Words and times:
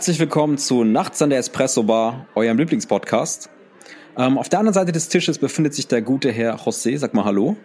Herzlich 0.00 0.18
willkommen 0.18 0.56
zu 0.56 0.82
Nachts 0.82 1.20
an 1.20 1.28
der 1.28 1.40
Espresso 1.40 1.82
Bar, 1.82 2.26
eurem 2.34 2.56
Lieblingspodcast. 2.56 3.50
Ähm, 4.16 4.38
auf 4.38 4.48
der 4.48 4.60
anderen 4.60 4.72
Seite 4.72 4.92
des 4.92 5.10
Tisches 5.10 5.36
befindet 5.36 5.74
sich 5.74 5.88
der 5.88 6.00
gute 6.00 6.32
Herr 6.32 6.56
José. 6.56 6.96
Sag 6.96 7.12
mal 7.12 7.26
Hallo. 7.26 7.58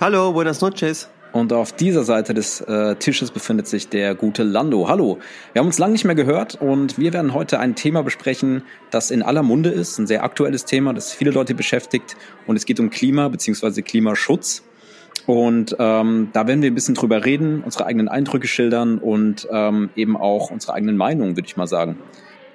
Hallo, 0.00 0.32
buenas 0.32 0.62
noches. 0.62 1.10
Und 1.32 1.52
auf 1.52 1.72
dieser 1.72 2.02
Seite 2.02 2.32
des 2.32 2.62
äh, 2.62 2.96
Tisches 2.96 3.30
befindet 3.30 3.66
sich 3.68 3.90
der 3.90 4.14
gute 4.14 4.42
Lando. 4.42 4.88
Hallo. 4.88 5.18
Wir 5.52 5.60
haben 5.60 5.66
uns 5.66 5.78
lange 5.78 5.92
nicht 5.92 6.06
mehr 6.06 6.14
gehört 6.14 6.54
und 6.54 6.96
wir 6.96 7.12
werden 7.12 7.34
heute 7.34 7.58
ein 7.58 7.74
Thema 7.74 8.02
besprechen, 8.02 8.62
das 8.90 9.10
in 9.10 9.22
aller 9.22 9.42
Munde 9.42 9.68
ist, 9.68 9.98
ein 9.98 10.06
sehr 10.06 10.24
aktuelles 10.24 10.64
Thema, 10.64 10.94
das 10.94 11.12
viele 11.12 11.30
Leute 11.30 11.54
beschäftigt. 11.54 12.16
Und 12.46 12.56
es 12.56 12.64
geht 12.64 12.80
um 12.80 12.88
Klima 12.88 13.28
bzw. 13.28 13.82
Klimaschutz. 13.82 14.62
Und 15.26 15.76
ähm, 15.78 16.28
da 16.32 16.46
werden 16.46 16.62
wir 16.62 16.70
ein 16.70 16.74
bisschen 16.74 16.94
drüber 16.94 17.24
reden, 17.24 17.62
unsere 17.64 17.86
eigenen 17.86 18.08
Eindrücke 18.08 18.46
schildern 18.48 18.98
und 18.98 19.46
ähm, 19.50 19.90
eben 19.96 20.16
auch 20.16 20.50
unsere 20.50 20.74
eigenen 20.74 20.96
Meinungen, 20.96 21.36
würde 21.36 21.46
ich 21.46 21.56
mal 21.56 21.66
sagen. 21.66 21.98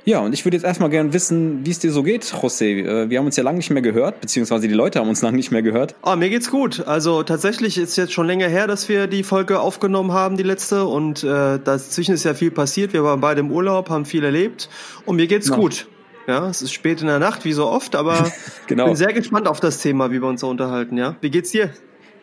Ja, 0.04 0.20
und 0.22 0.32
ich 0.34 0.46
würde 0.46 0.56
jetzt 0.56 0.64
erstmal 0.64 0.90
gerne 0.90 1.12
wissen, 1.12 1.66
wie 1.66 1.70
es 1.72 1.80
dir 1.80 1.92
so 1.92 2.02
geht, 2.02 2.24
José. 2.24 2.86
Äh, 2.86 3.10
Wir 3.10 3.20
haben 3.20 3.26
uns 3.26 3.36
ja 3.36 3.44
lange 3.44 3.58
nicht 3.58 3.70
mehr 3.72 3.82
gehört, 3.82 4.22
beziehungsweise 4.22 4.68
die 4.70 4.74
Leute 4.74 5.00
haben 5.00 5.10
uns 5.10 5.22
lange 5.22 5.36
nicht 5.36 5.52
mehr 5.52 5.62
gehört. 5.62 5.96
Oh, 6.02 6.16
mir 6.16 6.30
geht's 6.30 6.50
gut. 6.50 6.88
Also 6.88 7.24
tatsächlich 7.24 7.78
ist 7.78 7.98
jetzt 7.98 8.14
schon 8.14 8.26
länger 8.26 8.48
her, 8.48 8.68
dass 8.68 8.88
wir 8.88 9.08
die 9.08 9.24
Folge 9.24 9.60
aufgenommen 9.60 10.14
haben, 10.14 10.38
die 10.38 10.44
letzte. 10.44 10.86
Und 10.86 11.26
äh, 11.26 11.60
dazwischen 11.60 12.14
ist 12.14 12.24
ja 12.24 12.34
viel 12.36 12.52
passiert. 12.52 12.94
Wir 12.94 13.04
waren 13.04 13.20
beide 13.20 13.42
im 13.42 13.52
Urlaub, 13.52 13.90
haben 13.90 14.06
viel 14.06 14.24
erlebt. 14.24 14.70
Und 15.06 15.18
mir 15.18 15.28
geht's 15.28 15.48
Genau. 15.50 15.60
gut. 15.64 15.88
Ja, 16.26 16.48
es 16.50 16.62
ist 16.62 16.72
spät 16.74 17.02
in 17.02 17.08
der 17.08 17.20
Nacht, 17.20 17.44
wie 17.44 17.54
so 17.54 17.68
oft, 17.68 17.94
aber 17.96 18.32
Genau. 18.68 18.86
bin 18.86 18.96
sehr 18.96 19.12
gespannt 19.14 19.48
auf 19.48 19.60
das 19.60 19.82
Thema, 19.82 20.12
wie 20.12 20.22
wir 20.22 20.28
uns 20.28 20.40
so 20.42 20.50
unterhalten, 20.50 20.98
ja. 20.98 21.16
Wie 21.22 21.30
geht's 21.30 21.52
dir? 21.52 21.70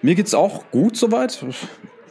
Mir 0.05 0.15
geht's 0.15 0.35
auch 0.35 0.71
gut 0.71 0.99
soweit. 0.99 1.43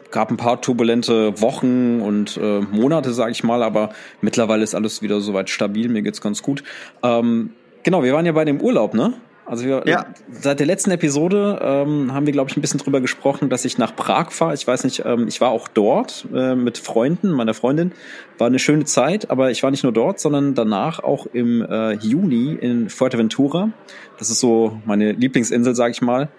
Gab 0.09 0.31
ein 0.31 0.37
paar 0.37 0.59
turbulente 0.59 1.39
Wochen 1.41 2.01
und 2.01 2.37
äh, 2.37 2.61
Monate, 2.61 3.13
sage 3.13 3.29
ich 3.31 3.43
mal, 3.43 3.61
aber 3.61 3.89
mittlerweile 4.19 4.63
ist 4.63 4.73
alles 4.73 5.03
wieder 5.03 5.21
soweit 5.21 5.51
stabil. 5.51 5.89
Mir 5.89 6.01
geht's 6.01 6.19
ganz 6.19 6.41
gut. 6.41 6.63
Ähm, 7.03 7.51
genau, 7.83 8.01
wir 8.01 8.11
waren 8.13 8.25
ja 8.25 8.31
bei 8.31 8.45
dem 8.45 8.61
Urlaub, 8.61 8.95
ne? 8.95 9.13
Also 9.45 9.65
wir, 9.65 9.83
Ja. 9.85 10.07
seit 10.31 10.59
der 10.59 10.65
letzten 10.65 10.89
Episode 10.89 11.59
ähm, 11.61 12.15
haben 12.15 12.25
wir, 12.25 12.33
glaube 12.33 12.49
ich, 12.49 12.57
ein 12.57 12.61
bisschen 12.61 12.79
drüber 12.79 12.99
gesprochen, 12.99 13.49
dass 13.51 13.63
ich 13.63 13.77
nach 13.77 13.95
Prag 13.95 14.31
fahre. 14.31 14.55
Ich 14.55 14.65
weiß 14.65 14.85
nicht, 14.85 15.03
ähm, 15.05 15.27
ich 15.27 15.39
war 15.39 15.49
auch 15.51 15.67
dort 15.67 16.25
äh, 16.33 16.55
mit 16.55 16.79
Freunden, 16.79 17.29
meiner 17.29 17.53
Freundin. 17.53 17.91
War 18.39 18.47
eine 18.47 18.57
schöne 18.57 18.85
Zeit, 18.85 19.29
aber 19.29 19.51
ich 19.51 19.61
war 19.61 19.69
nicht 19.69 19.83
nur 19.83 19.93
dort, 19.93 20.19
sondern 20.19 20.55
danach 20.55 21.03
auch 21.03 21.27
im 21.31 21.61
äh, 21.61 21.91
Juni 21.93 22.53
in 22.59 22.89
Fuerteventura. 22.89 23.69
Das 24.17 24.31
ist 24.31 24.39
so 24.39 24.79
meine 24.85 25.11
Lieblingsinsel, 25.11 25.75
sage 25.75 25.91
ich 25.91 26.01
mal. 26.01 26.29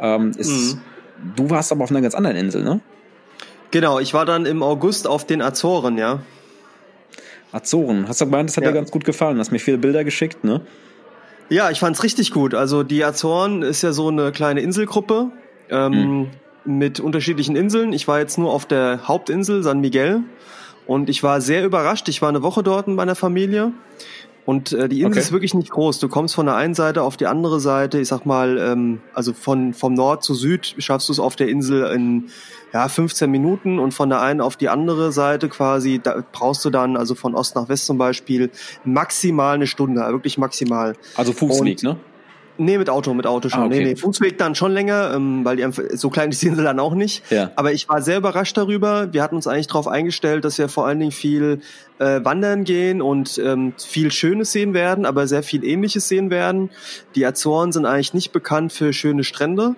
Ähm, 0.00 0.32
ist, 0.36 0.78
Du 1.36 1.50
warst 1.50 1.72
aber 1.72 1.84
auf 1.84 1.90
einer 1.90 2.00
ganz 2.00 2.14
anderen 2.14 2.36
Insel, 2.36 2.62
ne? 2.62 2.80
Genau, 3.70 3.98
ich 3.98 4.12
war 4.14 4.26
dann 4.26 4.44
im 4.46 4.62
August 4.62 5.06
auf 5.06 5.24
den 5.26 5.40
Azoren, 5.40 5.96
ja. 5.98 6.20
Azoren. 7.52 8.08
Hast 8.08 8.20
du 8.20 8.24
gemeint, 8.26 8.48
das 8.48 8.56
hat 8.56 8.64
Ja. 8.64 8.70
dir 8.70 8.76
ganz 8.76 8.90
gut 8.90 9.04
gefallen. 9.04 9.38
Hast 9.38 9.50
mir 9.52 9.58
viele 9.58 9.78
Bilder 9.78 10.04
geschickt, 10.04 10.42
ne? 10.44 10.60
Ja, 11.48 11.70
ich 11.70 11.80
fand's 11.80 12.02
richtig 12.02 12.32
gut. 12.32 12.54
Also 12.54 12.82
die 12.82 13.04
Azoren 13.04 13.62
ist 13.62 13.82
ja 13.82 13.92
so 13.92 14.08
eine 14.08 14.32
kleine 14.32 14.60
Inselgruppe 14.60 15.30
ähm, 15.70 16.28
mit 16.64 16.98
unterschiedlichen 17.00 17.56
Inseln. 17.56 17.92
Ich 17.92 18.08
war 18.08 18.18
jetzt 18.20 18.38
nur 18.38 18.50
auf 18.52 18.64
der 18.64 19.06
Hauptinsel 19.06 19.62
San 19.62 19.80
Miguel 19.80 20.20
und 20.86 21.10
ich 21.10 21.22
war 21.22 21.40
sehr 21.42 21.64
überrascht. 21.64 22.08
Ich 22.08 22.22
war 22.22 22.30
eine 22.30 22.42
Woche 22.42 22.62
dort 22.62 22.88
mit 22.88 22.96
meiner 22.96 23.14
Familie 23.14 23.72
und 24.44 24.72
äh, 24.72 24.88
die 24.88 24.96
Insel 25.02 25.10
Okay. 25.12 25.18
ist 25.20 25.32
wirklich 25.32 25.54
nicht 25.54 25.70
groß. 25.70 25.98
Du 26.00 26.08
kommst 26.08 26.34
von 26.34 26.46
der 26.46 26.56
einen 26.56 26.74
Seite 26.74 27.02
auf 27.02 27.16
die 27.16 27.26
andere 27.26 27.60
Seite. 27.60 28.00
Ich 28.00 28.08
sag 28.08 28.26
mal, 28.26 28.58
ähm, 28.58 29.00
also 29.14 29.32
von 29.32 29.72
vom 29.74 29.94
Nord 29.94 30.24
zu 30.24 30.34
Süd 30.34 30.74
schaffst 30.78 31.08
du 31.08 31.12
es 31.12 31.20
auf 31.20 31.36
der 31.36 31.48
Insel 31.48 31.84
in 31.92 32.24
ja 32.72 32.88
15 32.88 33.30
Minuten 33.30 33.78
und 33.78 33.92
von 33.92 34.08
der 34.08 34.20
einen 34.20 34.40
auf 34.40 34.56
die 34.56 34.68
andere 34.68 35.12
Seite 35.12 35.48
quasi 35.48 36.00
da 36.02 36.24
brauchst 36.32 36.64
du 36.64 36.70
dann 36.70 36.96
also 36.96 37.14
von 37.14 37.34
Ost 37.34 37.54
nach 37.54 37.68
West 37.68 37.86
zum 37.86 37.98
Beispiel 37.98 38.50
maximal 38.84 39.54
eine 39.54 39.66
Stunde, 39.66 40.00
wirklich 40.00 40.38
maximal. 40.38 40.94
Also 41.16 41.32
Fußweg, 41.32 41.78
Und- 41.78 41.82
ne? 41.82 41.96
Nee, 42.58 42.76
mit 42.76 42.90
Auto, 42.90 43.14
mit 43.14 43.26
Auto 43.26 43.48
schon. 43.48 43.60
Ah, 43.60 43.66
okay. 43.66 43.78
Nee, 43.78 43.84
nee, 43.84 43.96
Fußweg 43.96 44.36
dann 44.36 44.54
schon 44.54 44.72
länger, 44.72 45.12
ähm, 45.14 45.44
weil 45.44 45.56
die 45.56 45.64
einfach, 45.64 45.84
so 45.94 46.10
klein 46.10 46.30
ist 46.30 46.42
die 46.42 46.46
Insel 46.48 46.64
dann 46.64 46.78
auch 46.80 46.94
nicht. 46.94 47.30
Ja. 47.30 47.50
Aber 47.56 47.72
ich 47.72 47.88
war 47.88 48.02
sehr 48.02 48.18
überrascht 48.18 48.56
darüber. 48.56 49.12
Wir 49.12 49.22
hatten 49.22 49.36
uns 49.36 49.46
eigentlich 49.46 49.68
darauf 49.68 49.88
eingestellt, 49.88 50.44
dass 50.44 50.58
wir 50.58 50.68
vor 50.68 50.86
allen 50.86 50.98
Dingen 50.98 51.12
viel 51.12 51.60
äh, 51.98 52.20
wandern 52.24 52.64
gehen 52.64 53.00
und 53.00 53.38
ähm, 53.38 53.72
viel 53.78 54.12
Schönes 54.12 54.52
sehen 54.52 54.74
werden, 54.74 55.06
aber 55.06 55.26
sehr 55.26 55.42
viel 55.42 55.64
Ähnliches 55.64 56.08
sehen 56.08 56.30
werden. 56.30 56.70
Die 57.14 57.24
Azoren 57.24 57.72
sind 57.72 57.86
eigentlich 57.86 58.14
nicht 58.14 58.32
bekannt 58.32 58.72
für 58.72 58.92
schöne 58.92 59.24
Strände. 59.24 59.74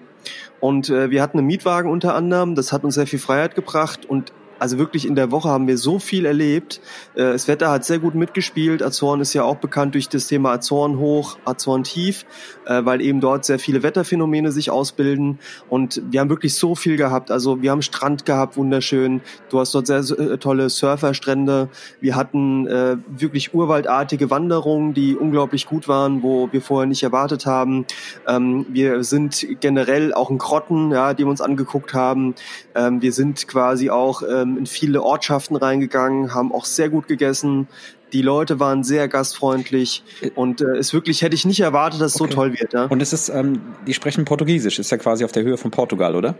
Und 0.60 0.88
äh, 0.88 1.10
wir 1.10 1.22
hatten 1.22 1.38
einen 1.38 1.46
Mietwagen 1.46 1.90
unter 1.90 2.14
anderem. 2.14 2.54
Das 2.54 2.72
hat 2.72 2.84
uns 2.84 2.94
sehr 2.94 3.06
viel 3.06 3.18
Freiheit 3.18 3.54
gebracht 3.54 4.06
und 4.06 4.32
also 4.64 4.78
wirklich 4.78 5.06
in 5.06 5.14
der 5.14 5.30
Woche 5.30 5.50
haben 5.50 5.66
wir 5.66 5.76
so 5.76 5.98
viel 5.98 6.24
erlebt. 6.24 6.80
Äh, 7.14 7.32
Das 7.32 7.48
Wetter 7.48 7.70
hat 7.70 7.84
sehr 7.84 7.98
gut 7.98 8.14
mitgespielt. 8.14 8.82
Azoren 8.82 9.20
ist 9.20 9.34
ja 9.34 9.44
auch 9.44 9.56
bekannt 9.56 9.92
durch 9.94 10.08
das 10.08 10.26
Thema 10.26 10.52
Azoren 10.52 10.98
hoch, 10.98 11.36
Azoren 11.44 11.84
tief, 11.84 12.24
äh, 12.64 12.82
weil 12.82 13.02
eben 13.02 13.20
dort 13.20 13.44
sehr 13.44 13.58
viele 13.58 13.82
Wetterphänomene 13.82 14.52
sich 14.52 14.70
ausbilden. 14.70 15.38
Und 15.68 16.00
wir 16.10 16.20
haben 16.20 16.30
wirklich 16.30 16.54
so 16.54 16.74
viel 16.74 16.96
gehabt. 16.96 17.30
Also 17.30 17.60
wir 17.60 17.72
haben 17.72 17.82
Strand 17.82 18.24
gehabt, 18.24 18.56
wunderschön. 18.56 19.20
Du 19.50 19.60
hast 19.60 19.74
dort 19.74 19.86
sehr 19.86 19.98
äh, 19.98 20.38
tolle 20.38 20.70
Surferstrände. 20.70 21.68
Wir 22.00 22.16
hatten 22.16 22.66
äh, 22.66 22.96
wirklich 23.06 23.52
urwaldartige 23.52 24.30
Wanderungen, 24.30 24.94
die 24.94 25.14
unglaublich 25.14 25.66
gut 25.66 25.88
waren, 25.88 26.22
wo 26.22 26.48
wir 26.52 26.62
vorher 26.62 26.86
nicht 26.86 27.02
erwartet 27.02 27.44
haben. 27.44 27.84
Ähm, 28.26 28.64
wir 28.70 29.04
sind 29.04 29.46
generell 29.60 30.14
auch 30.14 30.30
in 30.30 30.38
Grotten, 30.38 30.90
ja, 30.90 31.12
die 31.12 31.24
wir 31.24 31.30
uns 31.30 31.42
angeguckt 31.42 31.92
haben. 31.92 32.34
Ähm, 32.74 33.02
wir 33.02 33.12
sind 33.12 33.46
quasi 33.46 33.90
auch 33.90 34.22
ähm, 34.22 34.53
in 34.56 34.66
viele 34.66 35.02
Ortschaften 35.02 35.56
reingegangen, 35.56 36.34
haben 36.34 36.52
auch 36.52 36.64
sehr 36.64 36.88
gut 36.88 37.08
gegessen. 37.08 37.68
Die 38.12 38.22
Leute 38.22 38.60
waren 38.60 38.84
sehr 38.84 39.08
gastfreundlich 39.08 40.04
und 40.36 40.60
äh, 40.60 40.76
es 40.76 40.92
wirklich 40.94 41.22
hätte 41.22 41.34
ich 41.34 41.44
nicht 41.44 41.60
erwartet, 41.60 42.00
dass 42.00 42.14
es 42.14 42.20
Okay. 42.20 42.30
so 42.30 42.36
toll 42.36 42.52
wird. 42.58 42.72
Ja? 42.72 42.84
Und 42.84 43.02
es 43.02 43.12
ist, 43.12 43.28
ähm, 43.28 43.60
die 43.86 43.94
sprechen 43.94 44.24
Portugiesisch. 44.24 44.78
Ist 44.78 44.90
ja 44.90 44.98
quasi 44.98 45.24
auf 45.24 45.32
der 45.32 45.42
Höhe 45.42 45.56
von 45.56 45.70
Portugal, 45.70 46.14
oder? 46.14 46.36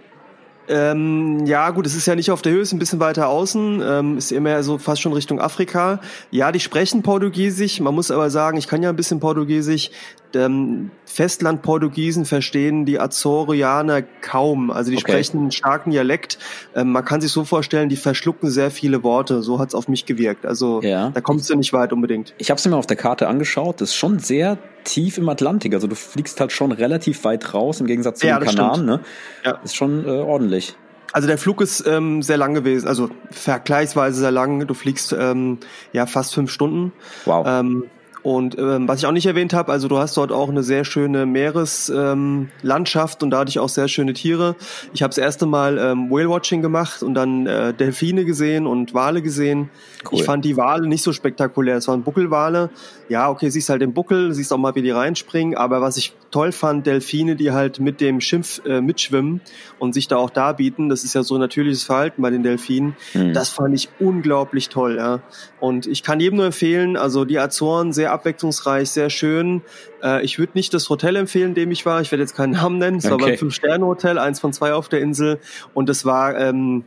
Ähm, 0.67 1.45
ja, 1.45 1.69
gut, 1.71 1.87
es 1.87 1.95
ist 1.95 2.07
ja 2.07 2.15
nicht 2.15 2.31
auf 2.31 2.41
der 2.41 2.53
Höhe, 2.53 2.63
es 2.63 2.69
ist 2.69 2.73
ein 2.73 2.79
bisschen 2.79 3.01
weiter 3.01 3.29
außen, 3.29 3.83
ähm, 3.85 4.17
ist 4.17 4.33
immer 4.33 4.63
so 4.63 4.79
fast 4.79 5.03
schon 5.03 5.13
Richtung 5.13 5.39
Afrika. 5.39 6.01
Ja, 6.31 6.53
die 6.53 6.61
sprechen 6.61 7.03
Portugiesisch, 7.03 7.81
man 7.81 7.95
muss 7.95 8.11
aber 8.11 8.31
sagen, 8.31 8.57
ich 8.57 8.67
kann 8.67 8.83
ja 8.83 8.89
ein 8.89 8.97
bisschen 8.97 9.21
Portugiesisch. 9.21 9.91
Ähm, 10.37 10.91
Festlandportugiesen 11.05 12.25
verstehen 12.25 12.85
die 12.85 12.99
Azorianer 13.01 14.03
kaum. 14.03 14.71
Also 14.71 14.91
die 14.91 14.97
Okay. 14.97 15.13
sprechen 15.13 15.39
einen 15.39 15.51
starken 15.53 15.91
Dialekt. 15.91 16.39
Ähm, 16.75 16.93
man 16.93 17.05
kann 17.05 17.21
sich 17.21 17.31
so 17.33 17.45
vorstellen, 17.45 17.89
die 17.89 17.97
verschlucken 17.97 18.51
sehr 18.51 18.71
viele 18.71 19.03
Worte. 19.03 19.43
So 19.43 19.59
hat's 19.59 19.75
auf 19.75 19.89
mich 19.89 20.07
gewirkt. 20.07 20.47
Also 20.47 20.81
Ja. 20.83 21.11
da 21.11 21.21
kommst 21.21 21.51
du 21.51 21.57
nicht 21.57 21.73
weit 21.73 21.93
unbedingt. 21.93 22.35
Ich 22.39 22.51
habe 22.51 22.59
es 22.59 22.67
mir 22.67 22.77
auf 22.77 22.87
der 22.87 22.97
Karte 22.97 23.29
angeschaut. 23.29 23.81
Das 23.81 23.91
ist 23.91 23.97
schon 23.97 24.19
sehr 24.19 24.59
tief 24.85 25.19
im 25.19 25.29
Atlantik. 25.29 25.75
Also 25.75 25.87
du 25.87 25.95
fliegst 25.95 26.41
halt 26.41 26.53
schon 26.53 26.73
relativ 26.73 27.25
weit 27.25 27.55
raus 27.55 27.81
im 27.81 27.87
Gegensatz 27.87 28.21
zu 28.21 28.27
Ja, 28.27 28.39
den 28.39 28.47
das 28.47 28.55
Kanaren. 28.55 28.85
Ne? 28.87 29.01
Ja. 29.45 29.59
Ist 29.65 29.77
schon 29.77 30.05
äh, 30.07 30.11
ordentlich. 30.11 30.77
Also 31.13 31.29
der 31.29 31.39
Flug 31.39 31.61
ist 31.61 31.87
ähm, 31.87 32.23
sehr 32.23 32.37
lang 32.37 32.55
gewesen, 32.55 32.89
also 32.89 33.09
vergleichsweise 33.31 34.19
sehr 34.19 34.33
lang. 34.33 34.67
Du 34.67 34.75
fliegst 34.75 35.15
ähm, 35.17 35.59
ja 35.93 36.07
fast 36.07 36.35
fünf 36.35 36.51
Stunden. 36.51 36.93
Wow. 37.25 37.47
Ähm, 37.49 37.85
und 38.25 38.59
ähm, 38.59 38.89
was 38.89 39.01
ich 39.01 39.07
auch 39.07 39.13
nicht 39.13 39.27
erwähnt 39.27 39.53
habe, 39.53 39.71
also 39.71 39.87
du 39.87 39.99
hast 39.99 40.17
dort 40.17 40.33
auch 40.33 40.49
eine 40.49 40.63
sehr 40.63 40.87
schöne 40.87 41.27
Meereslandschaft 41.27 43.23
ähm, 43.23 43.27
und 43.27 43.31
dadurch 43.31 43.59
auch 43.59 43.69
sehr 43.69 43.87
schöne 43.87 44.15
Tiere. 44.15 44.57
Ich 44.95 45.03
habe 45.03 45.11
das 45.11 45.19
erste 45.19 45.45
Mal 45.45 45.77
ähm, 45.77 46.11
Whale-Watching 46.11 46.63
gemacht 46.63 47.03
und 47.03 47.13
dann 47.13 47.47
äh, 47.47 47.75
Delfine 47.75 48.25
gesehen 48.25 48.67
und 48.67 48.95
Wale 48.95 49.21
gesehen. 49.21 49.69
Cool. 50.11 50.19
Ich 50.19 50.25
fand 50.25 50.43
die 50.47 50.57
Wale 50.57 50.89
nicht 50.89 51.03
so 51.03 51.13
spektakulär. 51.13 51.77
Es 51.77 51.87
waren 51.87 52.03
Buckelwale. 52.03 52.71
Ja, 53.11 53.29
okay, 53.29 53.51
siehst 53.51 53.69
halt 53.69 53.83
den 53.83 53.93
Buckel, 53.93 54.33
siehst 54.33 54.55
auch 54.55 54.59
mal, 54.59 54.75
wie 54.75 54.81
die 54.81 54.91
reinspringen. 54.91 55.55
Aber 55.55 55.83
was 55.83 55.99
ich 55.99 56.15
toll 56.31 56.53
fand, 56.53 56.87
Delfine, 56.87 57.37
die 57.37 57.53
halt 57.53 57.79
mit 57.79 58.01
dem 58.01 58.23
Schimpf 58.23 58.65
äh, 58.65 58.81
mitschwimmen 58.81 59.43
und 59.79 59.93
sich 59.93 60.09
da 60.09 60.17
auch 60.17 60.31
darbieten. 60.31 60.89
Das 60.89 61.05
ist 61.05 61.15
ja 61.15 61.23
so 61.23 61.37
natürliches 61.37 61.85
Verhalten 61.85 62.23
bei 62.23 62.31
den 62.31 62.43
Delfinen. 62.43 62.97
Hm. 63.13 63.35
Das 63.35 63.51
fand 63.51 63.75
ich 63.75 63.91
unglaublich 64.01 64.71
toll, 64.71 64.97
ja. 64.97 65.21
Und 65.61 65.87
ich 65.87 66.03
kann 66.03 66.21
jedem 66.21 66.37
nur 66.37 66.47
empfehlen, 66.47 66.97
also 66.97 67.27
die 67.27 67.39
Azoren 67.39 67.93
sehr 67.93 68.14
abwechslungsreich, 68.15 68.91
sehr 68.91 69.11
schön. 69.11 69.63
Äh, 70.03 70.25
ich 70.25 70.39
würde 70.39 70.53
nicht 70.55 70.73
das 70.75 70.89
Hotel 70.89 71.17
empfehlen, 71.17 71.51
in 71.51 71.55
dem 71.55 71.71
ich 71.71 71.85
war. 71.85 72.01
Ich 72.01 72.11
werde 72.11 72.23
jetzt 72.23 72.35
keinen 72.35 72.53
Namen 72.53 72.79
nennen. 72.79 72.97
Es 72.99 73.05
war 73.05 73.15
Okay. 73.15 73.27
beim 73.31 73.39
Fünf-Sterne-Hotel, 73.39 74.19
eins 74.19 74.41
von 74.41 74.53
zwei 74.53 74.73
auf 74.75 74.89
der 74.89 75.01
Insel. 75.01 75.39
Und 75.75 75.89
es 75.91 76.05
war 76.05 76.37
ähm, 76.39 76.85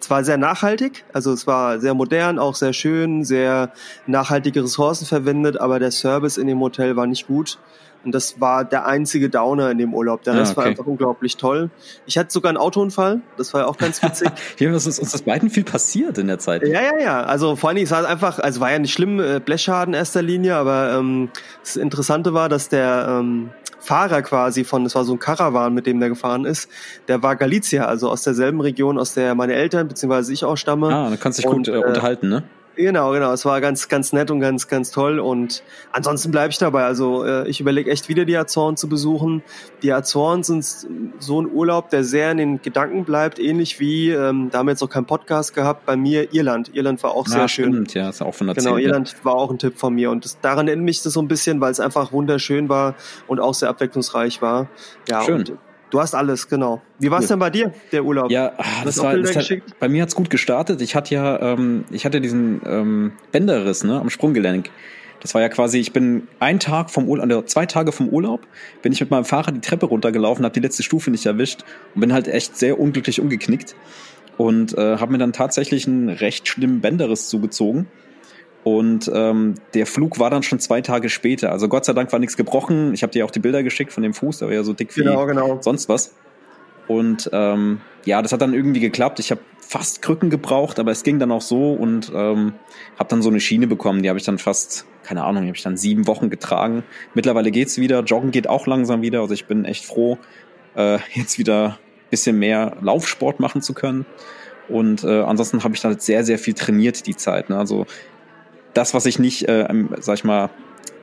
zwar 0.00 0.24
sehr 0.24 0.38
nachhaltig, 0.38 1.04
also 1.12 1.32
es 1.32 1.46
war 1.48 1.80
sehr 1.80 1.92
modern, 1.92 2.38
auch 2.38 2.54
sehr 2.54 2.72
schön, 2.72 3.24
sehr 3.24 3.72
nachhaltige 4.06 4.62
Ressourcen 4.62 5.06
verwendet, 5.06 5.60
aber 5.60 5.80
der 5.80 5.90
Service 5.90 6.38
in 6.38 6.46
dem 6.46 6.60
Hotel 6.60 6.94
war 6.96 7.06
nicht 7.06 7.26
gut. 7.26 7.58
Und 8.04 8.14
das 8.14 8.40
war 8.40 8.64
der 8.64 8.86
einzige 8.86 9.28
Downer 9.28 9.70
in 9.70 9.78
dem 9.78 9.92
Urlaub. 9.92 10.22
Der 10.22 10.34
Rest 10.34 10.50
ja, 10.50 10.52
okay. 10.52 10.56
war 10.56 10.64
einfach 10.66 10.86
unglaublich 10.86 11.36
toll. 11.36 11.70
Ich 12.06 12.16
hatte 12.16 12.30
sogar 12.30 12.50
einen 12.50 12.58
Autounfall. 12.58 13.20
Das 13.36 13.52
war 13.54 13.62
ja 13.62 13.66
auch 13.66 13.76
ganz 13.76 14.02
witzig. 14.02 14.30
Hier 14.56 14.72
ist 14.72 14.86
uns 14.86 14.98
das 14.98 15.22
beiden 15.22 15.50
viel 15.50 15.64
passiert 15.64 16.18
in 16.18 16.26
der 16.26 16.38
Zeit. 16.38 16.66
Ja, 16.66 16.80
ja, 16.80 16.98
ja. 17.00 17.22
Also 17.22 17.56
vor 17.56 17.68
allen 17.68 17.76
Dingen, 17.76 17.86
es 17.86 17.90
war 17.90 18.06
einfach, 18.06 18.38
also 18.38 18.60
war 18.60 18.70
ja 18.70 18.78
nicht 18.78 18.92
schlimm, 18.92 19.20
äh, 19.20 19.40
Blechschaden 19.40 19.94
in 19.94 19.98
erster 19.98 20.22
Linie, 20.22 20.56
aber 20.56 20.92
ähm, 20.98 21.30
das 21.62 21.76
Interessante 21.76 22.34
war, 22.34 22.48
dass 22.48 22.68
der 22.68 23.18
ähm, 23.20 23.50
Fahrer 23.80 24.22
quasi 24.22 24.64
von, 24.64 24.84
es 24.86 24.94
war 24.94 25.04
so 25.04 25.14
ein 25.14 25.18
Caravan, 25.18 25.72
mit 25.72 25.86
dem 25.86 26.00
der 26.00 26.08
gefahren 26.08 26.44
ist, 26.44 26.68
der 27.08 27.22
war 27.22 27.36
Galicia, 27.36 27.86
also 27.86 28.10
aus 28.10 28.22
derselben 28.22 28.60
Region, 28.60 28.98
aus 28.98 29.14
der 29.14 29.34
meine 29.34 29.54
Eltern 29.54 29.88
bzw. 29.88 30.32
ich 30.32 30.44
auch 30.44 30.56
stamme. 30.56 30.94
Ah, 30.94 31.10
da 31.10 31.16
kannst 31.16 31.38
du 31.38 31.42
dich 31.42 31.50
gut 31.50 31.68
äh, 31.68 31.78
unterhalten, 31.78 32.28
ne? 32.28 32.42
Genau, 32.78 33.10
genau. 33.10 33.32
Es 33.32 33.44
war 33.44 33.60
ganz, 33.60 33.88
ganz 33.88 34.12
nett 34.12 34.30
und 34.30 34.38
ganz, 34.38 34.68
ganz 34.68 34.92
toll. 34.92 35.18
Und 35.18 35.64
ansonsten 35.90 36.30
bleibe 36.30 36.50
ich 36.50 36.58
dabei. 36.58 36.84
Also 36.84 37.24
äh, 37.24 37.48
ich 37.48 37.60
überlege 37.60 37.90
echt 37.90 38.08
wieder 38.08 38.24
die 38.24 38.36
Azoren 38.36 38.76
zu 38.76 38.88
besuchen. 38.88 39.42
Die 39.82 39.92
Azoren 39.92 40.44
sind 40.44 40.64
so 41.18 41.42
ein 41.42 41.50
Urlaub, 41.50 41.90
der 41.90 42.04
sehr 42.04 42.30
in 42.30 42.36
den 42.36 42.62
Gedanken 42.62 43.04
bleibt, 43.04 43.40
ähnlich 43.40 43.80
wie, 43.80 44.10
ähm, 44.10 44.50
da 44.52 44.58
haben 44.58 44.66
wir 44.66 44.72
jetzt 44.72 44.80
noch 44.80 44.90
keinen 44.90 45.06
Podcast 45.06 45.54
gehabt, 45.54 45.86
bei 45.86 45.96
mir 45.96 46.32
Irland. 46.32 46.70
Irland 46.72 47.02
war 47.02 47.10
auch 47.10 47.26
ja, 47.26 47.32
sehr 47.32 47.48
schön. 47.48 47.72
Stimmt, 47.72 47.94
ja, 47.94 48.10
ist 48.10 48.22
auch 48.22 48.34
von 48.34 48.46
der 48.46 48.54
Genau, 48.54 48.76
Irland 48.76 49.16
war 49.24 49.34
auch 49.34 49.50
ein 49.50 49.58
Tipp 49.58 49.76
von 49.76 49.92
mir. 49.92 50.12
Und 50.12 50.24
das, 50.24 50.40
daran 50.40 50.68
erinnert 50.68 50.84
mich 50.84 51.02
das 51.02 51.14
so 51.14 51.20
ein 51.20 51.26
bisschen, 51.26 51.60
weil 51.60 51.72
es 51.72 51.80
einfach 51.80 52.12
wunderschön 52.12 52.68
war 52.68 52.94
und 53.26 53.40
auch 53.40 53.54
sehr 53.54 53.70
abwechslungsreich 53.70 54.40
war. 54.40 54.68
Ja, 55.08 55.22
schön. 55.22 55.38
Und, 55.40 55.58
Du 55.90 56.00
hast 56.00 56.14
alles, 56.14 56.48
genau. 56.48 56.82
Wie 56.98 57.10
war 57.10 57.20
es 57.20 57.28
denn 57.28 57.38
bei 57.38 57.50
dir, 57.50 57.72
der 57.92 58.04
Urlaub? 58.04 58.30
Ja, 58.30 58.52
das 58.84 58.98
war, 59.02 59.16
das 59.16 59.36
hat, 59.36 59.50
bei 59.78 59.88
mir 59.88 60.02
hat's 60.02 60.14
gut 60.14 60.28
gestartet. 60.28 60.82
Ich 60.82 60.94
hatte 60.94 61.14
ja, 61.14 61.40
ähm, 61.40 61.84
ich 61.90 62.04
hatte 62.04 62.20
diesen 62.20 62.60
ähm, 62.66 63.12
Bänderriss 63.32 63.84
ne, 63.84 64.00
am 64.00 64.10
Sprunggelenk. 64.10 64.70
Das 65.20 65.34
war 65.34 65.40
ja 65.40 65.48
quasi, 65.48 65.78
ich 65.78 65.92
bin 65.92 66.28
einen 66.38 66.60
Tag 66.60 66.90
vom 66.90 67.08
Urlaub, 67.08 67.24
also 67.24 67.42
zwei 67.42 67.66
Tage 67.66 67.90
vom 67.90 68.08
Urlaub, 68.08 68.46
bin 68.82 68.92
ich 68.92 69.00
mit 69.00 69.10
meinem 69.10 69.24
Fahrrad 69.24 69.56
die 69.56 69.60
Treppe 69.60 69.86
runtergelaufen, 69.86 70.44
habe 70.44 70.52
die 70.52 70.60
letzte 70.60 70.82
Stufe 70.82 71.10
nicht 71.10 71.26
erwischt 71.26 71.64
und 71.94 72.02
bin 72.02 72.12
halt 72.12 72.28
echt 72.28 72.56
sehr 72.56 72.78
unglücklich 72.78 73.20
umgeknickt 73.20 73.74
und 74.36 74.78
äh, 74.78 74.98
habe 74.98 75.12
mir 75.12 75.18
dann 75.18 75.32
tatsächlich 75.32 75.88
einen 75.88 76.08
recht 76.08 76.46
schlimmen 76.46 76.80
Bänderriss 76.80 77.28
zugezogen 77.28 77.88
und 78.76 79.10
ähm, 79.14 79.54
der 79.74 79.86
Flug 79.86 80.18
war 80.18 80.30
dann 80.30 80.42
schon 80.42 80.58
zwei 80.58 80.80
Tage 80.80 81.08
später. 81.08 81.52
Also 81.52 81.68
Gott 81.68 81.84
sei 81.84 81.92
Dank 81.92 82.12
war 82.12 82.18
nichts 82.18 82.36
gebrochen. 82.36 82.92
Ich 82.92 83.02
habe 83.02 83.12
dir 83.12 83.24
auch 83.24 83.30
die 83.30 83.38
Bilder 83.38 83.62
geschickt 83.62 83.92
von 83.92 84.02
dem 84.02 84.14
Fuß, 84.14 84.38
der 84.38 84.48
war 84.48 84.54
ja 84.54 84.62
so 84.62 84.72
dick 84.72 84.96
wie 84.96 85.02
genau, 85.02 85.26
genau. 85.26 85.58
sonst 85.60 85.88
was. 85.88 86.14
Und 86.86 87.28
ähm, 87.32 87.80
ja, 88.04 88.22
das 88.22 88.32
hat 88.32 88.40
dann 88.40 88.54
irgendwie 88.54 88.80
geklappt. 88.80 89.20
Ich 89.20 89.30
habe 89.30 89.40
fast 89.60 90.00
Krücken 90.00 90.30
gebraucht, 90.30 90.78
aber 90.78 90.90
es 90.90 91.02
ging 91.02 91.18
dann 91.18 91.30
auch 91.30 91.42
so 91.42 91.74
und 91.74 92.10
ähm, 92.14 92.54
habe 92.98 93.08
dann 93.08 93.20
so 93.20 93.28
eine 93.28 93.40
Schiene 93.40 93.66
bekommen. 93.66 94.02
Die 94.02 94.08
habe 94.08 94.18
ich 94.18 94.24
dann 94.24 94.38
fast, 94.38 94.86
keine 95.02 95.24
Ahnung, 95.24 95.42
die 95.42 95.48
habe 95.48 95.56
ich 95.56 95.62
dann 95.62 95.76
sieben 95.76 96.06
Wochen 96.06 96.30
getragen. 96.30 96.84
Mittlerweile 97.14 97.50
geht's 97.50 97.76
wieder. 97.78 98.00
Joggen 98.00 98.30
geht 98.30 98.48
auch 98.48 98.66
langsam 98.66 99.02
wieder. 99.02 99.20
Also 99.20 99.34
ich 99.34 99.44
bin 99.44 99.66
echt 99.66 99.84
froh, 99.84 100.18
äh, 100.74 100.98
jetzt 101.14 101.38
wieder 101.38 101.78
bisschen 102.10 102.38
mehr 102.38 102.76
Laufsport 102.80 103.38
machen 103.38 103.60
zu 103.60 103.74
können. 103.74 104.06
Und 104.68 105.04
äh, 105.04 105.20
ansonsten 105.22 105.64
habe 105.64 105.74
ich 105.74 105.80
dann 105.80 105.98
sehr, 105.98 106.24
sehr 106.24 106.38
viel 106.38 106.54
trainiert 106.54 107.06
die 107.06 107.16
Zeit. 107.16 107.50
Ne? 107.50 107.58
Also 107.58 107.86
das, 108.78 108.94
was 108.94 109.06
ich 109.06 109.18
nicht, 109.18 109.48
äh, 109.48 109.66
sag 109.98 110.14
ich 110.14 110.24
mal, 110.24 110.50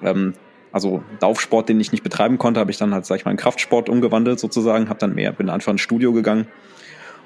ähm, 0.02 0.34
also 0.72 1.04
Laufsport, 1.22 1.70
den 1.70 1.80
ich 1.80 1.92
nicht 1.92 2.04
betreiben 2.04 2.38
konnte, 2.38 2.60
habe 2.60 2.72
ich 2.72 2.78
dann 2.78 2.94
halt, 2.94 3.06
sag 3.06 3.18
ich 3.18 3.26
mal, 3.26 3.32
in 3.32 3.38
Kraftsport 3.38 3.90
umgewandelt 3.90 4.40
sozusagen, 4.40 4.90
habe 4.90 5.00
dann 5.00 5.14
mehr, 5.14 5.32
bin 5.32 5.50
einfach 5.50 5.72
ins 5.72 5.82
Studio 5.82 6.12
gegangen 6.14 6.48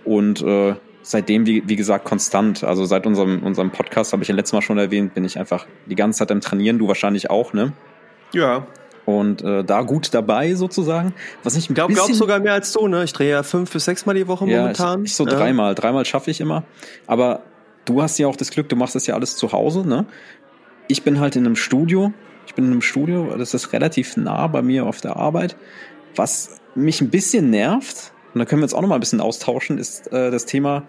und 0.05 0.41
äh, 0.41 0.75
seitdem, 1.01 1.45
wie, 1.45 1.63
wie 1.67 1.75
gesagt, 1.75 2.05
konstant. 2.05 2.63
Also 2.63 2.85
seit 2.85 3.05
unserem, 3.05 3.43
unserem 3.43 3.71
Podcast, 3.71 4.13
habe 4.13 4.23
ich 4.23 4.29
ja 4.29 4.35
letztes 4.35 4.53
Mal 4.53 4.61
schon 4.61 4.77
erwähnt, 4.77 5.13
bin 5.13 5.23
ich 5.23 5.39
einfach 5.39 5.65
die 5.85 5.95
ganze 5.95 6.19
Zeit 6.19 6.31
am 6.31 6.41
Trainieren, 6.41 6.79
du 6.79 6.87
wahrscheinlich 6.87 7.29
auch, 7.29 7.53
ne? 7.53 7.73
Ja. 8.33 8.67
Und 9.05 9.41
äh, 9.41 9.63
da 9.63 9.81
gut 9.81 10.13
dabei 10.13 10.53
sozusagen. 10.53 11.13
Was 11.43 11.55
ich 11.55 11.69
ein 11.69 11.73
glaub, 11.73 11.91
sogar 11.91 12.39
mehr 12.39 12.53
als 12.53 12.71
du, 12.73 12.87
ne? 12.87 13.03
Ich 13.03 13.13
drehe 13.13 13.31
ja 13.31 13.43
fünf 13.43 13.71
bis 13.71 13.85
sechs 13.85 14.05
Mal 14.05 14.13
die 14.13 14.27
Woche 14.27 14.47
ja, 14.47 14.61
momentan. 14.61 15.03
Ich, 15.03 15.11
ich 15.11 15.15
so 15.15 15.25
ja. 15.25 15.31
dreimal. 15.31 15.73
Dreimal 15.73 16.05
schaffe 16.05 16.29
ich 16.29 16.41
immer. 16.41 16.63
Aber 17.07 17.41
du 17.85 18.01
hast 18.01 18.19
ja 18.19 18.27
auch 18.27 18.35
das 18.35 18.51
Glück, 18.51 18.69
du 18.69 18.75
machst 18.75 18.93
das 18.93 19.07
ja 19.07 19.15
alles 19.15 19.35
zu 19.35 19.51
Hause, 19.51 19.87
ne? 19.87 20.05
Ich 20.89 21.03
bin 21.03 21.21
halt 21.21 21.37
in 21.37 21.45
einem 21.45 21.55
Studio. 21.55 22.11
Ich 22.45 22.55
bin 22.55 22.65
in 22.65 22.71
einem 22.71 22.81
Studio, 22.81 23.35
das 23.37 23.53
ist 23.53 23.71
relativ 23.71 24.17
nah 24.17 24.47
bei 24.47 24.61
mir 24.61 24.85
auf 24.85 24.99
der 24.99 25.15
Arbeit. 25.15 25.55
Was 26.15 26.59
mich 26.75 26.99
ein 26.99 27.09
bisschen 27.09 27.51
nervt, 27.51 28.11
und 28.33 28.39
da 28.39 28.45
können 28.45 28.61
wir 28.61 28.65
uns 28.65 28.73
auch 28.73 28.81
noch 28.81 28.89
mal 28.89 28.95
ein 28.95 28.99
bisschen 28.99 29.21
austauschen, 29.21 29.77
ist 29.77 30.11
äh, 30.11 30.31
das 30.31 30.45
Thema, 30.47 30.87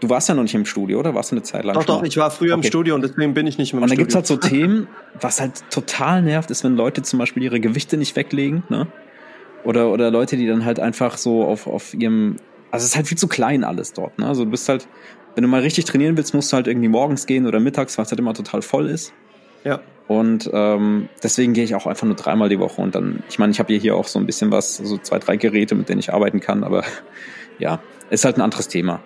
du 0.00 0.08
warst 0.08 0.28
ja 0.28 0.34
noch 0.34 0.42
nicht 0.42 0.56
im 0.56 0.66
Studio, 0.66 0.98
oder? 0.98 1.14
Warst 1.14 1.30
du 1.30 1.36
eine 1.36 1.44
Zeit 1.44 1.64
lang? 1.64 1.74
Doch, 1.74 1.84
doch, 1.84 2.02
ich 2.02 2.16
war 2.16 2.32
früher 2.32 2.54
okay. 2.54 2.66
im 2.66 2.68
Studio 2.68 2.96
und 2.96 3.02
deswegen 3.02 3.32
bin 3.32 3.46
ich 3.46 3.58
nicht 3.58 3.72
mehr 3.72 3.78
im 3.78 3.84
und 3.84 3.90
Studio. 3.90 4.04
Und 4.04 4.12
da 4.12 4.18
gibt's 4.18 4.30
halt 4.30 4.42
so 4.42 4.48
Themen, 4.48 4.88
was 5.20 5.40
halt 5.40 5.62
total 5.70 6.22
nervt, 6.22 6.50
ist, 6.50 6.64
wenn 6.64 6.74
Leute 6.74 7.02
zum 7.02 7.20
Beispiel 7.20 7.44
ihre 7.44 7.60
Gewichte 7.60 7.96
nicht 7.96 8.16
weglegen, 8.16 8.64
ne? 8.68 8.88
Oder, 9.64 9.90
oder 9.90 10.10
Leute, 10.10 10.36
die 10.36 10.46
dann 10.46 10.64
halt 10.64 10.80
einfach 10.80 11.16
so 11.16 11.44
auf, 11.44 11.66
auf 11.68 11.94
ihrem, 11.94 12.36
also 12.70 12.84
es 12.84 12.90
ist 12.90 12.96
halt 12.96 13.06
viel 13.06 13.18
zu 13.18 13.28
klein 13.28 13.62
alles 13.62 13.92
dort, 13.92 14.18
ne? 14.18 14.26
Also 14.26 14.44
du 14.44 14.50
bist 14.50 14.68
halt, 14.68 14.88
wenn 15.36 15.42
du 15.42 15.48
mal 15.48 15.60
richtig 15.60 15.84
trainieren 15.84 16.16
willst, 16.16 16.34
musst 16.34 16.52
du 16.52 16.56
halt 16.56 16.66
irgendwie 16.66 16.88
morgens 16.88 17.26
gehen 17.26 17.46
oder 17.46 17.60
mittags, 17.60 17.98
was 17.98 18.10
halt 18.10 18.18
immer 18.18 18.34
total 18.34 18.62
voll 18.62 18.88
ist. 18.88 19.12
Ja. 19.64 19.80
Und 20.06 20.48
ähm, 20.54 21.10
deswegen 21.22 21.52
gehe 21.52 21.64
ich 21.64 21.74
auch 21.74 21.86
einfach 21.86 22.06
nur 22.06 22.16
dreimal 22.16 22.48
die 22.48 22.58
Woche. 22.58 22.80
Und 22.80 22.94
dann, 22.94 23.22
ich 23.28 23.38
meine, 23.38 23.52
ich 23.52 23.58
habe 23.58 23.74
hier 23.74 23.94
auch 23.94 24.08
so 24.08 24.18
ein 24.18 24.24
bisschen 24.24 24.50
was, 24.50 24.76
so 24.76 24.96
zwei, 24.96 25.18
drei 25.18 25.36
Geräte, 25.36 25.74
mit 25.74 25.88
denen 25.90 26.00
ich 26.00 26.12
arbeiten 26.12 26.40
kann, 26.40 26.64
aber 26.64 26.82
ja, 27.58 27.80
ist 28.08 28.24
halt 28.24 28.38
ein 28.38 28.40
anderes 28.40 28.68
Thema. 28.68 29.00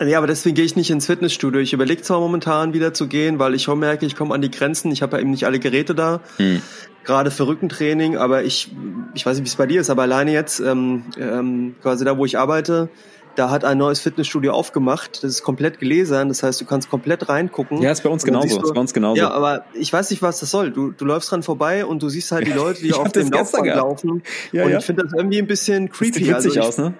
Ja, 0.00 0.18
aber 0.18 0.26
deswegen 0.26 0.54
gehe 0.54 0.64
ich 0.64 0.76
nicht 0.76 0.90
ins 0.90 1.06
Fitnessstudio. 1.06 1.60
Ich 1.60 1.72
überlege 1.72 2.02
zwar 2.02 2.20
momentan 2.20 2.74
wieder 2.74 2.92
zu 2.92 3.06
gehen, 3.06 3.38
weil 3.38 3.54
ich 3.54 3.62
schon 3.62 3.78
merke, 3.78 4.04
ich 4.04 4.14
komme 4.14 4.34
an 4.34 4.42
die 4.42 4.50
Grenzen. 4.50 4.92
Ich 4.92 5.00
habe 5.00 5.16
ja 5.16 5.22
eben 5.22 5.30
nicht 5.30 5.46
alle 5.46 5.58
Geräte 5.58 5.94
da, 5.94 6.20
hm. 6.36 6.60
gerade 7.04 7.30
für 7.30 7.46
Rückentraining. 7.46 8.18
Aber 8.18 8.42
ich, 8.42 8.70
ich 9.14 9.24
weiß 9.24 9.36
nicht, 9.36 9.46
wie 9.46 9.48
es 9.48 9.56
bei 9.56 9.66
dir 9.66 9.80
ist, 9.80 9.88
aber 9.88 10.02
alleine 10.02 10.32
jetzt 10.32 10.60
ähm, 10.60 11.04
ähm, 11.18 11.76
quasi 11.80 12.04
da, 12.04 12.18
wo 12.18 12.26
ich 12.26 12.38
arbeite, 12.38 12.90
da 13.36 13.50
hat 13.50 13.64
ein 13.64 13.78
neues 13.78 14.00
Fitnessstudio 14.00 14.52
aufgemacht. 14.52 15.22
Das 15.22 15.30
ist 15.30 15.42
komplett 15.42 15.78
gelesen. 15.78 16.28
Das 16.28 16.42
heißt, 16.42 16.60
du 16.60 16.64
kannst 16.64 16.90
komplett 16.90 17.28
reingucken. 17.28 17.80
Ja, 17.82 17.92
ist 17.92 18.02
bei 18.02 18.08
uns 18.08 18.24
genauso. 18.24 18.58
Du, 18.58 18.66
ist 18.66 18.74
bei 18.74 18.80
uns 18.80 18.92
genauso. 18.92 19.20
Ja, 19.20 19.30
aber 19.30 19.64
ich 19.74 19.92
weiß 19.92 20.10
nicht, 20.10 20.22
was 20.22 20.40
das 20.40 20.50
soll. 20.50 20.70
Du, 20.70 20.92
du 20.92 21.04
läufst 21.04 21.30
dran 21.30 21.42
vorbei 21.42 21.84
und 21.84 22.02
du 22.02 22.08
siehst 22.08 22.32
halt 22.32 22.46
die 22.46 22.52
Leute, 22.52 22.82
die 22.82 22.92
auf 22.92 23.12
dem 23.12 23.30
Laufband 23.30 23.66
laufen. 23.66 24.22
Ja, 24.52 24.64
und 24.64 24.72
ja. 24.72 24.78
ich 24.78 24.84
finde 24.84 25.04
das 25.04 25.12
irgendwie 25.12 25.38
ein 25.38 25.46
bisschen 25.46 25.90
creepy. 25.90 26.30
Das 26.30 26.42
sieht 26.42 26.54
witzig 26.54 26.60
also 26.60 26.60
ich, 26.60 26.66
aus, 26.66 26.78
ne? 26.78 26.94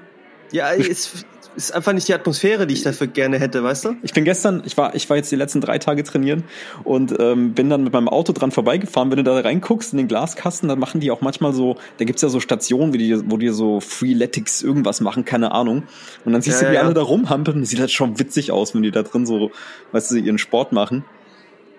Ja, 0.53 0.73
es, 0.73 1.25
ist 1.56 1.75
einfach 1.75 1.93
nicht 1.93 2.06
die 2.08 2.14
Atmosphäre, 2.14 2.67
die 2.67 2.75
ich 2.75 2.82
dafür 2.82 3.06
gerne 3.06 3.38
hätte, 3.38 3.64
weißt 3.64 3.87
du? 3.87 3.97
Ich 4.03 4.12
bin 4.12 4.25
gestern, 4.25 4.62
ich 4.64 4.76
war, 4.76 4.94
ich 4.94 5.08
war 5.08 5.17
jetzt 5.17 5.32
die 5.32 5.37
letzten 5.37 5.61
drei 5.61 5.79
Tage 5.79 6.05
trainieren 6.05 6.44
und 6.85 7.14
ähm, 7.19 7.54
bin 7.54 7.71
dann 7.71 7.83
mit 7.83 7.92
meinem 7.92 8.09
Auto 8.09 8.33
dran 8.33 8.50
vorbeigefahren. 8.50 9.11
Wenn 9.11 9.19
du 9.19 9.25
da 9.25 9.40
reinguckst 9.40 9.92
in 9.92 9.97
den 9.99 10.09
Glaskasten, 10.09 10.69
dann 10.69 10.78
machen 10.78 11.00
die 11.00 11.11
auch 11.11 11.23
manchmal 11.23 11.52
so, 11.52 11.76
da 11.99 12.04
gibt's 12.04 12.23
ja 12.23 12.28
so 12.28 12.40
Stationen, 12.40 12.92
wie 12.92 12.99
die, 12.99 13.30
wo 13.30 13.37
die 13.37 13.49
so 13.49 13.80
Freeletics 13.80 14.62
irgendwas 14.62 15.00
machen, 15.00 15.25
keine 15.25 15.52
Ahnung. 15.52 15.85
Und 16.25 16.33
dann 16.33 16.42
siehst 16.42 16.61
ja, 16.61 16.69
du, 16.69 16.73
wie 16.73 16.76
ja. 16.76 16.83
alle 16.83 16.95
da 16.95 17.02
rumhampeln. 17.02 17.64
Sieht 17.64 17.80
halt 17.80 17.90
schon 17.90 18.19
witzig 18.19 18.52
aus, 18.52 18.75
wenn 18.75 18.83
die 18.83 18.90
da 18.90 19.02
drin 19.02 19.26
so, 19.26 19.50
weißt 19.92 20.11
du, 20.11 20.16
ihren 20.16 20.38
Sport 20.38 20.73
machen. 20.73 21.04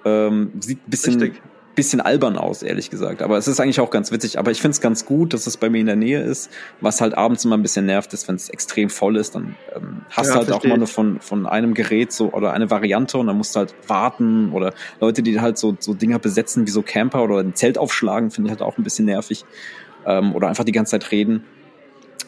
Ähm, 0.06 0.52
sieht 0.60 0.80
ein 0.88 0.90
bisschen, 0.90 1.22
Richtig 1.22 1.42
bisschen 1.78 2.02
albern 2.02 2.38
aus, 2.38 2.64
ehrlich 2.64 2.90
gesagt. 2.90 3.22
Aber 3.22 3.38
es 3.38 3.48
ist 3.48 3.60
eigentlich 3.60 3.80
auch 3.80 3.92
ganz 3.92 4.12
witzig. 4.12 4.40
Aber 4.40 4.50
ich 4.50 4.60
finde 4.60 4.72
es 4.72 4.82
ganz 4.82 5.06
gut, 5.06 5.34
dass 5.34 5.46
es 5.46 5.58
bei 5.58 5.70
mir 5.70 5.80
in 5.80 5.86
der 5.86 5.96
Nähe 5.96 6.22
ist. 6.22 6.50
Was 6.82 7.02
halt 7.02 7.16
abends 7.16 7.46
immer 7.46 7.56
ein 7.56 7.62
bisschen 7.62 7.86
nervt, 7.86 8.12
ist, 8.14 8.28
wenn 8.28 8.36
es 8.36 8.50
extrem 8.50 8.90
voll 8.90 9.16
ist, 9.16 9.36
dann 9.36 9.56
ähm, 9.76 10.02
hast 10.10 10.28
ja, 10.28 10.34
du 10.34 10.38
halt 10.40 10.48
verstehe. 10.48 10.72
auch 10.72 10.74
mal 10.74 10.78
nur 10.80 10.88
von, 10.88 11.22
von 11.22 11.46
einem 11.46 11.76
Gerät 11.76 12.12
so 12.12 12.34
oder 12.34 12.52
eine 12.52 12.72
Variante 12.72 13.20
und 13.20 13.28
dann 13.28 13.38
musst 13.38 13.56
du 13.56 13.60
halt 13.60 13.76
warten 13.88 14.52
oder 14.54 14.74
Leute, 15.00 15.22
die 15.22 15.40
halt 15.40 15.60
so, 15.60 15.78
so 15.80 15.94
Dinger 15.94 16.18
besetzen 16.18 16.66
wie 16.66 16.72
so 16.72 16.82
Camper 16.82 17.24
oder 17.24 17.38
ein 17.38 17.54
Zelt 17.54 17.78
aufschlagen, 17.78 18.32
finde 18.32 18.48
ich 18.48 18.52
halt 18.52 18.64
auch 18.64 18.80
ein 18.80 18.84
bisschen 18.84 19.06
nervig. 19.06 19.46
Ähm, 20.08 20.34
oder 20.34 20.48
einfach 20.48 20.64
die 20.64 20.72
ganze 20.72 20.92
Zeit 20.92 21.12
reden. 21.12 21.44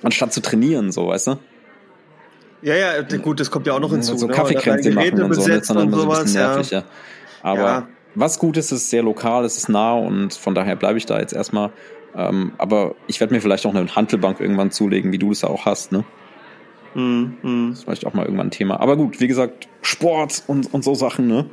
Anstatt 0.03 0.31
zu 0.31 0.41
trainieren, 0.41 0.91
so, 0.91 1.07
weißt 1.07 1.27
du? 1.27 1.39
Ja, 2.61 2.75
ja, 2.75 3.01
gut, 3.17 3.39
das 3.39 3.49
kommt 3.49 3.65
ja 3.65 3.73
auch 3.73 3.79
noch 3.79 3.91
hinzu. 3.91 4.15
So 4.15 4.27
ne? 4.27 4.33
Kaffeekränze 4.33 4.91
machen 4.91 5.23
und 5.23 5.33
so, 5.33 5.41
und 5.41 5.69
dann 5.69 5.77
und 5.77 5.91
sowas, 5.91 5.95
so 5.95 6.11
ein 6.11 6.23
bisschen 6.23 6.41
nervig, 6.41 6.71
ja. 6.71 6.79
ja. 6.79 6.85
Aber 7.41 7.61
ja 7.61 7.87
was 8.15 8.39
gut 8.39 8.57
ist, 8.57 8.71
ist 8.71 8.89
sehr 8.89 9.03
lokal, 9.03 9.45
es 9.45 9.57
ist 9.57 9.69
nah 9.69 9.93
und 9.93 10.33
von 10.33 10.55
daher 10.55 10.75
bleibe 10.75 10.97
ich 10.97 11.05
da 11.05 11.19
jetzt 11.19 11.33
erstmal. 11.33 11.71
Ähm, 12.15 12.53
aber 12.57 12.95
ich 13.07 13.19
werde 13.19 13.33
mir 13.33 13.41
vielleicht 13.41 13.65
auch 13.65 13.73
eine 13.73 13.95
Handelbank 13.95 14.39
irgendwann 14.39 14.71
zulegen, 14.71 15.11
wie 15.11 15.19
du 15.19 15.29
das 15.29 15.43
auch 15.43 15.65
hast, 15.65 15.91
ne? 15.91 16.03
Mm, 16.95 17.33
mm. 17.43 17.69
Das 17.69 17.79
ist 17.79 17.83
vielleicht 17.83 18.07
auch 18.07 18.13
mal 18.13 18.25
irgendwann 18.25 18.47
ein 18.47 18.51
Thema. 18.51 18.79
Aber 18.79 18.97
gut, 18.97 19.19
wie 19.19 19.27
gesagt, 19.27 19.67
Sport 19.81 20.43
und, 20.47 20.73
und 20.73 20.83
so 20.83 20.95
Sachen, 20.95 21.27
ne? 21.27 21.45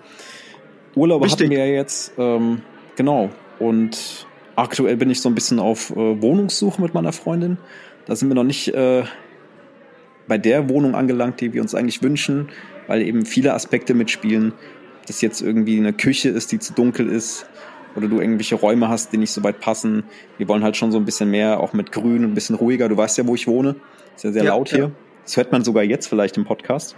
Urlaub 0.95 1.31
hatten 1.31 1.51
wir 1.51 1.59
ja 1.59 1.67
jetzt, 1.67 2.15
ähm, 2.17 2.63
genau. 2.97 3.29
Und 3.59 4.27
aktuell 4.57 4.97
bin 4.97 5.11
ich 5.11 5.21
so 5.21 5.29
ein 5.29 5.35
bisschen 5.35 5.59
auf 5.59 5.91
äh, 5.91 6.23
Wohnungssuche 6.23 6.81
mit 6.81 6.95
meiner 6.95 7.13
Freundin. 7.13 7.59
Da 8.07 8.17
sind 8.17 8.29
wir 8.29 8.35
noch 8.35 8.45
nicht 8.45 8.69
äh, 8.69 9.05
bei 10.27 10.39
der 10.39 10.71
Wohnung 10.71 10.95
angelangt, 10.95 11.41
die 11.41 11.53
wir 11.53 11.61
uns 11.61 11.75
eigentlich 11.75 12.03
wünschen, 12.03 12.49
weil 12.87 13.03
eben 13.03 13.27
viele 13.27 13.53
Aspekte 13.53 13.93
mitspielen 13.93 14.55
das 15.07 15.21
jetzt 15.21 15.41
irgendwie 15.41 15.79
eine 15.79 15.93
Küche 15.93 16.29
ist, 16.29 16.53
die 16.53 16.59
zu 16.59 16.73
dunkel 16.73 17.09
ist 17.09 17.47
oder 17.97 18.09
du 18.09 18.21
irgendwelche 18.21 18.57
Räume 18.57 18.89
hast, 18.89 19.13
die 19.13 19.19
nicht 19.19 19.33
so 19.33 19.43
weit 19.43 19.61
passen. 19.61 20.05
Wir 20.39 20.49
wollen 20.49 20.63
halt 20.63 20.77
schon 20.77 20.93
so 20.93 20.99
ein 20.99 21.05
bisschen 21.05 21.31
mehr, 21.31 21.61
auch 21.61 21.73
mit 21.73 21.93
Grün, 21.93 22.25
ein 22.25 22.35
bisschen 22.35 22.57
ruhiger. 22.57 22.89
Du 22.89 22.97
weißt 22.97 23.17
ja, 23.19 23.27
wo 23.27 23.35
ich 23.35 23.47
wohne. 23.47 23.77
Ist 24.15 24.25
ja 24.25 24.33
sehr 24.33 24.45
ja, 24.45 24.51
laut 24.51 24.69
hier. 24.69 24.79
Ja. 24.79 24.91
Das 25.25 25.37
hört 25.37 25.51
man 25.53 25.65
sogar 25.65 25.83
jetzt 25.83 26.07
vielleicht 26.07 26.37
im 26.37 26.45
Podcast. 26.45 26.95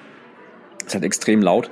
Ist 0.84 0.94
halt 0.94 1.04
extrem 1.04 1.40
laut, 1.40 1.70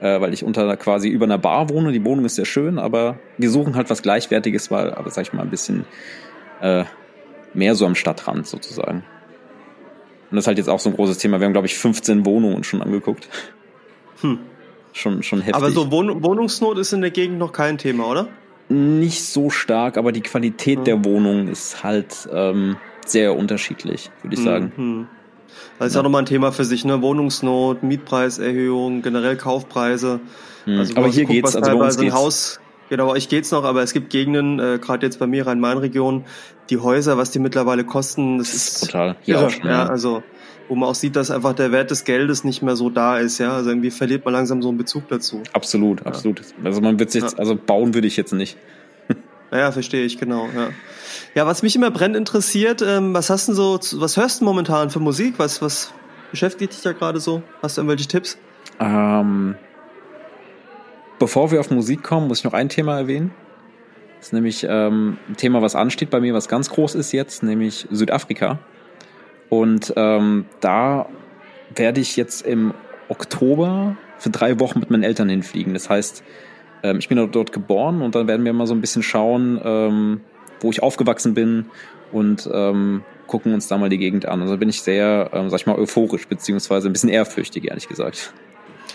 äh, 0.00 0.20
weil 0.20 0.32
ich 0.32 0.44
unter 0.44 0.76
quasi 0.76 1.08
über 1.08 1.26
einer 1.26 1.38
Bar 1.38 1.68
wohne. 1.68 1.92
Die 1.92 2.04
Wohnung 2.04 2.24
ist 2.24 2.36
sehr 2.36 2.46
schön, 2.46 2.78
aber 2.78 3.18
wir 3.36 3.50
suchen 3.50 3.76
halt 3.76 3.90
was 3.90 4.02
Gleichwertiges, 4.02 4.70
weil, 4.70 4.92
aber 4.94 5.10
sag 5.10 5.22
ich 5.22 5.32
mal, 5.32 5.42
ein 5.42 5.50
bisschen 5.50 5.84
äh, 6.60 6.84
mehr 7.52 7.74
so 7.74 7.86
am 7.86 7.94
Stadtrand 7.94 8.46
sozusagen. 8.46 9.04
Und 10.30 10.36
das 10.36 10.44
ist 10.44 10.46
halt 10.46 10.58
jetzt 10.58 10.68
auch 10.68 10.80
so 10.80 10.90
ein 10.90 10.96
großes 10.96 11.18
Thema. 11.18 11.40
Wir 11.40 11.46
haben, 11.46 11.52
glaube 11.52 11.66
ich, 11.66 11.78
15 11.78 12.26
Wohnungen 12.26 12.64
schon 12.64 12.82
angeguckt. 12.82 13.28
Hm. 14.20 14.38
Schon, 14.98 15.22
schon 15.22 15.40
heftig. 15.40 15.54
Aber 15.54 15.70
so 15.70 15.92
Wohn 15.92 16.24
Wohnungsnot 16.24 16.76
ist 16.76 16.92
in 16.92 17.00
der 17.02 17.12
Gegend 17.12 17.38
noch 17.38 17.52
kein 17.52 17.78
Thema, 17.78 18.08
oder? 18.08 18.26
Nicht 18.68 19.24
so 19.24 19.48
stark, 19.48 19.96
aber 19.96 20.10
die 20.10 20.22
Qualität 20.22 20.78
hm. 20.78 20.84
der 20.84 21.04
Wohnung 21.04 21.46
ist 21.46 21.84
halt 21.84 22.28
ähm, 22.32 22.76
sehr 23.06 23.36
unterschiedlich, 23.36 24.10
würde 24.22 24.36
ich 24.36 24.42
sagen. 24.42 24.72
Hm. 24.74 25.06
Das 25.78 25.88
ist 25.88 25.94
ja 25.94 26.02
nochmal 26.02 26.22
ein 26.22 26.26
Thema 26.26 26.50
für 26.50 26.64
sich, 26.64 26.84
ne? 26.84 27.00
Wohnungsnot, 27.00 27.84
Mietpreiserhöhung, 27.84 29.02
generell 29.02 29.36
Kaufpreise. 29.36 30.18
Hm. 30.64 30.78
Also, 30.80 30.96
aber 30.96 31.06
hier 31.06 31.24
guckt, 31.24 31.34
geht's, 31.34 31.54
also 31.54 31.70
bei 31.70 31.84
uns 31.84 31.96
geht's. 31.96 32.14
Haus, 32.14 32.60
Genau, 32.88 33.14
ich 33.14 33.28
geht's 33.28 33.50
noch, 33.50 33.64
aber 33.64 33.82
es 33.82 33.92
gibt 33.92 34.10
Gegenden, 34.10 34.58
äh, 34.58 34.78
gerade 34.78 35.04
jetzt 35.04 35.18
bei 35.18 35.26
mir 35.26 35.46
Rhein-Main-Region, 35.46 36.24
die 36.70 36.78
Häuser, 36.78 37.18
was 37.18 37.30
die 37.30 37.38
mittlerweile 37.38 37.84
kosten, 37.84 38.38
das, 38.38 38.50
das 38.50 38.56
ist 38.56 38.80
total. 38.86 39.16
Hier 39.20 39.34
irre, 39.34 39.46
auch 39.46 39.50
schon, 39.50 39.66
ja. 39.66 39.70
ja. 39.70 39.86
Also 39.86 40.22
wo 40.68 40.74
man 40.74 40.88
auch 40.88 40.94
sieht, 40.94 41.16
dass 41.16 41.30
einfach 41.30 41.54
der 41.54 41.72
Wert 41.72 41.90
des 41.90 42.04
Geldes 42.04 42.44
nicht 42.44 42.62
mehr 42.62 42.76
so 42.76 42.90
da 42.90 43.18
ist, 43.18 43.38
ja. 43.38 43.54
Also 43.54 43.70
irgendwie 43.70 43.90
verliert 43.90 44.24
man 44.24 44.34
langsam 44.34 44.62
so 44.62 44.68
einen 44.68 44.78
Bezug 44.78 45.08
dazu. 45.08 45.42
Absolut, 45.52 46.06
absolut. 46.06 46.40
Ja. 46.40 46.46
Also 46.64 46.80
man 46.80 46.98
wird 46.98 47.10
sich, 47.10 47.22
ja. 47.22 47.30
also 47.36 47.56
bauen 47.56 47.94
würde 47.94 48.06
ich 48.06 48.16
jetzt 48.16 48.32
nicht. 48.32 48.56
Ja, 49.50 49.72
verstehe 49.72 50.04
ich, 50.04 50.18
genau, 50.18 50.46
ja. 50.54 50.68
Ja, 51.34 51.46
was 51.46 51.62
mich 51.62 51.74
immer 51.74 51.90
brennend 51.90 52.18
interessiert, 52.18 52.82
ähm, 52.82 53.14
was 53.14 53.30
hast 53.30 53.48
du 53.48 53.54
so, 53.54 53.80
was 53.94 54.18
hörst 54.18 54.42
du 54.42 54.44
momentan 54.44 54.90
für 54.90 55.00
Musik? 55.00 55.38
Was, 55.38 55.62
was 55.62 55.90
beschäftigt 56.30 56.74
dich 56.74 56.82
da 56.82 56.92
gerade 56.92 57.18
so? 57.18 57.42
Hast 57.62 57.78
du 57.78 57.80
irgendwelche 57.80 58.06
Tipps? 58.06 58.36
Ähm, 58.78 59.54
bevor 61.18 61.50
wir 61.50 61.60
auf 61.60 61.70
Musik 61.70 62.02
kommen, 62.02 62.28
muss 62.28 62.40
ich 62.40 62.44
noch 62.44 62.52
ein 62.52 62.68
Thema 62.68 62.98
erwähnen. 62.98 63.32
Das 64.18 64.26
ist 64.26 64.32
nämlich 64.34 64.66
ähm, 64.68 65.16
ein 65.30 65.36
Thema, 65.38 65.62
was 65.62 65.74
ansteht 65.74 66.10
bei 66.10 66.20
mir, 66.20 66.34
was 66.34 66.48
ganz 66.48 66.68
groß 66.68 66.94
ist 66.94 67.12
jetzt, 67.12 67.42
nämlich 67.42 67.86
Südafrika. 67.90 68.58
Und 69.48 69.92
ähm, 69.96 70.46
da 70.60 71.08
werde 71.74 72.00
ich 72.00 72.16
jetzt 72.16 72.42
im 72.42 72.74
Oktober 73.08 73.96
für 74.18 74.30
drei 74.30 74.60
Wochen 74.60 74.80
mit 74.80 74.90
meinen 74.90 75.04
Eltern 75.04 75.28
hinfliegen. 75.28 75.74
Das 75.74 75.88
heißt, 75.88 76.22
ähm, 76.82 76.98
ich 76.98 77.08
bin 77.08 77.16
dort 77.30 77.52
geboren 77.52 78.02
und 78.02 78.14
dann 78.14 78.28
werden 78.28 78.44
wir 78.44 78.52
mal 78.52 78.66
so 78.66 78.74
ein 78.74 78.80
bisschen 78.80 79.02
schauen, 79.02 79.60
ähm, 79.62 80.20
wo 80.60 80.70
ich 80.70 80.82
aufgewachsen 80.82 81.34
bin 81.34 81.66
und 82.12 82.48
ähm, 82.52 83.02
gucken 83.26 83.54
uns 83.54 83.68
da 83.68 83.78
mal 83.78 83.88
die 83.88 83.98
Gegend 83.98 84.26
an. 84.26 84.42
Also 84.42 84.56
bin 84.56 84.68
ich 84.68 84.82
sehr, 84.82 85.30
ähm, 85.32 85.50
sag 85.50 85.60
ich 85.60 85.66
mal, 85.66 85.76
euphorisch, 85.76 86.26
beziehungsweise 86.26 86.88
ein 86.88 86.92
bisschen 86.92 87.10
ehrfürchtig, 87.10 87.68
ehrlich 87.68 87.88
gesagt. 87.88 88.32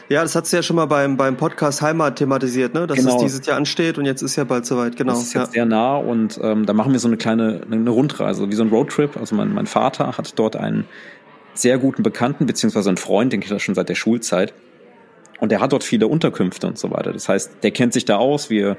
Ja, 0.09 0.21
das 0.21 0.35
hat 0.35 0.45
sie 0.45 0.57
ja 0.57 0.63
schon 0.63 0.75
mal 0.75 0.85
beim, 0.85 1.17
beim 1.17 1.37
Podcast 1.37 1.81
Heimat 1.81 2.17
thematisiert, 2.17 2.73
ne? 2.73 2.87
dass 2.87 2.97
genau. 2.97 3.15
es 3.15 3.21
dieses 3.21 3.45
Jahr 3.45 3.57
ansteht 3.57 3.97
und 3.97 4.05
jetzt 4.05 4.21
ist 4.21 4.35
ja 4.35 4.43
bald 4.43 4.65
soweit, 4.65 4.95
genau. 4.95 5.13
Das 5.13 5.23
ist 5.23 5.33
jetzt 5.33 5.47
ja. 5.47 5.51
sehr 5.51 5.65
nah 5.65 5.95
und 5.95 6.39
ähm, 6.43 6.65
da 6.65 6.73
machen 6.73 6.91
wir 6.91 6.99
so 6.99 7.07
eine 7.07 7.17
kleine 7.17 7.61
eine 7.69 7.89
Rundreise, 7.89 8.49
wie 8.49 8.55
so 8.55 8.63
ein 8.63 8.69
Roadtrip. 8.69 9.17
Also 9.17 9.35
mein, 9.35 9.53
mein 9.53 9.65
Vater 9.65 10.17
hat 10.17 10.37
dort 10.37 10.55
einen 10.55 10.85
sehr 11.53 11.77
guten 11.77 12.03
Bekannten, 12.03 12.45
beziehungsweise 12.45 12.89
einen 12.89 12.97
Freund, 12.97 13.31
den 13.31 13.39
kennt 13.39 13.53
er 13.53 13.59
schon 13.59 13.75
seit 13.75 13.89
der 13.89 13.95
Schulzeit. 13.95 14.53
Und 15.39 15.51
der 15.51 15.59
hat 15.59 15.73
dort 15.73 15.83
viele 15.83 16.07
Unterkünfte 16.07 16.67
und 16.67 16.77
so 16.77 16.91
weiter. 16.91 17.11
Das 17.11 17.27
heißt, 17.27 17.63
der 17.63 17.71
kennt 17.71 17.93
sich 17.93 18.05
da 18.05 18.17
aus. 18.17 18.49
Wir 18.49 18.77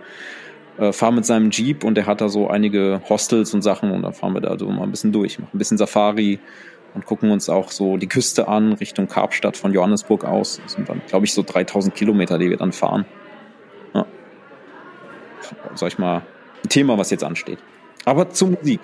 äh, 0.78 0.92
fahren 0.92 1.14
mit 1.14 1.26
seinem 1.26 1.50
Jeep 1.50 1.84
und 1.84 1.94
der 1.94 2.06
hat 2.06 2.20
da 2.20 2.28
so 2.28 2.48
einige 2.48 3.00
Hostels 3.08 3.54
und 3.54 3.62
Sachen 3.62 3.90
und 3.90 4.02
da 4.02 4.12
fahren 4.12 4.34
wir 4.34 4.40
da 4.40 4.58
so 4.58 4.68
mal 4.68 4.82
ein 4.82 4.90
bisschen 4.90 5.12
durch. 5.12 5.38
Machen 5.38 5.50
ein 5.54 5.58
bisschen 5.58 5.78
Safari, 5.78 6.40
und 6.94 7.06
gucken 7.06 7.30
uns 7.30 7.48
auch 7.48 7.70
so 7.70 7.96
die 7.96 8.08
Küste 8.08 8.48
an, 8.48 8.72
Richtung 8.74 9.08
Karpstadt 9.08 9.56
von 9.56 9.72
Johannesburg 9.72 10.24
aus. 10.24 10.60
Das 10.62 10.72
sind 10.72 10.88
dann, 10.88 11.02
glaube 11.06 11.26
ich, 11.26 11.34
so 11.34 11.42
3000 11.42 11.94
Kilometer, 11.94 12.38
die 12.38 12.50
wir 12.50 12.56
dann 12.56 12.72
fahren. 12.72 13.04
Ja. 13.92 14.06
Sag 15.74 15.88
ich 15.88 15.98
mal, 15.98 16.22
ein 16.64 16.68
Thema, 16.68 16.96
was 16.96 17.10
jetzt 17.10 17.24
ansteht. 17.24 17.58
Aber 18.04 18.30
zur 18.30 18.50
Musik. 18.50 18.80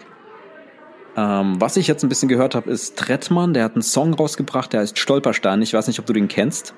Ähm, 1.16 1.60
was 1.60 1.76
ich 1.76 1.86
jetzt 1.86 2.02
ein 2.02 2.08
bisschen 2.08 2.28
gehört 2.28 2.54
habe, 2.54 2.70
ist 2.70 2.96
Trettmann, 2.96 3.54
der 3.54 3.64
hat 3.64 3.74
einen 3.74 3.82
Song 3.82 4.14
rausgebracht, 4.14 4.72
der 4.72 4.80
heißt 4.80 4.98
Stolperstein. 4.98 5.62
Ich 5.62 5.74
weiß 5.74 5.86
nicht, 5.86 5.98
ob 5.98 6.06
du 6.06 6.12
den 6.12 6.28
kennst. 6.28 6.74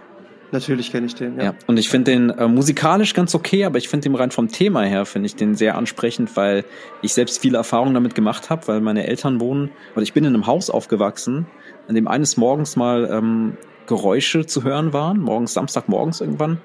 Natürlich 0.52 0.92
kenne 0.92 1.06
ich 1.06 1.14
den, 1.14 1.38
ja. 1.38 1.44
ja. 1.44 1.54
Und 1.66 1.78
ich 1.78 1.88
finde 1.88 2.12
den 2.12 2.30
äh, 2.30 2.46
musikalisch 2.46 3.14
ganz 3.14 3.34
okay, 3.34 3.64
aber 3.64 3.78
ich 3.78 3.88
finde 3.88 4.08
den 4.08 4.14
rein 4.14 4.30
vom 4.30 4.48
Thema 4.48 4.82
her, 4.82 5.06
finde 5.06 5.26
ich 5.26 5.34
den 5.34 5.54
sehr 5.54 5.76
ansprechend, 5.76 6.36
weil 6.36 6.64
ich 7.00 7.14
selbst 7.14 7.40
viele 7.40 7.56
Erfahrungen 7.56 7.94
damit 7.94 8.14
gemacht 8.14 8.50
habe, 8.50 8.68
weil 8.68 8.80
meine 8.82 9.06
Eltern 9.06 9.40
wohnen, 9.40 9.70
oder 9.94 10.02
ich 10.02 10.12
bin 10.12 10.24
in 10.24 10.34
einem 10.34 10.46
Haus 10.46 10.68
aufgewachsen, 10.68 11.46
in 11.88 11.94
dem 11.94 12.06
eines 12.06 12.36
Morgens 12.36 12.76
mal 12.76 13.08
ähm, 13.10 13.56
Geräusche 13.86 14.44
zu 14.44 14.62
hören 14.62 14.92
waren, 14.92 15.20
morgens, 15.20 15.54
Samstagmorgens 15.54 16.20
irgendwann, 16.20 16.60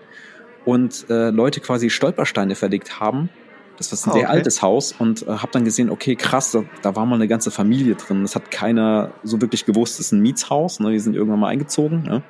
und 0.65 1.10
äh, 1.10 1.29
Leute 1.29 1.62
quasi 1.62 1.89
Stolpersteine 1.89 2.56
verlegt 2.56 3.00
haben. 3.00 3.29
Das 3.77 3.94
ist 3.94 4.06
ein 4.06 4.10
ah, 4.10 4.13
sehr 4.13 4.24
okay. 4.24 4.32
altes 4.32 4.62
Haus 4.62 4.94
und 4.98 5.25
äh, 5.25 5.27
habe 5.27 5.50
dann 5.53 5.63
gesehen, 5.63 5.89
okay, 5.89 6.15
krass, 6.15 6.51
da, 6.51 6.63
da 6.82 6.96
war 6.98 7.06
mal 7.06 7.15
eine 7.15 7.27
ganze 7.27 7.51
Familie 7.51 7.96
drin. 7.96 8.24
Das 8.24 8.36
hat 8.36 8.51
keiner 8.51 9.12
so 9.24 9.39
wirklich 9.39 9.65
gewusst. 9.65 10.00
Das 10.00 10.08
ist 10.08 10.12
ein 10.12 10.20
Mietshaus, 10.20 10.82
ne? 10.82 10.91
die 10.91 11.00
sind 11.00 11.15
irgendwann 11.15 11.39
mal 11.39 11.48
eingezogen. 11.48 12.03
Ne? 12.03 12.24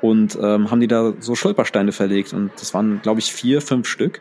Und 0.00 0.38
ähm, 0.40 0.70
haben 0.70 0.80
die 0.80 0.86
da 0.86 1.14
so 1.18 1.34
Stolpersteine 1.34 1.92
verlegt 1.92 2.32
und 2.32 2.50
das 2.58 2.74
waren, 2.74 3.00
glaube 3.02 3.20
ich, 3.20 3.32
vier, 3.32 3.60
fünf 3.60 3.88
Stück. 3.88 4.20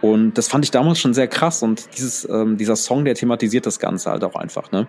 Und 0.00 0.36
das 0.36 0.48
fand 0.48 0.64
ich 0.64 0.72
damals 0.72 0.98
schon 0.98 1.14
sehr 1.14 1.28
krass 1.28 1.62
und 1.62 1.96
dieses, 1.96 2.28
ähm, 2.28 2.56
dieser 2.56 2.74
Song, 2.74 3.04
der 3.04 3.14
thematisiert 3.14 3.66
das 3.66 3.78
Ganze 3.78 4.10
halt 4.10 4.24
auch 4.24 4.34
einfach, 4.34 4.72
ne? 4.72 4.88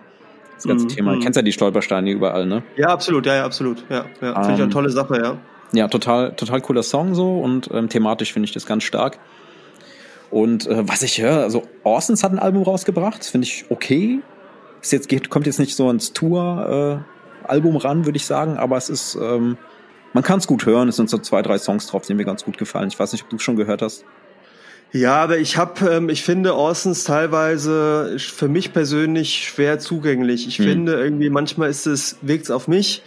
Das 0.56 0.64
ganze 0.64 0.86
mm, 0.86 0.88
Thema. 0.88 1.12
Du 1.12 1.18
mm. 1.18 1.20
kennst 1.20 1.36
ja 1.36 1.42
die 1.42 1.52
Stolpersteine 1.52 2.10
überall, 2.10 2.46
ne? 2.46 2.64
Ja, 2.76 2.88
absolut, 2.88 3.26
ja, 3.26 3.36
ja, 3.36 3.44
absolut. 3.44 3.84
Ja, 3.88 4.06
ja. 4.20 4.34
Finde 4.34 4.40
ich 4.40 4.48
eine 4.54 4.62
ähm, 4.64 4.70
tolle 4.70 4.90
Sache, 4.90 5.20
ja. 5.22 5.38
Ja, 5.72 5.88
total, 5.88 6.34
total 6.34 6.60
cooler 6.60 6.82
Song 6.82 7.14
so 7.14 7.40
und 7.40 7.70
ähm, 7.72 7.88
thematisch 7.88 8.32
finde 8.32 8.46
ich 8.46 8.52
das 8.52 8.66
ganz 8.66 8.82
stark. 8.82 9.18
Und 10.30 10.66
äh, 10.66 10.88
was 10.88 11.02
ich 11.02 11.20
höre, 11.20 11.42
also 11.42 11.62
Orsons 11.84 12.24
hat 12.24 12.32
ein 12.32 12.40
Album 12.40 12.64
rausgebracht, 12.64 13.24
finde 13.24 13.46
ich 13.46 13.66
okay. 13.70 14.20
Ist 14.82 14.92
jetzt 14.92 15.08
geht, 15.08 15.30
kommt 15.30 15.46
jetzt 15.46 15.60
nicht 15.60 15.76
so 15.76 15.88
ins 15.90 16.12
Tour-Album 16.12 17.74
äh, 17.74 17.78
ran, 17.78 18.04
würde 18.04 18.16
ich 18.16 18.26
sagen, 18.26 18.56
aber 18.56 18.76
es 18.76 18.90
ist 18.90 19.14
ähm, 19.14 19.56
man 20.14 20.22
kann 20.22 20.38
es 20.38 20.46
gut 20.46 20.64
hören. 20.64 20.88
Es 20.88 20.96
sind 20.96 21.10
so 21.10 21.18
zwei, 21.18 21.42
drei 21.42 21.58
Songs 21.58 21.86
drauf, 21.86 22.06
die 22.06 22.14
mir 22.14 22.24
ganz 22.24 22.44
gut 22.44 22.56
gefallen. 22.56 22.88
Ich 22.88 22.98
weiß 22.98 23.12
nicht, 23.12 23.24
ob 23.24 23.30
du 23.30 23.38
schon 23.38 23.56
gehört 23.56 23.82
hast. 23.82 24.04
Ja, 24.92 25.16
aber 25.16 25.38
ich 25.38 25.56
habe, 25.56 25.90
ähm, 25.90 26.08
ich 26.08 26.22
finde 26.22 26.56
Orsons 26.56 27.02
teilweise 27.02 28.16
für 28.18 28.46
mich 28.46 28.72
persönlich 28.72 29.48
schwer 29.48 29.80
zugänglich. 29.80 30.46
Ich 30.46 30.58
hm. 30.58 30.64
finde 30.64 30.92
irgendwie 30.94 31.30
manchmal 31.30 31.68
ist 31.68 31.86
es 31.86 32.16
wirkt's 32.22 32.50
auf 32.50 32.68
mich 32.68 33.02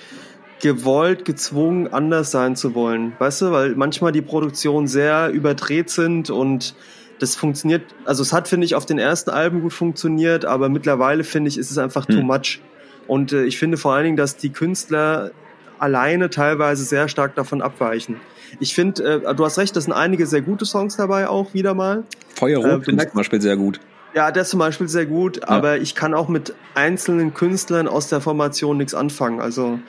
gewollt, 0.60 1.24
gezwungen, 1.24 1.88
anders 1.88 2.32
sein 2.32 2.58
zu 2.58 2.76
wollen. 2.76 3.14
Weißt 3.20 3.42
du, 3.42 3.52
weil 3.52 3.76
manchmal 3.76 4.12
die 4.12 4.22
Produktionen 4.22 4.88
sehr 4.88 5.30
überdreht 5.30 5.90
sind 5.90 6.30
und 6.30 6.76
das 7.20 7.36
funktioniert, 7.36 7.84
also 8.06 8.22
es 8.22 8.34
hat, 8.34 8.48
finde 8.48 8.66
ich, 8.66 8.76
auf 8.76 8.86
den 8.86 9.00
ersten 9.00 9.30
Alben 9.30 9.62
gut 9.62 9.74
funktioniert, 9.74 10.46
aber 10.46 10.68
mittlerweile, 10.68 11.24
finde 11.24 11.48
ich, 11.50 11.58
ist 11.58 11.72
es 11.72 11.78
einfach 11.78 12.08
hm. 12.08 12.16
too 12.16 12.22
much. 12.22 12.60
Und 13.08 13.32
äh, 13.32 13.46
ich 13.46 13.58
finde 13.58 13.78
vor 13.78 13.94
allen 13.94 14.04
Dingen, 14.04 14.18
dass 14.18 14.36
die 14.36 14.50
Künstler 14.50 15.32
alleine 15.80 16.30
teilweise 16.30 16.84
sehr 16.84 17.08
stark 17.08 17.36
davon 17.36 17.62
abweichen. 17.62 18.18
Ich 18.60 18.74
finde, 18.74 19.22
äh, 19.26 19.36
du 19.36 19.46
hast 19.46 19.58
recht, 19.58 19.76
das 19.76 19.86
sind 19.86 19.94
einige 19.94 20.26
sehr 20.26 20.42
gute 20.42 20.66
Songs 20.66 20.96
dabei 20.98 21.28
auch 21.28 21.54
wieder 21.54 21.74
mal. 21.74 22.04
Feuerrot 22.36 22.88
äh, 22.88 22.98
zum 22.98 23.14
Beispiel 23.14 23.42
sehr 23.42 23.58
gut. 23.58 23.80
Ja, 24.14 24.32
der 24.32 24.44
ist 24.44 24.50
zum 24.50 24.60
Beispiel 24.60 24.88
sehr 24.88 25.06
gut, 25.06 25.38
ja. 25.38 25.48
aber 25.48 25.78
ich 25.78 25.94
kann 25.94 26.14
auch 26.14 26.28
mit 26.28 26.56
einzelnen 26.74 27.34
Künstlern 27.34 27.88
aus 27.88 28.08
der 28.08 28.22
Formation 28.22 28.78
nichts 28.78 28.94
anfangen. 28.94 29.42
Also 29.42 29.80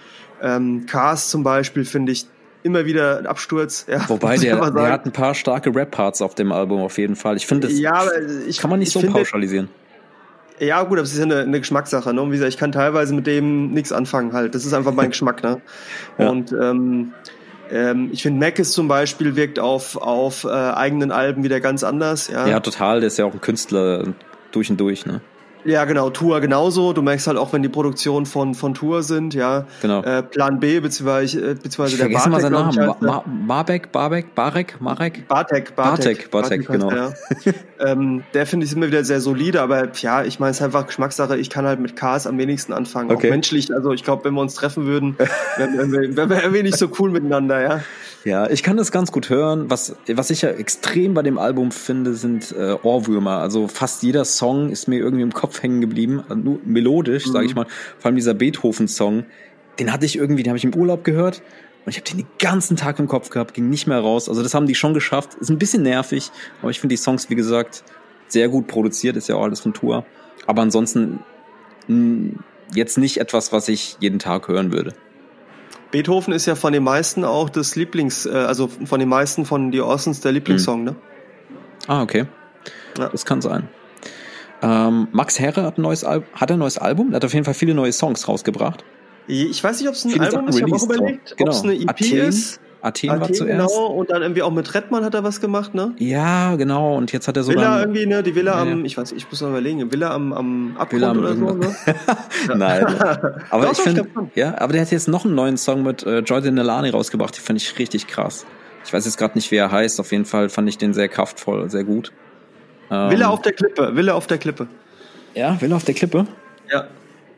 ähm, 0.43 0.87
Cars 0.87 1.29
zum 1.29 1.45
Beispiel 1.45 1.85
finde 1.85 2.13
ich 2.13 2.27
immer 2.63 2.85
wieder 2.85 3.19
ein 3.19 3.27
Absturz. 3.27 3.87
Ja, 3.89 4.05
Wobei 4.09 4.37
der, 4.37 4.71
der 4.71 4.93
hat 4.93 5.07
ein 5.07 5.13
paar 5.13 5.35
starke 5.35 5.75
Rap-Parts 5.75 6.21
auf 6.23 6.35
dem 6.35 6.53
Album 6.53 6.81
auf 6.81 6.99
jeden 6.99 7.17
Fall. 7.17 7.37
Ich 7.37 7.47
finde, 7.47 7.69
das 7.69 7.79
ja, 7.79 8.05
kann 8.59 8.71
man 8.71 8.81
nicht 8.81 8.93
so 8.93 9.01
pauschalisieren. 9.01 9.69
Ja, 10.61 10.83
gut, 10.83 10.99
aber 10.99 11.05
es 11.05 11.13
ist 11.13 11.19
ja 11.19 11.25
eine, 11.25 11.41
eine 11.41 11.59
Geschmackssache. 11.59 12.13
Ne? 12.13 12.21
Und 12.23 12.31
wie 12.31 12.37
gesagt, 12.37 12.53
ich 12.53 12.59
kann 12.59 12.73
teilweise 12.73 13.15
mit 13.15 13.27
dem 13.27 13.73
nichts 13.73 13.93
anfangen 13.93 14.33
halt. 14.33 14.55
Das 14.55 14.65
ist 14.65 14.73
einfach 14.73 14.93
mein 14.93 15.11
Geschmack. 15.11 15.43
Ne? 15.43 15.61
Ja. 16.19 16.31
Und 16.31 16.53
ähm, 16.53 17.13
ähm, 17.71 18.11
ich 18.13 18.23
finde, 18.23 18.45
Mac 18.45 18.59
ist 18.59 18.73
zum 18.73 18.89
Beispiel 18.89 19.37
wirkt 19.37 19.59
auf, 19.59 19.97
auf 19.97 20.45
äh, 20.45 20.49
eigenen 20.49 21.13
Alben 21.13 21.45
wieder 21.45 21.61
ganz 21.61 21.85
anders. 21.85 22.29
Ja? 22.29 22.47
ja, 22.47 22.61
total. 22.61 23.01
Der 23.01 23.09
ist 23.09 23.19
ja 23.19 23.25
auch 23.25 23.35
ein 23.35 23.41
Künstler 23.41 24.05
durch 24.53 24.71
und 24.71 24.79
durch. 24.81 25.07
Ne? 25.07 25.21
Ja, 25.65 25.85
genau, 25.85 26.11
Tour 26.11 26.41
genauso. 26.41 26.93
Du 26.93 27.03
merkst 27.03 27.27
halt 27.27 27.37
auch, 27.37 27.53
wenn 27.53 27.63
die 27.63 27.69
Produktionen 27.69 28.27
von, 28.27 28.55
von 28.55 28.75
Tour 28.75 29.03
sind, 29.03 29.35
ja. 29.35 29.67
Genau. 29.83 30.03
Äh, 30.03 30.23
Plan 30.23 30.61
B, 30.61 30.81
beziehungsweise, 30.81 31.39
äh, 31.41 31.55
beziehungsweise 31.55 31.95
ich 31.95 32.01
der 32.01 32.09
Bartek. 32.09 32.33
mal 32.33 32.41
seinen 32.41 32.53
Namen. 32.53 32.95
Ma 33.01 33.25
Marbek, 33.27 33.93
Barbeck, 33.93 34.35
Barek, 34.35 34.81
Marek? 34.81 35.29
Bartek, 35.29 35.75
Bartek. 35.77 36.31
Bartek, 36.31 36.67
Bartek, 36.67 36.67
genau. 36.67 36.91
Ja. 36.91 37.13
ähm, 37.81 38.23
der 38.35 38.47
finde 38.47 38.67
ich 38.67 38.73
immer 38.73 38.87
wieder 38.87 39.05
sehr 39.05 39.21
solide, 39.21 39.61
aber 39.61 39.89
ja, 39.95 40.25
ich 40.25 40.41
meine, 40.41 40.51
es 40.51 40.59
ist 40.59 40.63
einfach 40.63 40.87
Geschmackssache. 40.87 41.37
Ich 41.37 41.51
kann 41.51 41.67
halt 41.67 41.81
mit 41.81 41.97
Cars 41.97 42.27
am 42.27 42.39
wenigsten 42.39 42.73
anfangen. 42.73 43.11
Okay. 43.11 43.27
Auch 43.27 43.31
menschlich. 43.31 43.75
Also 43.75 43.93
ich 43.93 44.05
glaube, 44.05 44.25
wenn 44.25 44.35
wir 44.35 44.41
uns 44.41 44.55
treffen 44.55 44.87
würden, 44.87 45.17
wären 45.57 45.93
wir, 45.93 46.17
wär 46.17 46.31
wir 46.31 46.43
irgendwie 46.43 46.63
nicht 46.63 46.79
so 46.79 46.89
cool 46.99 47.11
miteinander, 47.11 47.61
ja. 47.61 47.81
Ja, 48.25 48.51
ich 48.51 48.63
kann 48.63 48.77
das 48.77 48.93
ganz 48.93 49.13
gut 49.13 49.31
hören. 49.31 49.71
Was, 49.71 49.97
was 50.07 50.31
ich 50.31 50.43
ja 50.43 50.51
extrem 50.51 51.15
bei 51.15 51.23
dem 51.23 51.39
Album 51.39 51.71
finde, 51.71 52.15
sind 52.15 52.53
äh, 52.53 52.77
Ohrwürmer. 52.83 53.39
Also 53.39 53.69
fast 53.69 54.03
jeder 54.03 54.25
Song 54.25 54.71
ist 54.71 54.89
mir 54.89 54.99
irgendwie 54.99 55.23
im 55.23 55.33
Kopf 55.33 55.48
hängen 55.63 55.81
geblieben. 55.81 56.23
Also 56.29 56.43
nur 56.43 56.61
melodisch, 56.65 57.27
mhm. 57.27 57.33
sage 57.33 57.47
ich 57.47 57.55
mal. 57.55 57.67
Vor 57.99 58.07
allem 58.07 58.17
dieser 58.17 58.35
Beethoven-Song, 58.35 59.25
den 59.79 59.93
hatte 59.93 60.07
ich 60.07 60.17
irgendwie, 60.17 60.43
den 60.43 60.51
habe 60.51 60.59
ich 60.59 60.65
im 60.65 60.75
Urlaub 60.75 61.05
gehört. 61.05 61.43
Und 61.85 61.91
ich 61.91 61.97
habe 61.97 62.09
den 62.09 62.19
den 62.19 62.27
ganzen 62.39 62.77
Tag 62.77 62.99
im 62.99 63.09
Kopf 63.09 63.31
gehabt, 63.31 63.55
ging 63.55 63.71
nicht 63.71 63.87
mehr 63.87 64.01
raus. 64.01 64.29
Also 64.29 64.43
das 64.43 64.55
haben 64.55 64.67
die 64.67 64.75
schon 64.75 64.95
geschafft. 64.95 65.35
Ist 65.41 65.49
ein 65.49 65.59
bisschen 65.59 65.83
nervig, 65.83 66.31
aber 66.61 66.71
ich 66.71 66.81
finde 66.81 66.95
die 66.95 66.99
Songs, 66.99 67.31
wie 67.31 67.35
gesagt, 67.35 67.83
sehr 68.27 68.49
gut 68.49 68.67
produziert. 68.67 69.17
Ist 69.17 69.29
ja 69.29 69.37
auch 69.37 69.45
alles 69.45 69.61
von 69.61 69.73
Tour. 69.73 70.05
Aber 70.47 70.63
ansonsten 70.63 71.21
mh, 71.87 72.33
jetzt 72.75 72.99
nicht 72.99 73.19
etwas, 73.19 73.53
was 73.53 73.69
ich 73.69 73.97
jeden 74.01 74.19
Tag 74.19 74.49
hören 74.49 74.73
würde. 74.73 74.95
Beethoven 75.91 76.35
ist 76.35 76.47
ja 76.47 76.55
von 76.55 76.73
den 76.73 76.83
meisten 76.83 77.25
auch 77.25 77.49
das 77.49 77.75
Lieblings, 77.75 78.27
äh, 78.27 78.31
also 78.31 78.69
von 78.69 79.01
den 79.01 79.09
meisten 79.09 79.47
von 79.47 79.71
die 79.71 79.81
Orsons 79.81 80.21
der 80.21 80.33
Lieblingssong, 80.33 80.81
mhm. 80.81 80.85
ne? 80.85 80.97
Ah, 81.87 82.03
okay. 82.03 82.27
Ja. 82.99 83.09
Das 83.09 83.25
kann 83.25 83.41
sein. 83.41 83.69
Ähm, 84.63 85.09
Max 85.13 85.39
Herre 85.39 85.63
hat 85.63 85.79
ein 85.79 85.83
neues 85.83 86.05
Al 86.05 86.23
hat 86.35 86.51
ein 86.51 86.59
neues 86.59 86.79
Album. 86.79 87.11
Er 87.13 87.17
hat 87.17 87.25
auf 87.25 87.35
jeden 87.35 87.45
Fall 87.45 87.55
viele 87.55 87.75
neue 87.75 87.93
Songs 87.93 88.27
rausgebracht. 88.27 88.85
Ich 89.29 89.63
weiß 89.63 89.81
nicht, 89.81 89.89
ob 89.89 89.95
es 89.95 90.05
ein 90.05 90.11
viele 90.11 90.27
Album 90.27 90.49
ist. 90.49 90.57
Ich 90.57 90.63
habe 90.63 90.75
auch 90.75 90.85
überlegt, 90.85 91.37
genau. 91.37 91.51
ob 91.51 91.57
es 91.57 91.63
eine 91.63 91.75
EP 91.75 91.91
Athen, 91.91 92.19
ist. 92.19 92.61
Athen, 92.81 93.11
Athen 93.11 93.21
war 93.21 93.33
zuerst. 93.33 93.75
Genau, 93.75 93.87
und 93.87 94.11
dann 94.11 94.23
irgendwie 94.23 94.43
auch 94.43 94.51
mit 94.51 94.75
Redman 94.75 95.05
hat 95.05 95.15
er 95.15 95.23
was 95.23 95.41
gemacht, 95.41 95.75
ne? 95.75 95.95
Ja, 95.99 96.57
genau. 96.57 96.97
Und 96.97 97.13
jetzt 97.13 97.29
hat 97.29 97.37
er 97.37 97.43
so 97.43 97.53
Villa 97.53 97.81
irgendwie, 97.81 98.07
ne? 98.07 98.23
Die 98.23 98.35
Villa 98.35 98.65
ja, 98.65 98.73
am, 98.73 98.85
ich 98.85 98.97
weiß, 98.97 99.13
ich 99.13 99.29
muss 99.31 99.43
mal 99.43 99.51
überlegen, 99.51 99.93
Villa 99.93 100.13
am, 100.13 100.33
am 100.33 100.77
Abgrund 100.79 101.03
Villa 101.03 101.11
am 101.11 101.19
oder 101.19 101.37
so, 101.37 101.51
ne? 101.55 101.75
Nein. 102.57 102.87
aber 103.51 103.67
Doch, 103.67 103.73
ich 103.73 103.79
finde, 103.79 104.07
ja, 104.35 104.59
aber 104.59 104.73
der 104.73 104.83
hat 104.83 104.91
jetzt 104.91 105.09
noch 105.09 105.25
einen 105.25 105.35
neuen 105.35 105.57
Song 105.57 105.83
mit 105.83 106.05
äh, 106.05 106.21
Jordan 106.21 106.55
Nelani 106.55 106.91
rausgebracht. 106.91 107.37
Die 107.37 107.41
fand 107.41 107.61
ich 107.61 107.79
richtig 107.79 108.07
krass. 108.07 108.47
Ich 108.85 108.93
weiß 108.93 109.05
jetzt 109.05 109.19
gerade 109.19 109.35
nicht, 109.37 109.51
wie 109.51 109.57
er 109.57 109.71
heißt. 109.71 110.01
Auf 110.01 110.13
jeden 110.13 110.25
Fall 110.25 110.49
fand 110.49 110.69
ich 110.69 110.79
den 110.79 110.95
sehr 110.95 111.09
kraftvoll, 111.09 111.69
sehr 111.69 111.85
gut. 111.85 112.13
Ähm, 112.91 113.11
Villa 113.11 113.29
auf 113.29 113.43
der 113.43 113.53
Klippe, 113.53 113.95
Villa 113.95 114.15
auf 114.15 114.27
der 114.27 114.39
Klippe. 114.39 114.69
Ja, 115.35 115.61
Villa 115.61 115.77
auf 115.77 115.85
der 115.85 115.95
Klippe? 115.95 116.27
Ja. 116.71 116.89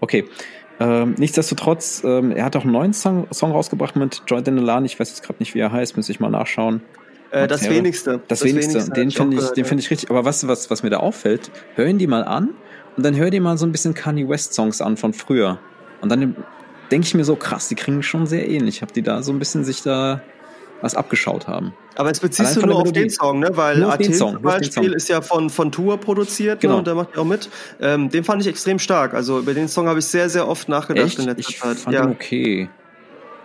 Okay. 0.01 0.25
Ähm, 0.79 1.15
nichtsdestotrotz, 1.19 2.03
ähm, 2.05 2.33
er 2.33 2.45
hat 2.45 2.57
auch 2.57 2.63
einen 2.63 2.73
neuen 2.73 2.95
Song, 2.95 3.27
Song 3.33 3.53
rausgebracht 3.53 3.97
mit 3.97 4.23
Jordan 4.27 4.57
Delane. 4.57 4.87
Ich 4.87 4.99
weiß 4.99 5.11
jetzt 5.11 5.23
gerade 5.23 5.39
nicht, 5.39 5.55
wie 5.55 5.59
er 5.59 5.73
heißt, 5.73 5.97
müsste 5.97 6.13
ich 6.13 6.21
mal 6.21 6.31
nachschauen. 6.31 6.81
Äh, 7.31 7.47
das 7.47 7.69
wenigste. 7.69 8.21
Das, 8.29 8.41
das 8.41 8.45
wenigste. 8.45 8.75
wenigste. 8.75 8.93
Den 8.93 9.11
finde 9.11 9.37
ich, 9.37 9.51
den 9.51 9.65
finde 9.65 9.83
ich 9.83 9.91
richtig. 9.91 10.11
Aber 10.11 10.23
du, 10.23 10.49
was, 10.49 10.71
was 10.71 10.83
mir 10.83 10.91
da 10.91 10.99
auffällt? 10.99 11.51
Hör 11.75 11.87
ihn 11.87 11.99
die 11.99 12.07
mal 12.07 12.25
an 12.25 12.51
und 12.97 13.05
dann 13.05 13.15
hör 13.17 13.31
dir 13.31 13.41
mal 13.41 13.59
so 13.59 13.67
ein 13.67 13.73
bisschen 13.73 13.95
Kanye 13.95 14.29
West 14.29 14.55
Songs 14.55 14.81
an 14.81 14.97
von 14.97 15.13
früher. 15.13 15.59
Und 16.01 16.11
dann 16.11 16.35
denke 16.91 17.07
ich 17.07 17.15
mir 17.15 17.25
so, 17.25 17.37
krass, 17.37 17.69
die 17.69 17.75
kriegen 17.75 18.03
schon 18.03 18.27
sehr 18.27 18.49
ähnlich. 18.49 18.83
Hab 18.83 18.93
die 18.93 19.03
da 19.03 19.23
so 19.23 19.33
ein 19.33 19.39
bisschen 19.39 19.65
sich 19.65 19.83
da 19.83 20.23
was 20.81 20.95
abgeschaut 20.95 21.47
haben. 21.47 21.75
Aber 22.01 22.09
jetzt 22.09 22.23
beziehst 22.23 22.57
Allein 22.57 22.61
du 22.63 22.67
nur 22.69 22.77
auf 22.81 22.93
den 22.93 23.11
Song, 23.11 23.41
ne? 23.41 23.51
Weil 23.53 23.85
Athen 23.85 24.15
zum 24.15 24.41
Beispiel 24.41 24.95
ist 24.95 25.11
ja 25.11 25.21
von, 25.21 25.51
von 25.51 25.71
Tour 25.71 25.99
produziert 25.99 26.59
genau. 26.59 26.73
ne? 26.73 26.79
und 26.79 26.87
der 26.87 26.95
macht 26.95 27.15
ja 27.15 27.21
auch 27.21 27.27
mit. 27.27 27.51
Ähm, 27.79 28.09
den 28.09 28.25
fand 28.25 28.41
ich 28.41 28.49
extrem 28.49 28.79
stark. 28.79 29.13
Also 29.13 29.39
über 29.39 29.53
den 29.53 29.69
Song 29.69 29.87
habe 29.87 29.99
ich 29.99 30.07
sehr, 30.07 30.31
sehr 30.31 30.49
oft 30.49 30.71
nachgedacht 30.71 31.09
Echt? 31.09 31.19
in 31.19 31.27
letzter 31.27 31.51
ich 31.51 31.61
Zeit. 31.61 31.77
Fand 31.77 31.95
ja. 31.95 32.09
okay. 32.09 32.71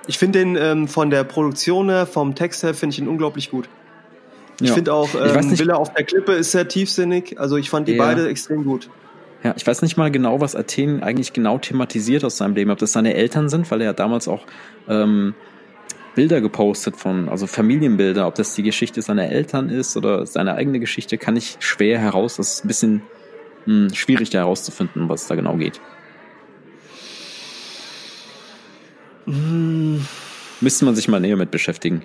Ich 0.07 0.17
finde 0.17 0.39
den 0.39 0.55
ähm, 0.55 0.87
von 0.87 1.09
der 1.09 1.25
Produktion 1.25 1.89
her, 1.89 2.05
vom 2.05 2.33
Text 2.33 2.63
her, 2.63 2.73
finde 2.73 2.93
ich 2.93 2.99
ihn 2.99 3.09
unglaublich 3.09 3.51
gut. 3.51 3.67
Ich 4.61 4.69
ja. 4.69 4.73
finde 4.73 4.93
auch, 4.93 5.09
ähm, 5.15 5.59
Villa 5.59 5.75
auf 5.75 5.91
der 5.91 6.05
Klippe 6.05 6.31
ist 6.31 6.51
sehr 6.51 6.65
tiefsinnig. 6.65 7.37
Also 7.37 7.57
ich 7.57 7.69
fand 7.69 7.89
die 7.89 7.95
ja. 7.95 8.05
beide 8.05 8.29
extrem 8.29 8.63
gut. 8.63 8.89
Ja, 9.43 9.53
ich 9.57 9.67
weiß 9.67 9.81
nicht 9.81 9.97
mal 9.97 10.11
genau, 10.11 10.39
was 10.39 10.55
Athen 10.55 11.03
eigentlich 11.03 11.33
genau 11.33 11.57
thematisiert 11.57 12.23
aus 12.23 12.37
seinem 12.37 12.55
Leben. 12.55 12.71
Ob 12.71 12.77
das 12.77 12.93
seine 12.93 13.15
Eltern 13.15 13.49
sind, 13.49 13.69
weil 13.69 13.81
er 13.81 13.87
ja 13.87 13.93
damals 13.93 14.29
auch 14.29 14.45
ähm, 14.87 15.35
Bilder 16.15 16.41
gepostet 16.41 16.95
von, 16.95 17.29
also 17.29 17.45
Familienbilder, 17.45 18.25
ob 18.27 18.35
das 18.35 18.55
die 18.55 18.63
Geschichte 18.63 19.01
seiner 19.01 19.29
Eltern 19.29 19.69
ist 19.69 19.95
oder 19.97 20.25
seine 20.25 20.55
eigene 20.55 20.79
Geschichte, 20.79 21.17
kann 21.17 21.35
ich 21.35 21.57
schwer 21.59 21.99
heraus. 21.99 22.37
Das 22.37 22.55
ist 22.55 22.65
ein 22.65 22.67
bisschen 22.67 23.01
mh, 23.65 23.89
hm, 23.89 23.93
schwierig 23.93 24.29
da 24.29 24.39
herauszufinden, 24.39 25.09
was 25.09 25.27
da 25.27 25.35
genau 25.35 25.57
geht. 25.57 25.81
Hm. 29.25 30.05
Müsste 30.61 30.85
man 30.85 30.95
sich 30.95 31.07
mal 31.07 31.19
näher 31.19 31.35
mit 31.35 31.51
beschäftigen. 31.51 32.03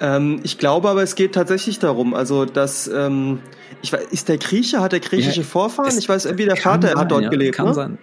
Ähm, 0.00 0.40
ich 0.42 0.58
glaube 0.58 0.88
aber, 0.88 1.02
es 1.02 1.14
geht 1.14 1.34
tatsächlich 1.34 1.78
darum, 1.78 2.14
also 2.14 2.44
dass 2.44 2.88
ähm, 2.88 3.40
ich 3.82 3.92
weiß, 3.92 4.04
ist 4.10 4.28
der 4.28 4.38
Grieche, 4.38 4.80
hat 4.80 4.92
der 4.92 5.00
griechische 5.00 5.40
ja, 5.40 5.46
Vorfahren? 5.46 5.96
Ich 5.98 6.08
weiß, 6.08 6.24
irgendwie 6.24 6.44
der 6.44 6.56
Vater 6.56 6.88
sein, 6.88 6.98
hat 6.98 7.10
dort 7.10 7.24
ja, 7.24 7.28
gelebt. 7.28 7.56
Kann 7.56 7.66
ne? 7.66 7.74
sein. 7.74 7.98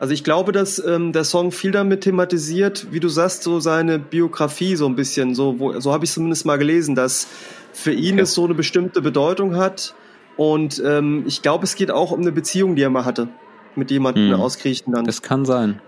Also 0.00 0.14
ich 0.14 0.22
glaube, 0.22 0.52
dass 0.52 0.78
ähm, 0.84 1.12
der 1.12 1.24
Song 1.24 1.50
viel 1.50 1.72
damit 1.72 2.02
thematisiert, 2.02 2.88
wie 2.92 3.00
du 3.00 3.08
sagst, 3.08 3.42
so 3.42 3.58
seine 3.58 3.98
Biografie 3.98 4.76
so 4.76 4.86
ein 4.86 4.94
bisschen. 4.94 5.34
So, 5.34 5.58
wo, 5.58 5.80
so 5.80 5.92
habe 5.92 6.04
ich 6.04 6.12
zumindest 6.12 6.46
mal 6.46 6.56
gelesen, 6.56 6.94
dass 6.94 7.26
für 7.72 7.92
ihn 7.92 8.14
okay. 8.14 8.22
es 8.22 8.34
so 8.34 8.44
eine 8.44 8.54
bestimmte 8.54 9.02
Bedeutung 9.02 9.56
hat. 9.56 9.94
Und 10.36 10.80
ähm, 10.84 11.24
ich 11.26 11.42
glaube, 11.42 11.64
es 11.64 11.74
geht 11.74 11.90
auch 11.90 12.12
um 12.12 12.20
eine 12.20 12.30
Beziehung, 12.30 12.76
die 12.76 12.82
er 12.82 12.90
mal 12.90 13.04
hatte 13.04 13.28
mit 13.74 13.90
jemandem 13.90 14.32
hm. 14.32 14.40
aus 14.40 14.58
Griechenland. 14.58 15.08
Das 15.08 15.22
kann 15.22 15.44
sein. 15.44 15.80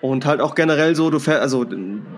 Und 0.00 0.26
halt 0.26 0.40
auch 0.40 0.54
generell 0.54 0.94
so, 0.94 1.10
du 1.10 1.18
fährst, 1.18 1.42
also 1.42 1.66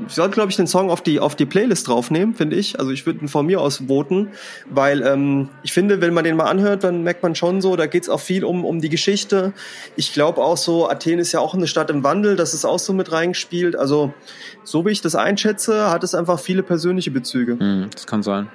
ich 0.06 0.14
sollte, 0.14 0.34
glaube 0.34 0.50
ich, 0.50 0.56
den 0.56 0.66
Song 0.66 0.90
auf 0.90 1.02
die, 1.02 1.18
auf 1.18 1.34
die 1.34 1.46
Playlist 1.46 1.88
draufnehmen, 1.88 2.34
finde 2.34 2.56
ich. 2.56 2.78
Also 2.78 2.90
ich 2.90 3.06
würde 3.06 3.20
ihn 3.20 3.28
von 3.28 3.46
mir 3.46 3.60
aus 3.60 3.84
voten, 3.88 4.28
weil 4.68 5.02
ähm, 5.02 5.48
ich 5.62 5.72
finde, 5.72 6.00
wenn 6.00 6.12
man 6.12 6.24
den 6.24 6.36
mal 6.36 6.44
anhört, 6.44 6.84
dann 6.84 7.02
merkt 7.02 7.22
man 7.22 7.34
schon 7.34 7.60
so, 7.60 7.76
da 7.76 7.86
geht's 7.86 8.08
auch 8.08 8.20
viel 8.20 8.44
um, 8.44 8.64
um 8.64 8.80
die 8.80 8.90
Geschichte. 8.90 9.52
Ich 9.96 10.12
glaube 10.12 10.42
auch 10.42 10.56
so, 10.56 10.90
Athen 10.90 11.18
ist 11.18 11.32
ja 11.32 11.40
auch 11.40 11.54
eine 11.54 11.66
Stadt 11.66 11.90
im 11.90 12.04
Wandel, 12.04 12.36
das 12.36 12.54
ist 12.54 12.64
auch 12.64 12.78
so 12.78 12.92
mit 12.92 13.12
reingespielt. 13.12 13.76
Also 13.76 14.12
so 14.64 14.84
wie 14.84 14.90
ich 14.90 15.00
das 15.00 15.14
einschätze, 15.14 15.90
hat 15.90 16.04
es 16.04 16.14
einfach 16.14 16.38
viele 16.38 16.62
persönliche 16.62 17.10
Bezüge. 17.10 17.58
Hm, 17.58 17.88
das 17.92 18.06
kann 18.06 18.22
sein. 18.22 18.48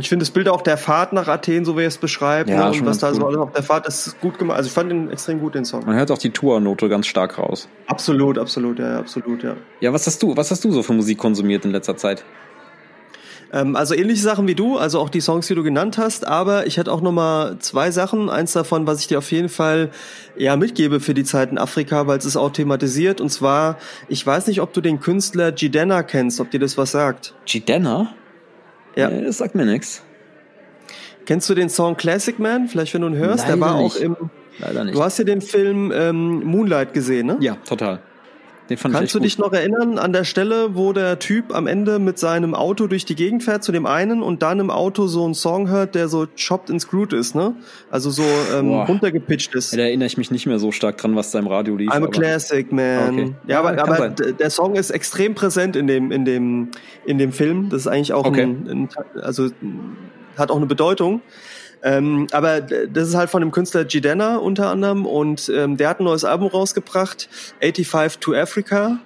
Ich 0.00 0.08
finde 0.08 0.24
das 0.24 0.30
Bild 0.30 0.48
auch 0.48 0.62
der 0.62 0.76
Fahrt 0.76 1.12
nach 1.12 1.28
Athen, 1.28 1.64
so 1.64 1.76
wie 1.76 1.82
er 1.82 1.88
es 1.88 1.98
beschreibt, 1.98 2.50
ja, 2.50 2.70
ne, 2.70 2.78
und 2.78 2.86
was 2.86 2.98
da 2.98 3.12
so 3.12 3.26
alles 3.26 3.38
auf 3.38 3.52
der 3.52 3.62
Fahrt 3.62 3.86
das 3.86 4.06
ist 4.06 4.20
gut 4.20 4.38
gemacht. 4.38 4.56
Also 4.56 4.68
ich 4.68 4.72
fand 4.72 4.90
ihn 4.90 5.10
extrem 5.10 5.40
gut, 5.40 5.54
den 5.54 5.64
Song. 5.64 5.84
Man 5.84 5.96
hört 5.96 6.10
auch 6.10 6.18
die 6.18 6.30
Tournote 6.30 6.88
ganz 6.88 7.06
stark 7.06 7.38
raus. 7.38 7.68
Absolut, 7.86 8.38
absolut, 8.38 8.78
ja, 8.78 8.98
absolut, 8.98 9.42
ja. 9.42 9.56
Ja, 9.80 9.92
was 9.92 10.06
hast 10.06 10.22
du, 10.22 10.36
was 10.36 10.50
hast 10.50 10.64
du 10.64 10.70
so 10.70 10.82
für 10.82 10.92
Musik 10.92 11.18
konsumiert 11.18 11.64
in 11.64 11.72
letzter 11.72 11.96
Zeit? 11.96 12.24
Ähm, 13.52 13.76
also 13.76 13.94
ähnliche 13.94 14.22
Sachen 14.22 14.46
wie 14.46 14.54
du, 14.54 14.76
also 14.76 15.00
auch 15.00 15.08
die 15.08 15.20
Songs, 15.20 15.46
die 15.46 15.54
du 15.54 15.62
genannt 15.62 15.98
hast, 15.98 16.26
aber 16.26 16.66
ich 16.66 16.78
hatte 16.78 16.92
auch 16.92 17.00
noch 17.00 17.12
mal 17.12 17.58
zwei 17.58 17.90
Sachen. 17.90 18.28
Eins 18.30 18.52
davon, 18.52 18.86
was 18.86 19.00
ich 19.00 19.06
dir 19.06 19.18
auf 19.18 19.30
jeden 19.32 19.48
Fall 19.48 19.90
ja 20.36 20.56
mitgebe 20.56 21.00
für 21.00 21.14
die 21.14 21.24
Zeit 21.24 21.50
in 21.50 21.58
Afrika, 21.58 22.06
weil 22.06 22.18
es 22.18 22.24
ist 22.24 22.36
auch 22.36 22.50
thematisiert. 22.50 23.20
Und 23.20 23.30
zwar, 23.30 23.78
ich 24.08 24.26
weiß 24.26 24.46
nicht, 24.46 24.60
ob 24.60 24.72
du 24.72 24.80
den 24.80 25.00
Künstler 25.00 25.52
Jidenna 25.54 26.02
kennst, 26.02 26.40
ob 26.40 26.50
dir 26.50 26.60
das 26.60 26.76
was 26.76 26.90
sagt. 26.90 27.34
Jidenna? 27.46 28.14
Ja. 28.96 29.10
Nee, 29.10 29.24
das 29.24 29.38
sagt 29.38 29.54
mir 29.54 29.64
nichts. 29.64 30.02
Kennst 31.26 31.48
du 31.50 31.54
den 31.54 31.68
Song 31.68 31.96
Classic 31.96 32.38
Man? 32.38 32.68
Vielleicht, 32.68 32.94
wenn 32.94 33.02
du 33.02 33.08
ihn 33.08 33.16
hörst. 33.16 33.44
Leider 33.44 33.56
der 33.56 33.60
war 33.60 33.82
nicht. 33.82 33.96
auch 33.96 34.00
im. 34.00 34.16
Leider 34.60 34.84
nicht. 34.84 34.96
Du 34.96 35.02
hast 35.02 35.18
ja 35.18 35.24
den 35.24 35.40
Film 35.40 35.92
ähm, 35.94 36.42
Moonlight 36.44 36.94
gesehen, 36.94 37.26
ne? 37.26 37.36
Ja, 37.40 37.56
total. 37.66 38.00
Kannst 38.76 39.14
du 39.14 39.18
dich 39.20 39.36
gut. 39.36 39.46
noch 39.46 39.52
erinnern 39.52 39.98
an 39.98 40.12
der 40.12 40.24
Stelle, 40.24 40.74
wo 40.76 40.92
der 40.92 41.18
Typ 41.18 41.54
am 41.54 41.66
Ende 41.66 41.98
mit 41.98 42.18
seinem 42.18 42.54
Auto 42.54 42.86
durch 42.86 43.04
die 43.04 43.14
Gegend 43.14 43.42
fährt 43.42 43.64
zu 43.64 43.72
dem 43.72 43.86
einen 43.86 44.22
und 44.22 44.42
dann 44.42 44.60
im 44.60 44.70
Auto 44.70 45.06
so 45.06 45.24
einen 45.24 45.34
Song 45.34 45.68
hört, 45.70 45.94
der 45.94 46.08
so 46.08 46.26
chopped 46.36 46.70
and 46.70 46.80
screwed 46.80 47.12
ist, 47.12 47.34
ne? 47.34 47.54
Also 47.90 48.10
so 48.10 48.22
ähm, 48.54 48.68
Boah. 48.68 48.84
runtergepitcht 48.86 49.54
ist. 49.54 49.72
Ja, 49.72 49.78
da 49.78 49.84
erinnere 49.84 50.06
ich 50.06 50.18
mich 50.18 50.30
nicht 50.30 50.46
mehr 50.46 50.58
so 50.58 50.70
stark 50.72 50.98
dran, 50.98 51.16
was 51.16 51.30
da 51.30 51.38
im 51.38 51.46
Radio 51.46 51.76
lief. 51.76 51.88
I'm 51.88 51.92
a 51.92 51.96
aber- 51.96 52.08
classic 52.10 52.70
man. 52.72 53.08
Okay. 53.10 53.34
Ja, 53.46 53.52
Ja, 53.54 53.58
aber, 53.60 53.74
kann 53.76 53.88
aber 53.88 53.96
sein. 53.96 54.36
der 54.38 54.50
Song 54.50 54.74
ist 54.76 54.90
extrem 54.90 55.34
präsent 55.34 55.74
in 55.74 55.86
dem 55.86 56.12
in 56.12 56.24
dem 56.24 56.68
in 57.06 57.18
dem 57.18 57.32
Film. 57.32 57.68
Das 57.70 57.80
ist 57.82 57.86
eigentlich 57.86 58.12
auch 58.12 58.26
Okay. 58.26 58.42
ein, 58.42 58.66
ein, 58.68 58.88
also 59.22 59.48
hat 60.36 60.50
auch 60.50 60.56
eine 60.56 60.66
Bedeutung. 60.66 61.22
Ähm, 61.82 62.26
aber 62.32 62.60
das 62.60 63.08
ist 63.08 63.14
halt 63.14 63.30
von 63.30 63.40
dem 63.40 63.52
Künstler 63.52 63.86
Jidenna 63.86 64.36
unter 64.36 64.68
anderem 64.68 65.06
und 65.06 65.50
ähm, 65.54 65.76
der 65.76 65.88
hat 65.88 66.00
ein 66.00 66.04
neues 66.04 66.24
Album 66.24 66.48
rausgebracht, 66.48 67.28
85 67.60 68.18
to 68.18 68.34
Africa. 68.34 68.98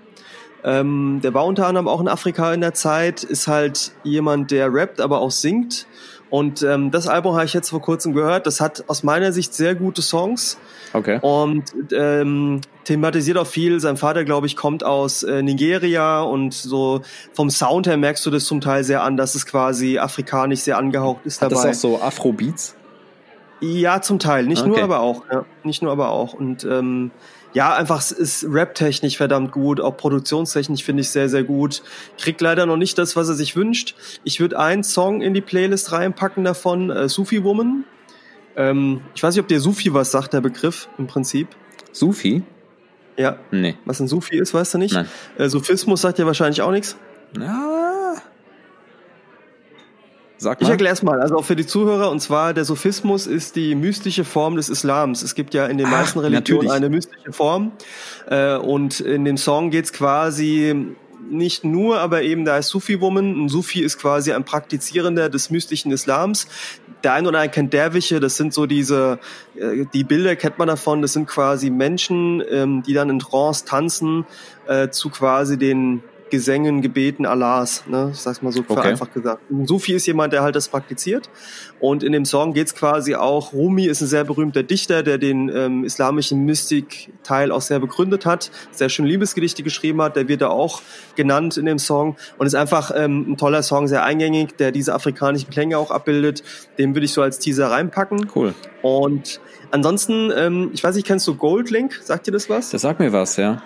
Ähm, 0.65 1.21
der 1.23 1.35
war 1.35 1.45
unter 1.45 1.67
anderem 1.67 1.89
auch 1.89 2.01
in 2.01 2.09
Afrika 2.09 2.55
in 2.55 2.61
der 2.61 2.75
Zeit, 2.75 3.25
ist 3.25 3.49
halt 3.49 3.93
jemand, 4.05 4.51
der 4.51 4.73
rappt, 4.73 5.01
aber 5.01 5.21
auch 5.21 5.31
singt. 5.31 5.87
Und 6.33 6.63
ähm, 6.63 6.91
das 6.91 7.09
Album 7.09 7.35
habe 7.35 7.45
ich 7.45 7.53
jetzt 7.53 7.69
vor 7.69 7.83
kurzem 7.83 8.15
gehört. 8.15 8.47
Das 8.47 8.59
hat 8.63 8.85
aus 8.87 9.03
meiner 9.03 9.33
Sicht 9.33 9.53
sehr 9.53 9.75
gute 9.75 10.01
Songs 10.01 10.57
Okay. 10.95 11.19
und 11.21 11.65
ähm, 11.95 12.63
thematisiert 12.85 13.37
auch 13.37 13.47
viel. 13.47 13.81
Sein 13.81 13.99
Vater, 13.99 14.25
glaube 14.25 14.47
ich, 14.47 14.57
kommt 14.57 14.83
aus 14.83 15.23
äh, 15.25 15.43
Nigeria 15.43 16.23
und 16.23 16.55
so 16.55 17.03
vom 17.35 17.51
Sound 17.51 17.87
her 17.87 17.99
merkst 17.99 18.25
du 18.25 18.31
das 18.31 18.47
zum 18.47 18.63
Teil 18.63 18.83
sehr 18.83 19.03
an, 19.03 19.19
dass 19.19 19.35
es 19.35 19.45
quasi 19.45 19.99
afrikanisch 19.99 20.61
sehr 20.61 20.79
angehaucht 20.79 21.21
ist 21.27 21.43
Hat 21.43 21.53
dabei. 21.53 21.69
das 21.69 21.77
auch 21.77 21.81
so 21.81 22.01
Afrobeats? 22.01 22.77
Ja, 23.61 24.01
zum 24.01 24.19
Teil. 24.19 24.47
Nicht 24.47 24.63
Okay. 24.63 24.71
nur, 24.71 24.83
aber 24.83 25.01
auch. 25.01 25.25
Ja. 25.31 25.45
Nicht 25.65 25.83
nur, 25.83 25.93
aber 25.93 26.13
auch. 26.13 26.33
Und 26.33 26.65
ähm, 26.65 27.11
ja, 27.53 27.75
einfach 27.75 27.99
es 27.99 28.13
ist 28.13 28.47
rap-technisch 28.49 29.17
verdammt 29.17 29.53
gut. 29.53 29.81
Auch 29.81 29.97
produktionstechnisch 29.97 30.83
finde 30.83 31.03
ich 31.03 31.11
sehr, 31.11 31.29
sehr 31.29 31.45
gut. 31.45 31.83
Kriegt 32.19 32.41
leider 32.41 32.67
noch 32.67 32.77
nicht 32.77 32.97
das, 32.99 33.15
was 33.17 33.29
er 33.29 33.35
sich 33.35 33.57
wünscht. 33.57 33.95
Ich 34.25 34.41
würde 34.41 34.59
einen 34.59 34.85
Song 34.85 35.21
in 35.21 35.35
die 35.35 35.41
Playlist 35.41 35.93
reinpacken 35.93 36.45
davon, 36.45 36.91
äh, 36.91 37.09
Sufi 37.09 37.45
Woman. 37.45 37.85
Ähm, 38.57 39.03
ich 39.15 39.23
weiß 39.23 39.35
nicht, 39.35 39.43
ob 39.43 39.49
dir 39.49 39.61
Sufi 39.61 39.93
was 39.93 40.11
sagt, 40.11 40.33
der 40.33 40.41
Begriff 40.41 40.89
im 40.99 41.07
Prinzip. 41.07 41.49
Sufi? 41.93 42.43
Ja. 43.17 43.37
Nee. 43.51 43.77
Was 43.85 44.01
ein 44.01 44.09
Sufi 44.09 44.39
ist, 44.39 44.55
weißt 44.55 44.75
du 44.75 44.79
nicht? 44.79 44.95
Nein. 44.95 45.07
Äh, 45.37 45.49
Sufismus 45.49 46.01
sagt 46.01 46.19
dir 46.19 46.27
wahrscheinlich 46.27 46.63
auch 46.63 46.71
nichts. 46.71 46.97
Ja. 47.39 48.02
Sag 50.43 50.61
Ich 50.61 50.67
mal. 50.67 50.73
erkläre 50.73 50.93
es 50.93 51.03
mal, 51.05 51.21
also 51.21 51.37
auch 51.37 51.45
für 51.45 51.55
die 51.55 51.67
Zuhörer, 51.67 52.11
und 52.11 52.21
zwar 52.21 52.53
der 52.53 52.65
Sufismus 52.65 53.29
ist 53.29 53.55
die 53.55 53.77
mystische 53.77 54.25
Form 54.25 54.57
des 54.57 54.69
Islams. 54.69 55.23
Es 55.23 55.37
gibt 55.37 55.55
ja 55.55 55.67
in 55.67 55.79
den 55.79 55.87
Ah, 55.87 55.91
meisten 55.91 56.19
Religionen 56.19 56.67
natürlich. 56.67 56.73
eine 56.73 56.89
mystische 56.91 57.33
Form. 57.33 57.71
Äh, 58.29 58.57
und 58.57 58.99
in 59.01 59.25
dem 59.25 59.37
Song 59.37 59.71
geht's 59.71 59.93
quasi 59.93 60.95
nicht 61.31 61.63
nur, 61.65 62.01
aber 62.01 62.23
eben 62.23 62.45
da 62.45 62.59
ist 62.59 62.69
Sufi 62.69 63.01
Woman. 63.01 63.45
Ein 63.45 63.49
Sufi 63.49 63.83
ist 63.83 63.99
quasi 63.99 64.33
ein 64.33 64.43
Praktizierender 64.45 65.29
des 65.31 65.51
mystischen 65.51 65.93
Islams. 65.93 66.49
Der 67.05 67.13
ein 67.15 67.27
oder 67.27 67.39
andere 67.39 67.53
kennt 67.53 67.73
Derwische, 67.73 68.19
das 68.19 68.37
sind 68.37 68.53
so 68.53 68.67
diese, 68.67 69.21
äh, 69.55 69.87
die 69.95 70.03
Bilder 70.03 70.35
kennt 70.35 70.59
man 70.59 70.67
davon, 70.69 71.03
das 71.03 71.13
sind 71.13 71.27
quasi 71.29 71.71
Menschen, 71.71 72.43
ähm, 72.51 72.83
die 72.83 72.95
dann 72.95 73.11
in 73.11 73.21
Trance 73.21 73.65
tanzen 73.65 74.27
äh, 74.67 74.89
zu 74.89 75.09
quasi 75.11 75.57
den 75.57 76.03
Gesängen, 76.33 76.81
Gebeten 76.81 77.27
Allahs, 77.27 77.85
ne? 77.87 78.09
Ich 78.15 78.21
sag's 78.21 78.41
mal 78.41 78.53
so 78.53 78.61
okay. 78.61 78.73
vereinfacht 78.73 79.13
gesagt. 79.13 79.43
Sufi 79.65 79.93
ist 79.93 80.07
jemand, 80.07 80.33
der 80.33 80.43
halt 80.43 80.57
das 80.57 80.67
praktiziert. 80.67 81.29
Und 81.79 82.03
in 82.03 82.13
dem 82.13 82.25
Song 82.25 82.55
geht's 82.55 82.75
quasi 82.75 83.15
auch, 83.17 83.53
Rumi 83.53 83.85
ist 83.85 84.01
ein 84.01 84.07
sehr 84.07 84.25
berühmter 84.25 84.63
Dichter, 84.63 85.03
der 85.03 85.19
den 85.19 85.51
ähm, 85.55 85.85
islamischen 85.85 86.47
Mystik-Teil 86.47 87.53
auch 87.53 87.61
sehr 87.61 87.81
begründet 87.81 88.25
hat, 88.25 88.51
sehr 88.71 88.89
schön 88.89 89.05
Liebesgedichte 89.05 89.63
geschrieben 89.63 90.01
hat, 90.01 90.17
der 90.17 90.27
wird 90.27 90.41
da 90.41 90.49
auch 90.49 90.81
genannt 91.17 91.59
in 91.59 91.67
dem 91.67 91.79
Song 91.79 92.17
und 92.39 92.47
ist 92.47 92.55
einfach 92.55 92.93
ähm, 92.97 93.33
ein 93.33 93.37
toller 93.37 93.63
Song, 93.63 93.87
sehr 93.87 94.03
eingängig, 94.03 94.57
der 94.57 94.73
diese 94.73 94.95
afrikanischen 94.95 95.51
Klänge 95.51 95.77
auch 95.77 95.91
abbildet. 95.91 96.43
Den 96.79 96.95
würde 96.95 97.05
ich 97.05 97.13
so 97.13 97.21
als 97.21 97.41
Teaser 97.41 97.71
reinpacken. 97.71 98.31
Cool. 98.35 98.55
Und 98.81 99.39
ansonsten, 99.71 100.33
ähm, 100.35 100.71
ich 100.73 100.83
weiß 100.83 100.97
nicht, 100.97 101.07
kennst 101.07 101.29
du 101.29 101.35
Goldlink? 101.35 102.01
Sagt 102.03 102.27
dir 102.27 102.33
das 102.33 102.49
was? 102.49 102.71
Das 102.71 102.81
sagt 102.81 103.01
mir 103.01 103.13
was, 103.13 103.37
ja. 103.37 103.63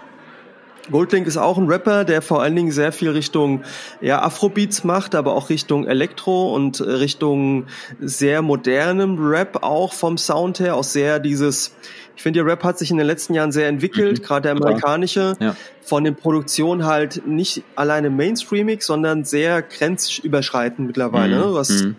Goldlink 0.91 1.27
ist 1.27 1.37
auch 1.37 1.59
ein 1.59 1.67
Rapper, 1.67 2.05
der 2.05 2.23
vor 2.23 2.43
allen 2.43 2.55
Dingen 2.55 2.71
sehr 2.71 2.93
viel 2.93 3.11
Richtung 3.11 3.63
ja, 4.01 4.23
Afrobeats 4.23 4.85
macht, 4.85 5.15
aber 5.15 5.35
auch 5.35 5.49
Richtung 5.49 5.87
Elektro 5.87 6.55
und 6.55 6.81
Richtung 6.81 7.67
sehr 8.01 8.43
modernem 8.43 9.19
Rap 9.19 9.63
auch 9.63 9.93
vom 9.93 10.19
Sound 10.19 10.61
her, 10.61 10.77
auch 10.77 10.85
sehr 10.85 11.19
dieses, 11.19 11.75
ich 12.17 12.23
finde, 12.23 12.41
der 12.41 12.47
Rap 12.47 12.65
hat 12.65 12.79
sich 12.79 12.91
in 12.91 12.97
den 12.97 13.07
letzten 13.07 13.35
Jahren 13.35 13.53
sehr 13.53 13.69
entwickelt, 13.69 14.21
mhm. 14.21 14.23
gerade 14.23 14.43
der 14.43 14.53
amerikanische, 14.53 15.37
ja. 15.41 15.57
von 15.83 16.05
den 16.05 16.15
Produktionen 16.15 16.87
halt 16.87 17.27
nicht 17.27 17.63
alleine 17.75 18.11
mainstreamig, 18.11 18.83
sondern 18.83 19.25
sehr 19.25 19.63
grenzüberschreitend 19.63 20.87
mittlerweile. 20.87 21.39
Mhm. 21.39 21.43
Du 21.43 21.59
hast 21.59 21.71
mhm. 21.71 21.97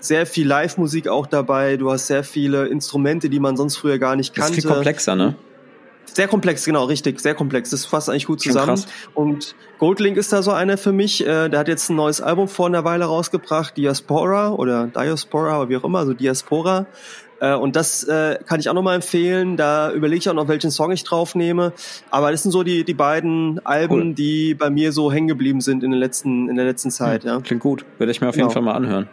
sehr 0.00 0.26
viel 0.26 0.46
Live-Musik 0.46 1.08
auch 1.08 1.26
dabei, 1.26 1.76
du 1.76 1.90
hast 1.90 2.06
sehr 2.06 2.24
viele 2.24 2.66
Instrumente, 2.66 3.28
die 3.28 3.40
man 3.40 3.56
sonst 3.56 3.76
früher 3.76 3.98
gar 3.98 4.16
nicht 4.16 4.34
kannte. 4.34 4.50
Das 4.50 4.58
ist 4.58 4.64
viel 4.64 4.72
komplexer, 4.72 5.16
ne? 5.16 5.34
Sehr 6.14 6.28
komplex, 6.28 6.64
genau, 6.64 6.84
richtig, 6.84 7.20
sehr 7.20 7.34
komplex. 7.34 7.70
Das 7.70 7.86
fasst 7.86 8.08
eigentlich 8.08 8.26
gut 8.26 8.40
zusammen. 8.40 8.80
Und 9.14 9.56
Goldlink 9.78 10.16
ist 10.16 10.32
da 10.32 10.42
so 10.42 10.52
einer 10.52 10.78
für 10.78 10.92
mich. 10.92 11.26
Äh, 11.26 11.48
der 11.48 11.58
hat 11.58 11.68
jetzt 11.68 11.90
ein 11.90 11.96
neues 11.96 12.20
Album 12.20 12.46
vor 12.46 12.66
einer 12.66 12.84
Weile 12.84 13.06
rausgebracht, 13.06 13.76
Diaspora 13.76 14.52
oder 14.52 14.86
Diaspora 14.86 15.58
oder 15.58 15.68
wie 15.68 15.76
auch 15.76 15.84
immer, 15.84 15.98
also 15.98 16.14
Diaspora. 16.14 16.86
Äh, 17.40 17.54
und 17.54 17.74
das 17.74 18.04
äh, 18.04 18.38
kann 18.46 18.60
ich 18.60 18.68
auch 18.68 18.74
nochmal 18.74 18.94
empfehlen. 18.94 19.56
Da 19.56 19.90
überlege 19.90 20.18
ich 20.18 20.28
auch 20.28 20.34
noch, 20.34 20.46
welchen 20.46 20.70
Song 20.70 20.92
ich 20.92 21.02
drauf 21.02 21.34
nehme. 21.34 21.72
Aber 22.10 22.30
das 22.30 22.44
sind 22.44 22.52
so 22.52 22.62
die, 22.62 22.84
die 22.84 22.94
beiden 22.94 23.60
Alben, 23.66 24.08
cool. 24.08 24.14
die 24.14 24.54
bei 24.54 24.70
mir 24.70 24.92
so 24.92 25.10
hängen 25.10 25.26
geblieben 25.26 25.60
sind 25.60 25.82
in, 25.82 25.90
den 25.90 25.98
letzten, 25.98 26.48
in 26.48 26.54
der 26.54 26.64
letzten 26.64 26.92
Zeit. 26.92 27.24
Hm, 27.24 27.28
ja. 27.28 27.40
Klingt 27.40 27.62
gut. 27.62 27.84
Werde 27.98 28.12
ich 28.12 28.20
mir 28.20 28.28
auf 28.28 28.36
jeden 28.36 28.48
genau. 28.48 28.52
Fall 28.52 28.62
mal 28.62 28.74
anhören. 28.74 29.08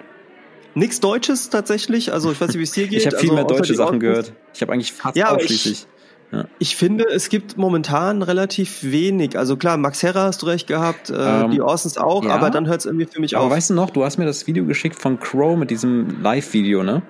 Nichts 0.75 0.99
Deutsches 0.99 1.49
tatsächlich. 1.49 2.13
Also 2.13 2.31
ich 2.31 2.39
weiß 2.39 2.49
nicht, 2.49 2.59
wie 2.59 2.63
es 2.63 2.71
dir 2.71 2.87
geht. 2.87 2.99
Ich 2.99 3.07
habe 3.07 3.17
viel 3.17 3.31
also, 3.31 3.35
mehr 3.35 3.43
deutsche 3.43 3.73
Sachen 3.73 3.99
gehört. 3.99 4.33
Ich 4.53 4.61
habe 4.61 4.71
eigentlich 4.71 4.93
fast 4.93 5.17
ja, 5.17 5.35
ausschließlich. 5.35 5.87
Ich, 6.31 6.37
ja. 6.37 6.45
Ich 6.59 6.75
finde, 6.75 7.05
es 7.05 7.29
gibt 7.29 7.57
momentan 7.57 8.21
relativ 8.21 8.83
wenig. 8.83 9.37
Also 9.37 9.57
klar, 9.57 9.77
Max 9.77 10.03
Herrer 10.03 10.23
hast 10.23 10.41
du 10.41 10.45
recht 10.45 10.67
gehabt, 10.67 11.09
äh, 11.09 11.13
ähm, 11.13 11.51
die 11.51 11.61
Orsons 11.61 11.97
auch, 11.97 12.23
ja. 12.23 12.31
aber 12.31 12.49
dann 12.49 12.67
hört 12.67 12.79
es 12.79 12.85
irgendwie 12.85 13.05
für 13.05 13.19
mich 13.19 13.35
aber 13.35 13.45
auf. 13.45 13.51
Aber 13.51 13.57
weißt 13.57 13.71
du 13.71 13.73
noch, 13.73 13.89
du 13.89 14.03
hast 14.03 14.17
mir 14.17 14.25
das 14.25 14.47
Video 14.47 14.65
geschickt 14.65 14.95
von 14.95 15.19
Crow 15.19 15.57
mit 15.57 15.71
diesem 15.71 16.21
Live-Video, 16.21 16.83
ne? 16.83 17.01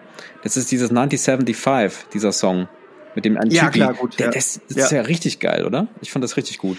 Das 0.43 0.57
ist 0.57 0.71
dieses 0.71 0.89
1975, 0.89 2.09
dieser 2.13 2.31
Song. 2.31 2.67
Mit 3.13 3.25
dem 3.25 3.37
Antibi. 3.37 3.55
Ja, 3.57 3.69
klar, 3.69 3.93
gut. 3.93 4.17
Der, 4.19 4.31
das, 4.31 4.61
das 4.69 4.77
ja. 4.77 4.85
ist 4.85 4.91
ja 4.91 5.01
richtig 5.01 5.39
geil, 5.39 5.65
oder? 5.65 5.87
Ich 6.01 6.11
fand 6.11 6.23
das 6.23 6.37
richtig 6.37 6.59
gut. 6.59 6.77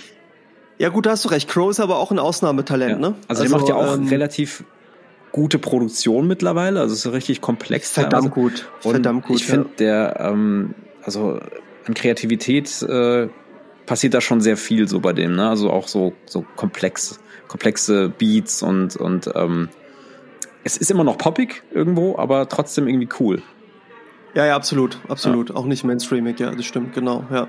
Ja, 0.79 0.89
gut, 0.89 1.05
da 1.05 1.11
hast 1.11 1.25
du 1.27 1.29
recht. 1.29 1.49
Crow 1.49 1.71
ist 1.71 1.79
aber 1.79 1.99
auch 1.99 2.11
ein 2.11 2.19
Ausnahmetalent, 2.19 2.99
ne? 2.99 3.15
Also, 3.29 3.43
also 3.43 3.43
der 3.43 3.51
macht 3.51 3.69
ja 3.69 3.75
auch 3.75 3.97
ähm, 3.97 4.09
relativ 4.09 4.65
gute 5.33 5.59
Produktion 5.59 6.27
mittlerweile, 6.29 6.81
also 6.81 6.93
es 6.95 7.07
ist 7.07 7.13
richtig 7.13 7.41
komplex. 7.41 7.93
Verdammt 7.93 8.31
gut. 8.33 8.69
Verdammt 8.81 9.27
gut. 9.27 9.37
Ich 9.37 9.47
finde, 9.47 9.71
der, 9.79 10.17
ähm, 10.21 10.75
also 11.03 11.41
an 11.87 11.95
Kreativität 11.95 12.83
äh, 12.83 13.29
passiert 13.87 14.15
da 14.15 14.21
schon 14.21 14.41
sehr 14.41 14.57
viel 14.57 14.89
so 14.89 15.01
bei 15.01 15.13
dem, 15.13 15.35
ne? 15.35 15.49
Also 15.49 15.71
auch 15.71 15.89
so, 15.89 16.13
so 16.27 16.45
komplex, 16.57 17.21
komplexe 17.49 18.09
Beats 18.09 18.63
und, 18.63 18.97
und 18.97 19.31
ähm, 19.35 19.69
es 20.65 20.77
ist 20.77 20.91
immer 20.91 21.05
noch 21.05 21.19
poppig 21.19 21.63
irgendwo, 21.73 22.17
aber 22.17 22.49
trotzdem 22.49 22.87
irgendwie 22.87 23.09
cool. 23.21 23.43
Ja, 24.35 24.47
ja, 24.47 24.57
absolut, 24.57 24.99
absolut. 25.09 25.51
Ja. 25.51 25.57
Auch 25.57 25.67
nicht 25.67 25.85
mainstreamig, 25.85 26.41
ja, 26.41 26.51
das 26.53 26.65
stimmt, 26.65 26.95
genau, 26.95 27.25
ja. 27.31 27.49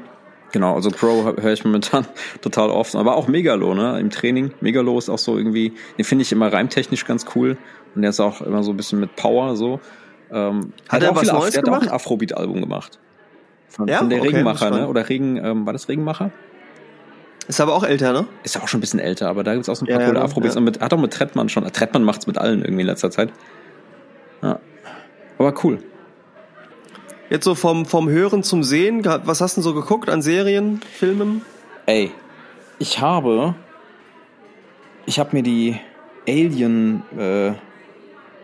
Genau, 0.52 0.76
also 0.76 0.92
Pro 0.92 1.24
höre 1.24 1.54
ich 1.54 1.66
momentan 1.66 2.06
total 2.42 2.70
oft, 2.70 2.96
aber 2.96 3.16
auch 3.16 3.28
Megalo, 3.28 3.74
ne, 3.74 4.00
im 4.00 4.10
Training. 4.10 4.52
Megalo 4.62 4.98
ist 4.98 5.10
auch 5.10 5.18
so 5.18 5.38
irgendwie, 5.38 5.74
den 5.98 6.06
finde 6.06 6.24
ich 6.24 6.32
immer 6.32 6.52
reimtechnisch 6.52 7.06
ganz 7.06 7.26
cool 7.36 7.58
und 7.96 8.02
der 8.02 8.10
ist 8.10 8.20
auch 8.20 8.42
immer 8.42 8.64
so 8.64 8.72
ein 8.72 8.78
bisschen 8.78 9.00
mit 9.00 9.16
Power 9.16 9.56
so. 9.56 9.80
Ähm, 10.32 10.74
hat, 10.90 11.02
hat 11.02 11.04
er 11.04 11.16
was 11.16 11.32
Neues 11.32 11.54
gemacht? 11.54 11.68
Der 11.68 11.74
hat 11.74 11.82
auch 11.82 11.88
ein 11.88 11.94
Afrobeat-Album 11.94 12.62
gemacht. 12.62 13.00
Von, 13.74 13.88
ja? 13.88 13.98
von 13.98 14.10
der 14.10 14.20
okay, 14.20 14.28
Regenmacher, 14.30 14.70
ne? 14.70 14.88
Oder 14.88 15.10
Regen, 15.10 15.38
ähm, 15.38 15.66
war 15.66 15.74
das 15.74 15.90
Regenmacher? 15.90 16.30
Ist 17.48 17.60
aber 17.60 17.74
auch 17.74 17.84
älter, 17.84 18.14
ne? 18.14 18.28
Ist 18.44 18.54
ja 18.54 18.62
auch 18.62 18.68
schon 18.68 18.78
ein 18.78 18.82
bisschen 18.82 19.00
älter, 19.00 19.28
aber 19.30 19.44
da 19.44 19.56
gibt's 19.56 19.68
auch 19.68 19.76
so 19.76 19.84
ein 19.84 19.88
paar 19.88 20.00
ja, 20.00 20.06
coole 20.06 20.20
ja, 20.20 20.26
Afrobeats. 20.26 20.54
Ja. 20.54 20.60
Und 20.60 20.66
mit, 20.66 20.80
hat 20.80 20.94
auch 20.94 21.00
mit 21.00 21.12
Trettmann 21.12 21.50
schon. 21.50 21.66
Trettmann 21.66 22.04
macht's 22.04 22.28
mit 22.28 22.38
allen 22.38 22.62
irgendwie 22.62 22.82
in 22.82 22.88
letzter 22.88 23.10
Zeit. 23.10 23.34
Ja. 24.44 24.60
Aber 25.40 25.54
cool. 25.64 25.80
Jetzt 27.32 27.46
so 27.46 27.56
vom, 27.56 27.88
vom 27.88 28.10
Hören 28.10 28.44
zum 28.44 28.64
Sehen, 28.64 29.04
was 29.04 29.42
hast 29.42 29.58
du 29.58 29.62
denn 29.62 29.64
so 29.64 29.74
geguckt 29.74 30.08
an 30.08 30.22
Serien, 30.22 30.80
Filmen? 30.94 31.42
Ey, 31.88 32.12
ich 32.78 33.02
habe. 33.02 33.56
Ich 35.08 35.18
habe 35.18 35.36
mir 35.36 35.42
die 35.42 35.80
Alien, 36.28 37.02
äh, 37.18 37.54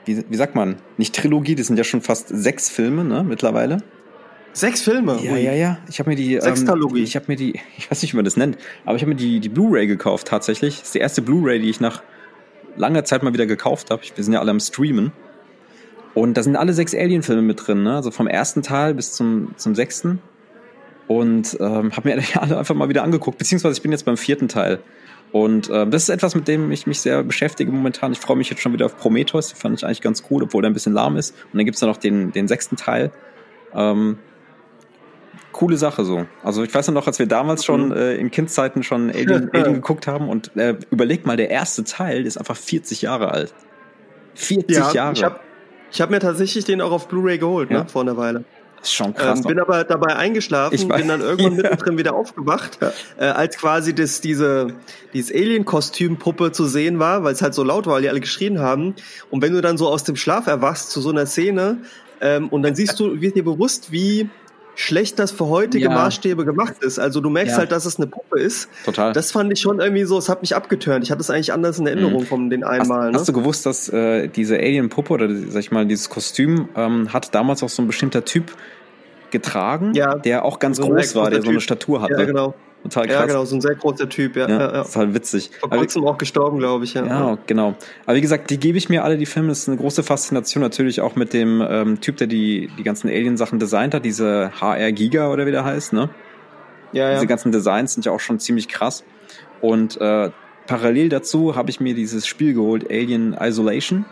wie, 0.05 0.25
wie 0.27 0.35
sagt 0.35 0.55
man? 0.55 0.77
Nicht 0.97 1.15
Trilogie, 1.15 1.53
das 1.53 1.67
sind 1.67 1.77
ja 1.77 1.83
schon 1.83 2.01
fast 2.01 2.29
sechs 2.29 2.69
Filme, 2.69 3.03
ne, 3.03 3.23
mittlerweile. 3.23 3.83
Sechs 4.53 4.81
Filme? 4.81 5.19
Ja, 5.21 5.33
Ui. 5.33 5.43
ja, 5.43 5.53
ja. 5.53 5.77
Ich 5.89 5.99
habe 5.99 6.09
mir 6.09 6.15
die. 6.15 6.39
Sextalogie. 6.39 6.99
Ähm, 6.99 7.03
ich 7.03 7.15
habe 7.15 7.25
mir 7.27 7.35
die, 7.35 7.59
ich 7.77 7.89
weiß 7.89 8.01
nicht, 8.01 8.13
wie 8.13 8.17
man 8.17 8.25
das 8.25 8.37
nennt, 8.37 8.57
aber 8.85 8.95
ich 8.95 9.01
habe 9.01 9.09
mir 9.09 9.17
die, 9.17 9.39
die 9.39 9.49
Blu-ray 9.49 9.87
gekauft 9.87 10.27
tatsächlich. 10.27 10.79
Das 10.79 10.87
ist 10.87 10.95
die 10.95 10.99
erste 10.99 11.21
Blu-ray, 11.21 11.59
die 11.59 11.69
ich 11.69 11.79
nach 11.79 12.01
langer 12.75 13.03
Zeit 13.03 13.23
mal 13.23 13.33
wieder 13.33 13.45
gekauft 13.45 13.91
habe. 13.91 14.01
Wir 14.15 14.23
sind 14.23 14.33
ja 14.33 14.39
alle 14.39 14.51
am 14.51 14.59
Streamen. 14.59 15.11
Und 16.15 16.35
da 16.35 16.43
sind 16.43 16.55
alle 16.55 16.73
sechs 16.73 16.95
Alien-Filme 16.95 17.41
mit 17.41 17.65
drin, 17.65 17.83
ne? 17.83 17.95
Also 17.95 18.11
vom 18.11 18.27
ersten 18.27 18.63
Teil 18.63 18.95
bis 18.95 19.13
zum, 19.13 19.53
zum 19.57 19.75
sechsten. 19.75 20.19
Und 21.07 21.57
ähm, 21.59 21.95
habe 21.95 22.09
mir 22.09 22.23
alle 22.35 22.57
einfach 22.57 22.75
mal 22.75 22.89
wieder 22.89 23.03
angeguckt. 23.03 23.37
Beziehungsweise 23.37 23.73
ich 23.73 23.81
bin 23.81 23.91
jetzt 23.91 24.05
beim 24.05 24.17
vierten 24.17 24.47
Teil. 24.47 24.79
Und 25.31 25.69
äh, 25.69 25.87
das 25.87 26.03
ist 26.03 26.09
etwas, 26.09 26.33
mit 26.33 26.47
dem 26.47 26.71
ich 26.71 26.87
mich 26.87 27.01
sehr 27.01 27.23
beschäftige 27.23 27.71
momentan. 27.71 28.11
Ich 28.11 28.19
freue 28.19 28.37
mich 28.37 28.49
jetzt 28.49 28.61
schon 28.61 28.73
wieder 28.73 28.87
auf 28.87 28.97
Prometheus. 28.97 29.49
Die 29.49 29.55
fand 29.55 29.77
ich 29.77 29.85
eigentlich 29.85 30.01
ganz 30.01 30.23
cool, 30.29 30.43
obwohl 30.43 30.63
der 30.63 30.71
ein 30.71 30.73
bisschen 30.73 30.93
lahm 30.93 31.17
ist. 31.17 31.35
Und 31.51 31.57
dann 31.57 31.65
gibt's 31.65 31.79
da 31.79 31.85
noch 31.85 31.97
den, 31.97 32.31
den 32.31 32.47
sechsten 32.47 32.75
Teil. 32.75 33.11
Ähm, 33.75 34.17
coole 35.51 35.77
Sache 35.77 36.05
so. 36.05 36.25
Also 36.43 36.63
ich 36.63 36.73
weiß 36.73 36.89
noch, 36.89 37.07
als 37.07 37.19
wir 37.19 37.25
damals 37.25 37.65
schon 37.65 37.87
mhm. 37.87 37.95
äh, 37.95 38.15
in 38.15 38.31
Kindzeiten 38.31 38.83
schon 38.83 39.09
Alien, 39.09 39.49
Alien 39.53 39.73
geguckt 39.75 40.07
haben 40.07 40.29
und 40.29 40.55
äh, 40.55 40.75
überleg 40.91 41.25
mal, 41.25 41.37
der 41.37 41.49
erste 41.49 41.83
Teil 41.83 42.25
ist 42.25 42.37
einfach 42.37 42.57
40 42.57 43.01
Jahre 43.01 43.31
alt. 43.31 43.53
40 44.35 44.77
ja, 44.77 44.91
Jahre. 44.91 45.13
Ich 45.13 45.23
habe 45.23 45.39
ich 45.91 46.01
hab 46.01 46.09
mir 46.11 46.19
tatsächlich 46.19 46.65
den 46.65 46.81
auch 46.81 46.91
auf 46.91 47.07
Blu-ray 47.07 47.37
geholt, 47.37 47.69
ne, 47.69 47.77
ja. 47.77 47.83
ne, 47.83 47.89
vor 47.89 48.03
einer 48.03 48.15
Weile. 48.15 48.43
Das 48.79 48.89
ist 48.89 48.93
schon 48.93 49.13
krass. 49.13 49.39
Ähm, 49.39 49.45
bin 49.45 49.59
aber 49.59 49.83
dabei 49.83 50.15
eingeschlafen, 50.15 50.73
ich 50.73 50.87
bin 50.87 51.07
dann 51.07 51.19
irgendwann 51.19 51.55
ja. 51.55 51.63
mittendrin 51.63 51.97
wieder 51.97 52.13
aufgewacht, 52.13 52.77
ja. 52.81 52.93
äh, 53.17 53.25
als 53.31 53.57
quasi 53.57 53.93
das, 53.93 54.21
diese, 54.21 54.75
dieses 55.13 55.33
Alien-Kostüm-Puppe 55.33 56.51
zu 56.51 56.65
sehen 56.65 56.99
war, 56.99 57.23
weil 57.23 57.33
es 57.33 57.41
halt 57.41 57.53
so 57.53 57.63
laut 57.63 57.87
war, 57.87 57.95
weil 57.95 58.03
die 58.03 58.09
alle 58.09 58.21
geschrien 58.21 58.59
haben. 58.59 58.95
Und 59.29 59.41
wenn 59.41 59.51
du 59.51 59.61
dann 59.61 59.77
so 59.77 59.89
aus 59.89 60.03
dem 60.03 60.15
Schlaf 60.15 60.47
erwachst 60.47 60.91
zu 60.91 61.01
so 61.01 61.09
einer 61.09 61.25
Szene, 61.25 61.79
ähm, 62.21 62.49
und 62.49 62.63
dann 62.63 62.75
siehst 62.75 62.99
du, 62.99 63.21
wird 63.21 63.35
dir 63.35 63.43
bewusst, 63.43 63.91
wie 63.91 64.29
schlecht 64.79 65.19
das 65.19 65.31
für 65.31 65.47
heutige 65.47 65.85
ja. 65.85 65.91
Maßstäbe 65.91 66.45
gemacht 66.45 66.75
ist. 66.79 66.99
Also 66.99 67.19
du 67.19 67.29
merkst 67.29 67.53
ja. 67.53 67.57
halt, 67.59 67.71
dass 67.73 67.85
es 67.85 67.97
eine 67.97 68.07
Puppe 68.07 68.39
ist. 68.39 68.69
Total. 68.85 69.11
Das 69.11 69.33
fand 69.33 69.51
ich 69.51 69.59
schon 69.59 69.81
irgendwie 69.81 70.05
so, 70.05 70.17
es 70.17 70.29
hat 70.29 70.41
mich 70.41 70.55
abgeturnt. 70.55 71.03
Ich 71.03 71.11
hatte 71.11 71.19
es 71.19 71.29
eigentlich 71.29 71.51
anders 71.51 71.79
in 71.79 71.87
Erinnerung 71.87 72.21
mhm. 72.21 72.25
von 72.25 72.49
den 72.49 72.63
einmal. 72.63 73.07
Hast, 73.07 73.11
ne? 73.11 73.19
hast 73.19 73.27
du 73.27 73.33
gewusst, 73.33 73.65
dass 73.65 73.89
äh, 73.89 74.29
diese 74.29 74.55
Alien-Puppe 74.55 75.13
oder 75.13 75.27
sag 75.49 75.59
ich 75.59 75.71
mal, 75.71 75.85
dieses 75.85 76.09
Kostüm 76.09 76.69
ähm, 76.77 77.11
hat 77.11 77.35
damals 77.35 77.61
auch 77.61 77.67
so 77.67 77.81
ein 77.81 77.87
bestimmter 77.87 78.23
Typ 78.23 78.53
getragen, 79.31 79.93
ja. 79.95 80.15
der 80.15 80.45
auch 80.45 80.59
ganz 80.59 80.77
so 80.77 80.87
groß 80.87 81.13
war, 81.15 81.29
der 81.29 81.41
so 81.41 81.49
eine 81.49 81.59
Statur 81.59 82.01
hatte. 82.01 82.13
Ja, 82.13 82.23
genau. 82.23 82.55
Total 82.83 83.07
krass. 83.07 83.15
Ja, 83.15 83.25
genau, 83.25 83.45
so 83.45 83.55
ein 83.55 83.61
sehr 83.61 83.75
großer 83.75 84.07
Typ, 84.07 84.37
ja. 84.37 84.47
ja, 84.47 84.59
ja. 84.59 84.81
Ist 84.81 84.95
halt 84.95 85.13
witzig. 85.13 85.51
Vor 85.59 85.69
kurzem 85.69 86.05
auch 86.05 86.17
gestorben, 86.17 86.59
glaube 86.59 86.85
ich, 86.85 86.93
ja. 86.93 87.05
Ja, 87.05 87.37
genau. 87.45 87.75
Aber 88.05 88.15
wie 88.15 88.21
gesagt, 88.21 88.49
die 88.49 88.57
gebe 88.57 88.77
ich 88.77 88.87
mir 88.87 89.03
alle, 89.03 89.17
die 89.17 89.25
Filme. 89.25 89.49
Das 89.49 89.59
ist 89.59 89.67
eine 89.67 89.77
große 89.77 90.01
Faszination 90.01 90.63
natürlich 90.63 91.01
auch 91.01 91.15
mit 91.15 91.33
dem 91.33 91.61
ähm, 91.67 91.99
Typ, 91.99 92.17
der 92.17 92.27
die, 92.27 92.69
die 92.77 92.83
ganzen 92.83 93.09
Alien-Sachen 93.09 93.59
designt 93.59 93.93
hat, 93.93 94.05
diese 94.05 94.51
HR 94.59 94.91
Giga 94.93 95.29
oder 95.29 95.45
wie 95.45 95.51
der 95.51 95.65
heißt, 95.65 95.91
ne? 95.91 96.09
Ja, 96.93 97.09
ja. 97.09 97.13
Diese 97.15 97.27
ganzen 97.27 97.51
Designs 97.51 97.93
sind 97.93 98.05
ja 98.05 98.13
auch 98.13 98.19
schon 98.19 98.39
ziemlich 98.39 98.69
krass. 98.69 99.03
Und 99.61 99.99
äh, 99.99 100.31
parallel 100.65 101.09
dazu 101.09 101.55
habe 101.55 101.69
ich 101.69 101.79
mir 101.79 101.93
dieses 101.93 102.25
Spiel 102.25 102.53
geholt, 102.53 102.89
Alien 102.89 103.35
Isolation. 103.39 104.05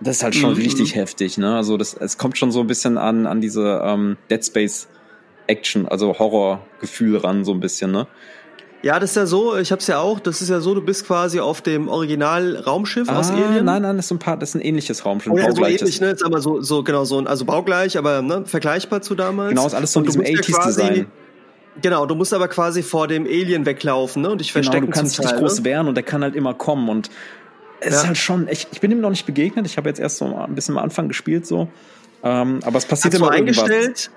Das 0.00 0.18
ist 0.18 0.22
halt 0.24 0.34
schon 0.34 0.50
mhm. 0.50 0.56
richtig 0.56 0.94
heftig, 0.94 1.38
ne? 1.38 1.56
Also 1.56 1.76
das, 1.76 1.94
es 1.94 2.18
kommt 2.18 2.38
schon 2.38 2.52
so 2.52 2.60
ein 2.60 2.66
bisschen 2.66 2.98
an, 2.98 3.26
an 3.26 3.40
diese 3.40 3.80
ähm, 3.84 4.16
Dead 4.30 4.44
Space 4.44 4.88
Action, 5.48 5.88
also 5.88 6.18
Horrorgefühl 6.18 7.18
ran, 7.18 7.44
so 7.44 7.52
ein 7.52 7.60
bisschen, 7.60 7.90
ne? 7.90 8.06
Ja, 8.80 9.00
das 9.00 9.10
ist 9.10 9.16
ja 9.16 9.26
so, 9.26 9.56
ich 9.56 9.72
hab's 9.72 9.88
ja 9.88 9.98
auch, 9.98 10.20
das 10.20 10.40
ist 10.40 10.50
ja 10.50 10.60
so, 10.60 10.72
du 10.72 10.80
bist 10.80 11.04
quasi 11.04 11.40
auf 11.40 11.62
dem 11.62 11.88
Original-Raumschiff 11.88 13.08
ah, 13.08 13.18
aus 13.18 13.30
Alien. 13.30 13.64
Nein, 13.64 13.82
nein, 13.82 13.96
das 13.96 14.06
ist 14.06 14.12
ein 14.12 14.20
paar, 14.20 14.36
das 14.36 14.50
ist 14.50 14.54
ein 14.54 14.60
ähnliches 14.60 15.04
Raumschiff. 15.04 15.32
Oh, 15.32 15.36
ja, 15.36 15.50
so 15.50 15.66
ähnlich, 15.66 16.00
ne? 16.00 16.14
Sag 16.16 16.30
mal 16.30 16.40
so, 16.40 16.60
so, 16.60 16.84
genau, 16.84 17.04
so, 17.04 17.18
also 17.18 17.44
baugleich, 17.44 17.98
aber 17.98 18.22
ne, 18.22 18.44
vergleichbar 18.46 19.02
zu 19.02 19.16
damals. 19.16 19.50
Genau, 19.50 19.66
ist 19.66 19.74
alles 19.74 19.92
so 19.92 20.00
in 20.00 20.06
diesem 20.06 20.22
80s-Design. 20.22 21.06
Genau, 21.82 22.06
du 22.06 22.14
musst 22.14 22.32
aber 22.32 22.46
quasi 22.46 22.82
vor 22.82 23.08
dem 23.08 23.24
Alien 23.26 23.66
weglaufen, 23.66 24.22
ne? 24.22 24.30
Und 24.30 24.40
dich 24.40 24.52
verstecken. 24.52 24.86
Genau, 24.86 24.92
du 24.92 24.98
kannst 24.98 25.18
dich 25.18 25.32
groß 25.32 25.58
ne? 25.58 25.64
wehren 25.64 25.88
und 25.88 25.96
der 25.96 26.04
kann 26.04 26.22
halt 26.22 26.36
immer 26.36 26.54
kommen 26.54 26.88
und 26.88 27.10
es 27.80 27.94
ja. 27.94 28.00
ist 28.00 28.06
halt 28.06 28.18
schon, 28.18 28.48
ich, 28.48 28.66
ich 28.72 28.80
bin 28.80 28.90
ihm 28.90 29.00
noch 29.00 29.10
nicht 29.10 29.26
begegnet. 29.26 29.66
Ich 29.66 29.76
habe 29.76 29.88
jetzt 29.88 30.00
erst 30.00 30.18
so 30.18 30.36
ein 30.36 30.54
bisschen 30.54 30.76
am 30.76 30.82
Anfang 30.82 31.08
gespielt 31.08 31.46
so. 31.46 31.68
Ähm, 32.22 32.60
aber 32.64 32.78
es 32.78 32.86
passiert 32.86 33.14
Hast 33.14 33.20
immer 33.20 33.30
du 33.30 33.36
eingestellt? 33.36 34.10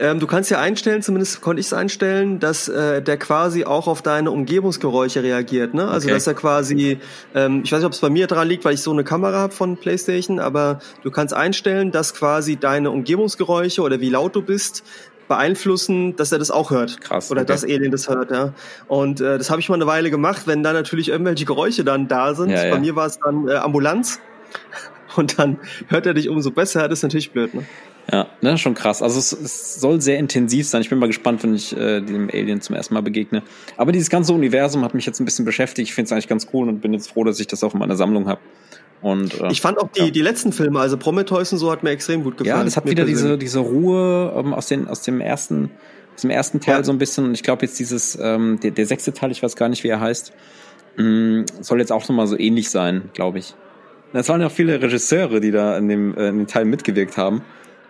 Ähm, 0.00 0.20
du 0.20 0.28
kannst 0.28 0.48
ja 0.50 0.60
einstellen, 0.60 1.02
zumindest 1.02 1.40
konnte 1.40 1.58
ich 1.60 1.66
es 1.66 1.72
einstellen, 1.72 2.38
dass 2.38 2.68
äh, 2.68 3.02
der 3.02 3.16
quasi 3.16 3.64
auch 3.64 3.88
auf 3.88 4.00
deine 4.00 4.30
Umgebungsgeräusche 4.30 5.24
reagiert. 5.24 5.74
Ne? 5.74 5.88
Also 5.88 6.06
okay. 6.06 6.14
dass 6.14 6.26
er 6.28 6.34
quasi, 6.34 6.98
ähm, 7.34 7.62
ich 7.64 7.72
weiß 7.72 7.80
nicht, 7.80 7.86
ob 7.86 7.92
es 7.92 8.00
bei 8.00 8.10
mir 8.10 8.28
dran 8.28 8.46
liegt, 8.48 8.64
weil 8.64 8.74
ich 8.74 8.80
so 8.80 8.92
eine 8.92 9.02
Kamera 9.02 9.38
habe 9.38 9.52
von 9.52 9.76
PlayStation, 9.76 10.38
aber 10.38 10.78
du 11.02 11.10
kannst 11.10 11.34
einstellen, 11.34 11.90
dass 11.90 12.14
quasi 12.14 12.56
deine 12.56 12.92
Umgebungsgeräusche 12.92 13.82
oder 13.82 14.00
wie 14.00 14.10
laut 14.10 14.36
du 14.36 14.42
bist 14.42 14.84
beeinflussen, 15.26 16.14
dass 16.14 16.30
er 16.30 16.38
das 16.38 16.52
auch 16.52 16.70
hört. 16.70 17.00
Krass. 17.00 17.30
Oder 17.32 17.42
okay. 17.42 17.52
das 17.52 17.64
Alien 17.64 17.90
das 17.90 18.08
hört, 18.08 18.30
ja. 18.30 18.54
Und 18.86 19.20
äh, 19.20 19.36
das 19.36 19.50
habe 19.50 19.60
ich 19.60 19.68
mal 19.68 19.74
eine 19.74 19.86
Weile 19.86 20.10
gemacht, 20.10 20.42
wenn 20.46 20.62
da 20.62 20.72
natürlich 20.72 21.08
irgendwelche 21.08 21.44
Geräusche 21.44 21.84
dann 21.84 22.08
da 22.08 22.34
sind. 22.34 22.50
Ja, 22.50 22.64
ja. 22.64 22.74
Bei 22.74 22.80
mir 22.80 22.94
war 22.96 23.06
es 23.06 23.18
dann 23.18 23.48
äh, 23.48 23.54
Ambulanz. 23.54 24.20
Und 25.16 25.38
dann 25.38 25.58
hört 25.88 26.06
er 26.06 26.14
dich 26.14 26.28
umso 26.28 26.50
besser. 26.50 26.88
Das 26.88 27.00
ist 27.00 27.02
natürlich 27.02 27.32
blöd, 27.32 27.52
ne? 27.54 27.64
Ja, 28.10 28.26
ne, 28.40 28.56
schon 28.56 28.74
krass. 28.74 29.02
Also 29.02 29.18
es, 29.18 29.32
es 29.32 29.80
soll 29.80 30.00
sehr 30.00 30.18
intensiv 30.18 30.66
sein. 30.66 30.80
Ich 30.80 30.88
bin 30.88 30.98
mal 30.98 31.06
gespannt, 31.08 31.42
wenn 31.42 31.54
ich 31.54 31.76
äh, 31.76 32.00
dem 32.00 32.30
Alien 32.32 32.62
zum 32.62 32.74
ersten 32.74 32.94
Mal 32.94 33.02
begegne. 33.02 33.42
Aber 33.76 33.92
dieses 33.92 34.08
ganze 34.08 34.32
Universum 34.32 34.82
hat 34.82 34.94
mich 34.94 35.04
jetzt 35.04 35.20
ein 35.20 35.26
bisschen 35.26 35.44
beschäftigt. 35.44 35.88
Ich 35.88 35.94
finde 35.94 36.06
es 36.06 36.12
eigentlich 36.12 36.28
ganz 36.28 36.46
cool 36.54 36.68
und 36.68 36.80
bin 36.80 36.94
jetzt 36.94 37.10
froh, 37.10 37.24
dass 37.24 37.38
ich 37.38 37.48
das 37.48 37.62
auch 37.62 37.74
in 37.74 37.80
meiner 37.80 37.96
Sammlung 37.96 38.26
habe. 38.26 38.40
Und, 39.02 39.38
äh, 39.40 39.50
ich 39.50 39.60
fand 39.60 39.78
auch 39.78 39.90
die, 39.92 40.06
ja. 40.06 40.10
die 40.10 40.22
letzten 40.22 40.52
Filme, 40.52 40.80
also 40.80 40.96
Prometheus 40.96 41.52
und 41.52 41.58
so, 41.58 41.70
hat 41.70 41.82
mir 41.82 41.90
extrem 41.90 42.24
gut 42.24 42.38
gefallen. 42.38 42.58
Ja, 42.58 42.64
das 42.64 42.76
hat 42.76 42.86
wieder 42.86 43.04
diese, 43.04 43.36
diese 43.36 43.60
Ruhe 43.60 44.32
ähm, 44.36 44.54
aus, 44.54 44.68
den, 44.68 44.88
aus 44.88 45.02
dem 45.02 45.20
ersten, 45.20 45.70
aus 46.14 46.22
dem 46.22 46.30
ersten 46.30 46.60
Teil 46.60 46.78
ja. 46.78 46.84
so 46.84 46.92
ein 46.92 46.98
bisschen. 46.98 47.26
Und 47.26 47.34
ich 47.34 47.42
glaube 47.42 47.66
jetzt 47.66 47.78
dieses, 47.78 48.18
ähm, 48.20 48.58
der, 48.62 48.70
der 48.70 48.86
sechste 48.86 49.12
Teil, 49.12 49.30
ich 49.30 49.42
weiß 49.42 49.54
gar 49.54 49.68
nicht, 49.68 49.84
wie 49.84 49.88
er 49.88 50.00
heißt, 50.00 50.32
mh, 50.96 51.04
mm, 51.04 51.44
soll 51.60 51.78
jetzt 51.78 51.92
auch 51.92 52.08
nochmal 52.08 52.26
so 52.26 52.38
ähnlich 52.38 52.70
sein, 52.70 53.10
glaube 53.12 53.38
ich. 53.38 53.54
Es 54.14 54.28
waren 54.30 54.40
ja 54.40 54.46
auch 54.46 54.52
viele 54.52 54.80
Regisseure, 54.80 55.40
die 55.40 55.50
da 55.50 55.76
in 55.76 55.88
dem, 55.88 56.16
äh, 56.16 56.28
in 56.28 56.38
dem 56.38 56.46
Teil 56.46 56.64
mitgewirkt 56.64 57.18
haben. 57.18 57.42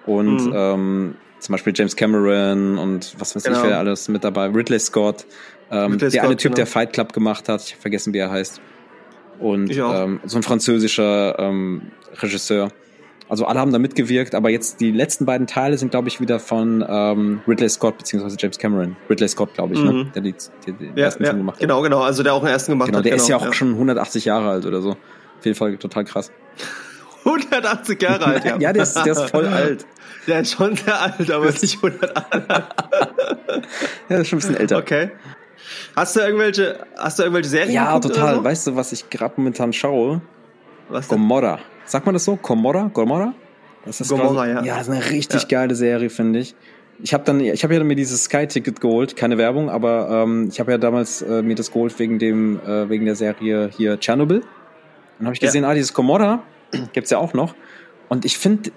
Und 0.08 0.46
mhm. 0.46 0.52
ähm, 0.54 1.14
zum 1.38 1.52
Beispiel 1.52 1.72
James 1.76 1.94
Cameron 1.94 2.78
und 2.78 3.14
was 3.18 3.36
weiß 3.36 3.44
genau. 3.44 3.58
ich, 3.58 3.68
wer 3.68 3.78
alles 3.78 4.08
mit 4.08 4.24
dabei. 4.24 4.46
Ridley 4.46 4.78
Scott, 4.78 5.26
ähm, 5.70 5.92
Ridley 5.92 5.98
der 5.98 6.10
Scott, 6.10 6.24
eine 6.24 6.36
Typ, 6.36 6.42
genau. 6.50 6.56
der 6.56 6.66
Fight 6.66 6.92
Club 6.92 7.12
gemacht 7.12 7.48
hat. 7.48 7.62
Ich 7.62 7.72
habe 7.72 7.82
vergessen, 7.82 8.12
wie 8.14 8.18
er 8.18 8.30
heißt. 8.30 8.60
Und 9.38 9.70
ähm, 9.76 10.20
so 10.24 10.38
ein 10.38 10.42
französischer 10.42 11.38
ähm, 11.38 11.92
Regisseur. 12.20 12.72
Also 13.28 13.44
alle 13.44 13.60
haben 13.60 13.72
da 13.72 13.78
mitgewirkt, 13.78 14.34
aber 14.34 14.48
jetzt 14.48 14.80
die 14.80 14.90
letzten 14.90 15.26
beiden 15.26 15.46
Teile 15.46 15.76
sind, 15.76 15.90
glaube 15.90 16.08
ich, 16.08 16.18
wieder 16.18 16.40
von 16.40 16.84
ähm, 16.88 17.42
Ridley 17.46 17.68
Scott 17.68 17.98
beziehungsweise 17.98 18.36
James 18.40 18.58
Cameron. 18.58 18.96
Ridley 19.10 19.28
Scott, 19.28 19.52
glaube 19.52 19.74
ich, 19.74 19.80
ne? 19.80 19.92
mhm. 19.92 19.98
ne? 19.98 20.12
der 20.14 20.22
die, 20.22 20.34
die, 20.66 20.72
die 20.72 20.84
ja, 20.96 21.04
ersten 21.04 21.22
ja, 21.22 21.30
Film 21.30 21.40
gemacht 21.40 21.56
hat. 21.56 21.60
Genau, 21.60 21.82
genau, 21.82 22.00
also 22.00 22.22
der 22.22 22.32
auch 22.32 22.40
den 22.40 22.48
ersten 22.48 22.72
gemacht 22.72 22.86
genau, 22.86 22.98
hat. 22.98 23.04
Der 23.04 23.12
genau, 23.12 23.22
ist 23.22 23.28
ja 23.28 23.36
auch 23.36 23.44
ja. 23.44 23.52
schon 23.52 23.74
180 23.74 24.24
Jahre 24.24 24.48
alt 24.48 24.64
oder 24.64 24.80
so. 24.80 24.92
Auf 24.92 25.44
jeden 25.44 25.56
Fall 25.56 25.76
total 25.76 26.04
krass. 26.04 26.32
180 27.24 28.02
Jahre 28.02 28.24
alt, 28.24 28.44
ja. 28.44 28.56
ja, 28.60 28.72
der 28.72 28.82
ist, 28.82 28.94
der 28.94 29.12
ist 29.12 29.30
voll 29.30 29.46
alt. 29.48 29.86
Der 30.26 30.40
ist 30.40 30.52
schon 30.52 30.76
sehr 30.76 31.00
alt, 31.00 31.30
aber 31.30 31.46
ist 31.46 31.62
nicht 31.62 31.76
180. 31.76 32.14
ja, 32.48 33.52
der 34.08 34.20
ist 34.20 34.28
schon 34.28 34.38
ein 34.38 34.40
bisschen 34.40 34.56
älter. 34.56 34.78
Okay. 34.78 35.10
Hast 35.96 36.16
du 36.16 36.20
irgendwelche, 36.20 36.86
hast 36.96 37.18
du 37.18 37.22
irgendwelche 37.24 37.48
Serien? 37.48 37.72
Ja, 37.72 37.98
total. 37.98 38.36
So? 38.36 38.44
Weißt 38.44 38.66
du, 38.66 38.76
was 38.76 38.92
ich 38.92 39.08
gerade 39.10 39.34
momentan 39.36 39.72
schaue? 39.72 40.20
Was 40.88 41.08
denn? 41.08 41.18
Gomorra. 41.18 41.58
Sagt 41.84 42.06
man 42.06 42.14
das 42.14 42.24
so? 42.24 42.36
Gomorra? 42.36 42.90
Gomorra? 42.92 43.34
Das 43.84 44.00
ist 44.00 44.08
Gomorra, 44.08 44.44
quasi, 44.46 44.50
ja. 44.50 44.62
Ja, 44.64 44.78
das 44.78 44.88
ist 44.88 44.94
eine 44.94 45.10
richtig 45.10 45.42
ja. 45.42 45.48
geile 45.48 45.74
Serie, 45.74 46.10
finde 46.10 46.40
ich. 46.40 46.54
Ich 47.00 47.14
habe 47.14 47.24
dann, 47.24 47.40
ich 47.40 47.62
habe 47.62 47.74
ja 47.74 47.84
mir 47.84 47.94
dieses 47.94 48.24
Sky-Ticket 48.24 48.80
geholt, 48.80 49.16
keine 49.16 49.38
Werbung, 49.38 49.70
aber 49.70 50.08
ähm, 50.10 50.48
ich 50.50 50.58
habe 50.58 50.72
ja 50.72 50.78
damals 50.78 51.22
äh, 51.22 51.42
mir 51.42 51.54
das 51.54 51.70
geholt 51.70 51.96
wegen 51.98 52.18
dem, 52.18 52.60
äh, 52.60 52.88
wegen 52.88 53.04
der 53.04 53.14
Serie 53.14 53.70
hier 53.74 53.98
Chernobyl. 53.98 54.42
Dann 55.18 55.26
habe 55.26 55.34
ich 55.34 55.40
gesehen, 55.40 55.62
ja. 55.62 55.70
ah, 55.70 55.74
dieses 55.74 55.94
Gomorra 56.70 56.88
gibt's 56.92 57.10
ja 57.10 57.18
auch 57.18 57.34
noch. 57.34 57.54
Und 58.08 58.24
ich 58.24 58.38
finde, 58.38 58.70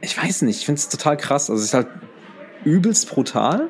ich 0.00 0.20
weiß 0.20 0.42
nicht, 0.42 0.58
ich 0.58 0.66
finde 0.66 0.78
es 0.78 0.88
total 0.88 1.16
krass. 1.16 1.50
Also 1.50 1.60
es 1.60 1.68
ist 1.68 1.74
halt 1.74 1.88
übelst 2.64 3.10
brutal. 3.10 3.68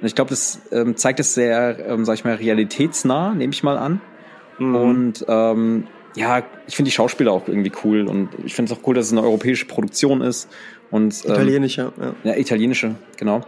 Und 0.00 0.06
ich 0.06 0.14
glaube, 0.14 0.30
das 0.30 0.60
ähm, 0.70 0.96
zeigt 0.96 1.20
es 1.20 1.34
sehr, 1.34 1.78
ähm, 1.86 2.04
sag 2.04 2.14
ich 2.14 2.24
mal, 2.24 2.34
realitätsnah, 2.34 3.34
nehme 3.34 3.52
ich 3.52 3.62
mal 3.62 3.76
an. 3.76 4.00
Mhm. 4.58 4.74
Und 4.74 5.24
ähm, 5.28 5.86
ja, 6.14 6.42
ich 6.66 6.76
finde 6.76 6.90
die 6.90 6.94
Schauspieler 6.94 7.32
auch 7.32 7.48
irgendwie 7.48 7.72
cool 7.84 8.06
und 8.06 8.30
ich 8.44 8.54
finde 8.54 8.72
es 8.72 8.78
auch 8.78 8.86
cool, 8.86 8.94
dass 8.94 9.06
es 9.06 9.12
eine 9.12 9.22
europäische 9.22 9.66
Produktion 9.66 10.20
ist. 10.20 10.48
Und, 10.90 11.24
ähm, 11.24 11.32
italienische, 11.32 11.92
ja. 12.00 12.14
Ja, 12.24 12.36
italienische, 12.36 12.94
genau. 13.16 13.42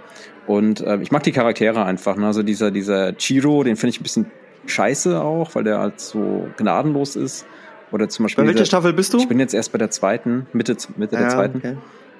Und 0.47 0.81
äh, 0.81 0.99
ich 1.01 1.11
mag 1.11 1.23
die 1.23 1.33
Charaktere 1.33 1.85
einfach. 1.85 2.17
Ne? 2.17 2.27
Also 2.27 2.43
dieser, 2.43 2.71
dieser 2.71 3.13
Chiro, 3.15 3.63
den 3.65 3.77
finde 3.77 3.91
ich 3.91 4.01
ein 4.01 4.03
bisschen 4.03 4.31
scheiße 4.67 5.21
auch, 5.21 5.55
weil 5.55 5.65
der 5.65 5.79
halt 5.79 6.01
so 6.01 6.49
gnadenlos 6.57 7.17
ist. 7.17 7.47
Oder 7.93 8.09
zum 8.09 8.25
Beispiel. 8.25 8.45
Bei 8.45 8.49
welcher 8.51 8.67
Staffel 8.67 8.93
bist 8.93 9.13
du? 9.13 9.19
Ich 9.19 9.29
bin 9.29 9.41
jetzt 9.41 9.55
erst 9.55 9.73
bei 9.73 9.79
der 9.79 9.91
zweiten, 9.91 10.47
Mitte, 10.53 10.77
Mitte 10.97 11.15
ja, 11.15 11.23
der 11.23 11.31
zweiten. 11.31 11.59
Okay. 11.59 11.77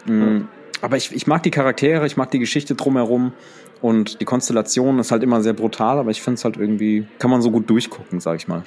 Mhm. 0.07 0.49
Aber 0.83 0.97
ich, 0.97 1.15
ich 1.15 1.27
mag 1.27 1.43
die 1.43 1.51
Charaktere, 1.51 2.07
ich 2.07 2.17
mag 2.17 2.31
die 2.31 2.39
Geschichte 2.39 2.75
drumherum 2.75 3.33
und 3.83 4.21
die 4.21 4.25
Konstellation 4.25 4.99
ist 4.99 5.13
halt 5.13 5.23
immer 5.23 5.43
sehr 5.43 5.53
brutal, 5.53 5.99
aber 5.99 6.11
ich 6.11 6.23
finde 6.23 6.37
es 6.37 6.45
halt 6.45 6.57
irgendwie, 6.57 7.07
kann 7.19 7.31
man 7.31 7.43
so 7.43 7.51
gut 7.51 7.69
durchgucken, 7.69 8.21
sag 8.21 8.37
ich 8.37 8.49
mal. 8.49 8.63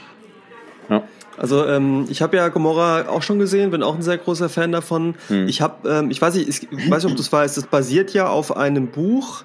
Ja. 0.89 1.03
Also 1.37 1.65
ähm, 1.65 2.05
ich 2.09 2.21
habe 2.21 2.37
ja 2.37 2.49
Gomorra 2.49 3.07
auch 3.09 3.23
schon 3.23 3.39
gesehen, 3.39 3.71
bin 3.71 3.81
auch 3.81 3.95
ein 3.95 4.03
sehr 4.03 4.19
großer 4.19 4.49
Fan 4.49 4.71
davon. 4.71 5.15
Hm. 5.29 5.47
Ich 5.47 5.61
habe, 5.61 5.89
ähm, 5.89 6.11
ich 6.11 6.21
weiß 6.21 6.35
nicht, 6.35 6.47
ich 6.47 6.91
weiß 6.91 7.03
nicht, 7.03 7.11
ob 7.11 7.17
du 7.17 7.21
es 7.21 7.31
weißt, 7.31 7.57
das 7.57 7.65
basiert 7.65 8.13
ja 8.13 8.27
auf 8.27 8.55
einem 8.55 8.87
Buch 8.87 9.43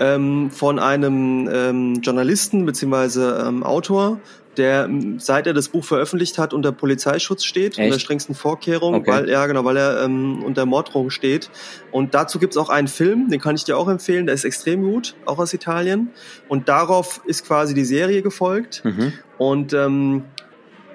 ähm, 0.00 0.50
von 0.50 0.78
einem 0.78 1.48
ähm, 1.52 1.94
Journalisten 2.02 2.66
beziehungsweise 2.66 3.44
ähm, 3.46 3.62
Autor, 3.62 4.20
der 4.56 4.88
seit 5.18 5.46
er 5.46 5.54
das 5.54 5.68
Buch 5.68 5.84
veröffentlicht 5.84 6.38
hat 6.38 6.54
unter 6.54 6.72
Polizeischutz 6.72 7.44
steht, 7.44 7.78
Echt? 7.78 7.86
unter 7.86 7.98
strengsten 7.98 8.34
Vorkehrungen, 8.34 9.00
okay. 9.00 9.10
weil 9.10 9.28
ja 9.28 9.46
genau, 9.46 9.64
weil 9.64 9.76
er 9.76 10.04
ähm, 10.04 10.42
unter 10.42 10.66
Morddrohung 10.66 11.10
steht. 11.10 11.50
Und 11.90 12.14
dazu 12.14 12.38
gibt's 12.38 12.56
auch 12.56 12.68
einen 12.68 12.88
Film, 12.88 13.28
den 13.28 13.40
kann 13.40 13.56
ich 13.56 13.64
dir 13.64 13.76
auch 13.76 13.88
empfehlen, 13.88 14.26
der 14.26 14.34
ist 14.34 14.44
extrem 14.44 14.82
gut, 14.82 15.14
auch 15.26 15.38
aus 15.38 15.52
Italien. 15.52 16.10
Und 16.48 16.68
darauf 16.68 17.20
ist 17.26 17.46
quasi 17.46 17.74
die 17.74 17.84
Serie 17.84 18.22
gefolgt. 18.22 18.82
Mhm. 18.84 19.12
Und 19.38 19.72
ähm, 19.72 20.24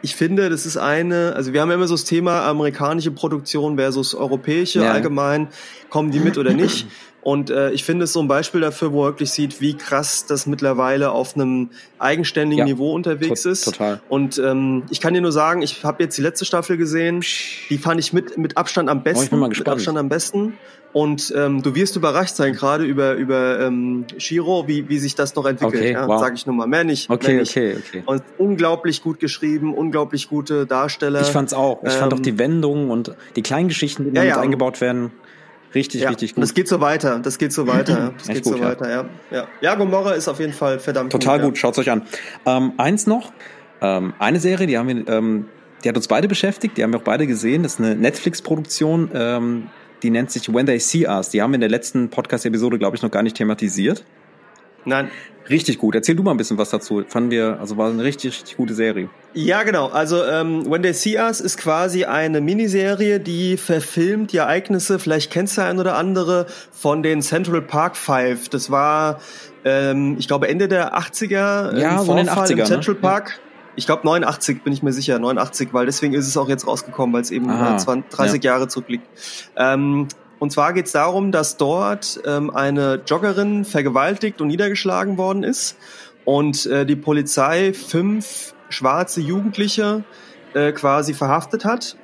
ich 0.01 0.15
finde, 0.15 0.49
das 0.49 0.65
ist 0.65 0.77
eine, 0.77 1.33
also 1.35 1.53
wir 1.53 1.61
haben 1.61 1.69
ja 1.69 1.75
immer 1.75 1.87
so 1.87 1.95
das 1.95 2.05
Thema 2.05 2.45
amerikanische 2.45 3.11
Produktion 3.11 3.77
versus 3.77 4.15
europäische 4.15 4.81
ja. 4.81 4.93
allgemein, 4.93 5.49
kommen 5.89 6.11
die 6.11 6.19
mit 6.19 6.37
oder 6.37 6.53
nicht. 6.53 6.87
Und 7.21 7.49
äh, 7.49 7.71
ich 7.71 7.83
finde 7.83 8.05
es 8.05 8.13
so 8.13 8.21
ein 8.21 8.27
Beispiel 8.27 8.61
dafür, 8.61 8.93
wo 8.93 9.01
man 9.01 9.11
wirklich 9.11 9.31
sieht, 9.31 9.59
wie 9.59 9.75
krass 9.75 10.25
das 10.25 10.45
mittlerweile 10.45 11.11
auf 11.11 11.35
einem 11.35 11.69
eigenständigen 11.97 12.59
ja, 12.59 12.73
Niveau 12.73 12.93
unterwegs 12.93 13.43
to 13.43 13.49
ist. 13.49 13.65
Total. 13.65 13.99
Und 14.07 14.37
ähm, 14.37 14.83
ich 14.89 15.01
kann 15.01 15.13
dir 15.13 15.21
nur 15.21 15.33
sagen, 15.33 15.61
ich 15.61 15.83
habe 15.83 16.01
jetzt 16.01 16.17
die 16.17 16.21
letzte 16.21 16.45
Staffel 16.45 16.77
gesehen, 16.77 17.21
die 17.69 17.77
fand 17.77 17.99
ich 17.99 18.13
mit, 18.13 18.37
mit 18.37 18.57
Abstand 18.57 18.89
am 18.89 19.03
besten. 19.03 19.19
Oh, 19.19 19.23
ich 19.23 19.29
bin 19.31 19.39
mal 19.39 19.49
gespannt. 19.49 19.67
Mit 19.67 19.73
Abstand 19.73 19.97
am 19.97 20.09
besten. 20.09 20.53
Und 20.91 21.31
ähm, 21.37 21.61
du 21.61 21.75
wirst 21.75 21.95
überrascht 21.95 22.35
sein, 22.35 22.53
gerade 22.53 22.83
über 22.83 23.13
über 23.13 23.59
ähm, 23.59 24.05
Shiro, 24.17 24.67
wie, 24.67 24.89
wie 24.89 24.97
sich 24.97 25.13
das 25.13 25.35
noch 25.35 25.45
entwickelt. 25.45 25.83
Okay, 25.83 25.91
ja, 25.91 26.07
wow. 26.07 26.19
Sage 26.19 26.35
ich 26.35 26.47
nur 26.47 26.55
mal. 26.55 26.65
Mehr 26.65 26.83
nicht. 26.83 27.09
Okay, 27.11 27.33
mehr 27.33 27.39
nicht. 27.41 27.55
okay, 27.55 27.77
okay. 27.77 28.03
Und 28.05 28.23
unglaublich 28.39 29.03
gut 29.03 29.19
geschrieben, 29.19 29.75
unglaublich 29.75 30.29
gute 30.29 30.65
Darsteller. 30.65 31.21
Ich 31.21 31.27
fand's 31.27 31.53
auch. 31.53 31.83
Ich 31.83 31.93
ähm, 31.93 31.99
fand 31.99 32.13
auch 32.13 32.19
die 32.19 32.39
Wendungen 32.39 32.89
und 32.89 33.13
die 33.35 33.43
kleinen 33.43 33.67
Geschichten, 33.67 34.05
die 34.05 34.09
ja, 34.09 34.23
damit 34.23 34.29
ja, 34.29 34.41
eingebaut 34.41 34.81
werden. 34.81 35.11
Richtig, 35.75 36.01
ja, 36.01 36.09
richtig 36.09 36.35
gut. 36.35 36.43
Das 36.43 36.53
geht 36.53 36.67
so 36.67 36.81
weiter. 36.81 37.19
Das 37.19 37.37
geht 37.37 37.53
so 37.53 37.67
weiter. 37.67 38.13
Das 38.17 38.27
geht 38.27 38.43
gut, 38.43 38.57
so 38.57 38.63
weiter. 38.63 38.89
Ja. 38.89 39.05
Ja. 39.31 39.47
ja, 39.61 39.75
Gomorra 39.75 40.13
ist 40.13 40.27
auf 40.27 40.39
jeden 40.39 40.53
Fall 40.53 40.79
verdammt 40.79 41.11
Total 41.11 41.39
gut. 41.39 41.49
gut. 41.49 41.57
Schaut's 41.57 41.77
euch 41.77 41.91
an. 41.91 42.03
Ähm, 42.45 42.73
eins 42.77 43.07
noch. 43.07 43.31
Ähm, 43.81 44.13
eine 44.19 44.39
Serie, 44.39 44.67
die 44.67 44.77
haben 44.77 44.87
wir, 44.87 45.07
ähm, 45.07 45.45
die 45.83 45.89
hat 45.89 45.95
uns 45.95 46.07
beide 46.07 46.27
beschäftigt. 46.27 46.77
Die 46.77 46.83
haben 46.83 46.91
wir 46.91 46.99
auch 46.99 47.03
beide 47.03 47.27
gesehen. 47.27 47.63
Das 47.63 47.73
ist 47.73 47.79
eine 47.79 47.95
Netflix-Produktion. 47.95 49.11
Ähm, 49.13 49.67
die 50.03 50.09
nennt 50.09 50.31
sich 50.31 50.53
When 50.53 50.65
They 50.65 50.79
See 50.79 51.07
Us. 51.07 51.29
Die 51.29 51.41
haben 51.41 51.51
wir 51.51 51.55
in 51.55 51.61
der 51.61 51.69
letzten 51.69 52.09
Podcast-Episode, 52.09 52.79
glaube 52.79 52.95
ich, 52.95 53.01
noch 53.01 53.11
gar 53.11 53.23
nicht 53.23 53.37
thematisiert. 53.37 54.05
Nein. 54.89 55.09
Richtig 55.49 55.79
gut. 55.79 55.95
Erzähl 55.95 56.15
du 56.15 56.21
mal 56.21 56.31
ein 56.31 56.37
bisschen 56.37 56.59
was 56.59 56.69
dazu. 56.69 57.03
Fanden 57.07 57.31
wir, 57.31 57.59
also 57.59 57.75
war 57.75 57.89
eine 57.89 58.03
richtig, 58.03 58.33
richtig 58.33 58.55
gute 58.55 58.75
Serie. 58.75 59.09
Ja, 59.33 59.63
genau. 59.63 59.87
Also 59.87 60.23
ähm, 60.23 60.69
When 60.69 60.83
They 60.83 60.93
See 60.93 61.17
Us 61.17 61.41
ist 61.41 61.57
quasi 61.57 62.05
eine 62.05 62.39
Miniserie, 62.39 63.19
die 63.19 63.57
verfilmt 63.57 64.31
die 64.31 64.37
Ereignisse, 64.37 64.99
vielleicht 64.99 65.31
kennst 65.31 65.57
du 65.57 65.63
ein 65.63 65.79
oder 65.79 65.95
andere, 65.97 66.45
von 66.71 67.01
den 67.01 67.23
Central 67.23 67.61
Park 67.63 67.97
Five. 67.97 68.49
Das 68.49 68.69
war, 68.69 69.19
ähm, 69.65 70.17
ich 70.19 70.27
glaube, 70.27 70.47
Ende 70.47 70.67
der 70.67 70.95
80er. 70.95 71.79
Ja, 71.79 71.99
so 72.03 72.11
in 72.11 72.17
den 72.17 72.29
80er, 72.29 72.51
im 72.51 72.57
ne? 72.59 72.63
Central 72.65 72.95
ne? 72.95 73.01
Park. 73.01 73.29
Ja. 73.29 73.43
Ich 73.75 73.85
glaube 73.85 74.05
89 74.05 74.61
bin 74.61 74.73
ich 74.73 74.83
mir 74.83 74.93
sicher, 74.93 75.17
89, 75.17 75.69
weil 75.71 75.85
deswegen 75.85 76.13
ist 76.13 76.27
es 76.27 76.37
auch 76.37 76.49
jetzt 76.49 76.67
rausgekommen, 76.67 77.13
weil 77.13 77.21
es 77.21 77.31
eben 77.31 77.49
Aha, 77.49 77.77
20, 77.77 78.11
30 78.11 78.43
ja. 78.43 78.51
Jahre 78.51 78.67
zurückliegt. 78.67 79.07
Ähm, 79.55 80.09
und 80.39 80.51
zwar 80.51 80.73
geht 80.73 80.87
es 80.87 80.93
darum, 80.93 81.31
dass 81.31 81.57
dort 81.57 82.19
ähm, 82.25 82.49
eine 82.49 83.01
Joggerin 83.05 83.65
vergewaltigt 83.65 84.41
und 84.41 84.47
niedergeschlagen 84.47 85.17
worden 85.17 85.43
ist. 85.43 85.77
und 86.25 86.65
äh, 86.65 86.85
die 86.85 86.95
Polizei 86.95 87.73
fünf 87.73 88.53
schwarze 88.69 89.21
Jugendliche 89.21 90.03
äh, 90.53 90.71
quasi 90.71 91.13
verhaftet 91.13 91.65
hat 91.65 91.97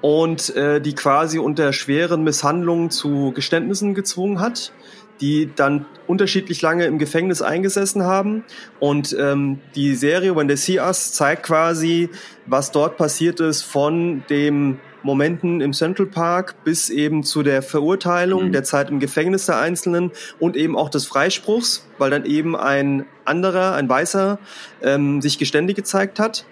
und 0.00 0.54
äh, 0.54 0.80
die 0.80 0.94
quasi 0.94 1.38
unter 1.38 1.72
schweren 1.72 2.22
Misshandlungen 2.22 2.90
zu 2.90 3.32
Geständnissen 3.32 3.94
gezwungen 3.94 4.40
hat 4.40 4.72
die 5.20 5.50
dann 5.54 5.86
unterschiedlich 6.06 6.62
lange 6.62 6.84
im 6.84 6.98
Gefängnis 6.98 7.42
eingesessen 7.42 8.04
haben. 8.04 8.44
Und 8.80 9.16
ähm, 9.18 9.60
die 9.74 9.94
Serie 9.94 10.36
When 10.36 10.48
They 10.48 10.56
See 10.56 10.80
Us 10.80 11.12
zeigt 11.12 11.44
quasi, 11.44 12.10
was 12.46 12.72
dort 12.72 12.96
passiert 12.96 13.40
ist 13.40 13.62
von 13.62 14.22
dem 14.30 14.78
Momenten 15.08 15.62
im 15.62 15.72
Central 15.72 16.06
Park 16.06 16.62
bis 16.64 16.90
eben 16.90 17.24
zu 17.24 17.42
der 17.42 17.62
Verurteilung, 17.62 18.48
mhm. 18.48 18.52
der 18.52 18.62
Zeit 18.62 18.90
im 18.90 19.00
Gefängnis 19.00 19.46
der 19.46 19.58
Einzelnen 19.58 20.12
und 20.38 20.54
eben 20.54 20.76
auch 20.76 20.90
des 20.90 21.06
Freispruchs, 21.06 21.88
weil 21.96 22.10
dann 22.10 22.26
eben 22.26 22.54
ein 22.54 23.06
anderer, 23.24 23.74
ein 23.74 23.88
Weißer, 23.88 24.38
ähm, 24.82 25.22
sich 25.22 25.38
geständig 25.38 25.76
gezeigt 25.76 26.20
hat. 26.20 26.44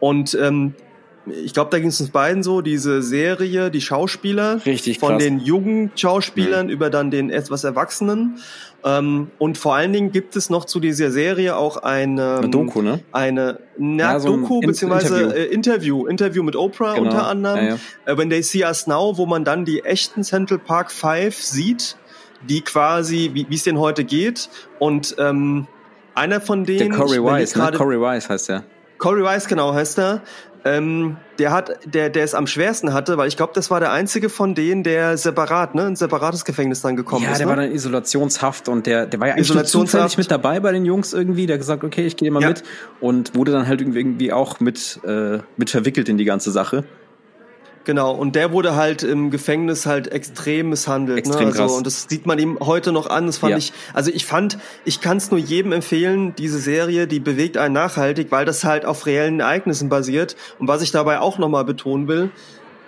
Und 0.00 0.34
ähm, 0.34 0.74
ich 1.26 1.52
glaube, 1.52 1.70
da 1.70 1.78
ging 1.78 1.88
es 1.88 2.00
uns 2.00 2.10
beiden 2.10 2.42
so, 2.42 2.60
diese 2.60 3.02
Serie, 3.02 3.70
die 3.70 3.80
Schauspieler, 3.80 4.64
Richtig 4.64 4.98
von 4.98 5.10
krass. 5.10 5.22
den 5.22 5.38
Jugendschauspielern 5.38 6.66
mhm. 6.66 6.72
über 6.72 6.90
dann 6.90 7.10
den 7.10 7.30
etwas 7.30 7.64
Erwachsenen. 7.64 8.38
Ähm, 8.82 9.30
und 9.38 9.58
vor 9.58 9.74
allen 9.74 9.92
Dingen 9.92 10.12
gibt 10.12 10.36
es 10.36 10.48
noch 10.48 10.64
zu 10.64 10.80
dieser 10.80 11.10
Serie 11.10 11.56
auch 11.56 11.76
eine, 11.76 12.38
eine 12.38 12.48
Doku, 12.48 12.80
ne? 12.80 13.00
Eine 13.12 13.60
na, 13.76 14.12
ja, 14.12 14.20
so 14.20 14.36
Doku, 14.36 14.60
beziehungsweise 14.60 15.20
Interview. 15.20 15.36
Äh, 15.36 15.44
Interview, 15.54 16.06
Interview 16.06 16.42
mit 16.42 16.56
Oprah 16.56 16.94
genau. 16.94 17.10
unter 17.10 17.26
anderem. 17.26 17.64
Ja, 17.64 17.78
ja. 18.06 18.12
Äh, 18.12 18.16
When 18.16 18.30
They 18.30 18.42
See 18.42 18.64
Us 18.64 18.86
Now, 18.86 19.18
wo 19.18 19.26
man 19.26 19.44
dann 19.44 19.66
die 19.66 19.84
echten 19.84 20.24
Central 20.24 20.58
Park 20.58 20.90
Five 20.90 21.36
sieht, 21.36 21.96
die 22.48 22.62
quasi, 22.62 23.30
wie 23.34 23.54
es 23.54 23.64
denen 23.64 23.78
heute 23.78 24.04
geht. 24.04 24.48
Und 24.78 25.14
ähm, 25.18 25.66
einer 26.14 26.40
von 26.40 26.64
denen. 26.64 26.90
Der 26.90 26.98
Corey 26.98 27.22
Wise, 27.22 27.58
ne? 27.58 27.72
Corey 27.72 28.00
Wise 28.00 28.28
heißt 28.30 28.48
er. 28.48 28.64
Corey 29.00 29.24
Wise, 29.24 29.48
genau, 29.48 29.74
heißt 29.74 29.98
er. 29.98 30.22
Ähm, 30.62 31.16
der 31.38 31.52
hat, 31.52 31.78
der, 31.86 32.10
der 32.10 32.22
es 32.22 32.34
am 32.34 32.46
schwersten 32.46 32.92
hatte, 32.92 33.16
weil 33.16 33.28
ich 33.28 33.36
glaube, 33.38 33.52
das 33.54 33.70
war 33.70 33.80
der 33.80 33.92
einzige 33.92 34.28
von 34.28 34.54
denen, 34.54 34.82
der 34.82 35.16
separat, 35.16 35.74
ne, 35.74 35.86
ein 35.86 35.96
separates 35.96 36.44
Gefängnis 36.44 36.82
dann 36.82 36.96
gekommen 36.96 37.24
ja, 37.24 37.32
ist. 37.32 37.38
Ja, 37.40 37.46
der 37.46 37.46
ne? 37.46 37.60
war 37.60 37.66
dann 37.66 37.74
Isolationshaft 37.74 38.68
und 38.68 38.86
der, 38.86 39.06
der 39.06 39.18
war 39.20 39.28
ja 39.28 39.34
eigentlich 39.34 39.64
zufällig 39.64 40.18
mit 40.18 40.30
dabei 40.30 40.60
bei 40.60 40.72
den 40.72 40.84
Jungs 40.84 41.14
irgendwie, 41.14 41.46
der 41.46 41.56
gesagt, 41.56 41.82
okay, 41.82 42.04
ich 42.04 42.16
gehe 42.16 42.30
mal 42.30 42.42
ja. 42.42 42.48
mit 42.48 42.62
und 43.00 43.34
wurde 43.34 43.52
dann 43.52 43.66
halt 43.66 43.80
irgendwie 43.80 44.34
auch 44.34 44.60
mit, 44.60 45.00
äh, 45.02 45.38
mit 45.56 45.70
verwickelt 45.70 46.10
in 46.10 46.18
die 46.18 46.26
ganze 46.26 46.50
Sache. 46.50 46.84
Genau, 47.90 48.12
und 48.12 48.36
der 48.36 48.52
wurde 48.52 48.76
halt 48.76 49.02
im 49.02 49.32
Gefängnis 49.32 49.84
halt 49.84 50.12
extrem 50.12 50.68
misshandelt. 50.68 51.16
Ne? 51.16 51.18
Extrem 51.18 51.48
ne? 51.48 51.60
also, 51.60 51.74
Und 51.74 51.84
das 51.88 52.06
sieht 52.08 52.24
man 52.24 52.38
ihm 52.38 52.56
heute 52.60 52.92
noch 52.92 53.10
an. 53.10 53.26
Das 53.26 53.38
fand 53.38 53.50
ja. 53.50 53.58
ich, 53.58 53.72
also 53.92 54.12
ich 54.12 54.26
fand, 54.26 54.58
ich 54.84 55.00
kann 55.00 55.16
es 55.16 55.32
nur 55.32 55.40
jedem 55.40 55.72
empfehlen, 55.72 56.32
diese 56.36 56.60
Serie, 56.60 57.08
die 57.08 57.18
bewegt 57.18 57.56
einen 57.56 57.74
nachhaltig, 57.74 58.30
weil 58.30 58.44
das 58.44 58.62
halt 58.62 58.84
auf 58.84 59.06
reellen 59.06 59.40
Ereignissen 59.40 59.88
basiert. 59.88 60.36
Und 60.60 60.68
was 60.68 60.82
ich 60.82 60.92
dabei 60.92 61.18
auch 61.18 61.38
nochmal 61.38 61.64
betonen 61.64 62.06
will, 62.06 62.30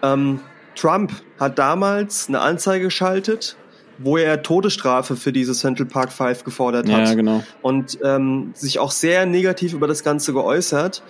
ähm, 0.05 0.39
Trump 0.77 1.13
hat 1.37 1.59
damals 1.59 2.29
eine 2.29 2.39
Anzeige 2.39 2.85
geschaltet, 2.85 3.57
wo 3.99 4.17
er 4.17 4.41
Todesstrafe 4.45 5.17
für 5.17 5.33
diese 5.33 5.53
Central 5.53 5.89
Park 5.89 6.13
Five 6.13 6.45
gefordert 6.45 6.89
hat. 6.89 7.09
Ja, 7.09 7.15
genau. 7.15 7.43
Und 7.61 7.99
ähm, 8.05 8.53
sich 8.55 8.79
auch 8.79 8.93
sehr 8.93 9.27
negativ 9.27 9.73
über 9.73 9.89
das 9.89 10.05
Ganze 10.05 10.33
geäußert. 10.33 11.03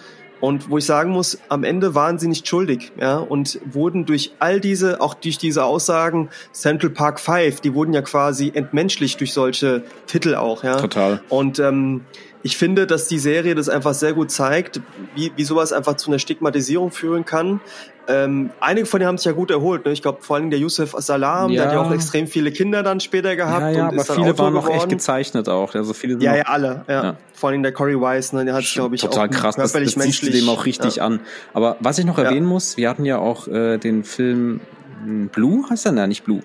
Und 0.42 0.68
wo 0.68 0.78
ich 0.78 0.87
sagen 0.87 1.12
muss, 1.12 1.38
am 1.48 1.62
Ende 1.62 1.94
waren 1.94 2.18
sie 2.18 2.26
nicht 2.26 2.48
schuldig, 2.48 2.90
ja, 3.00 3.18
und 3.18 3.61
wurden 3.64 4.07
durch 4.07 4.33
all 4.40 4.59
diese, 4.59 5.00
auch 5.00 5.14
durch 5.14 5.38
diese 5.38 5.64
Aussagen 5.64 6.31
Central 6.52 6.90
Park 6.90 7.20
Five, 7.20 7.61
die 7.61 7.74
wurden 7.74 7.92
ja 7.92 8.02
quasi 8.02 8.50
entmenschlicht 8.52 9.20
durch 9.20 9.33
solche 9.33 9.85
Titel 10.09 10.35
auch, 10.35 10.64
ja. 10.64 10.78
Total. 10.78 11.22
Und 11.28 11.61
ähm, 11.61 12.00
ich 12.42 12.57
finde, 12.57 12.87
dass 12.87 13.07
die 13.07 13.18
Serie 13.18 13.55
das 13.55 13.68
einfach 13.68 13.94
sehr 13.94 14.12
gut 14.12 14.31
zeigt, 14.31 14.81
wie, 15.14 15.33
wie 15.37 15.44
sowas 15.44 15.72
einfach 15.72 15.94
zu 15.96 16.11
einer 16.11 16.18
Stigmatisierung 16.18 16.90
führen 16.90 17.24
kann. 17.24 17.61
Ähm, 18.09 18.50
einige 18.59 18.87
von 18.87 18.98
denen 18.98 19.09
haben 19.09 19.18
sich 19.18 19.26
ja 19.26 19.33
gut 19.33 19.52
erholt. 19.52 19.85
Ne? 19.85 19.92
Ich 19.92 20.02
glaube, 20.02 20.22
vor 20.22 20.35
allem 20.35 20.50
der 20.50 20.59
Yusuf 20.59 20.96
Salam, 20.98 21.50
ja. 21.52 21.62
der 21.62 21.66
hat 21.66 21.74
ja 21.76 21.83
auch 21.83 21.92
extrem 21.92 22.26
viele 22.26 22.50
Kinder 22.50 22.83
dann 22.83 22.98
später 22.98 23.37
gehabt. 23.37 23.62
Ja, 23.62 23.70
ja 23.70 23.88
und 23.88 24.00
aber 24.00 24.14
viele 24.14 24.37
waren 24.38 24.55
noch 24.55 24.68
echt 24.68 24.88
gezeichnet 24.88 25.48
auch. 25.48 25.74
Also 25.74 25.94
viele 25.94 26.20
ja, 26.22 26.35
ja, 26.35 26.42
alle. 26.46 26.85
Ja. 26.88 27.05
ja. 27.05 27.16
Vor 27.33 27.50
allem 27.50 27.62
der 27.62 27.72
Corey 27.72 28.00
Wise, 28.00 28.35
ne? 28.35 28.44
der 28.44 28.55
hat 28.55 28.64
glaube 28.64 28.96
ich, 28.96 29.02
total 29.02 29.28
auch 29.28 29.33
krass. 29.33 29.55
Das, 29.55 29.72
das 29.72 29.92
siehst 29.92 30.22
du 30.24 30.31
dem 30.31 30.48
auch 30.48 30.66
richtig 30.66 30.96
ja. 30.96 31.05
an. 31.05 31.20
Aber 31.55 31.76
was 31.78 31.98
ich 31.98 32.05
noch 32.05 32.18
erwähnen 32.18 32.46
muss, 32.46 32.76
wir 32.76 32.90
hatten 32.90 33.05
ja 33.05 33.18
auch 33.18 33.46
äh, 33.46 33.78
den 33.78 34.02
Film 34.02 34.61
hm, 35.05 35.28
Blue, 35.28 35.68
heißt 35.70 35.85
der? 35.85 35.92
Nein, 35.92 36.09
nicht 36.09 36.24
Blue. 36.24 36.40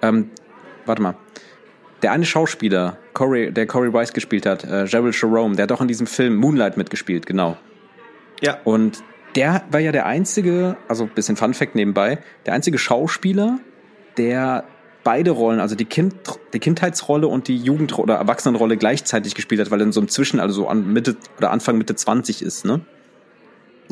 Ähm, 0.00 0.30
warte 0.86 1.02
mal. 1.02 1.16
Der 2.02 2.12
eine 2.12 2.24
Schauspieler, 2.24 2.96
Corey, 3.12 3.52
der 3.52 3.66
Corey 3.66 3.92
Wise 3.92 4.12
gespielt 4.12 4.44
hat, 4.46 4.64
äh, 4.64 4.86
Gerald 4.90 5.20
Jerome, 5.20 5.54
der 5.54 5.64
hat 5.64 5.70
doch 5.70 5.80
in 5.80 5.88
diesem 5.88 6.06
Film 6.06 6.36
Moonlight 6.36 6.76
mitgespielt, 6.76 7.26
genau. 7.26 7.56
Ja. 8.40 8.58
Und 8.64 9.02
der 9.36 9.62
war 9.70 9.80
ja 9.80 9.92
der 9.92 10.06
einzige, 10.06 10.76
also 10.88 11.06
bisschen 11.06 11.36
Fun 11.36 11.54
Fact 11.54 11.74
nebenbei, 11.74 12.18
der 12.44 12.54
einzige 12.54 12.78
Schauspieler, 12.78 13.60
der 14.16 14.64
beide 15.04 15.30
Rollen, 15.30 15.60
also 15.60 15.74
die, 15.74 15.84
kind, 15.84 16.14
die 16.52 16.58
Kindheitsrolle 16.58 17.28
und 17.28 17.48
die 17.48 17.56
Jugend- 17.56 17.98
oder 17.98 18.14
Erwachsenenrolle 18.16 18.76
gleichzeitig 18.76 19.34
gespielt 19.34 19.60
hat, 19.60 19.70
weil 19.70 19.80
er 19.80 19.86
in 19.86 19.92
so 19.92 20.00
einem 20.00 20.08
Zwischen, 20.08 20.40
also 20.40 20.62
so 20.62 20.68
an 20.68 20.92
Mitte 20.92 21.16
oder 21.38 21.50
Anfang 21.50 21.78
Mitte 21.78 21.94
20 21.94 22.42
ist, 22.42 22.64
ne? 22.64 22.80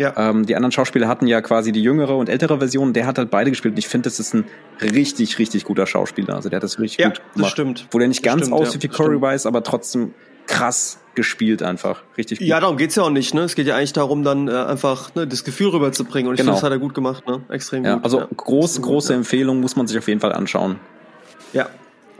Ja. 0.00 0.14
Ähm, 0.16 0.46
die 0.46 0.56
anderen 0.56 0.72
Schauspieler 0.72 1.08
hatten 1.08 1.26
ja 1.26 1.42
quasi 1.42 1.72
die 1.72 1.82
jüngere 1.82 2.16
und 2.16 2.28
ältere 2.30 2.58
Version. 2.58 2.92
Der 2.94 3.06
hat 3.06 3.18
halt 3.18 3.30
beide 3.30 3.50
gespielt. 3.50 3.72
Und 3.74 3.78
ich 3.78 3.86
finde, 3.88 4.04
das 4.08 4.18
ist 4.18 4.34
ein 4.34 4.44
richtig, 4.80 5.38
richtig 5.38 5.64
guter 5.64 5.86
Schauspieler. 5.86 6.34
Also 6.34 6.48
der 6.48 6.56
hat 6.56 6.62
das 6.64 6.78
wirklich 6.78 6.96
ja, 6.96 7.08
gut 7.08 7.16
gemacht. 7.34 7.34
Das 7.36 7.50
stimmt. 7.50 7.86
Wo 7.90 7.98
der 7.98 8.08
nicht 8.08 8.24
das 8.24 8.32
ganz 8.32 8.46
stimmt, 8.46 8.60
aussieht 8.60 8.82
ja, 8.82 8.90
wie 8.90 8.94
Corey 8.94 9.20
Wise, 9.20 9.46
aber 9.46 9.62
trotzdem 9.62 10.14
krass 10.46 10.98
gespielt 11.14 11.62
einfach. 11.62 12.02
Richtig 12.16 12.38
gut. 12.38 12.48
Ja, 12.48 12.60
darum 12.60 12.76
geht's 12.78 12.94
ja 12.94 13.02
auch 13.02 13.10
nicht. 13.10 13.34
Ne? 13.34 13.42
Es 13.42 13.54
geht 13.54 13.66
ja 13.66 13.76
eigentlich 13.76 13.92
darum, 13.92 14.24
dann 14.24 14.48
äh, 14.48 14.52
einfach 14.52 15.14
ne, 15.14 15.26
das 15.26 15.44
Gefühl 15.44 15.68
rüberzubringen. 15.68 16.28
Und 16.28 16.34
ich 16.34 16.40
Genau. 16.40 16.52
finde, 16.52 16.60
das 16.60 16.64
hat 16.64 16.72
er 16.72 16.78
gut 16.78 16.94
gemacht. 16.94 17.26
Ne? 17.28 17.42
Extrem 17.50 17.84
Ja, 17.84 17.96
gut. 17.96 18.04
also 18.04 18.20
ja. 18.20 18.28
große, 18.36 18.80
große. 18.80 19.12
Empfehlung 19.12 19.60
muss 19.60 19.76
man 19.76 19.86
sich 19.86 19.98
auf 19.98 20.08
jeden 20.08 20.20
Fall 20.20 20.32
anschauen. 20.32 20.76
Ja, 21.52 21.68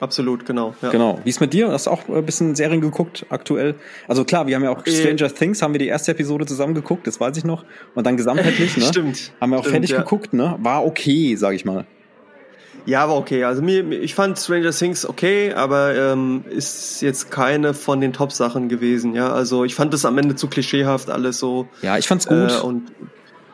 absolut, 0.00 0.44
genau. 0.46 0.74
Ja. 0.82 0.90
Genau. 0.90 1.18
Wie 1.24 1.28
ist 1.30 1.40
mit 1.40 1.52
dir? 1.52 1.70
Hast 1.70 1.86
du 1.86 1.90
auch 1.90 2.08
ein 2.08 2.24
bisschen 2.26 2.54
Serien 2.54 2.80
geguckt 2.80 3.26
aktuell? 3.28 3.74
Also 4.08 4.24
klar, 4.24 4.46
wir 4.46 4.56
haben 4.56 4.64
ja 4.64 4.70
auch 4.70 4.84
Äh. 4.86 4.90
Stranger 4.90 5.32
Things, 5.32 5.62
haben 5.62 5.74
wir 5.74 5.78
die 5.78 5.86
erste 5.88 6.12
Episode 6.12 6.46
zusammen 6.46 6.74
geguckt, 6.74 7.06
das 7.06 7.20
weiß 7.20 7.36
ich 7.36 7.44
noch. 7.44 7.64
Und 7.94 8.06
dann 8.06 8.16
gesamtheitlich, 8.16 8.76
ne? 8.76 8.84
Stimmt. 8.88 9.32
Haben 9.40 9.50
wir 9.50 9.56
auch 9.58 9.62
Stimmt, 9.62 9.74
fertig 9.74 9.90
ja. 9.90 9.98
geguckt, 9.98 10.32
ne? 10.32 10.56
War 10.60 10.84
okay, 10.84 11.36
sag 11.36 11.54
ich 11.54 11.64
mal. 11.64 11.86
Ja, 12.86 13.04
aber 13.04 13.16
okay. 13.16 13.44
Also 13.44 13.60
mir, 13.60 13.84
mir- 13.84 13.98
ich 14.00 14.14
fand 14.14 14.38
Stranger 14.38 14.70
Things 14.70 15.06
okay, 15.06 15.52
aber 15.52 15.94
ähm, 15.94 16.44
ist 16.48 17.02
jetzt 17.02 17.30
keine 17.30 17.74
von 17.74 18.00
den 18.00 18.12
Top-Sachen 18.14 18.68
gewesen. 18.70 19.14
Ja, 19.14 19.32
also 19.32 19.64
ich 19.64 19.74
fand 19.74 19.92
das 19.92 20.06
am 20.06 20.16
Ende 20.16 20.34
zu 20.34 20.48
klischeehaft 20.48 21.10
alles 21.10 21.38
so. 21.38 21.68
Ja, 21.82 21.98
ich 21.98 22.08
fand's 22.08 22.26
gut. 22.26 22.50
Äh, 22.50 22.60
und 22.64 22.84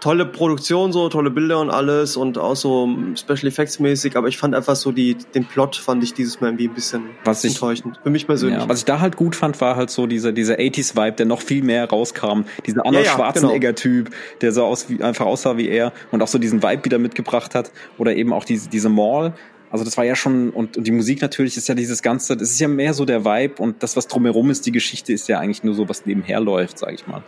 tolle 0.00 0.26
Produktion, 0.26 0.92
so 0.92 1.09
tolle 1.09 1.30
Bilder 1.30 1.59
und 1.61 1.70
alles 1.70 2.16
und 2.16 2.38
auch 2.38 2.54
so 2.56 2.88
Special 3.16 3.46
Effects 3.46 3.78
mäßig. 3.80 4.16
Aber 4.16 4.28
ich 4.28 4.37
fand 4.38 4.54
einfach 4.54 4.76
so 4.76 4.92
die 4.92 5.16
den 5.35 5.44
Plot 5.44 5.76
fand 5.76 6.02
ich 6.04 6.14
dieses 6.14 6.40
Mal 6.40 6.48
irgendwie 6.48 6.68
ein 6.68 6.74
bisschen 6.74 7.02
Was 7.24 7.42
ich- 7.44 7.52
enttäuschend. 7.54 7.98
Für 8.02 8.11
mich 8.11 8.26
persönlich. 8.26 8.61
Ja, 8.61 8.68
was 8.68 8.80
ich 8.80 8.85
da 8.85 9.00
halt 9.00 9.16
gut 9.16 9.35
fand, 9.35 9.61
war 9.61 9.76
halt 9.76 9.90
so 9.90 10.06
dieser, 10.06 10.32
dieser 10.32 10.54
80s-Vibe, 10.59 11.12
der 11.16 11.26
noch 11.26 11.40
viel 11.40 11.62
mehr 11.62 11.88
rauskam. 11.88 12.42
Dieser 12.66 12.85
Arnold 12.85 13.04
Ja, 13.06 13.11
ja, 13.12 13.16
Schwarzenegger-Typ, 13.16 14.11
der 14.40 14.52
so 14.52 14.64
aus 14.64 14.88
wie, 14.90 15.02
einfach 15.02 15.26
aussah 15.26 15.56
wie 15.56 15.68
er 15.68 15.92
und 16.11 16.22
auch 16.22 16.28
so 16.28 16.38
diesen 16.38 16.62
Vibe 16.62 16.85
wieder 16.85 16.98
mitgebracht 16.98 17.54
hat. 17.54 17.70
Oder 17.98 18.14
eben 18.16 18.32
auch 18.32 18.44
diese, 18.44 18.68
diese 18.68 18.88
Mall. 18.88 19.32
Also 19.70 19.85
das 19.85 19.96
war 19.96 20.04
ja 20.04 20.14
schon, 20.14 20.50
und, 20.50 20.76
und 20.76 20.87
die 20.87 20.92
Musik 20.92 21.20
natürlich 21.20 21.56
ist 21.56 21.68
ja 21.68 21.74
dieses 21.74 22.00
Ganze, 22.02 22.37
das 22.37 22.50
ist 22.50 22.61
ja 22.61 22.68
mehr 22.68 22.94
so 22.94 23.04
der 23.04 23.24
Vibe 23.24 23.61
und 23.61 23.82
das, 23.82 23.96
was 23.96 24.06
drumherum 24.06 24.50
ist, 24.50 24.64
die 24.64 24.72
Geschichte 24.72 25.12
ist 25.12 25.28
ja 25.28 25.40
eigentlich 25.40 25.64
nur 25.64 25.74
so, 25.74 25.88
was 25.88 26.06
nebenher 26.06 26.38
läuft, 26.40 26.78
sag 26.78 26.92
ich 26.94 27.06
mal. 27.09 27.22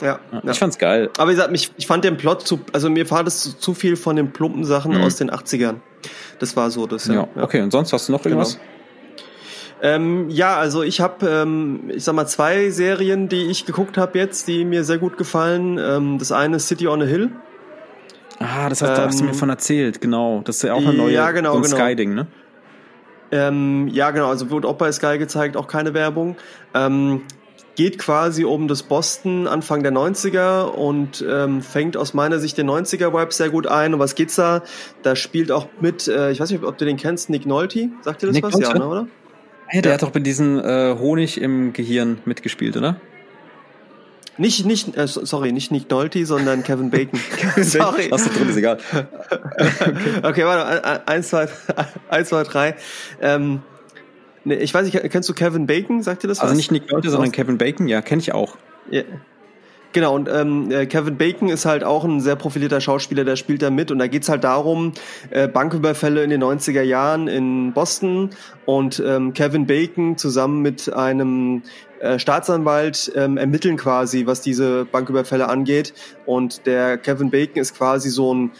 Ja, 0.00 0.18
Ja, 0.32 0.40
ja. 0.44 0.50
Ich 0.50 0.58
fand's 0.58 0.78
geil. 0.78 1.10
Aber 1.18 1.30
wie 1.30 1.34
gesagt, 1.34 1.50
mich, 1.52 1.70
ich 1.76 1.86
fand 1.86 2.04
den 2.04 2.16
Plot 2.16 2.46
zu, 2.46 2.60
also 2.72 2.88
mir 2.90 3.10
war 3.10 3.24
das 3.24 3.40
zu, 3.42 3.58
zu 3.58 3.74
viel 3.74 3.96
von 3.96 4.16
den 4.16 4.32
plumpen 4.32 4.64
Sachen 4.64 4.96
Mhm. 4.96 5.02
aus 5.02 5.16
den 5.16 5.30
80ern. 5.30 5.76
Das 6.38 6.56
war 6.56 6.70
so 6.70 6.86
das. 6.86 7.06
Ja, 7.06 7.28
okay. 7.36 7.60
Und 7.62 7.70
sonst 7.70 7.92
hast 7.92 8.08
du 8.08 8.12
noch 8.12 8.24
irgendwas? 8.24 8.54
Genau. 8.54 8.64
Ähm, 9.82 10.28
ja, 10.28 10.56
also 10.58 10.82
ich 10.82 11.00
habe, 11.00 11.26
ähm, 11.26 11.90
ich 11.94 12.04
sag 12.04 12.14
mal, 12.14 12.26
zwei 12.26 12.68
Serien, 12.70 13.28
die 13.30 13.44
ich 13.44 13.64
geguckt 13.64 13.96
habe 13.96 14.18
jetzt, 14.18 14.46
die 14.46 14.64
mir 14.66 14.84
sehr 14.84 14.98
gut 14.98 15.16
gefallen. 15.16 15.78
Ähm, 15.78 16.18
das 16.18 16.32
eine 16.32 16.56
ist 16.56 16.68
City 16.68 16.86
on 16.86 17.00
a 17.00 17.06
Hill. 17.06 17.30
Ah, 18.38 18.68
das 18.68 18.82
hast, 18.82 18.96
du- 18.98 19.02
hast 19.02 19.20
du 19.20 19.24
mir 19.24 19.30
Ähm, 19.30 19.36
von 19.36 19.48
erzählt, 19.50 20.00
genau. 20.00 20.42
Das 20.44 20.56
ist 20.56 20.62
ja 20.64 20.74
auch 20.74 20.78
eine 20.82 20.92
neue 20.94 21.12
ja, 21.12 21.30
genau, 21.30 21.52
so 21.52 21.58
ein 21.58 21.62
genau. 21.62 21.76
Sky-Ding, 21.76 22.14
ne? 22.14 22.26
Ähm, 23.32 23.88
ja, 23.88 24.10
genau, 24.10 24.28
also 24.28 24.50
wurde 24.50 24.66
auch 24.66 24.74
bei 24.76 24.90
Sky 24.92 25.16
gezeigt, 25.18 25.56
auch 25.56 25.68
keine 25.68 25.94
Werbung. 25.94 26.36
Ähm, 26.74 27.22
geht 27.80 27.96
quasi 27.96 28.44
um 28.44 28.68
das 28.68 28.82
Boston 28.82 29.46
Anfang 29.48 29.82
der 29.82 29.90
90er 29.90 30.64
und 30.64 31.24
ähm, 31.26 31.62
fängt 31.62 31.96
aus 31.96 32.12
meiner 32.12 32.38
Sicht 32.38 32.58
den 32.58 32.68
90er-Vibe 32.68 33.32
sehr 33.32 33.48
gut 33.48 33.66
ein. 33.66 33.94
Und 33.94 34.00
was 34.00 34.14
geht's 34.14 34.36
da? 34.36 34.62
Da 35.02 35.16
spielt 35.16 35.50
auch 35.50 35.66
mit, 35.80 36.06
äh, 36.06 36.30
ich 36.30 36.40
weiß 36.40 36.50
nicht, 36.50 36.62
ob 36.62 36.76
du 36.76 36.84
den 36.84 36.98
kennst, 36.98 37.30
Nick 37.30 37.46
Nolte. 37.46 37.88
Sagt 38.02 38.20
dir 38.20 38.26
das 38.26 38.34
Nick 38.34 38.44
was? 38.44 38.52
Nolte? 38.52 38.68
Ja, 38.68 38.78
ne, 38.78 38.86
oder? 38.86 39.06
Hey, 39.66 39.80
der 39.80 39.92
Ja. 39.92 39.94
hat 39.94 40.02
doch 40.02 40.12
mit 40.12 40.26
diesem 40.26 40.58
äh, 40.58 40.94
Honig 40.98 41.40
im 41.40 41.72
Gehirn 41.72 42.18
mitgespielt, 42.26 42.76
oder? 42.76 42.96
Nicht, 44.36 44.66
nicht, 44.66 44.94
äh, 44.98 45.06
so- 45.06 45.24
sorry, 45.24 45.50
nicht 45.50 45.70
Nick 45.72 45.88
Nolte, 45.90 46.26
sondern 46.26 46.62
Kevin 46.62 46.90
Bacon. 46.90 47.18
sorry. 47.62 48.08
Lass 48.10 48.24
du 48.24 48.30
drin, 48.30 48.50
ist 48.50 48.56
egal. 48.58 48.76
Okay, 50.22 50.44
warte, 50.44 50.84
ein- 50.84 51.00
eins, 51.08 51.28
zwei, 51.30 51.48
eins, 52.10 52.28
zwei, 52.28 52.42
drei. 52.42 52.74
Ähm, 53.22 53.62
Nee, 54.44 54.54
ich 54.54 54.72
weiß 54.72 54.84
nicht, 54.84 55.10
kennst 55.10 55.28
du 55.28 55.34
Kevin 55.34 55.66
Bacon? 55.66 56.02
Sagt 56.02 56.22
dir 56.22 56.28
das 56.28 56.40
Also 56.40 56.52
was? 56.52 56.56
nicht 56.56 56.72
Nick 56.72 56.90
Nolte, 56.90 57.10
sondern 57.10 57.32
Kevin 57.32 57.58
Bacon, 57.58 57.88
ja, 57.88 58.00
kenne 58.00 58.20
ich 58.20 58.32
auch. 58.32 58.56
Ja. 58.90 59.02
Genau, 59.92 60.14
und 60.14 60.28
ähm, 60.32 60.70
äh, 60.70 60.86
Kevin 60.86 61.16
Bacon 61.16 61.48
ist 61.48 61.64
halt 61.64 61.82
auch 61.82 62.04
ein 62.04 62.20
sehr 62.20 62.36
profilierter 62.36 62.80
Schauspieler, 62.80 63.24
der 63.24 63.34
spielt 63.34 63.60
da 63.60 63.70
mit. 63.70 63.90
Und 63.90 63.98
da 63.98 64.06
geht's 64.06 64.28
halt 64.28 64.44
darum, 64.44 64.92
äh, 65.30 65.48
Banküberfälle 65.48 66.22
in 66.22 66.30
den 66.30 66.42
90er 66.42 66.82
Jahren 66.82 67.26
in 67.26 67.72
Boston 67.72 68.30
und 68.66 69.02
ähm, 69.04 69.32
Kevin 69.32 69.66
Bacon 69.66 70.16
zusammen 70.16 70.62
mit 70.62 70.92
einem 70.92 71.62
äh, 71.98 72.20
Staatsanwalt 72.20 73.10
ähm, 73.16 73.36
ermitteln 73.36 73.76
quasi, 73.76 74.26
was 74.26 74.40
diese 74.42 74.84
Banküberfälle 74.84 75.48
angeht. 75.48 75.92
Und 76.24 76.66
der 76.66 76.96
Kevin 76.96 77.30
Bacon 77.30 77.60
ist 77.60 77.76
quasi 77.76 78.10
so 78.10 78.32
ein, 78.32 78.52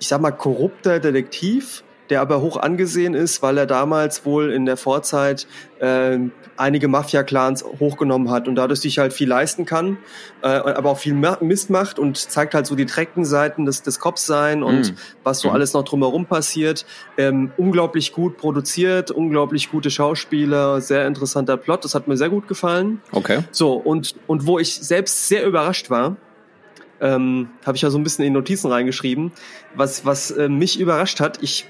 ich 0.00 0.08
sag 0.08 0.20
mal, 0.20 0.32
korrupter 0.32 0.98
Detektiv, 0.98 1.84
der 2.10 2.20
aber 2.20 2.40
hoch 2.40 2.56
angesehen 2.56 3.14
ist, 3.14 3.42
weil 3.42 3.56
er 3.58 3.66
damals 3.66 4.24
wohl 4.26 4.52
in 4.52 4.66
der 4.66 4.76
Vorzeit 4.76 5.46
äh, 5.80 6.18
einige 6.56 6.86
Mafia-Clans 6.86 7.64
hochgenommen 7.80 8.30
hat 8.30 8.46
und 8.46 8.54
dadurch 8.54 8.80
sich 8.80 8.98
halt 8.98 9.12
viel 9.12 9.28
leisten 9.28 9.64
kann, 9.64 9.98
äh, 10.42 10.46
aber 10.46 10.90
auch 10.90 10.98
viel 10.98 11.14
Mist 11.14 11.70
macht 11.70 11.98
und 11.98 12.16
zeigt 12.16 12.54
halt 12.54 12.66
so 12.66 12.74
die 12.76 12.86
dreckten 12.86 13.24
Seiten 13.24 13.64
des, 13.66 13.82
des 13.82 13.98
Cops 13.98 14.26
sein 14.26 14.62
und 14.62 14.92
Mm. 14.92 14.96
was 15.24 15.40
so 15.40 15.48
Mhm. 15.48 15.54
alles 15.54 15.72
noch 15.72 15.84
drumherum 15.84 16.26
passiert. 16.26 16.86
Ähm, 17.18 17.50
unglaublich 17.56 18.12
gut 18.12 18.36
produziert, 18.36 19.10
unglaublich 19.10 19.70
gute 19.70 19.90
Schauspieler, 19.90 20.80
sehr 20.80 21.06
interessanter 21.06 21.56
Plot, 21.56 21.84
das 21.84 21.94
hat 21.94 22.06
mir 22.06 22.16
sehr 22.16 22.28
gut 22.30 22.46
gefallen. 22.46 23.00
Okay. 23.12 23.40
So, 23.50 23.72
und, 23.72 24.14
und 24.26 24.46
wo 24.46 24.58
ich 24.58 24.74
selbst 24.76 25.26
sehr 25.28 25.44
überrascht 25.46 25.90
war, 25.90 26.16
ähm, 27.00 27.48
habe 27.66 27.76
ich 27.76 27.82
ja 27.82 27.90
so 27.90 27.98
ein 27.98 28.04
bisschen 28.04 28.24
in 28.24 28.32
die 28.32 28.38
Notizen 28.38 28.70
reingeschrieben, 28.70 29.32
was, 29.74 30.06
was 30.06 30.30
äh, 30.30 30.48
mich 30.48 30.78
überrascht 30.78 31.18
hat, 31.20 31.42
ich 31.42 31.66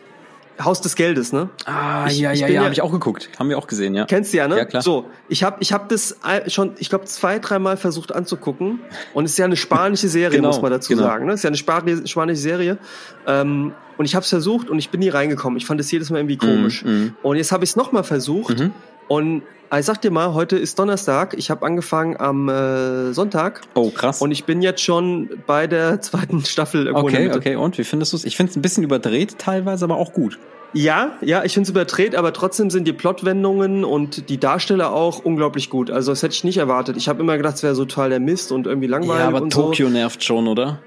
Haus 0.62 0.80
des 0.80 0.94
Geldes, 0.94 1.32
ne? 1.32 1.48
Ah, 1.66 2.07
Ich- 2.09 2.18
ja, 2.20 2.32
ich 2.32 2.40
ja, 2.40 2.46
ja, 2.46 2.55
ja- 2.55 2.62
habe 2.64 2.72
ich 2.72 2.80
auch 2.82 2.92
geguckt. 2.92 3.28
Haben 3.38 3.48
wir 3.48 3.59
auch 3.59 3.66
gesehen, 3.66 3.94
ja. 3.94 4.05
Kennst 4.07 4.32
du 4.32 4.36
ja, 4.36 4.46
ne? 4.46 4.57
Ja, 4.59 4.64
klar. 4.64 4.82
So, 4.82 5.07
ich 5.28 5.42
habe 5.42 5.57
ich 5.61 5.72
hab 5.72 5.88
das 5.88 6.16
schon, 6.46 6.72
ich 6.78 6.88
glaube, 6.88 7.07
zwei, 7.07 7.38
dreimal 7.38 7.76
versucht 7.76 8.14
anzugucken. 8.14 8.80
Und 9.14 9.24
es 9.24 9.32
ist 9.32 9.38
ja 9.38 9.46
eine 9.46 9.57
spanische 9.57 10.09
Serie, 10.09 10.36
Genau, 10.38 10.48
muss 10.48 10.62
man 10.62 10.70
dazu 10.70 10.90
genau. 10.90 11.02
sagen. 11.05 11.26
Ne? 11.26 11.32
Es 11.32 11.40
ist 11.40 11.44
ja 11.44 11.48
eine 11.48 11.57
Spani- 11.57 12.07
spanische 12.07 12.40
Serie. 12.40 12.78
Ähm, 13.26 13.72
und 13.96 14.05
ich 14.05 14.14
habe 14.14 14.22
es 14.24 14.28
versucht 14.28 14.70
und 14.70 14.78
ich 14.78 14.90
bin 14.90 15.00
nie 15.00 15.09
reingekommen. 15.09 15.57
Ich 15.57 15.66
fand 15.66 15.80
es 15.80 15.90
jedes 15.90 16.11
Mal 16.11 16.18
irgendwie 16.18 16.36
komisch. 16.36 16.84
Mhm, 16.84 17.14
Und 17.22 17.36
jetzt 17.36 17.52
habe 17.52 17.64
ich 17.64 17.70
es 17.70 17.76
nochmal 17.76 18.05
versucht. 18.05 18.59
Mhm. 18.59 18.72
Und 19.09 19.42
äh, 19.70 19.80
ich 19.80 19.86
sag 19.86 20.00
dir 20.02 20.11
mal, 20.11 20.34
heute 20.34 20.57
ist 20.57 20.78
Donnerstag. 20.78 21.34
Ich 21.36 21.50
habe 21.50 21.64
angefangen 21.66 22.16
am 22.18 22.48
äh, 22.48 23.12
Sonntag. 23.12 23.62
Oh, 23.74 23.90
krass. 23.90 24.20
Und 24.20 24.30
ich 24.30 24.44
bin 24.44 24.62
jetzt 24.62 24.80
schon 24.80 25.30
bei 25.46 25.66
der 25.66 26.00
zweiten 26.02 26.44
Staffel 26.44 26.86
irgendwo 26.86 27.07
okay, 27.07 27.30
okay. 27.34 27.57
Und 27.57 27.78
wie 27.78 27.84
findest 27.84 28.12
du 28.12 28.16
es? 28.16 28.24
Ich 28.24 28.36
finde 28.36 28.50
es 28.50 28.57
ein 28.57 28.62
bisschen 28.62 28.84
überdreht 28.84 29.38
teilweise, 29.38 29.84
aber 29.84 29.96
auch 29.96 30.12
gut. 30.12 30.38
Ja, 30.74 31.12
ja, 31.20 31.44
ich 31.44 31.55
finde 31.55 31.68
es 31.68 31.70
überdreht, 31.70 32.16
aber 32.16 32.32
trotzdem 32.32 32.68
sind 32.68 32.88
die 32.88 32.92
Plotwendungen 32.92 33.84
und 33.84 34.28
die 34.28 34.38
Darsteller 34.38 34.92
auch 34.92 35.20
unglaublich 35.24 35.70
gut. 35.70 35.88
Also 35.88 36.11
das 36.11 36.24
hätte 36.24 36.34
ich 36.34 36.42
nicht 36.42 36.57
erwartet. 36.57 36.96
Ich 36.96 37.09
habe 37.09 37.22
immer 37.22 37.36
gedacht, 37.36 37.55
es 37.55 37.62
wäre 37.62 37.76
so 37.76 37.84
total 37.84 38.11
der 38.11 38.18
Mist 38.18 38.50
und 38.50 38.66
irgendwie 38.66 38.88
langweilig 38.88 39.20
Ja, 39.20 39.28
aber 39.28 39.48
Tokio 39.48 39.88
nervt 39.88 40.24
schon, 40.24 40.48
oder? 40.48 40.80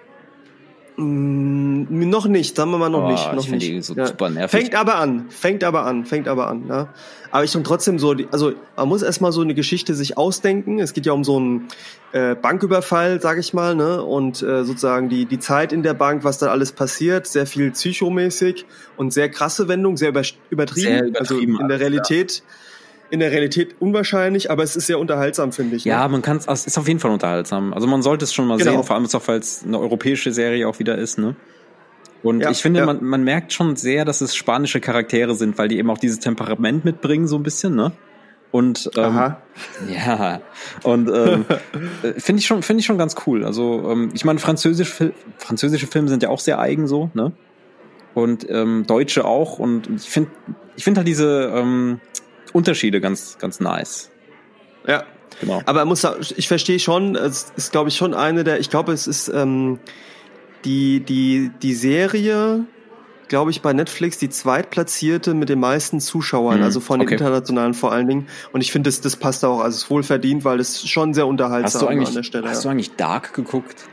Mm, 1.00 2.10
noch 2.10 2.26
nicht, 2.26 2.56
sagen 2.56 2.72
wir 2.72 2.80
mal 2.80 2.90
noch 2.90 3.04
Oh, 3.04 3.12
nicht. 3.12 3.34
Noch 3.34 3.48
nicht. 3.48 3.84
so 3.84 3.94
super 3.94 4.32
nervig. 4.32 4.62
Fängt 4.62 4.76
aber 4.76 4.96
an, 4.96 5.30
fängt 5.30 5.64
aber 5.64 5.86
an, 5.86 6.06
fängt 6.06 6.28
aber 6.28 6.48
an. 6.48 6.66
Ja. 6.68 6.90
Aber 7.30 7.44
ich 7.44 7.52
finde 7.52 7.68
trotzdem 7.68 8.00
so, 8.00 8.16
also 8.32 8.54
man 8.76 8.88
muss 8.88 9.04
erstmal 9.04 9.32
so 9.32 9.42
eine 9.42 9.54
Geschichte 9.54 9.94
sich 9.94 10.18
ausdenken. 10.18 10.80
Es 10.80 10.94
geht 10.94 11.06
ja 11.06 11.14
um 11.14 11.24
so 11.24 11.38
einen 11.38 11.68
äh, 12.14 12.34
Banküberfall, 12.34 13.22
sag 13.22 13.38
ich 13.38 13.54
mal, 13.54 13.76
ne? 13.76 14.02
Und 14.02 14.42
äh, 14.42 14.64
sozusagen 14.64 15.08
die 15.08 15.26
die 15.26 15.38
Zeit 15.38 15.72
in 15.72 15.84
der 15.84 15.94
Bank, 15.94 16.24
was 16.24 16.40
da 16.40 16.48
alles 16.48 16.72
passiert, 16.72 17.28
sehr 17.28 17.46
viel 17.46 17.70
psychomäßig 17.72 18.66
und 18.96 19.14
sehr 19.14 19.30
krasse 19.30 19.68
Wendung, 19.68 19.98
sehr 19.98 20.10
über, 20.10 20.24
übertrieben. 20.50 20.88
Sehr 20.88 21.06
übertrieben 21.06 21.56
also 21.58 21.62
in 21.62 21.68
der 21.68 21.80
alles, 21.80 22.38
ja. 22.38 22.44
In 23.10 23.20
der 23.22 23.32
Realität 23.32 23.76
unwahrscheinlich, 23.80 24.52
aber 24.52 24.64
es 24.64 24.76
ist 24.76 24.88
sehr 24.88 25.00
unterhaltsam, 25.00 25.52
finde 25.54 25.78
ich. 25.78 25.86
ne? 25.86 25.92
Ja, 25.92 26.08
man 26.10 26.22
kann 26.22 26.38
es, 26.38 26.48
es 26.48 26.68
ist 26.68 26.78
auf 26.78 26.88
jeden 26.88 27.00
Fall 27.00 27.12
unterhaltsam. 27.12 27.74
Also 27.74 27.88
man 27.88 28.02
sollte 28.02 28.26
es 28.26 28.34
schon 28.34 28.48
mal 28.48 28.58
Genau. 28.58 28.72
sehen, 28.72 28.84
vor 28.84 28.96
allem 28.98 29.06
auch, 29.06 29.28
weil 29.28 29.40
es 29.40 29.64
eine 29.66 29.80
europäische 29.80 30.34
Serie 30.34 30.68
auch 30.68 30.80
wieder 30.80 30.98
ist, 30.98 31.18
ne? 31.18 31.36
Und 32.24 32.42
Ja, 32.42 32.50
ich 32.52 32.62
finde, 32.62 32.80
ja. 32.82 32.86
man, 32.86 33.04
man 33.04 33.24
merkt 33.24 33.54
schon 33.54 33.76
sehr, 33.76 34.04
dass 34.04 34.22
es 34.22 34.36
spanische 34.36 34.82
Charaktere 34.82 35.36
sind, 35.36 35.58
weil 35.58 35.68
die 35.70 35.78
eben 35.78 35.90
auch 35.90 36.00
dieses 36.00 36.20
Temperament 36.20 36.84
mitbringen, 36.84 37.28
so 37.28 37.38
ein 37.38 37.44
bisschen, 37.44 37.76
ne? 37.76 37.94
Und 38.52 38.90
ähm, 38.98 39.04
Aha. 39.04 39.42
ja, 39.90 40.42
und 40.84 41.10
ähm, 41.10 41.46
äh, 42.04 42.20
finde 42.20 42.40
ich 42.40 42.48
schon, 42.48 42.64
finde 42.64 42.80
ich 42.82 42.86
schon 42.86 42.98
ganz 42.98 43.16
cool. 43.26 43.46
Also 43.46 43.90
ähm, 43.90 44.10
ich 44.14 44.26
meine, 44.26 44.40
französische, 44.40 45.14
französische 45.38 45.88
Filme 45.88 46.10
sind 46.10 46.24
ja 46.24 46.30
auch 46.30 46.40
sehr 46.40 46.60
eigen 46.60 46.88
so, 46.88 47.10
ne? 47.14 47.32
Und 48.14 48.50
ähm, 48.50 48.86
deutsche 48.88 49.26
auch. 49.26 49.60
Und 49.60 49.88
ich 49.96 50.10
finde, 50.10 50.32
ich 50.76 50.84
finde 50.84 51.00
halt 51.00 51.08
diese 51.08 51.52
ähm, 51.56 52.00
Unterschiede 52.54 53.02
ganz, 53.02 53.38
ganz 53.40 53.60
nice. 53.60 54.10
Ja. 54.88 55.04
Genau. 55.42 55.62
Aber 55.66 55.86
muss, 55.86 56.04
ich 56.36 56.48
verstehe 56.48 56.80
schon, 56.80 57.16
es 57.16 57.52
ist, 57.56 57.72
glaube 57.72 57.90
ich, 57.90 57.96
schon 57.96 58.14
eine 58.16 58.44
der, 58.44 58.60
ich 58.60 58.70
glaube, 58.72 58.92
es 58.92 59.06
ist 59.06 59.28
ähm, 59.28 59.80
die, 60.66 61.00
die, 61.02 61.52
die 61.62 61.74
Serie, 61.76 62.66
glaube 63.28 63.52
ich, 63.52 63.62
bei 63.62 63.72
Netflix 63.74 64.18
die 64.18 64.30
zweitplatzierte 64.30 65.36
mit 65.36 65.50
den 65.50 65.60
meisten 65.60 66.00
Zuschauern, 66.00 66.58
Mhm, 66.60 66.64
also 66.64 66.80
von 66.80 67.00
den 67.00 67.08
okay. 67.08 67.16
internationalen 67.16 67.76
vor 67.76 67.92
allen 67.92 68.08
Dingen. 68.08 68.28
Und 68.52 68.62
ich 68.62 68.72
finde, 68.72 68.88
das, 68.88 69.02
das 69.02 69.16
passt 69.16 69.46
auch, 69.46 69.60
also 69.60 69.76
es 69.76 69.84
ist 69.84 69.90
wohl 69.92 70.02
verdient, 70.02 70.44
weil 70.44 70.60
es 70.60 70.88
schon 70.88 71.14
sehr 71.14 71.28
unterhaltsam 71.28 71.88
an 71.88 72.14
der 72.14 72.24
Stelle. 72.24 72.50
hast 72.50 72.66
du 72.66 72.70
eigentlich 72.70 72.96
Dark 72.96 73.34
geguckt? 73.34 73.86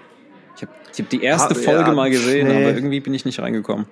Ich 0.57 0.62
habe 0.62 0.72
hab 0.98 1.09
die 1.11 1.22
erste 1.22 1.55
Ha- 1.55 1.59
Folge 1.59 1.90
ja, 1.90 1.92
mal 1.94 2.09
gesehen, 2.11 2.46
nee. 2.48 2.55
aber 2.64 2.74
irgendwie 2.74 3.00
bin 3.00 3.12
ich 3.12 3.26
nicht 3.26 3.40
reingekommen. 3.40 3.84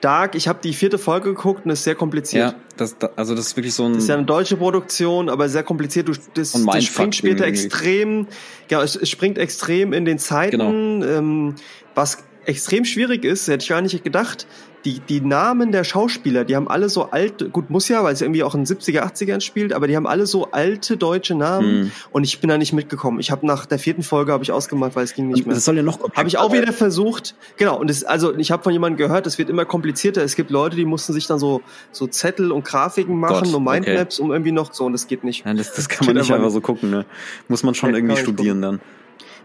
Dark, 0.00 0.34
ich 0.34 0.48
habe 0.48 0.58
die 0.62 0.72
vierte 0.72 0.98
Folge 0.98 1.34
geguckt 1.34 1.64
und 1.64 1.70
es 1.70 1.80
ist 1.80 1.84
sehr 1.84 1.94
kompliziert. 1.94 2.52
Ja, 2.52 2.58
das, 2.76 2.98
da- 2.98 3.10
also 3.16 3.34
das 3.34 3.46
ist 3.48 3.56
wirklich 3.56 3.74
so 3.74 3.84
ein. 3.84 3.94
Das 3.94 4.02
ist 4.04 4.08
ja 4.08 4.16
eine 4.16 4.24
deutsche 4.24 4.56
Produktion, 4.56 5.28
aber 5.28 5.48
sehr 5.48 5.62
kompliziert. 5.62 6.08
Du, 6.08 6.12
das, 6.34 6.54
Und 6.54 6.66
das 6.66 6.84
springt 6.84 7.14
später 7.16 7.46
irgendwie. 7.46 7.64
extrem, 7.64 8.26
ja, 8.70 8.82
es, 8.82 8.96
es 8.96 9.08
springt 9.10 9.38
extrem 9.38 9.92
in 9.92 10.04
den 10.04 10.18
Zeiten, 10.18 10.58
Genau. 11.00 11.18
ähm, 11.18 11.54
was 11.94 12.18
extrem 12.44 12.84
schwierig 12.84 13.24
ist, 13.24 13.48
hätte 13.48 13.62
ich 13.62 13.68
gar 13.70 13.80
nicht 13.80 14.04
gedacht. 14.04 14.46
Die, 14.86 15.00
die 15.00 15.20
Namen 15.20 15.72
der 15.72 15.84
Schauspieler, 15.84 16.44
die 16.44 16.56
haben 16.56 16.68
alle 16.68 16.88
so 16.88 17.10
alte, 17.10 17.50
gut, 17.50 17.70
muss 17.70 17.88
ja, 17.88 18.02
weil 18.04 18.14
es 18.14 18.22
irgendwie 18.22 18.42
auch 18.42 18.54
in 18.54 18.64
den 18.64 18.76
70er, 18.76 19.02
80ern 19.02 19.40
spielt, 19.40 19.72
aber 19.72 19.88
die 19.88 19.96
haben 19.96 20.06
alle 20.06 20.26
so 20.26 20.52
alte 20.52 20.96
deutsche 20.96 21.34
Namen 21.34 21.66
Hm. 21.66 21.92
und 22.12 22.24
ich 22.24 22.40
bin 22.40 22.48
da 22.48 22.56
nicht 22.56 22.72
mitgekommen. 22.72 23.18
Ich 23.20 23.30
habe 23.30 23.44
nach 23.46 23.66
der 23.66 23.78
vierten 23.80 24.02
Folge 24.02 24.32
habe 24.32 24.44
ich 24.44 24.52
ausgemacht, 24.52 24.94
weil 24.96 25.04
es 25.04 25.12
ging 25.14 25.28
nicht 25.28 25.44
mehr. 25.44 25.54
das 25.54 25.64
soll 25.64 25.76
ja 25.76 25.82
noch 25.82 25.98
Habe 26.14 26.28
ich 26.28 26.38
auch 26.38 26.52
wieder 26.52 26.72
versucht. 26.72 27.34
Genau, 27.56 27.78
und 27.78 27.90
das, 27.90 28.04
also 28.04 28.34
ich 28.36 28.50
habe 28.52 28.62
von 28.62 28.72
jemandem 28.72 28.96
gehört, 28.96 29.26
es 29.26 29.38
wird 29.38 29.50
immer 29.50 29.64
komplizierter. 29.64 30.22
Es 30.22 30.36
gibt 30.36 30.50
Leute, 30.50 30.76
die 30.76 30.84
mussten 30.84 31.12
sich 31.12 31.26
dann 31.26 31.40
so, 31.40 31.62
so 31.90 32.06
Zettel 32.06 32.52
und 32.52 32.64
Grafiken 32.64 33.18
machen 33.18 33.44
Gott, 33.44 33.54
und 33.54 33.66
okay. 33.66 33.80
Mindmaps, 33.80 34.20
um 34.20 34.30
irgendwie 34.30 34.52
noch 34.52 34.72
so, 34.72 34.84
und 34.84 34.92
das 34.92 35.08
geht 35.08 35.24
nicht. 35.24 35.44
Ja, 35.44 35.52
das, 35.52 35.72
das 35.74 35.88
kann 35.88 36.06
man 36.06 36.16
nicht 36.16 36.30
einfach 36.32 36.50
so 36.50 36.60
gucken, 36.60 36.90
ne? 36.90 37.04
Muss 37.48 37.64
man 37.64 37.74
schon 37.74 37.90
Nee, 37.90 37.98
irgendwie 37.98 38.16
studieren 38.16 38.62
dann. 38.62 38.80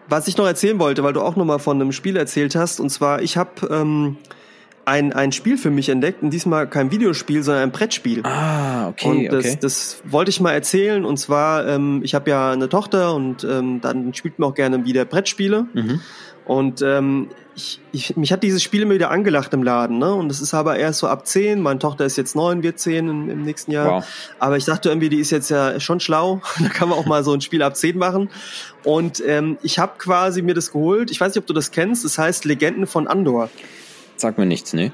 Was 0.08 0.28
ich 0.28 0.38
noch 0.38 0.46
erzählen 0.46 0.78
wollte, 0.78 1.04
weil 1.04 1.14
du 1.14 1.22
auch 1.22 1.36
noch 1.36 1.46
mal 1.46 1.58
von 1.58 1.82
einem 1.82 1.92
Spiel 1.92 2.16
erzählt 2.18 2.56
hast, 2.56 2.80
und 2.80 2.90
zwar, 2.90 3.22
ich 3.24 3.38
habe 3.38 3.68
ähm, 3.72 4.18
ein, 4.86 5.14
ein 5.14 5.32
Spiel 5.32 5.58
für 5.58 5.70
mich 5.70 5.90
entdeckt, 5.90 6.24
und 6.24 6.32
diesmal 6.32 6.68
kein 6.68 6.92
Videospiel, 6.92 7.44
sondern 7.44 7.64
ein 7.64 7.72
Brettspiel. 7.72 8.22
Ah, 8.24 8.90
okay, 8.90 9.08
und 9.08 9.26
das, 9.26 9.46
okay. 9.46 9.58
das 9.62 10.02
wollte 10.06 10.30
ich 10.30 10.40
mal 10.40 10.54
erzählen. 10.54 11.06
Und 11.06 11.18
zwar, 11.18 11.68
ähm, 11.68 12.02
ich 12.04 12.16
habe 12.16 12.30
ja 12.30 12.52
eine 12.52 12.70
Tochter 12.70 13.14
und 13.14 13.44
ähm, 13.44 13.82
dann 13.82 14.14
spielt 14.14 14.40
man 14.40 14.50
auch 14.50 14.56
gerne 14.56 14.86
wieder 14.86 15.06
Brettspiele. 15.06 15.68
Mhm. 15.74 16.02
Und 16.46 16.82
ähm, 16.82 17.30
ich, 17.56 17.80
ich, 17.92 18.18
mich 18.18 18.32
hat 18.32 18.44
dieses 18.44 18.64
Spiel 18.64 18.82
immer 18.82 18.94
wieder 18.94 19.12
angelacht 19.12 19.54
im 19.54 19.64
Laden. 19.64 20.00
Ne? 20.00 20.14
Und 20.14 20.32
es 20.32 20.42
ist 20.42 20.54
aber 20.54 20.78
erst 20.78 21.00
so 21.00 21.08
ab 21.08 21.28
10. 21.28 21.62
Meine 21.62 21.80
Tochter 21.80 22.06
ist 22.06 22.18
jetzt 22.18 22.36
9, 22.36 22.64
wird 22.64 22.80
10 22.80 23.08
im, 23.08 23.30
im 23.30 23.44
nächsten 23.44 23.72
Jahr. 23.72 23.88
Wow. 23.88 24.06
Aber 24.40 24.58
ich 24.58 24.66
dachte 24.66 24.90
irgendwie, 24.90 25.10
die 25.10 25.20
ist 25.20 25.32
jetzt 25.32 25.50
ja 25.50 25.80
schon 25.80 26.00
schlau. 26.00 26.42
da 26.60 26.70
kann 26.70 26.90
man 26.90 26.98
auch 26.98 27.06
mal 27.06 27.24
so 27.24 27.34
ein 27.34 27.42
Spiel 27.42 27.62
ab 27.62 27.76
10 27.76 27.98
machen. 27.98 28.30
Und 28.84 29.22
ähm, 29.26 29.58
ich 29.62 29.80
habe 29.80 29.94
quasi 29.98 30.42
mir 30.42 30.54
das 30.54 30.72
geholt. 30.72 31.12
Ich 31.12 31.20
weiß 31.20 31.36
nicht, 31.36 31.42
ob 31.42 31.48
du 31.48 31.54
das 31.54 31.72
kennst. 31.72 32.06
Das 32.06 32.18
heißt 32.18 32.46
Legenden 32.46 32.88
von 32.88 33.08
Andor. 33.08 33.50
Sag 34.22 34.38
mir 34.38 34.46
nichts, 34.46 34.74
ne? 34.74 34.94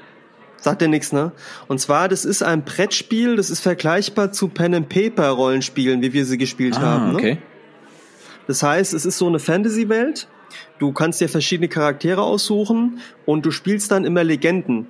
Sagt 0.60 0.82
dir 0.82 0.88
nichts, 0.88 1.12
ne? 1.12 1.30
Und 1.68 1.78
zwar, 1.80 2.08
das 2.08 2.24
ist 2.24 2.42
ein 2.42 2.64
Brettspiel, 2.64 3.36
das 3.36 3.48
ist 3.50 3.60
vergleichbar 3.60 4.32
zu 4.32 4.48
Pen 4.48 4.74
and 4.74 4.88
Paper 4.88 5.28
Rollenspielen, 5.28 6.02
wie 6.02 6.12
wir 6.12 6.24
sie 6.24 6.36
gespielt 6.38 6.78
haben. 6.80 7.04
Ah, 7.04 7.12
Ne? 7.12 7.14
okay. 7.14 7.38
Das 8.48 8.62
heißt, 8.62 8.94
es 8.94 9.04
ist 9.04 9.18
so 9.18 9.28
eine 9.28 9.38
Fantasy-Welt. 9.38 10.26
Du 10.78 10.92
kannst 10.92 11.20
dir 11.20 11.28
verschiedene 11.28 11.68
Charaktere 11.68 12.22
aussuchen 12.22 13.00
und 13.26 13.44
du 13.44 13.50
spielst 13.50 13.90
dann 13.90 14.04
immer 14.04 14.24
Legenden. 14.24 14.86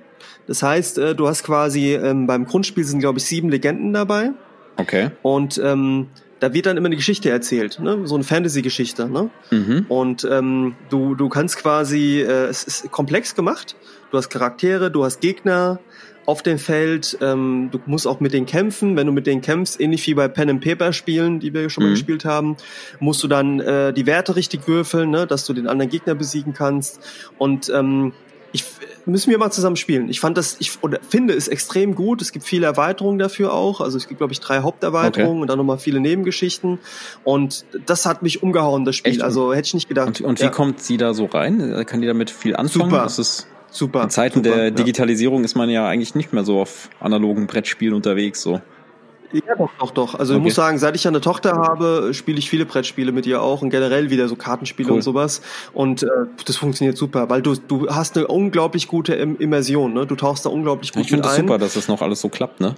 Das 0.47 0.63
heißt, 0.63 0.97
äh, 0.97 1.13
du 1.15 1.27
hast 1.27 1.43
quasi 1.43 1.93
ähm, 1.93 2.25
beim 2.25 2.45
Grundspiel 2.45 2.83
sind 2.85 2.99
glaube 2.99 3.19
ich 3.19 3.25
sieben 3.25 3.49
Legenden 3.49 3.93
dabei 3.93 4.31
Okay. 4.77 5.11
und 5.21 5.59
ähm, 5.63 6.07
da 6.39 6.53
wird 6.53 6.65
dann 6.67 6.77
immer 6.77 6.85
eine 6.87 6.95
Geschichte 6.95 7.29
erzählt, 7.29 7.79
ne? 7.81 7.99
so 8.07 8.15
eine 8.15 8.23
Fantasy-Geschichte. 8.23 9.09
Ne? 9.09 9.29
Mhm. 9.51 9.85
Und 9.89 10.25
ähm, 10.31 10.75
du, 10.89 11.13
du 11.15 11.27
kannst 11.27 11.57
quasi, 11.57 12.21
äh, 12.21 12.45
es 12.45 12.63
ist 12.63 12.89
komplex 12.91 13.35
gemacht. 13.35 13.75
Du 14.11 14.17
hast 14.17 14.29
Charaktere, 14.29 14.89
du 14.89 15.03
hast 15.03 15.21
Gegner 15.21 15.79
auf 16.25 16.43
dem 16.43 16.59
Feld. 16.59 17.17
Ähm, 17.21 17.69
du 17.71 17.79
musst 17.85 18.07
auch 18.07 18.19
mit 18.19 18.33
denen 18.33 18.45
kämpfen. 18.45 18.95
Wenn 18.95 19.07
du 19.07 19.13
mit 19.13 19.27
denen 19.27 19.41
kämpfst, 19.41 19.79
ähnlich 19.79 20.05
wie 20.07 20.13
bei 20.13 20.27
Pen 20.27 20.49
and 20.49 20.63
Paper 20.63 20.93
Spielen, 20.93 21.39
die 21.39 21.53
wir 21.53 21.69
schon 21.69 21.83
mal 21.83 21.89
Mhm. 21.89 21.93
gespielt 21.95 22.25
haben, 22.25 22.57
musst 22.99 23.23
du 23.23 23.27
dann 23.27 23.59
äh, 23.59 23.93
die 23.93 24.05
Werte 24.05 24.35
richtig 24.35 24.67
würfeln, 24.67 25.09
ne? 25.09 25.27
dass 25.27 25.45
du 25.45 25.53
den 25.53 25.67
anderen 25.67 25.89
Gegner 25.89 26.15
besiegen 26.15 26.53
kannst. 26.53 26.99
Und 27.37 27.69
ähm, 27.69 28.13
ich 28.51 28.63
müssen 29.05 29.29
wir 29.29 29.37
mal 29.37 29.51
zusammen 29.51 29.75
spielen. 29.75 30.09
Ich 30.09 30.19
fand 30.19 30.37
das, 30.37 30.57
ich 30.59 30.71
oder 30.81 30.99
finde 31.07 31.35
es 31.35 31.47
extrem 31.47 31.93
gut. 31.93 32.21
Es 32.21 32.31
gibt 32.31 32.45
viele 32.45 32.65
Erweiterungen 32.65 33.19
dafür 33.19 33.53
auch. 33.53 33.79
Also 33.79 33.97
es 33.97 34.07
gibt, 34.07 34.19
glaube 34.19 34.33
ich, 34.33 34.39
drei 34.39 34.59
Haupterweiterungen 34.61 35.33
okay. 35.33 35.41
und 35.41 35.47
dann 35.49 35.57
nochmal 35.57 35.77
viele 35.77 35.99
Nebengeschichten. 35.99 36.79
Und 37.23 37.65
das 37.85 38.07
hat 38.07 38.23
mich 38.23 38.41
umgehauen, 38.41 38.85
das 38.85 38.95
Spiel. 38.95 39.13
Echt? 39.13 39.21
Also 39.21 39.53
hätte 39.53 39.67
ich 39.67 39.73
nicht 39.75 39.87
gedacht. 39.87 40.21
Und, 40.21 40.21
und 40.21 40.39
wie 40.39 40.45
ja. 40.45 40.49
kommt 40.49 40.81
sie 40.81 40.97
da 40.97 41.13
so 41.13 41.25
rein? 41.25 41.85
Kann 41.85 42.01
die 42.01 42.07
damit 42.07 42.31
viel 42.31 42.55
anfangen? 42.55 42.89
Super. 42.89 43.07
Super. 43.71 44.03
In 44.03 44.09
Zeiten 44.09 44.43
super, 44.43 44.55
der 44.55 44.71
Digitalisierung 44.71 45.39
ja. 45.39 45.45
ist 45.45 45.55
man 45.55 45.69
ja 45.69 45.87
eigentlich 45.87 46.15
nicht 46.15 46.33
mehr 46.33 46.43
so 46.43 46.59
auf 46.59 46.89
analogen 46.99 47.47
Brettspielen 47.47 47.93
unterwegs, 47.93 48.41
so. 48.41 48.61
Ja, 49.31 49.55
doch, 49.55 49.69
doch, 49.79 49.91
doch. 49.91 50.15
Also 50.15 50.33
okay. 50.33 50.39
ich 50.39 50.43
muss 50.43 50.55
sagen, 50.55 50.79
seit 50.79 50.95
ich 50.95 51.07
eine 51.07 51.21
Tochter 51.21 51.51
habe, 51.51 52.11
spiele 52.13 52.39
ich 52.39 52.49
viele 52.49 52.65
Brettspiele 52.65 53.11
mit 53.11 53.27
ihr 53.27 53.41
auch 53.41 53.61
und 53.61 53.69
generell 53.69 54.09
wieder 54.09 54.27
so 54.27 54.35
Kartenspiele 54.35 54.89
cool. 54.89 54.95
und 54.95 55.01
sowas. 55.03 55.41
Und 55.71 56.01
äh, 56.03 56.07
das 56.45 56.57
funktioniert 56.57 56.97
super, 56.97 57.29
weil 57.29 57.43
du 57.43 57.55
du 57.55 57.87
hast 57.89 58.17
eine 58.17 58.25
unglaublich 58.27 58.87
gute 58.87 59.13
Immersion. 59.13 59.93
Ne? 59.93 60.07
Du 60.07 60.15
tauchst 60.15 60.45
da 60.45 60.49
unglaublich 60.49 60.93
gut 60.93 61.03
Ich 61.03 61.09
finde 61.09 61.23
das 61.23 61.35
super, 61.35 61.59
dass 61.59 61.75
das 61.75 61.87
noch 61.87 62.01
alles 62.01 62.21
so 62.21 62.29
klappt, 62.29 62.59
ne? 62.59 62.75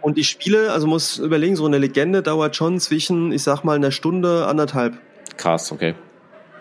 Und 0.00 0.16
die 0.16 0.24
Spiele, 0.24 0.72
also 0.72 0.86
muss 0.86 1.18
überlegen, 1.18 1.56
so 1.56 1.66
eine 1.66 1.78
Legende 1.78 2.22
dauert 2.22 2.54
schon 2.54 2.78
zwischen, 2.78 3.32
ich 3.32 3.42
sag 3.42 3.64
mal, 3.64 3.76
einer 3.76 3.90
Stunde, 3.90 4.46
anderthalb. 4.46 4.96
Krass, 5.36 5.72
okay. 5.72 5.94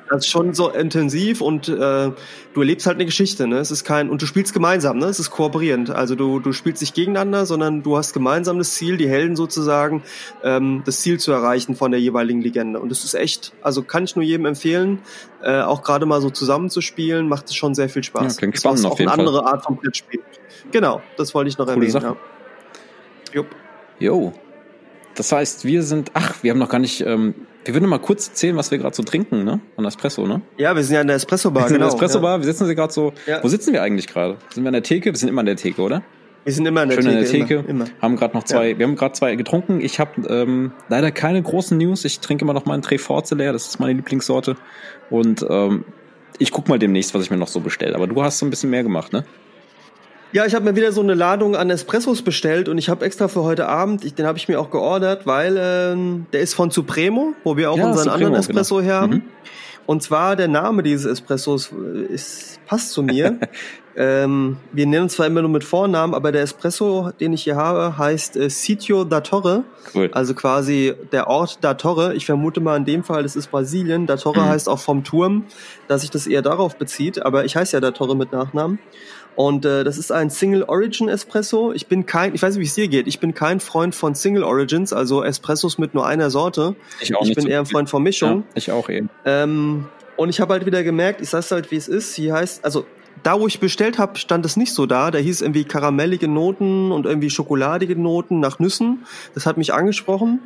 Das 0.10 0.26
ist 0.26 0.32
schon 0.32 0.54
so 0.54 0.70
intensiv 0.70 1.42
und 1.42 1.68
äh, 1.68 1.74
du 1.74 2.16
erlebst 2.56 2.88
halt 2.88 2.96
eine 2.96 3.06
Geschichte, 3.06 3.48
ne? 3.48 3.58
Es 3.58 3.72
ist 3.72 3.84
kein 3.84 4.10
und 4.10 4.22
du 4.22 4.26
spielst 4.26 4.54
gemeinsam, 4.54 4.98
ne? 4.98 5.06
Es 5.08 5.20
ist 5.20 5.32
kooperierend. 5.32 5.90
Also 5.90 6.16
du 6.16 6.40
du 6.40 6.54
spielst 6.54 6.82
nicht 6.82 6.96
gegeneinander, 6.96 7.46
sondern 7.46 7.84
du 7.84 7.98
hast 7.98 8.14
gemeinsam 8.14 8.58
das 8.58 8.74
Ziel, 8.74 8.98
die 8.98 9.10
Helden 9.10 9.36
sozusagen 9.36 10.04
ähm, 10.44 10.82
das 10.86 11.02
Ziel 11.02 11.20
zu 11.20 11.32
erreichen 11.32 11.76
von 11.76 11.92
der 11.92 12.00
jeweiligen 12.00 12.42
Legende. 12.42 12.80
Und 12.80 12.90
das 12.90 13.04
ist 13.04 13.14
echt, 13.14 13.54
also 13.62 13.84
kann 13.84 14.06
ich 14.06 14.16
nur 14.16 14.24
jedem 14.24 14.46
empfehlen, 14.46 15.00
äh, 15.42 15.62
auch 15.62 15.84
gerade 15.84 16.06
mal 16.06 16.22
so 16.22 16.30
zusammenzuspielen, 16.30 17.28
macht 17.28 17.48
es 17.48 17.56
schon 17.56 17.76
sehr 17.76 17.90
viel 17.90 18.04
Spaß. 18.04 18.36
Ja, 18.36 18.40
klingt 18.40 18.58
spannend 18.58 18.80
das 18.80 18.86
auf 18.86 18.94
auch 18.94 19.00
jeden 19.00 19.12
eine 19.12 19.20
andere 19.20 19.46
Art 19.46 19.66
von 19.66 19.76
Brettspiel. 19.76 20.22
Genau, 20.72 21.02
das 21.18 21.34
wollte 21.34 21.50
ich 21.50 21.58
noch 21.58 21.66
Coole 21.66 21.78
erwähnen. 21.78 21.92
Sache. 21.92 22.06
Ja. 22.06 23.34
Jupp. 23.34 23.48
Jo. 24.00 24.34
Das 25.16 25.32
heißt, 25.32 25.66
wir 25.66 25.84
sind, 25.84 26.12
ach, 26.14 26.36
wir 26.44 26.52
haben 26.52 26.60
noch 26.60 26.70
gar 26.70 26.80
nicht 26.80 27.02
ähm, 27.02 27.34
wir 27.68 27.74
würden 27.74 27.90
mal 27.90 28.00
kurz 28.00 28.30
erzählen, 28.30 28.56
was 28.56 28.72
wir 28.72 28.78
gerade 28.78 28.96
so 28.96 29.04
trinken, 29.04 29.44
ne? 29.44 29.60
An 29.76 29.86
Espresso, 29.86 30.26
ne? 30.26 30.42
Ja, 30.58 30.76
wir 30.76 30.84
sind 30.84 30.96
ja 30.96 31.02
in 31.02 31.08
der 31.08 31.18
Espresso-Bar, 31.18 31.64
genau. 31.64 31.76
In 31.76 31.82
der 31.82 31.90
genau, 31.90 31.96
Espresso-Bar, 31.96 32.38
ja. 32.38 32.38
wir 32.40 32.46
sitzen 32.46 32.66
hier 32.66 32.76
gerade 32.76 32.94
so. 32.94 33.14
Ja. 33.26 33.44
Wo 33.44 33.48
sitzen 33.48 33.74
wir 33.74 33.82
eigentlich 33.82 34.08
gerade? 34.08 34.38
Sind 34.54 34.64
wir 34.64 34.70
an 34.70 34.74
der 34.74 34.84
Theke? 34.84 35.12
Wir 35.12 35.18
sind 35.18 35.30
immer 35.30 35.42
an 35.42 35.46
der 35.46 35.58
Theke, 35.58 35.82
oder? 35.82 36.02
Wir 36.46 36.54
sind 36.54 36.66
immer 36.66 36.82
an 36.82 36.90
der 36.90 36.96
Schön 36.96 37.04
Theke. 37.04 37.26
Schön 37.28 37.42
an 37.42 37.48
der 37.48 37.48
Theke. 37.58 37.70
Immer, 37.70 37.86
immer. 37.86 38.02
Haben 38.02 38.16
gerade 38.16 38.38
noch 38.38 38.44
zwei, 38.46 38.70
ja. 38.70 38.80
wir 38.80 38.88
haben 38.88 38.96
gerade 38.96 39.14
zwei 39.14 39.36
getrunken. 39.36 39.82
Ich 39.82 40.00
habe 40.00 40.22
ähm, 40.30 40.72
leider 40.88 41.12
keine 41.12 41.42
großen 41.42 41.78
News. 41.78 42.06
Ich 42.06 42.22
trinke 42.22 42.46
immer 42.46 42.54
noch 42.54 42.66
meinen 42.66 42.82
Tre 42.82 42.98
Forze 42.98 43.36
leer. 43.36 43.52
Das 43.52 43.68
ist 43.68 43.80
meine 43.80 43.94
Lieblingssorte. 43.94 44.56
Und 45.10 45.46
ähm, 45.50 45.84
ich 46.40 46.52
guck 46.52 46.70
mal 46.70 46.80
demnächst, 46.80 47.14
was 47.14 47.24
ich 47.24 47.32
mir 47.32 47.38
noch 47.38 47.50
so 47.50 47.60
bestelle. 47.60 47.96
Aber 47.96 48.08
du 48.08 48.24
hast 48.24 48.40
so 48.40 48.46
ein 48.46 48.50
bisschen 48.50 48.70
mehr 48.70 48.84
gemacht, 48.84 49.12
ne? 49.12 49.26
Ja, 50.34 50.46
ich 50.46 50.54
habe 50.54 50.66
mir 50.66 50.76
wieder 50.76 50.92
so 50.92 51.02
eine 51.02 51.14
Ladung 51.14 51.56
an 51.56 51.70
Espressos 51.70 52.22
bestellt 52.22 52.68
und 52.68 52.78
ich 52.78 52.90
habe 52.90 53.06
extra 53.06 53.28
für 53.28 53.44
heute 53.44 53.68
Abend, 53.68 54.04
ich, 54.04 54.14
den 54.14 54.26
habe 54.26 54.38
ich 54.38 54.48
mir 54.48 54.60
auch 54.60 54.72
geordert, 54.72 55.26
weil 55.26 55.58
ähm, 55.58 56.26
der 56.34 56.42
ist 56.42 56.54
von 56.54 56.70
Supremo, 56.70 57.34
wo 57.44 57.56
wir 57.56 57.72
auch 57.72 57.78
ja, 57.78 57.86
unseren 57.86 58.04
Supremo, 58.04 58.14
anderen 58.14 58.34
genau. 58.34 58.40
Espresso 58.40 58.76
genau. 58.78 58.88
her 58.88 59.02
haben. 59.02 59.14
Mhm. 59.14 59.24
Und 59.86 60.04
zwar 60.04 60.36
der 60.36 60.50
Name 60.50 60.84
dieses 60.84 61.06
Espressos 61.06 61.72
äh, 61.72 62.14
ist, 62.14 62.60
passt 62.66 62.92
zu 62.92 63.04
mir. 63.04 63.40
ähm, 63.96 64.58
wir 64.74 64.86
nennen 64.86 65.08
zwar 65.08 65.28
immer 65.28 65.42
nur 65.42 65.50
mit 65.50 65.64
Vornamen, 65.64 66.14
aber 66.14 66.34
der 66.34 66.42
Espresso, 66.42 67.12
den 67.22 67.32
ich 67.32 67.44
hier 67.44 67.56
habe, 67.56 67.98
heißt 67.98 68.36
äh, 68.36 68.50
Sitio 68.50 69.06
da 69.06 69.22
Torre. 69.22 69.64
Cool. 69.96 70.10
Also 70.12 70.34
quasi 70.34 70.94
der 71.14 71.28
Ort 71.28 71.60
da 71.62 71.76
Torre. 71.76 72.16
Ich 72.16 72.26
vermute 72.26 72.60
mal 72.60 72.76
in 72.76 72.84
dem 72.84 73.06
Fall, 73.06 73.24
das 73.24 73.38
ist 73.38 73.50
Brasilien. 73.50 74.08
Da 74.08 74.18
Torre 74.18 74.42
mhm. 74.42 74.50
heißt 74.50 74.68
auch 74.68 74.80
vom 74.80 75.06
Turm, 75.06 75.46
dass 75.88 76.02
sich 76.02 76.12
das 76.12 76.28
eher 76.28 76.42
darauf 76.42 76.76
bezieht. 76.76 77.26
Aber 77.26 77.46
ich 77.46 77.56
heiße 77.56 77.78
ja 77.78 77.80
da 77.80 77.92
Torre 77.92 78.18
mit 78.18 78.34
Nachnamen. 78.34 78.80
Und 79.38 79.66
äh, 79.66 79.84
das 79.84 80.00
ist 80.00 80.12
ein 80.12 80.32
Single 80.32 80.64
Origin 80.64 81.10
Espresso. 81.10 81.72
Ich 81.72 81.86
bin 81.86 82.08
kein, 82.08 82.34
ich 82.34 82.42
weiß 82.42 82.56
nicht, 82.56 82.64
wie 82.64 82.68
es 82.68 82.74
dir 82.74 82.88
geht. 82.88 83.06
Ich 83.06 83.20
bin 83.20 83.36
kein 83.36 83.60
Freund 83.60 83.94
von 83.94 84.16
Single 84.16 84.44
Origins, 84.44 84.94
also 84.94 85.24
Espressos 85.24 85.78
mit 85.78 85.94
nur 85.94 86.08
einer 86.08 86.32
Sorte. 86.32 86.76
Ich 87.02 87.16
auch 87.16 87.22
Ich 87.24 87.36
bin 87.36 87.44
so 87.44 87.48
eher 87.48 87.60
ein 87.60 87.68
Freund 87.68 87.88
von 87.88 88.02
Mischung. 88.02 88.40
Ja, 88.40 88.44
ich 88.56 88.72
auch 88.72 88.90
eben. 88.90 89.12
Ähm, 89.26 89.86
und 90.16 90.30
ich 90.30 90.42
habe 90.42 90.54
halt 90.54 90.66
wieder 90.66 90.82
gemerkt, 90.84 91.22
ich 91.22 91.30
sag's 91.30 91.52
halt, 91.52 91.70
wie 91.70 91.76
es 91.76 91.88
ist. 91.88 92.16
Hier 92.16 92.34
heißt, 92.34 92.66
also 92.66 92.88
da, 93.22 93.40
wo 93.40 93.46
ich 93.46 93.60
bestellt 93.60 94.00
habe, 94.00 94.18
stand 94.18 94.44
es 94.44 94.58
nicht 94.58 94.74
so 94.74 94.88
da. 94.88 95.12
Da 95.12 95.20
hieß 95.20 95.42
irgendwie 95.42 95.66
karamellige 95.66 96.28
Noten 96.28 96.92
und 96.92 97.06
irgendwie 97.06 97.30
schokoladige 97.30 97.96
Noten 97.96 98.40
nach 98.40 98.58
Nüssen. 98.58 99.06
Das 99.36 99.46
hat 99.46 99.58
mich 99.58 99.72
angesprochen. 99.72 100.40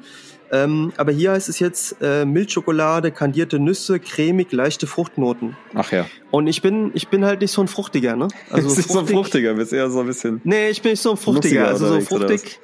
Ähm, 0.51 0.91
aber 0.97 1.13
hier 1.13 1.31
heißt 1.31 1.47
es 1.47 1.59
jetzt 1.59 1.95
äh, 2.01 2.25
Milchschokolade, 2.25 3.11
kandierte 3.11 3.57
Nüsse, 3.57 3.99
cremig, 3.99 4.51
leichte 4.51 4.85
Fruchtnoten. 4.85 5.55
Ach 5.73 5.91
ja. 5.93 6.05
Und 6.29 6.47
ich 6.47 6.61
bin, 6.61 6.91
ich 6.93 7.07
bin 7.07 7.23
halt 7.23 7.39
nicht 7.39 7.51
so 7.51 7.61
ein 7.61 7.69
Fruchtiger, 7.69 8.17
ne? 8.17 8.27
Also 8.49 8.67
nicht 8.67 8.75
fruchtig, 8.75 8.91
so 8.91 8.99
ein 8.99 9.07
Fruchtiger, 9.07 9.53
bist 9.53 9.71
eher 9.71 9.89
so 9.89 10.01
ein 10.01 10.07
bisschen. 10.07 10.41
Nee, 10.43 10.69
ich 10.69 10.81
bin 10.81 10.91
nicht 10.91 11.01
so 11.01 11.11
ein 11.11 11.17
Fruchtiger. 11.17 11.69
Also 11.69 11.87
so 11.87 12.01
fruchtig. 12.01 12.59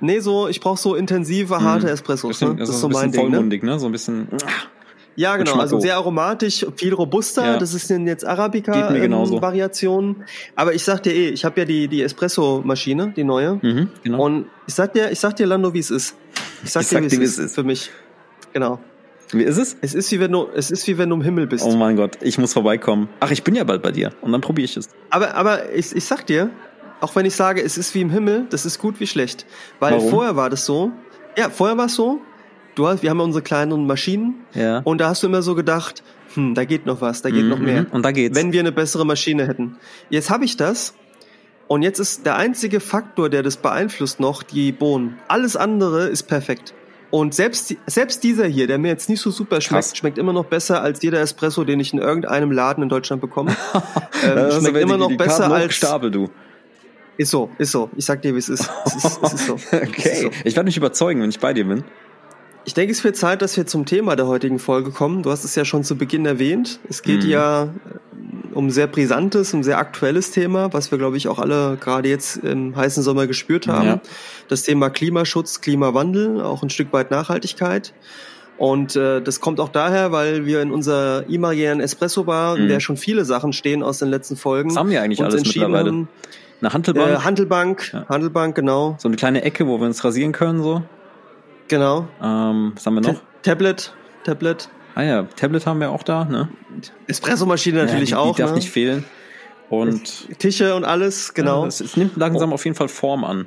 Nee, 0.00 0.20
so, 0.20 0.46
ich 0.46 0.60
brauche 0.60 0.78
so 0.78 0.94
intensive, 0.94 1.60
harte 1.60 1.90
Espressos. 1.90 2.28
Bisschen, 2.28 2.50
ne? 2.50 2.56
Das 2.56 2.68
ist 2.68 2.80
so, 2.80 2.86
ein 2.86 2.92
mein 2.92 3.10
Ding. 3.10 3.22
Vollmundig, 3.22 3.62
ne? 3.62 3.78
So 3.78 3.86
ein 3.86 3.92
bisschen. 3.92 4.28
Ja, 5.16 5.36
genau. 5.36 5.54
Also 5.54 5.80
sehr 5.80 5.96
aromatisch, 5.96 6.66
viel 6.76 6.92
robuster. 6.92 7.44
Ja. 7.44 7.58
Das 7.58 7.72
ist 7.74 7.88
jetzt 7.88 8.24
Arabica-Variationen. 8.26 10.16
Ähm, 10.16 10.24
Aber 10.54 10.74
ich 10.74 10.84
sag 10.84 11.02
dir 11.02 11.14
eh, 11.14 11.30
ich 11.30 11.44
habe 11.44 11.60
ja 11.60 11.64
die, 11.64 11.88
die 11.88 12.02
Espresso-Maschine, 12.02 13.14
die 13.16 13.24
neue. 13.24 13.58
Mhm, 13.62 13.88
genau. 14.02 14.24
Und 14.24 14.46
ich 14.66 14.74
sag 14.74 14.92
dir, 14.92 15.10
ich 15.10 15.18
sag 15.18 15.34
dir, 15.36 15.46
Lando, 15.46 15.72
wie 15.72 15.78
es 15.78 15.90
ist. 15.90 16.16
Ich 16.64 16.70
sag, 16.70 16.82
ich 16.82 16.88
dir, 16.88 17.20
wie, 17.20 17.24
es 17.24 17.38
ist, 17.38 17.54
für 17.54 17.64
mich. 17.64 17.90
Genau. 18.52 18.80
Wie 19.32 19.42
ist 19.42 19.58
es? 19.58 19.76
Es 19.80 19.94
ist 19.94 20.10
wie 20.12 20.20
wenn 20.20 20.32
du, 20.32 20.48
es 20.54 20.70
ist 20.70 20.86
wie 20.86 20.98
wenn 20.98 21.10
du 21.10 21.16
im 21.16 21.22
Himmel 21.22 21.46
bist. 21.46 21.64
Oh 21.64 21.74
mein 21.76 21.96
Gott, 21.96 22.18
ich 22.20 22.38
muss 22.38 22.52
vorbeikommen. 22.52 23.08
Ach, 23.20 23.30
ich 23.30 23.42
bin 23.42 23.54
ja 23.54 23.64
bald 23.64 23.82
bei 23.82 23.90
dir 23.90 24.12
und 24.20 24.32
dann 24.32 24.40
probiere 24.40 24.66
ich 24.66 24.76
es. 24.76 24.88
Aber, 25.10 25.34
aber 25.34 25.72
ich, 25.72 25.94
ich 25.94 26.04
sag 26.04 26.26
dir, 26.26 26.50
auch 27.00 27.14
wenn 27.16 27.26
ich 27.26 27.34
sage, 27.34 27.62
es 27.62 27.76
ist 27.76 27.94
wie 27.94 28.00
im 28.00 28.10
Himmel, 28.10 28.46
das 28.50 28.64
ist 28.64 28.78
gut 28.78 29.00
wie 29.00 29.06
schlecht. 29.06 29.46
Weil 29.80 29.94
Warum? 29.94 30.10
vorher 30.10 30.36
war 30.36 30.50
das 30.50 30.64
so. 30.64 30.92
Ja, 31.36 31.50
vorher 31.50 31.76
war 31.76 31.86
es 31.86 31.94
so, 31.94 32.20
du 32.76 32.86
hast, 32.86 33.02
wir 33.02 33.10
haben 33.10 33.18
ja 33.18 33.24
unsere 33.24 33.42
kleinen 33.42 33.86
Maschinen. 33.86 34.46
Ja. 34.54 34.78
Und 34.80 35.00
da 35.00 35.08
hast 35.08 35.22
du 35.22 35.26
immer 35.26 35.42
so 35.42 35.54
gedacht, 35.54 36.02
hm, 36.34 36.54
da 36.54 36.64
geht 36.64 36.86
noch 36.86 37.00
was, 37.00 37.22
da 37.22 37.30
geht 37.30 37.44
mhm, 37.44 37.50
noch 37.50 37.58
mehr. 37.58 37.86
Und 37.90 38.04
da 38.04 38.12
geht's. 38.12 38.36
Wenn 38.36 38.52
wir 38.52 38.60
eine 38.60 38.72
bessere 38.72 39.04
Maschine 39.04 39.46
hätten. 39.46 39.76
Jetzt 40.08 40.30
habe 40.30 40.44
ich 40.44 40.56
das. 40.56 40.94
Und 41.68 41.82
jetzt 41.82 41.98
ist 41.98 42.24
der 42.26 42.36
einzige 42.36 42.80
Faktor, 42.80 43.28
der 43.28 43.42
das 43.42 43.56
beeinflusst, 43.56 44.20
noch 44.20 44.42
die 44.42 44.70
Bohnen. 44.72 45.18
Alles 45.28 45.56
andere 45.56 46.06
ist 46.06 46.24
perfekt. 46.24 46.74
Und 47.10 47.34
selbst, 47.34 47.74
selbst 47.86 48.24
dieser 48.24 48.46
hier, 48.46 48.66
der 48.66 48.78
mir 48.78 48.88
jetzt 48.88 49.08
nicht 49.08 49.20
so 49.20 49.30
super 49.30 49.60
schmeckt, 49.60 49.86
Krass. 49.86 49.96
schmeckt 49.96 50.18
immer 50.18 50.32
noch 50.32 50.46
besser 50.46 50.82
als 50.82 51.02
jeder 51.02 51.20
Espresso, 51.20 51.64
den 51.64 51.80
ich 51.80 51.92
in 51.92 51.98
irgendeinem 51.98 52.50
Laden 52.52 52.82
in 52.82 52.88
Deutschland 52.88 53.20
bekomme. 53.20 53.56
ähm, 54.24 54.50
schmeckt 54.60 54.76
immer 54.76 54.96
noch 54.96 55.16
besser 55.16 55.50
als. 55.50 55.64
hochgestapelt, 55.64 56.14
du. 56.14 56.28
Ist 57.16 57.30
so, 57.30 57.50
ist 57.58 57.72
so. 57.72 57.90
Ich 57.96 58.04
sag 58.04 58.20
dir, 58.22 58.34
wie 58.34 58.38
es 58.38 58.48
ist. 58.48 58.68
Es 58.84 58.96
ist, 58.96 59.18
es 59.22 59.32
ist 59.32 59.46
so. 59.46 59.54
Es 59.70 59.72
ist 59.72 59.88
Okay. 59.88 60.22
so. 60.24 60.30
Ich 60.44 60.54
werde 60.54 60.66
mich 60.66 60.76
überzeugen, 60.76 61.22
wenn 61.22 61.30
ich 61.30 61.40
bei 61.40 61.54
dir 61.54 61.64
bin. 61.64 61.84
Ich 62.68 62.74
denke, 62.74 62.90
es 62.92 63.04
wird 63.04 63.16
Zeit, 63.16 63.42
dass 63.42 63.56
wir 63.56 63.64
zum 63.66 63.86
Thema 63.86 64.16
der 64.16 64.26
heutigen 64.26 64.58
Folge 64.58 64.90
kommen. 64.90 65.22
Du 65.22 65.30
hast 65.30 65.44
es 65.44 65.54
ja 65.54 65.64
schon 65.64 65.84
zu 65.84 65.96
Beginn 65.96 66.26
erwähnt. 66.26 66.80
Es 66.88 67.02
geht 67.02 67.22
Mhm. 67.22 67.30
ja 67.30 67.62
äh, 67.64 67.68
um 68.54 68.66
ein 68.66 68.70
sehr 68.70 68.88
brisantes, 68.88 69.54
um 69.54 69.60
ein 69.60 69.62
sehr 69.62 69.78
aktuelles 69.78 70.32
Thema, 70.32 70.72
was 70.72 70.90
wir, 70.90 70.98
glaube 70.98 71.16
ich, 71.16 71.28
auch 71.28 71.38
alle 71.38 71.76
gerade 71.80 72.08
jetzt 72.08 72.38
im 72.38 72.74
heißen 72.74 73.02
Sommer 73.04 73.28
gespürt 73.28 73.68
haben. 73.68 73.86
Ja. 73.86 74.00
Das 74.48 74.64
Thema 74.64 74.90
Klimaschutz, 74.90 75.60
Klimawandel, 75.60 76.40
auch 76.42 76.62
ein 76.64 76.70
Stück 76.70 76.92
weit 76.92 77.10
Nachhaltigkeit. 77.12 77.94
Und 78.58 78.96
äh, 78.96 79.20
das 79.22 79.40
kommt 79.40 79.60
auch 79.60 79.68
daher, 79.68 80.10
weil 80.10 80.44
wir 80.46 80.60
in 80.62 80.72
unserer 80.72 81.24
imaginären 81.28 81.80
Espresso-Bar, 81.80 82.56
in 82.56 82.64
Mhm. 82.64 82.68
der 82.68 82.80
schon 82.80 82.96
viele 82.96 83.24
Sachen 83.24 83.52
stehen 83.52 83.82
aus 83.84 83.98
den 83.98 84.08
letzten 84.08 84.34
Folgen, 84.36 84.70
Was 84.70 84.76
haben 84.78 84.90
wir 84.90 85.02
eigentlich 85.02 85.22
alles 85.22 85.36
entschieden 85.36 85.66
mittlerweile? 85.70 85.90
haben, 85.90 86.08
Eine 86.62 86.72
Handelbank, 86.72 87.10
äh, 87.10 87.16
Handelbank, 87.18 87.90
Ja. 87.92 88.06
Handelbank, 88.08 88.54
genau, 88.56 88.96
so 88.98 89.08
eine 89.08 89.16
kleine 89.18 89.42
Ecke, 89.42 89.66
wo 89.68 89.78
wir 89.78 89.86
uns 89.86 90.02
rasieren 90.02 90.32
können, 90.32 90.62
so. 90.62 90.82
Genau. 91.68 92.08
Ähm, 92.22 92.72
was 92.74 92.86
haben 92.86 92.94
wir 92.94 93.00
noch? 93.00 93.14
Ta 93.14 93.20
Tablet, 93.42 93.94
Tablet, 94.24 94.68
Ah 94.96 95.02
ja, 95.02 95.22
Tablet 95.24 95.66
haben 95.66 95.80
wir 95.80 95.90
auch 95.90 96.02
da, 96.02 96.24
ne? 96.24 96.48
Espressomaschine 97.06 97.84
natürlich 97.84 98.10
ja, 98.10 98.16
die, 98.16 98.30
auch. 98.30 98.34
Die 98.34 98.40
darf 98.40 98.52
ne? 98.52 98.56
nicht 98.56 98.70
fehlen. 98.70 99.04
Und 99.68 100.38
Tische 100.38 100.74
und 100.74 100.84
alles, 100.84 101.34
genau. 101.34 101.62
ja, 101.62 101.68
es, 101.68 101.80
es 101.80 101.98
nimmt 101.98 102.16
langsam 102.16 102.54
auf 102.54 102.64
jeden 102.64 102.76
Fall 102.76 102.88
Form 102.88 103.22
an. 103.22 103.44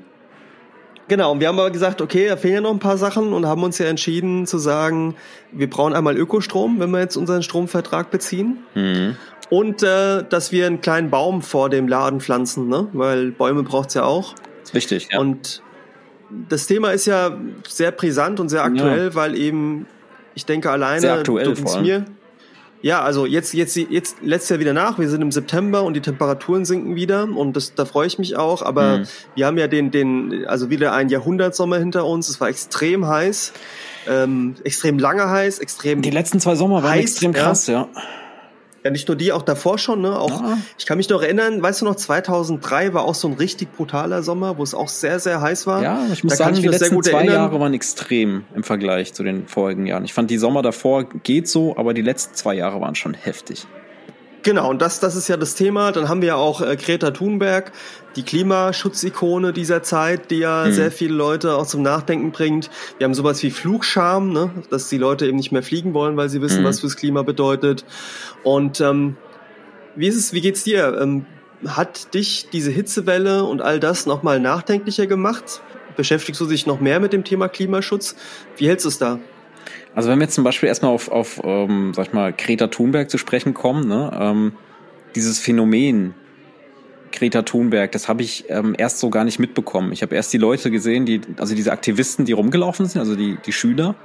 Genau, 1.07 1.31
und 1.31 1.39
wir 1.39 1.47
haben 1.47 1.57
aber 1.57 1.71
gesagt, 1.71 2.01
okay, 2.01 2.27
da 2.27 2.37
fehlen 2.37 2.53
ja 2.53 2.61
noch 2.61 2.69
ein 2.69 2.77
paar 2.77 2.99
Sachen 2.99 3.33
und 3.33 3.47
haben 3.47 3.63
uns 3.63 3.79
ja 3.79 3.87
entschieden 3.87 4.45
zu 4.45 4.59
sagen, 4.59 5.15
wir 5.51 5.67
brauchen 5.67 5.93
einmal 5.93 6.15
Ökostrom, 6.15 6.79
wenn 6.79 6.91
wir 6.91 6.99
jetzt 6.99 7.17
unseren 7.17 7.41
Stromvertrag 7.41 8.11
beziehen. 8.11 8.59
Mhm. 8.75 9.15
Und 9.49 9.81
äh, 9.81 10.23
dass 10.29 10.51
wir 10.51 10.67
einen 10.67 10.81
kleinen 10.81 11.09
Baum 11.09 11.41
vor 11.41 11.71
dem 11.71 11.87
Laden 11.87 12.19
pflanzen, 12.19 12.67
ne? 12.67 12.89
weil 12.93 13.31
Bäume 13.31 13.63
braucht's 13.63 13.95
ja 13.95 14.03
auch. 14.03 14.35
Ist 14.61 14.75
wichtig, 14.75 15.07
ja. 15.11 15.19
Und 15.19 15.63
das 16.49 16.67
Thema 16.67 16.91
ist 16.91 17.05
ja 17.05 17.35
sehr 17.67 17.91
brisant 17.91 18.39
und 18.39 18.49
sehr 18.49 18.63
aktuell, 18.63 19.15
weil 19.15 19.35
eben, 19.35 19.85
ich 20.35 20.45
denke 20.45 20.69
alleine, 20.71 21.01
Sehr 21.01 21.13
aktuell 21.13 21.45
du- 21.45 21.55
vor 21.55 21.81
mir, 21.81 22.05
ja, 22.81 23.01
also 23.01 23.25
jetzt, 23.25 23.53
jetzt, 23.53 23.75
jetzt 23.75 24.17
lässt 24.21 24.49
ja 24.49 24.57
wieder 24.59 24.71
nach. 24.71 24.97
Wir 24.99 25.09
sind 25.09 25.21
im 25.21 25.33
September 25.33 25.83
und 25.83 25.95
die 25.95 25.99
Temperaturen 26.01 26.63
sinken 26.63 26.95
wieder 26.95 27.23
und 27.27 27.57
das, 27.57 27.75
da 27.75 27.83
freue 27.83 28.07
ich 28.07 28.17
mich 28.19 28.37
auch. 28.37 28.61
Aber 28.61 28.99
Mhm. 28.99 29.03
wir 29.35 29.45
haben 29.47 29.57
ja 29.57 29.67
den, 29.67 29.91
den, 29.91 30.45
also 30.47 30.69
wieder 30.69 30.93
einen 30.93 31.09
Jahrhundertsommer 31.09 31.77
hinter 31.77 32.05
uns. 32.05 32.29
Es 32.29 32.39
war 32.39 32.47
extrem 32.47 33.05
heiß, 33.05 33.51
ähm, 34.07 34.55
extrem 34.63 34.97
lange 34.97 35.29
heiß, 35.29 35.59
extrem 35.59 36.01
die 36.01 36.09
letzten 36.09 36.39
zwei 36.39 36.55
Sommer 36.55 36.75
waren 36.83 36.91
heiß, 36.91 37.01
extrem 37.01 37.33
ja. 37.33 37.41
krass, 37.43 37.67
ja. 37.67 37.73
Ja, 37.83 37.87
nicht 38.91 39.07
nur 39.07 39.17
die, 39.17 39.31
auch 39.31 39.41
davor 39.41 39.77
schon, 39.77 40.01
ne? 40.01 40.17
Auch, 40.17 40.41
Ja. 40.41 40.57
ich 40.77 40.85
kann 40.85 40.97
mich 40.97 41.09
noch 41.09 41.21
erinnern, 41.21 41.61
weißt 41.61 41.81
du 41.81 41.85
noch, 41.85 41.95
2003 41.95 42.93
war 42.93 43.03
auch 43.03 43.15
so 43.15 43.27
ein 43.27 43.33
richtig 43.33 43.75
brutaler 43.75 44.23
Sommer, 44.23 44.57
wo 44.57 44.63
es 44.63 44.73
auch 44.73 44.87
sehr, 44.87 45.19
sehr 45.19 45.41
heiß 45.41 45.67
war. 45.67 45.81
Ja, 45.83 46.01
ich 46.11 46.23
muss 46.23 46.31
Da 46.37 46.45
sagen, 46.45 46.55
die 46.55 46.67
letzten 46.67 47.01
zwei 47.03 47.17
erinnern. 47.19 47.35
Jahre 47.35 47.59
waren 47.59 47.73
extrem 47.73 48.45
im 48.55 48.63
Vergleich 48.63 49.13
zu 49.13 49.23
den 49.23 49.47
vorigen 49.47 49.85
Jahren. 49.85 50.05
Ich 50.05 50.13
fand, 50.13 50.31
die 50.31 50.37
Sommer 50.37 50.61
davor 50.61 51.03
geht 51.23 51.47
so, 51.47 51.75
aber 51.77 51.93
die 51.93 52.01
letzten 52.01 52.35
zwei 52.35 52.53
Jahre 52.55 52.79
waren 52.81 52.95
schon 52.95 53.13
heftig. 53.13 53.67
Genau, 54.49 54.67
und 54.67 54.81
das, 54.81 54.99
das 54.99 55.15
ist 55.15 55.27
ja 55.27 55.37
das 55.37 55.53
Thema. 55.53 55.91
Dann 55.91 56.09
haben 56.09 56.21
wir 56.21 56.29
ja 56.29 56.35
auch 56.35 56.61
äh, 56.61 56.75
Greta 56.75 57.11
Thunberg, 57.11 57.71
die 58.15 58.23
Klimaschutzikone 58.23 59.53
dieser 59.53 59.83
Zeit, 59.83 60.31
die 60.31 60.39
ja 60.39 60.65
Mhm. 60.65 60.71
sehr 60.71 60.91
viele 60.91 61.13
Leute 61.13 61.53
auch 61.53 61.67
zum 61.67 61.83
Nachdenken 61.83 62.31
bringt. 62.31 62.71
Wir 62.97 63.05
haben 63.05 63.13
sowas 63.13 63.43
wie 63.43 63.51
Flugscham, 63.51 64.33
ne? 64.33 64.49
dass 64.71 64.89
die 64.89 64.97
Leute 64.97 65.27
eben 65.27 65.37
nicht 65.37 65.51
mehr 65.51 65.61
fliegen 65.61 65.93
wollen, 65.93 66.17
weil 66.17 66.29
sie 66.29 66.41
wissen, 66.41 66.61
Mhm. 66.61 66.65
was 66.65 66.79
fürs 66.79 66.95
Klima 66.97 67.21
bedeutet. 67.21 67.85
Und 68.43 68.81
ähm, 68.81 69.17
wie 69.95 70.07
ist 70.07 70.15
es, 70.15 70.33
wie 70.33 70.41
geht's 70.41 70.63
dir? 70.63 70.97
Ähm, 70.99 71.27
hat 71.67 72.15
dich 72.15 72.47
diese 72.51 72.71
Hitzewelle 72.71 73.43
und 73.43 73.61
all 73.61 73.79
das 73.79 74.07
nochmal 74.07 74.39
nachdenklicher 74.39 75.05
gemacht? 75.05 75.61
Beschäftigst 75.95 76.41
du 76.41 76.47
dich 76.47 76.65
noch 76.65 76.79
mehr 76.79 76.99
mit 76.99 77.13
dem 77.13 77.23
Thema 77.23 77.49
Klimaschutz? 77.49 78.15
Wie 78.57 78.67
hältst 78.67 78.85
du 78.85 78.89
es 78.89 78.97
da? 78.97 79.19
Also 79.99 80.09
wenn 80.09 80.19
wir 80.19 80.27
jetzt 80.27 80.35
zum 80.35 80.45
Beispiel 80.45 80.69
erstmal 80.69 80.93
auf, 80.93 81.11
auf 81.11 81.41
ähm, 81.43 81.93
sag 81.93 82.07
ich 82.07 82.13
mal, 82.13 82.31
Greta 82.31 82.67
Thunberg 82.67 83.09
zu 83.09 83.17
sprechen 83.17 83.53
kommen, 83.53 83.85
ne, 83.89 84.09
ähm, 84.17 84.53
dieses 85.13 85.39
Phänomen 85.39 86.13
Greta 87.11 87.41
Thunberg, 87.41 87.91
das 87.91 88.07
habe 88.07 88.21
ich 88.21 88.45
ähm, 88.47 88.75
erst 88.77 88.99
so 88.99 89.09
gar 89.09 89.25
nicht 89.25 89.39
mitbekommen. 89.39 89.91
Ich 89.91 90.01
habe 90.01 90.15
erst 90.15 90.31
die 90.31 90.37
Leute 90.37 90.71
gesehen, 90.71 91.05
die, 91.05 91.19
also 91.35 91.53
diese 91.53 91.73
Aktivisten, 91.73 92.23
die 92.23 92.31
rumgelaufen 92.31 92.85
sind, 92.85 93.01
also 93.01 93.17
die, 93.17 93.39
die 93.45 93.51
Schüler 93.51 93.95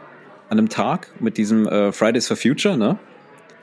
an 0.49 0.59
einem 0.59 0.69
Tag 0.69 1.13
mit 1.21 1.37
diesem 1.37 1.69
äh, 1.69 1.93
Fridays 1.93 2.27
for 2.27 2.37
Future, 2.37 2.77
ne? 2.77 2.99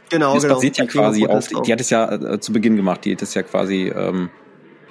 Genau, 0.10 0.34
Das 0.34 0.44
genau. 0.44 0.56
basiert 0.56 0.78
ja 0.78 0.86
Die 0.86 0.90
quasi 0.90 1.28
auf, 1.28 1.48
Klimaproteste 1.48 1.62
die 1.66 1.74
hat 1.74 1.82
es 1.82 1.90
ja 1.90 2.14
äh, 2.14 2.40
zu 2.40 2.54
Beginn 2.54 2.78
gemacht, 2.78 3.04
die 3.04 3.12
hat 3.12 3.22
es 3.22 3.34
ja 3.34 3.44
quasi 3.44 3.92
ähm, 3.94 4.30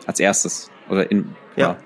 als 0.05 0.21
erstes 0.21 0.71
oder 0.91 1.11
in, 1.11 1.31
Ja. 1.57 1.69
Ja. 1.69 1.79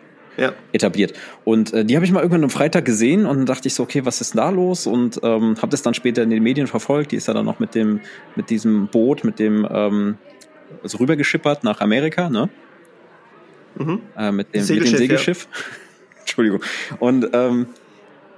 Etabliert. 0.72 1.14
Und 1.44 1.72
äh, 1.72 1.84
die 1.84 1.96
habe 1.96 2.04
ich 2.04 2.12
mal 2.12 2.20
irgendwann 2.20 2.44
am 2.44 2.50
Freitag 2.50 2.84
gesehen 2.84 3.26
und 3.26 3.36
dann 3.36 3.46
dachte 3.46 3.68
ich 3.68 3.74
so, 3.74 3.82
okay, 3.82 4.04
was 4.04 4.20
ist 4.20 4.34
denn 4.34 4.38
da 4.38 4.50
los? 4.50 4.86
Und 4.86 5.20
ähm, 5.22 5.56
habe 5.58 5.68
das 5.68 5.82
dann 5.82 5.94
später 5.94 6.22
in 6.22 6.30
den 6.30 6.42
Medien 6.42 6.66
verfolgt. 6.66 7.12
Die 7.12 7.16
ist 7.16 7.28
ja 7.28 7.34
dann 7.34 7.44
noch 7.44 7.60
mit 7.60 7.74
dem, 7.74 8.00
mit 8.36 8.50
diesem 8.50 8.88
Boot, 8.88 9.24
mit 9.24 9.38
dem 9.38 9.66
ähm, 9.70 10.18
also 10.82 10.98
rübergeschippert 10.98 11.64
nach 11.64 11.80
Amerika, 11.80 12.28
ne? 12.28 12.48
Mhm. 13.76 14.00
Äh, 14.16 14.32
mit, 14.32 14.54
dem, 14.54 14.60
mit 14.60 14.60
dem 14.60 14.62
Segelschiff, 14.62 14.98
Segelschiff. 14.98 15.48
Entschuldigung. 16.20 16.62
Und 16.98 17.28
ähm, 17.32 17.66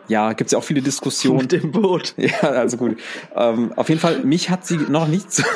ja, 0.09 0.33
gibt's 0.33 0.53
ja 0.53 0.59
auch 0.59 0.65
viele 0.65 0.83
Diskussionen. 0.83 1.43
Mit 1.43 1.53
dem 1.53 1.73
Boot. 1.73 2.15
Ja, 2.19 2.41
also 2.51 2.77
gut. 2.77 2.99
Ähm, 3.35 3.73
auf 3.75 3.89
jeden 3.89 4.01
Fall, 4.01 4.25
mich 4.25 4.51
hat 4.51 4.67
sie 4.67 4.77
noch 4.77 5.09
nicht 5.09 5.33
so 5.33 5.43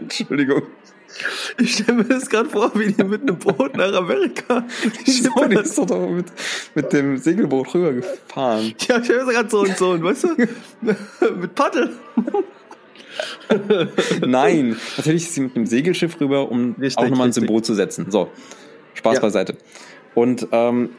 Entschuldigung. 0.00 0.62
Ich 1.58 1.74
stelle 1.74 1.98
mir 1.98 2.04
das 2.04 2.28
gerade 2.28 2.48
vor, 2.48 2.70
wie 2.74 2.92
die 2.92 3.04
mit 3.04 3.22
einem 3.22 3.38
Boot 3.38 3.76
nach 3.76 3.92
Amerika 3.94 4.64
So, 5.04 5.44
die 5.46 5.56
ist 5.56 5.78
doch 5.78 5.86
doch 5.86 6.08
mit, 6.08 6.26
mit 6.74 6.92
dem 6.92 7.18
Segelboot 7.18 7.74
rübergefahren. 7.74 8.74
Ja, 8.88 8.98
ich 8.98 9.04
stelle 9.04 9.24
mir 9.24 9.32
gerade 9.32 9.50
so 9.50 9.60
und 9.60 9.76
so, 9.76 9.90
und 9.90 10.02
weißt 10.02 10.24
du, 10.24 10.28
mit 11.36 11.54
Paddel. 11.54 11.90
Nein, 14.26 14.76
natürlich 14.96 15.24
ist 15.24 15.34
sie 15.34 15.40
mit 15.42 15.56
einem 15.56 15.66
Segelschiff 15.66 16.18
rüber, 16.20 16.50
um 16.50 16.74
Richtig, 16.80 16.98
auch 16.98 17.02
nochmal 17.02 17.26
ein 17.26 17.30
richtig. 17.30 17.42
Symbol 17.42 17.62
zu 17.62 17.74
setzen. 17.74 18.10
So, 18.10 18.30
Spaß 18.94 19.14
Ja. 19.16 19.20
beiseite. 19.20 19.56
Und 20.14 20.48
ähm, 20.52 20.90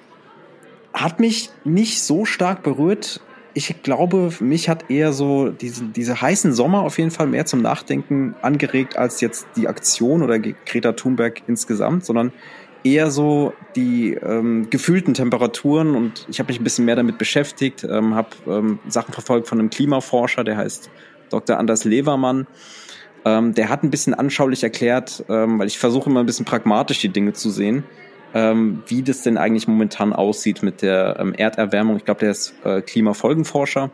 hat 0.93 1.19
mich 1.19 1.49
nicht 1.63 2.01
so 2.01 2.25
stark 2.25 2.63
berührt. 2.63 3.19
Ich 3.55 3.83
glaube, 3.83 4.31
mich 4.39 4.67
hat 4.67 4.89
eher 4.89 5.13
so 5.13 5.49
diese, 5.49 5.85
diese 5.85 6.19
heißen 6.19 6.53
Sommer 6.53 6.81
auf 6.81 6.97
jeden 6.97 7.11
Fall 7.11 7.27
mehr 7.27 7.45
zum 7.45 7.61
Nachdenken 7.61 8.35
angeregt 8.41 8.97
als 8.97 9.21
jetzt 9.21 9.45
die 9.55 9.67
Aktion 9.67 10.23
oder 10.23 10.39
Greta 10.39 10.93
Thunberg 10.93 11.43
insgesamt, 11.47 12.03
sondern 12.03 12.31
eher 12.83 13.11
so 13.11 13.53
die 13.75 14.13
ähm, 14.13 14.69
gefühlten 14.69 15.13
Temperaturen 15.13 15.95
und 15.95 16.25
ich 16.29 16.39
habe 16.39 16.47
mich 16.51 16.59
ein 16.59 16.63
bisschen 16.63 16.85
mehr 16.85 16.95
damit 16.95 17.17
beschäftigt, 17.17 17.83
ähm, 17.83 18.15
habe 18.15 18.29
ähm, 18.47 18.79
Sachen 18.87 19.13
verfolgt 19.13 19.47
von 19.47 19.59
einem 19.59 19.69
Klimaforscher, 19.69 20.43
der 20.43 20.57
heißt 20.57 20.89
Dr. 21.29 21.57
Anders 21.57 21.85
Levermann. 21.85 22.47
Ähm, 23.25 23.53
der 23.53 23.69
hat 23.69 23.83
ein 23.83 23.89
bisschen 23.89 24.13
anschaulich 24.13 24.63
erklärt, 24.63 25.23
ähm, 25.29 25.59
weil 25.59 25.67
ich 25.67 25.79
versuche 25.79 26.09
immer 26.09 26.19
ein 26.19 26.25
bisschen 26.25 26.45
pragmatisch 26.45 26.99
die 26.99 27.09
Dinge 27.09 27.33
zu 27.33 27.49
sehen, 27.49 27.85
ähm, 28.33 28.83
wie 28.87 29.03
das 29.03 29.21
denn 29.21 29.37
eigentlich 29.37 29.67
momentan 29.67 30.13
aussieht 30.13 30.63
mit 30.63 30.81
der 30.81 31.17
ähm, 31.19 31.33
Erderwärmung. 31.33 31.97
Ich 31.97 32.05
glaube, 32.05 32.21
der 32.21 32.31
ist 32.31 32.53
äh, 32.63 32.81
Klimafolgenforscher 32.81 33.91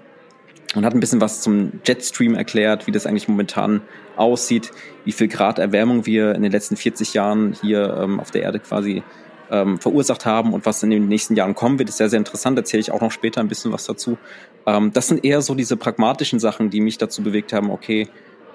und 0.76 0.86
hat 0.86 0.94
ein 0.94 1.00
bisschen 1.00 1.22
was 1.22 1.42
zum 1.42 1.80
Jetstream 1.86 2.36
erklärt, 2.36 2.88
wie 2.88 2.92
das 2.92 3.06
eigentlich 3.06 3.28
momentan 3.28 3.82
aussieht, 4.16 4.72
wie 5.04 5.12
viel 5.12 5.28
Grad 5.28 5.60
Erwärmung 5.60 6.06
wir 6.06 6.36
in 6.36 6.42
den 6.42 6.52
letzten 6.52 6.78
40 6.78 7.14
Jahren 7.14 7.54
hier 7.62 7.98
ähm, 8.02 8.20
auf 8.20 8.32
der 8.32 8.44
Erde 8.44 8.60
quasi 8.60 9.04
ähm, 9.52 9.80
verursacht 9.80 10.26
haben 10.26 10.54
und 10.54 10.66
was 10.66 10.84
in 10.84 10.92
den 10.92 11.08
nächsten 11.08 11.36
Jahren 11.36 11.56
kommen 11.56 11.80
wird, 11.80 11.90
ist 11.90 11.98
sehr, 11.98 12.10
sehr 12.10 12.20
interessant. 12.20 12.58
Erzähle 12.58 12.82
ich 12.82 12.92
auch 12.92 13.02
noch 13.02 13.12
später 13.12 13.42
ein 13.42 13.48
bisschen 13.48 13.72
was 13.72 13.86
dazu. 13.86 14.18
Ähm, 14.66 14.94
das 14.94 15.08
sind 15.08 15.26
eher 15.26 15.42
so 15.42 15.56
diese 15.56 15.76
pragmatischen 15.76 16.40
Sachen, 16.40 16.70
die 16.70 16.82
mich 16.82 16.98
dazu 16.98 17.24
bewegt 17.24 17.52
haben, 17.52 17.72
okay, 17.72 18.08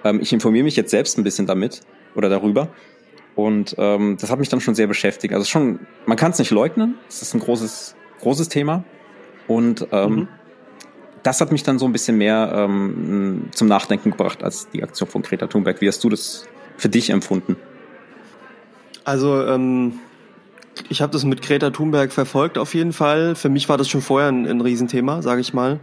ähm, 0.04 0.20
ich 0.20 0.32
informiere 0.32 0.64
mich 0.64 0.76
jetzt 0.76 0.90
selbst 0.90 1.18
ein 1.18 1.24
bisschen 1.24 1.46
damit 1.46 1.80
oder 2.14 2.28
darüber. 2.28 2.68
Und 3.36 3.74
ähm, 3.78 4.16
das 4.20 4.30
hat 4.30 4.38
mich 4.38 4.48
dann 4.48 4.60
schon 4.60 4.74
sehr 4.74 4.86
beschäftigt. 4.86 5.34
Also 5.34 5.44
schon, 5.46 5.80
man 6.06 6.16
kann 6.16 6.30
es 6.30 6.38
nicht 6.38 6.50
leugnen, 6.50 6.94
es 7.08 7.20
ist 7.22 7.34
ein 7.34 7.40
großes, 7.40 7.96
großes 8.20 8.48
Thema. 8.48 8.84
Und 9.48 9.86
ähm, 9.92 10.14
Mhm. 10.14 10.28
das 11.22 11.40
hat 11.40 11.50
mich 11.52 11.62
dann 11.62 11.78
so 11.78 11.86
ein 11.86 11.92
bisschen 11.92 12.16
mehr 12.16 12.52
ähm, 12.54 13.48
zum 13.52 13.66
Nachdenken 13.68 14.10
gebracht 14.12 14.42
als 14.44 14.68
die 14.70 14.82
Aktion 14.82 15.08
von 15.08 15.22
Greta 15.22 15.46
Thunberg. 15.48 15.80
Wie 15.80 15.88
hast 15.88 16.02
du 16.04 16.08
das 16.08 16.46
für 16.76 16.88
dich 16.88 17.10
empfunden? 17.10 17.56
Also, 19.04 19.44
ähm, 19.46 19.94
ich 20.88 21.02
habe 21.02 21.12
das 21.12 21.24
mit 21.24 21.42
Greta 21.42 21.70
Thunberg 21.70 22.12
verfolgt 22.12 22.58
auf 22.58 22.74
jeden 22.74 22.92
Fall. 22.92 23.34
Für 23.34 23.48
mich 23.48 23.68
war 23.68 23.76
das 23.78 23.88
schon 23.88 24.00
vorher 24.00 24.28
ein, 24.28 24.46
ein 24.46 24.60
Riesenthema, 24.60 25.22
sage 25.22 25.40
ich 25.40 25.52
mal. 25.54 25.80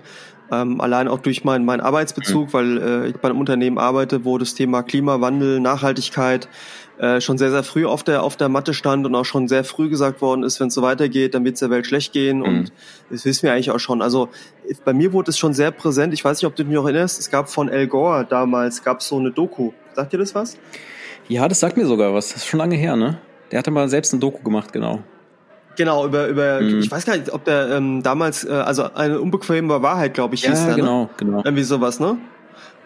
Ähm, 0.51 0.81
allein 0.81 1.07
auch 1.07 1.19
durch 1.19 1.45
meinen 1.45 1.63
meinen 1.63 1.79
Arbeitsbezug, 1.79 2.53
weil 2.53 2.77
äh, 2.77 3.07
ich 3.09 3.15
bei 3.17 3.29
einem 3.29 3.39
Unternehmen 3.39 3.77
arbeite, 3.77 4.25
wo 4.25 4.37
das 4.37 4.53
Thema 4.53 4.83
Klimawandel, 4.83 5.61
Nachhaltigkeit 5.61 6.49
äh, 7.01 7.19
schon 7.19 7.37
sehr, 7.37 7.49
sehr 7.49 7.63
früh 7.63 7.85
auf 7.85 8.03
der, 8.03 8.21
auf 8.21 8.37
der 8.37 8.47
Matte 8.47 8.73
stand 8.75 9.05
und 9.07 9.15
auch 9.15 9.25
schon 9.25 9.47
sehr 9.47 9.63
früh 9.63 9.89
gesagt 9.89 10.21
worden 10.21 10.43
ist, 10.43 10.59
wenn 10.59 10.67
es 10.67 10.75
so 10.75 10.81
weitergeht, 10.83 11.33
dann 11.33 11.43
wird 11.43 11.55
es 11.55 11.59
der 11.59 11.71
Welt 11.71 11.87
schlecht 11.87 12.13
gehen. 12.13 12.41
Und 12.43 12.71
das 13.09 13.25
wissen 13.25 13.43
wir 13.43 13.53
eigentlich 13.53 13.71
auch 13.71 13.79
schon. 13.79 14.01
Also 14.03 14.29
bei 14.85 14.93
mir 14.93 15.11
wurde 15.11 15.31
es 15.31 15.37
schon 15.37 15.53
sehr 15.53 15.71
präsent. 15.71 16.13
Ich 16.13 16.23
weiß 16.23 16.37
nicht, 16.37 16.45
ob 16.45 16.55
du 16.55 16.63
dich 16.63 16.71
noch 16.73 16.83
erinnerst, 16.85 17.19
es 17.19 17.31
gab 17.31 17.49
von 17.49 17.69
Al 17.69 17.87
Gore 17.87 18.25
damals, 18.29 18.83
gab 18.83 19.01
so 19.01 19.17
eine 19.17 19.31
Doku. 19.31 19.71
Sagt 19.95 20.13
dir 20.13 20.19
das 20.19 20.35
was? 20.35 20.57
Ja, 21.27 21.47
das 21.47 21.59
sagt 21.59 21.75
mir 21.75 21.85
sogar 21.87 22.13
was. 22.13 22.29
Das 22.29 22.37
ist 22.43 22.47
schon 22.47 22.59
lange 22.59 22.75
her, 22.75 22.95
ne? 22.95 23.17
Der 23.51 23.59
hatte 23.59 23.71
mal 23.71 23.89
selbst 23.89 24.13
ein 24.13 24.19
Doku 24.19 24.43
gemacht, 24.43 24.71
genau. 24.71 24.99
Genau, 25.77 26.05
über, 26.05 26.27
über 26.27 26.61
Mhm. 26.61 26.79
ich 26.79 26.91
weiß 26.91 27.05
gar 27.05 27.17
nicht, 27.17 27.31
ob 27.33 27.45
der 27.45 27.69
ähm, 27.71 28.03
damals, 28.03 28.43
äh, 28.43 28.51
also 28.51 28.93
eine 28.93 29.19
unbequeme 29.19 29.81
Wahrheit, 29.81 30.13
glaube 30.13 30.35
ich, 30.35 30.45
hieß 30.45 30.59
Ja, 30.59 30.65
der, 30.67 30.75
Ne? 30.75 30.81
genau, 30.81 31.09
genau. 31.17 31.37
Irgendwie 31.43 31.63
sowas, 31.63 31.99
ne? 31.99 32.17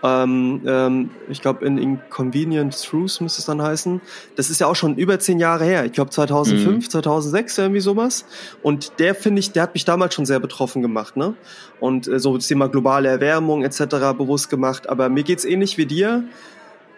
Ähm, 0.04 0.62
ähm, 0.68 1.10
ich 1.30 1.42
glaube, 1.42 1.66
in 1.66 1.78
Inconvenient 1.78 2.80
Truths 2.84 3.22
müsste 3.22 3.40
es 3.40 3.46
dann 3.46 3.62
heißen. 3.62 4.02
Das 4.36 4.50
ist 4.50 4.60
ja 4.60 4.68
auch 4.68 4.76
schon 4.76 4.96
über 4.98 5.18
zehn 5.20 5.40
Jahre 5.40 5.66
her. 5.66 5.86
Ich 5.86 5.94
glaube 5.94 6.12
2005, 6.12 6.86
Mhm. 6.86 6.90
2006, 6.90 7.58
irgendwie 7.58 7.80
sowas. 7.80 8.26
Und 8.62 9.00
der, 9.00 9.16
finde 9.16 9.40
ich, 9.40 9.52
der 9.52 9.64
hat 9.64 9.74
mich 9.74 9.86
damals 9.86 10.14
schon 10.14 10.26
sehr 10.26 10.40
betroffen 10.40 10.82
gemacht, 10.82 11.18
ne? 11.18 11.34
Und 11.80 12.08
äh, 12.08 12.20
so 12.20 12.36
das 12.36 12.48
Thema 12.48 12.68
globale 12.70 13.10
Erwärmung 13.10 13.64
etc. 13.64 13.80
bewusst 14.18 14.50
gemacht. 14.50 14.88
Aber 14.90 15.10
mir 15.10 15.24
geht's 15.24 15.46
ähnlich 15.46 15.78
wie 15.78 15.86
dir. 15.86 16.24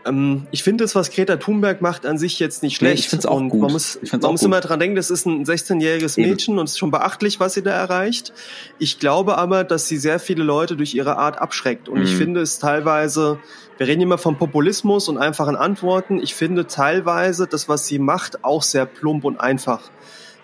Ähm, 0.08 0.48
ich 0.52 0.64
finde 0.64 0.84
das, 0.84 0.96
was 0.96 1.12
Greta 1.12 1.36
Thunberg 1.38 1.82
macht, 1.82 2.06
an 2.06 2.18
sich 2.18 2.40
jetzt 2.40 2.64
nicht 2.64 2.82
Nee, 2.82 2.88
schlecht. 2.90 3.04
ich 3.04 3.10
find's 3.10 3.26
auch 3.26 3.38
und 3.38 3.50
gut. 3.50 3.62
Man 3.62 3.72
muss, 3.72 4.00
Ich 4.02 4.12
man 4.12 4.24
auch 4.24 4.32
muss 4.32 4.40
gut. 4.42 4.48
immer 4.48 4.62
dran 4.62 4.80
denken, 4.80 4.96
das 4.96 5.10
ist 5.10 5.26
ein 5.26 5.44
16-jähriges 5.46 6.18
Eben. 6.18 6.30
Mädchen 6.30 6.58
und 6.60 6.66
es 6.66 6.72
ist 6.72 6.78
schon 6.78 6.92
beachtlich, 6.92 7.40
was 7.40 7.54
sie 7.54 7.64
da 7.64 7.72
erreicht. 7.72 8.34
Ich 8.80 9.00
glaube 9.00 9.38
aber, 9.38 9.64
dass 9.64 9.88
sie 9.88 9.98
sehr 9.98 10.20
viele 10.20 10.44
Leute 10.44 10.76
durch 10.78 10.94
ihre 10.96 11.18
Art 11.18 11.40
abschreckt. 11.40 11.90
Und 11.90 12.02
ich 12.02 12.14
Mhm. 12.14 12.18
finde 12.18 12.42
es 12.42 12.60
teilweise, 12.60 13.40
wir 13.78 13.88
reden 13.88 14.02
immer 14.02 14.18
vom 14.18 14.38
Populismus 14.38 15.08
und 15.10 15.18
einfachen 15.18 15.56
Antworten. 15.56 16.20
Ich 16.22 16.34
finde 16.36 16.68
teilweise 16.68 17.48
das, 17.48 17.68
was 17.70 17.86
sie 17.88 18.00
macht, 18.00 18.44
auch 18.44 18.64
sehr 18.64 18.86
plump 18.86 19.24
und 19.26 19.40
einfach. 19.40 19.82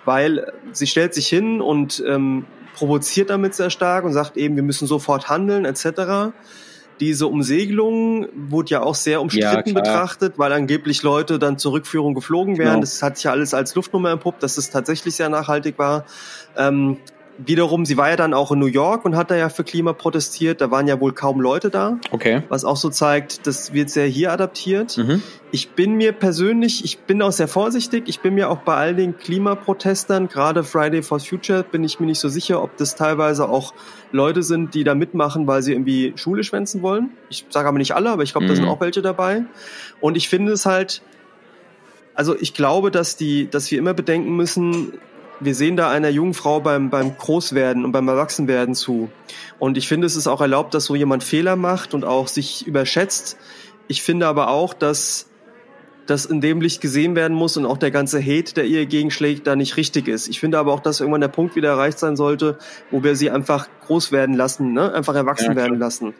Weil 0.05 0.51
sie 0.73 0.87
stellt 0.87 1.13
sich 1.13 1.27
hin 1.27 1.61
und 1.61 2.03
ähm, 2.05 2.45
provoziert 2.75 3.29
damit 3.29 3.53
sehr 3.55 3.69
stark 3.69 4.03
und 4.03 4.11
sagt 4.13 4.35
eben, 4.35 4.55
wir 4.55 4.63
müssen 4.63 4.87
sofort 4.87 5.29
handeln, 5.29 5.63
etc. 5.63 6.33
Diese 6.99 7.27
Umsegelung 7.27 8.27
wurde 8.35 8.71
ja 8.71 8.81
auch 8.81 8.95
sehr 8.95 9.21
umstritten 9.21 9.71
klar. 9.71 9.83
betrachtet, 9.83 10.33
weil 10.37 10.53
angeblich 10.53 11.03
Leute 11.03 11.39
dann 11.39 11.57
zur 11.57 11.73
Rückführung 11.73 12.13
geflogen 12.13 12.57
wären. 12.57 12.75
Genau. 12.75 12.81
Das 12.81 13.01
hat 13.01 13.17
sich 13.17 13.25
ja 13.25 13.31
alles 13.31 13.53
als 13.53 13.75
Luftnummer 13.75 14.11
entpuppt, 14.11 14.43
dass 14.43 14.57
es 14.57 14.69
tatsächlich 14.69 15.15
sehr 15.15 15.29
nachhaltig 15.29 15.77
war. 15.77 16.05
Ähm, 16.57 16.97
wiederum, 17.37 17.85
sie 17.85 17.97
war 17.97 18.09
ja 18.09 18.15
dann 18.15 18.33
auch 18.33 18.51
in 18.51 18.59
New 18.59 18.67
York 18.67 19.05
und 19.05 19.15
hat 19.15 19.31
da 19.31 19.35
ja 19.35 19.49
für 19.49 19.63
Klima 19.63 19.93
protestiert. 19.93 20.61
Da 20.61 20.69
waren 20.71 20.87
ja 20.87 20.99
wohl 20.99 21.13
kaum 21.13 21.41
Leute 21.41 21.69
da. 21.69 21.97
Okay. 22.11 22.43
Was 22.49 22.63
auch 22.63 22.77
so 22.77 22.89
zeigt, 22.89 23.47
das 23.47 23.73
wird 23.73 23.89
sehr 23.89 24.05
hier 24.07 24.31
adaptiert. 24.31 24.97
Mhm. 24.97 25.21
Ich 25.51 25.71
bin 25.71 25.93
mir 25.95 26.11
persönlich, 26.13 26.83
ich 26.85 26.99
bin 26.99 27.21
auch 27.21 27.31
sehr 27.31 27.47
vorsichtig. 27.47 28.03
Ich 28.07 28.19
bin 28.21 28.35
mir 28.35 28.49
auch 28.49 28.59
bei 28.59 28.75
all 28.75 28.95
den 28.95 29.17
Klimaprotestern, 29.17 30.27
gerade 30.27 30.63
Friday 30.63 31.01
for 31.01 31.19
Future, 31.19 31.63
bin 31.63 31.83
ich 31.83 31.99
mir 31.99 32.05
nicht 32.05 32.19
so 32.19 32.29
sicher, 32.29 32.61
ob 32.61 32.77
das 32.77 32.95
teilweise 32.95 33.49
auch 33.49 33.73
Leute 34.11 34.43
sind, 34.43 34.73
die 34.75 34.83
da 34.83 34.93
mitmachen, 34.95 35.47
weil 35.47 35.61
sie 35.63 35.73
irgendwie 35.73 36.13
Schule 36.15 36.43
schwänzen 36.43 36.81
wollen. 36.81 37.11
Ich 37.29 37.45
sage 37.49 37.67
aber 37.67 37.77
nicht 37.77 37.93
alle, 37.95 38.11
aber 38.11 38.23
ich 38.23 38.31
glaube, 38.33 38.47
da 38.47 38.55
sind 38.55 38.65
Mhm. 38.65 38.69
auch 38.71 38.79
welche 38.81 39.01
dabei. 39.01 39.43
Und 40.01 40.17
ich 40.17 40.29
finde 40.29 40.51
es 40.53 40.65
halt, 40.65 41.01
also 42.13 42.35
ich 42.39 42.53
glaube, 42.53 42.91
dass 42.91 43.15
die, 43.15 43.49
dass 43.49 43.71
wir 43.71 43.79
immer 43.79 43.93
bedenken 43.95 44.35
müssen, 44.35 44.93
wir 45.45 45.55
sehen 45.55 45.77
da 45.77 45.89
einer 45.89 46.09
jungen 46.09 46.33
Frau 46.33 46.59
beim, 46.59 46.89
beim 46.89 47.17
Großwerden 47.17 47.85
und 47.85 47.91
beim 47.91 48.07
Erwachsenwerden 48.07 48.75
zu. 48.75 49.09
Und 49.59 49.77
ich 49.77 49.87
finde, 49.87 50.07
es 50.07 50.15
ist 50.15 50.27
auch 50.27 50.41
erlaubt, 50.41 50.73
dass 50.73 50.85
so 50.85 50.95
jemand 50.95 51.23
Fehler 51.23 51.55
macht 51.55 51.93
und 51.93 52.05
auch 52.05 52.27
sich 52.27 52.67
überschätzt. 52.67 53.37
Ich 53.87 54.01
finde 54.01 54.27
aber 54.27 54.49
auch, 54.49 54.73
dass 54.73 55.27
das 56.05 56.25
in 56.25 56.41
dem 56.41 56.61
Licht 56.61 56.81
gesehen 56.81 57.15
werden 57.15 57.35
muss 57.35 57.55
und 57.57 57.65
auch 57.65 57.77
der 57.77 57.91
ganze 57.91 58.21
Hate, 58.21 58.53
der 58.53 58.65
ihr 58.65 58.85
gegenschlägt, 58.85 59.47
da 59.47 59.55
nicht 59.55 59.77
richtig 59.77 60.07
ist. 60.07 60.27
Ich 60.27 60.39
finde 60.39 60.57
aber 60.57 60.73
auch, 60.73 60.81
dass 60.81 60.99
irgendwann 60.99 61.21
der 61.21 61.29
Punkt 61.29 61.55
wieder 61.55 61.69
erreicht 61.69 61.99
sein 61.99 62.15
sollte, 62.15 62.57
wo 62.91 63.03
wir 63.03 63.15
sie 63.15 63.29
einfach 63.29 63.67
groß 63.87 64.11
werden 64.11 64.35
lassen, 64.35 64.73
ne? 64.73 64.93
einfach 64.93 65.15
erwachsen 65.15 65.51
Ja, 65.51 65.55
werden 65.55 65.79
lassen. 65.79 66.13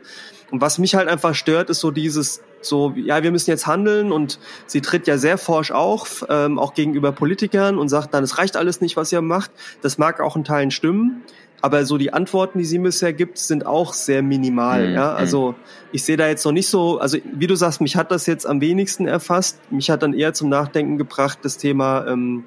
Und 0.52 0.62
was 0.62 0.78
mich 0.78 0.96
halt 0.96 1.08
einfach 1.10 1.36
stört, 1.36 1.70
ist 1.70 1.80
so 1.80 1.92
dieses, 1.92 2.42
so, 2.62 2.94
ja, 2.96 3.24
wir 3.24 3.32
müssen 3.32 3.50
jetzt 3.50 3.68
handeln 3.68 4.12
und 4.12 4.40
sie 4.68 4.82
tritt 4.82 5.08
ja 5.08 5.18
sehr 5.18 5.38
forsch 5.38 5.72
auf, 5.72 6.26
ähm, 6.30 6.60
auch 6.60 6.74
gegenüber 6.74 7.12
Politikern 7.12 7.78
und 7.78 7.90
sagt 7.90 8.14
dann, 8.14 8.24
es 8.24 8.38
reicht 8.38 8.56
alles 8.56 8.82
nicht, 8.82 8.96
was 8.98 9.12
ihr 9.12 9.22
macht. 9.22 9.52
Das 9.82 9.98
mag 9.98 10.20
auch 10.22 10.36
in 10.36 10.44
Teilen 10.44 10.72
stimmen. 10.72 11.24
Aber 11.62 11.86
so 11.86 11.98
die 11.98 12.12
Antworten, 12.12 12.60
die 12.60 12.66
sie 12.66 12.78
bisher 12.78 13.14
gibt, 13.14 13.38
sind 13.38 13.66
auch 13.66 13.94
sehr 13.94 14.22
minimal. 14.22 14.90
Mhm, 14.90 14.96
Ja, 14.96 15.14
also 15.14 15.56
ich 15.94 16.04
sehe 16.04 16.18
da 16.18 16.28
jetzt 16.28 16.44
noch 16.44 16.52
nicht 16.52 16.68
so, 16.68 17.00
also 17.00 17.18
wie 17.24 17.48
du 17.48 17.56
sagst, 17.56 17.80
mich 17.80 17.96
hat 17.96 18.12
das 18.12 18.26
jetzt 18.26 18.46
am 18.46 18.60
wenigsten 18.60 19.08
erfasst. 19.08 19.60
Mich 19.72 19.90
hat 19.90 20.04
dann 20.04 20.14
eher 20.14 20.34
zum 20.34 20.50
Nachdenken 20.50 20.98
gebracht 20.98 21.40
das 21.44 21.58
Thema 21.58 22.06
ähm, 22.06 22.44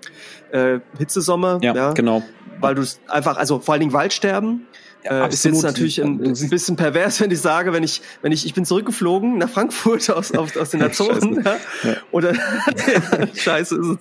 äh, 0.53 0.81
Hitzesommer, 0.99 1.61
Ja, 1.63 1.75
ja, 1.75 1.93
genau. 1.95 2.23
weil 2.61 2.75
du 2.75 2.83
es 2.83 3.01
einfach, 3.09 3.39
also 3.39 3.59
vor 3.59 3.73
allen 3.73 3.81
Dingen 3.81 3.95
Waldsterben. 3.95 4.67
Ja, 5.07 5.27
äh, 5.27 5.29
ist 5.29 5.45
jetzt 5.45 5.63
natürlich 5.63 6.03
ein, 6.03 6.19
Du 6.19 6.25
ein 6.31 6.51
bisschen 6.51 6.77
pervers, 6.77 7.21
wenn 7.21 7.31
ich 7.31 7.41
sage, 7.41 7.73
wenn 7.73 7.83
ich, 7.83 8.03
wenn 8.23 8.33
ich, 8.33 8.45
ich 8.47 8.55
bin 8.55 8.65
zurückgeflogen 8.65 9.39
nach 9.39 9.49
Frankfurt 9.49 10.11
aus, 10.17 10.33
aus, 10.33 10.57
aus 10.57 10.71
den 10.71 10.83
Azoren, 10.83 11.43
ja, 11.45 11.57
Ja. 11.91 11.97
oder 12.13 12.35
Scheiße 13.35 13.77
ist 13.77 13.87
es. 13.87 13.97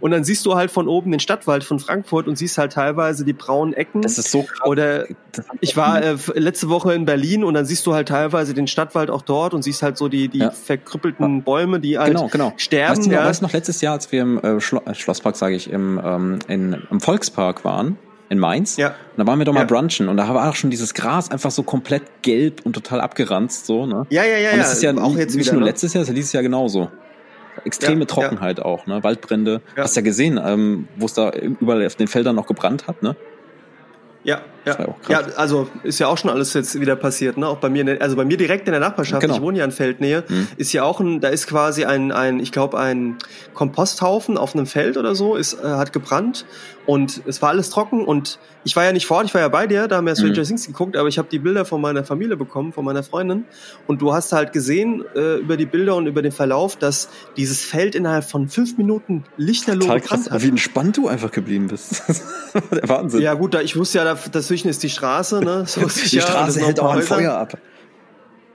Und 0.00 0.12
dann 0.12 0.22
siehst 0.24 0.46
du 0.46 0.54
halt 0.54 0.70
von 0.70 0.86
oben 0.88 1.10
den 1.10 1.20
Stadtwald 1.20 1.64
von 1.64 1.80
Frankfurt 1.80 2.28
und 2.28 2.36
siehst 2.38 2.58
halt 2.58 2.72
teilweise 2.72 3.24
die 3.24 3.32
braunen 3.32 3.74
Ecken. 3.74 4.02
Das 4.02 4.18
ist 4.18 4.30
so 4.30 4.44
krass. 4.44 4.66
Oder 4.66 5.06
ich 5.60 5.76
war 5.76 6.00
äh, 6.02 6.16
letzte 6.34 6.68
Woche 6.68 6.94
in 6.94 7.04
Berlin 7.04 7.42
und 7.44 7.54
dann 7.54 7.66
siehst 7.66 7.86
du 7.86 7.92
halt 7.94 8.08
teilweise 8.08 8.54
den 8.54 8.66
Stadtwald 8.68 9.10
auch 9.10 9.22
dort 9.22 9.52
und 9.52 9.62
siehst 9.62 9.82
halt 9.82 9.96
so 9.98 10.08
die, 10.08 10.28
die 10.28 10.38
Ja. 10.38 10.50
verkrüppelten 10.52 11.42
Bäume, 11.42 11.80
die 11.80 11.98
halt 11.98 12.12
genau, 12.12 12.28
genau. 12.28 12.52
sterben. 12.56 12.98
Weißt 12.98 13.06
du, 13.06 13.10
ja. 13.12 13.24
weißt 13.24 13.40
du 13.42 13.46
noch 13.46 13.52
letztes 13.52 13.80
Jahr, 13.80 13.94
als 13.94 14.10
wir 14.12 14.22
im 14.22 14.38
äh, 14.38 14.60
Schlo 14.60 14.80
äh, 14.86 14.94
Schlosspark, 14.94 15.36
sage 15.36 15.56
ich, 15.56 15.70
im, 15.70 16.00
ähm, 16.02 16.38
in, 16.48 16.76
im 16.90 17.00
Volkspark 17.00 17.64
waren, 17.64 17.98
in 18.30 18.38
Mainz, 18.38 18.76
Ja. 18.78 18.88
und 18.88 18.94
da 19.18 19.26
waren 19.26 19.38
wir 19.38 19.44
doch 19.44 19.52
mal 19.52 19.60
Ja. 19.60 19.66
brunchen 19.66 20.08
und 20.08 20.16
da 20.16 20.32
war 20.32 20.48
auch 20.48 20.54
schon 20.54 20.70
dieses 20.70 20.94
Gras 20.94 21.30
einfach 21.30 21.50
so 21.50 21.62
komplett 21.62 22.22
gelb 22.22 22.60
und 22.64 22.72
total 22.72 23.00
abgeranzt, 23.02 23.66
so, 23.66 23.84
ne? 23.86 24.06
ja, 24.08 24.24
ja, 24.24 24.38
ja, 24.38 24.52
und 24.52 24.58
das 24.58 24.72
ist 24.72 24.82
ja 24.82 24.96
auch 24.96 25.16
jetzt 25.16 25.34
nicht 25.36 25.46
wieder. 25.46 25.54
nur 25.54 25.60
ne? 25.62 25.66
letztes 25.66 25.92
Jahr, 25.92 26.00
das 26.00 26.08
ist 26.08 26.12
ja 26.12 26.14
dieses 26.14 26.32
Jahr 26.32 26.42
genauso. 26.42 26.90
Extreme 27.64 28.00
Ja, 28.00 28.06
Trockenheit 28.06 28.60
auch, 28.60 28.86
ne? 28.86 29.02
Waldbrände. 29.02 29.60
Hast 29.76 29.94
ja 29.96 30.02
gesehen, 30.02 30.40
ähm, 30.42 30.88
wo 30.96 31.04
es 31.06 31.12
da 31.14 31.30
überall 31.30 31.84
auf 31.84 31.96
den 31.96 32.06
Feldern 32.06 32.36
noch 32.36 32.46
gebrannt 32.46 32.86
hat, 32.86 33.02
ne? 33.02 33.16
Ja, 34.22 34.40
Ja. 34.66 34.74
krass. 34.74 34.94
ja, 35.08 35.20
also 35.36 35.68
ist 35.84 35.98
ja 36.00 36.08
auch 36.08 36.18
schon 36.18 36.30
alles 36.30 36.52
jetzt 36.54 36.78
wieder 36.80 36.94
passiert, 36.96 37.36
ne? 37.38 37.46
Auch 37.48 37.58
bei 37.58 37.68
mir, 37.70 37.96
also 38.00 38.14
bei 38.16 38.24
mir 38.24 38.36
direkt 38.36 38.66
in 38.68 38.72
der 38.72 38.80
Nachbarschaft, 38.80 39.22
Genau. 39.22 39.34
ich 39.34 39.40
wohne 39.40 39.58
ja 39.58 39.64
in 39.64 39.70
Feldnähe, 39.72 40.24
Mhm. 40.28 40.48
ist 40.58 40.72
ja 40.72 40.82
auch 40.84 41.00
ein, 41.00 41.20
da 41.20 41.28
ist 41.28 41.46
quasi 41.46 41.84
ein, 41.86 42.12
ein 42.12 42.40
ich 42.40 42.52
glaube, 42.52 42.78
ein 42.78 43.16
Komposthaufen 43.54 44.36
auf 44.38 44.54
einem 44.54 44.66
Feld 44.66 44.96
oder 44.96 45.14
so, 45.14 45.36
ist, 45.36 45.54
äh, 45.54 45.66
hat 45.66 45.92
gebrannt 45.92 46.44
und 46.86 47.22
es 47.26 47.40
war 47.42 47.50
alles 47.50 47.70
trocken 47.70 48.04
und 48.04 48.38
ich 48.64 48.76
war 48.76 48.84
ja 48.84 48.92
nicht 48.92 49.06
vor 49.06 49.18
Ort, 49.18 49.26
ich 49.26 49.34
war 49.34 49.40
ja 49.40 49.48
bei 49.48 49.66
dir, 49.66 49.88
da 49.88 49.96
haben 49.96 50.06
wir 50.06 50.14
Stranger 50.16 50.40
Mhm. 50.40 50.44
Things 50.44 50.66
geguckt, 50.66 50.96
aber 50.96 51.08
ich 51.08 51.18
habe 51.18 51.28
die 51.30 51.38
Bilder 51.38 51.64
von 51.64 51.80
meiner 51.80 52.04
Familie 52.04 52.36
bekommen, 52.36 52.72
von 52.72 52.84
meiner 52.84 53.02
Freundin 53.02 53.44
und 53.86 54.02
du 54.02 54.12
hast 54.12 54.32
halt 54.32 54.52
gesehen 54.52 55.04
äh, 55.14 55.36
über 55.36 55.56
die 55.56 55.66
Bilder 55.66 55.96
und 55.96 56.06
über 56.06 56.22
den 56.22 56.32
Verlauf, 56.32 56.76
dass 56.76 57.08
dieses 57.36 57.62
Feld 57.64 57.94
innerhalb 57.94 58.24
von 58.24 58.48
fünf 58.48 58.76
Minuten 58.78 59.24
lichterloh 59.36 59.80
Total 59.80 60.00
gebrannt 60.00 60.22
krass, 60.24 60.30
hat. 60.30 60.42
wie 60.42 60.48
entspannt 60.48 60.96
du 60.96 61.08
einfach 61.08 61.30
geblieben 61.30 61.68
bist. 61.68 62.02
Der 62.72 62.88
Wahnsinn. 62.88 63.20
Ja 63.22 63.34
gut, 63.34 63.54
da, 63.54 63.60
ich 63.60 63.76
wusste 63.76 63.98
ja, 63.98 64.04
da, 64.04 64.18
dazwischen 64.50 64.68
ist 64.68 64.82
die 64.82 64.90
Straße, 64.90 65.40
ne? 65.40 65.64
So 65.66 65.82
ich 65.86 66.10
die 66.10 66.20
Straße 66.20 66.60
hält 66.60 66.80
auch 66.80 66.94
ein. 66.94 67.02
Feuer 67.02 67.32
ab. 67.34 67.56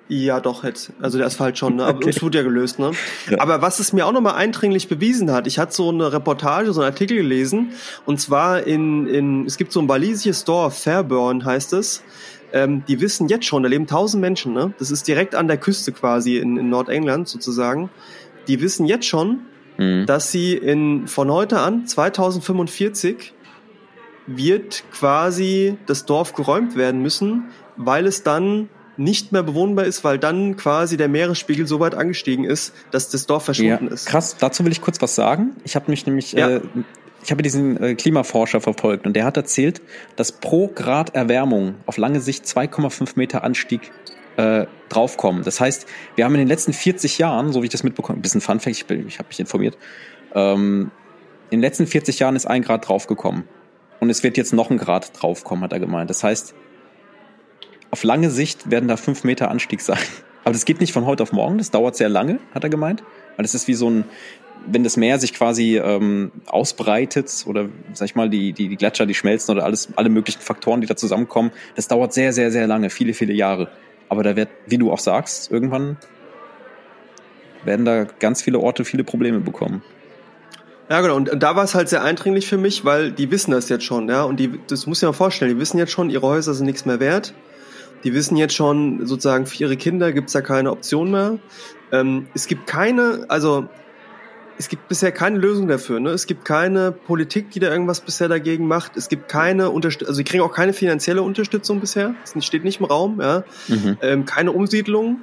Ja, 0.08 0.40
doch, 0.40 0.62
hätte. 0.64 0.94
Also 1.02 1.18
der 1.18 1.26
Asphalt 1.26 1.58
schon, 1.58 1.78
ne? 1.78 1.86
Aber 1.86 1.98
Okay. 1.98 2.10
es 2.10 2.22
wurde 2.22 2.38
ja 2.38 2.44
gelöst, 2.44 2.78
ne? 2.78 2.92
Ja. 3.30 3.40
Aber 3.40 3.62
was 3.64 3.80
es 3.80 3.92
mir 3.92 4.06
auch 4.06 4.12
nochmal 4.12 4.36
eindringlich 4.36 4.88
bewiesen 4.88 5.32
hat, 5.32 5.48
ich 5.48 5.58
hatte 5.58 5.74
so 5.74 5.90
eine 5.90 6.12
Reportage, 6.14 6.74
so 6.74 6.82
einen 6.82 6.92
Artikel 6.92 7.18
gelesen, 7.18 7.72
und 8.06 8.20
zwar 8.22 8.64
in, 8.68 9.08
in 9.08 9.46
es 9.48 9.58
gibt 9.58 9.72
so 9.72 9.80
ein 9.80 9.90
walisisches 9.90 10.44
Dorf, 10.44 10.78
Fairburn 10.84 11.44
heißt 11.44 11.74
es. 11.74 12.04
Ähm, 12.54 12.84
die 12.88 13.02
wissen 13.02 13.28
jetzt 13.30 13.46
schon, 13.46 13.64
da 13.64 13.70
leben 13.70 13.88
tausend 13.88 14.22
Menschen, 14.22 14.54
ne? 14.54 14.74
Das 14.78 14.92
ist 14.92 15.08
direkt 15.08 15.34
an 15.34 15.48
der 15.48 15.58
Küste 15.58 15.92
quasi 15.92 16.38
in, 16.38 16.58
in 16.58 16.70
Nordengland 16.70 17.28
sozusagen. 17.28 17.90
Die 18.48 18.62
wissen 18.62 18.86
jetzt 18.86 19.06
schon, 19.08 19.40
Mhm. 19.78 20.06
dass 20.06 20.32
sie 20.32 20.54
in, 20.54 21.06
von 21.08 21.30
heute 21.30 21.60
an, 21.60 21.86
2045, 21.86 23.34
wird 24.28 24.84
quasi 24.92 25.78
das 25.86 26.06
Dorf 26.06 26.34
geräumt 26.34 26.76
werden 26.76 27.02
müssen, 27.02 27.44
weil 27.78 28.06
es 28.08 28.24
dann 28.24 28.70
nicht 28.98 29.32
mehr 29.34 29.44
bewohnbar 29.44 29.86
ist, 29.86 30.04
weil 30.04 30.18
dann 30.18 30.56
quasi 30.56 30.96
der 30.98 31.10
Meeresspiegel 31.10 31.68
so 31.68 31.80
weit 31.82 31.96
angestiegen 31.96 32.46
ist, 32.46 32.74
dass 32.92 33.10
das 33.10 33.26
Dorf 33.28 33.44
Ja, 33.44 33.46
verschwunden 33.54 33.88
ist. 33.94 34.06
krass. 34.08 34.38
Dazu 34.40 34.64
will 34.64 34.72
ich 34.72 34.82
kurz 34.82 35.02
was 35.02 35.16
sagen. 35.16 35.56
Ich 35.66 35.76
habe 35.76 35.92
mich 35.92 36.06
nämlich, 36.06 36.32
Ja. 36.32 36.50
äh, 36.50 36.62
ich 37.24 37.32
habe 37.32 37.44
diesen 37.44 37.82
äh, 37.82 37.96
Klimaforscher 37.96 38.62
verfolgt 38.62 39.06
und 39.06 39.14
der 39.16 39.26
hat 39.26 39.36
erzählt, 39.36 39.82
dass 40.16 40.32
pro 40.32 40.68
Grad 40.70 41.14
Erwärmung 41.14 41.76
auf 41.86 41.98
lange 41.98 42.22
Sicht 42.22 42.46
2,5 42.46 43.14
Meter 43.16 43.44
Anstieg 43.44 43.92
äh, 44.38 44.66
draufkommen. 44.90 45.44
Das 45.44 45.60
heißt, 45.60 45.88
wir 46.16 46.24
haben 46.26 46.34
in 46.36 46.40
den 46.40 46.48
letzten 46.48 46.72
40 46.74 47.18
Jahren, 47.18 47.52
so 47.52 47.62
wie 47.62 47.66
ich 47.66 47.72
das 47.72 47.84
mitbekomme, 47.84 48.20
ein 48.20 48.22
bisschen 48.22 48.42
Fun 48.42 48.60
Fact, 48.60 48.76
ich, 48.78 48.86
bin- 48.86 49.08
ich 49.08 49.18
habe 49.20 49.28
mich 49.28 49.40
informiert, 49.40 49.78
ähm, 50.34 50.92
in 51.50 51.60
den 51.60 51.62
letzten 51.62 51.86
40 51.88 52.20
Jahren 52.20 52.36
ist 52.36 52.46
ein 52.46 52.62
Grad 52.62 52.88
draufgekommen. 52.88 53.44
Und 54.06 54.12
es 54.12 54.22
wird 54.22 54.38
jetzt 54.38 54.54
noch 54.54 54.70
ein 54.70 54.78
Grad 54.78 55.20
draufkommen, 55.20 55.64
hat 55.64 55.74
er 55.74 55.80
gemeint. 55.80 56.12
Das 56.12 56.24
heißt, 56.24 56.54
auf 57.90 58.04
lange 58.04 58.30
Sicht 58.30 58.70
werden 58.70 58.88
da 58.88 58.98
fünf 58.98 59.24
Meter 59.24 59.50
Anstieg 59.50 59.82
sein. 59.82 59.98
Aber 60.44 60.54
das 60.54 60.66
geht 60.66 60.80
nicht 60.80 60.94
von 60.94 61.08
heute 61.08 61.24
auf 61.24 61.32
morgen, 61.32 61.58
das 61.58 61.72
dauert 61.72 61.96
sehr 61.96 62.08
lange, 62.08 62.38
hat 62.54 62.64
er 62.64 62.70
gemeint. 62.70 63.02
Weil 63.36 63.46
es 63.46 63.56
ist 63.56 63.68
wie 63.68 63.74
so 63.74 63.90
ein, 63.90 64.06
wenn 64.68 64.84
das 64.84 64.96
Meer 64.96 65.18
sich 65.18 65.34
quasi 65.34 65.80
ähm, 65.80 66.32
ausbreitet 66.46 67.46
oder 67.48 67.68
sag 67.94 68.06
ich 68.06 68.14
mal, 68.14 68.30
die, 68.30 68.54
die, 68.54 68.68
die 68.68 68.76
Gletscher, 68.76 69.08
die 69.08 69.16
schmelzen 69.16 69.56
oder 69.56 69.66
alles, 69.66 69.90
alle 69.96 70.10
möglichen 70.10 70.42
Faktoren, 70.42 70.82
die 70.82 70.88
da 70.88 70.96
zusammenkommen, 70.96 71.50
das 71.76 71.88
dauert 71.88 72.14
sehr, 72.14 72.32
sehr, 72.32 72.52
sehr 72.52 72.68
lange, 72.68 72.92
viele, 72.92 73.16
viele 73.16 73.34
Jahre. 73.34 73.72
Aber 74.08 74.22
da 74.22 74.36
wird, 74.36 74.50
wie 74.68 74.78
du 74.78 74.92
auch 74.92 75.00
sagst, 75.00 75.52
irgendwann 75.52 75.98
werden 77.64 77.86
da 77.86 78.04
ganz 78.04 78.44
viele 78.44 78.60
Orte 78.60 78.86
viele 78.86 79.04
Probleme 79.04 79.40
bekommen. 79.40 79.82
Ja, 80.90 81.02
genau. 81.02 81.16
Und, 81.16 81.30
und 81.30 81.42
da 81.42 81.56
war 81.56 81.64
es 81.64 81.74
halt 81.74 81.90
sehr 81.90 82.04
eindringlich 82.04 82.48
für 82.48 82.58
mich, 82.58 82.86
weil 82.86 83.12
die 83.12 83.32
wissen 83.32 83.52
das 83.52 83.70
jetzt 83.70 83.84
schon, 83.84 84.08
ja. 84.08 84.24
Und 84.24 84.40
die, 84.40 84.60
das 84.68 84.86
muss 84.86 85.02
ich 85.02 85.08
mir 85.08 85.14
vorstellen, 85.14 85.54
die 85.54 85.60
wissen 85.60 85.78
jetzt 85.78 85.92
schon, 85.92 86.10
ihre 86.10 86.28
Häuser 86.28 86.54
sind 86.54 86.66
nichts 86.68 86.86
mehr 86.86 87.00
wert. 87.00 87.34
Die 88.04 88.14
wissen 88.14 88.38
jetzt 88.38 88.54
schon, 88.54 89.06
sozusagen, 89.08 89.48
für 89.48 89.58
ihre 89.64 89.78
Kinder 89.78 90.12
gibt's 90.12 90.34
da 90.34 90.42
keine 90.42 90.72
Option 90.72 91.10
mehr. 91.10 91.40
Ähm, 91.92 92.28
es 92.36 92.46
gibt 92.46 92.68
keine, 92.68 93.26
also 93.30 93.68
es 94.58 94.70
gibt 94.70 94.88
bisher 94.88 95.12
keine 95.12 95.38
Lösung 95.38 95.68
dafür. 95.68 96.00
Ne? 96.00 96.12
Es 96.12 96.28
gibt 96.28 96.46
keine 96.46 96.92
Politik, 96.92 97.52
die 97.52 97.60
da 97.60 97.70
irgendwas 97.70 98.02
bisher 98.02 98.28
dagegen 98.28 98.68
macht. 98.68 98.96
Es 98.96 99.10
gibt 99.10 99.28
keine 99.28 99.72
Unterstützung, 99.72 100.10
also 100.10 100.18
sie 100.18 100.24
kriegen 100.24 100.44
auch 100.44 100.54
keine 100.54 100.74
finanzielle 100.74 101.24
Unterstützung 101.24 101.80
bisher. 101.80 102.16
Das 102.34 102.46
steht 102.46 102.64
nicht 102.64 102.80
im 102.80 102.86
Raum. 102.86 103.20
Ja? 103.20 103.44
Mhm. 103.68 103.98
Ähm, 104.02 104.26
keine 104.26 104.52
Umsiedlung. 104.52 105.22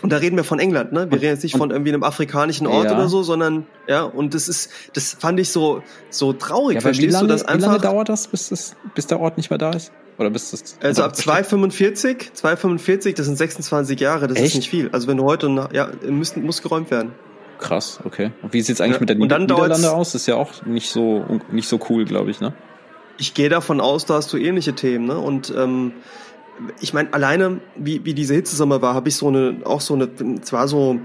Und 0.00 0.12
da 0.12 0.18
reden 0.18 0.36
wir 0.36 0.44
von 0.44 0.60
England, 0.60 0.92
ne? 0.92 1.10
Wir 1.10 1.18
reden 1.20 1.32
jetzt 1.34 1.42
nicht 1.42 1.56
von 1.56 1.70
irgendwie 1.72 1.90
einem 1.92 2.04
afrikanischen 2.04 2.68
Ort 2.68 2.84
Ja. 2.86 2.94
oder 2.94 3.08
so, 3.08 3.24
sondern 3.24 3.66
ja, 3.88 4.02
und 4.04 4.32
das 4.32 4.48
ist, 4.48 4.70
das 4.94 5.14
fand 5.18 5.40
ich 5.40 5.50
so 5.50 5.82
so 6.10 6.32
traurig. 6.32 6.76
Ja, 6.76 6.80
Verstehst 6.82 7.12
lange, 7.12 7.26
du 7.26 7.32
das 7.34 7.42
wie 7.42 7.46
lange 7.60 7.66
einfach? 7.66 7.82
dauert 7.82 8.08
das, 8.08 8.28
bis, 8.28 8.48
das, 8.50 8.76
bis 8.94 9.08
der 9.08 9.18
Ort 9.18 9.36
nicht 9.36 9.50
mehr 9.50 9.58
da 9.58 9.70
ist? 9.70 9.90
Oder 10.16 10.30
bis 10.30 10.52
das 10.52 10.76
Also 10.82 11.02
ab 11.02 11.16
245, 11.62 12.30
245, 12.32 13.14
das 13.14 13.26
sind 13.26 13.36
26 13.36 13.98
Jahre, 13.98 14.28
das 14.28 14.36
Echt? 14.38 14.46
ist 14.48 14.54
nicht 14.56 14.70
viel. 14.70 14.88
Also 14.92 15.08
wenn 15.08 15.16
du 15.16 15.24
heute, 15.24 15.48
nach- 15.48 15.72
ja, 15.72 15.88
müssen, 16.08 16.44
muss 16.44 16.62
geräumt 16.62 16.90
werden. 16.92 17.12
Krass, 17.58 17.98
okay. 18.04 18.30
Und 18.42 18.52
wie 18.52 18.60
sieht's 18.60 18.80
eigentlich 18.80 18.94
Ja, 18.96 19.00
mit 19.00 19.08
der 19.08 19.18
und 19.20 19.28
dann 19.30 19.42
Nieder 19.42 19.54
Niederlande 19.56 19.90
aus? 19.92 20.12
Das 20.12 20.22
ist 20.22 20.26
ja 20.28 20.36
auch 20.36 20.64
nicht 20.64 20.90
so 20.90 21.40
nicht 21.50 21.68
so 21.68 21.80
cool, 21.90 22.04
glaube 22.04 22.30
ich, 22.30 22.40
ne? 22.40 22.52
Ich 23.18 23.34
gehe 23.34 23.48
davon 23.48 23.80
aus, 23.80 24.06
da 24.06 24.14
hast 24.14 24.32
du 24.32 24.36
ähnliche 24.36 24.74
Themen, 24.74 25.06
ne? 25.06 25.18
Und 25.18 25.52
ähm, 25.56 25.90
ich 26.80 26.92
meine, 26.92 27.12
alleine 27.12 27.60
wie, 27.76 28.04
wie 28.04 28.14
diese 28.14 28.34
Hitzesommer 28.34 28.82
war, 28.82 28.94
habe 28.94 29.08
ich 29.08 29.16
so 29.16 29.28
eine, 29.28 29.60
auch 29.64 29.80
so 29.80 29.94
eine, 29.94 30.40
zwar 30.42 30.68
so 30.68 30.98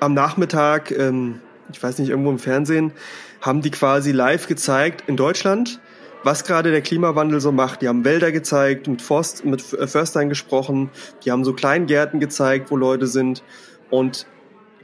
am 0.00 0.14
Nachmittag, 0.14 0.90
ähm, 0.90 1.40
ich 1.72 1.82
weiß 1.82 1.98
nicht, 1.98 2.10
irgendwo 2.10 2.30
im 2.30 2.38
Fernsehen, 2.38 2.92
haben 3.40 3.62
die 3.62 3.70
quasi 3.70 4.12
live 4.12 4.46
gezeigt 4.46 5.04
in 5.06 5.16
Deutschland, 5.16 5.80
was 6.24 6.44
gerade 6.44 6.70
der 6.70 6.82
Klimawandel 6.82 7.40
so 7.40 7.52
macht. 7.52 7.82
Die 7.82 7.88
haben 7.88 8.04
Wälder 8.04 8.32
gezeigt, 8.32 8.88
mit, 8.88 9.02
Forst, 9.02 9.44
mit 9.44 9.62
Förstern 9.62 10.28
gesprochen, 10.28 10.90
die 11.24 11.32
haben 11.32 11.44
so 11.44 11.52
Kleingärten 11.52 12.20
gezeigt, 12.20 12.70
wo 12.70 12.76
Leute 12.76 13.06
sind. 13.06 13.42
Und 13.90 14.26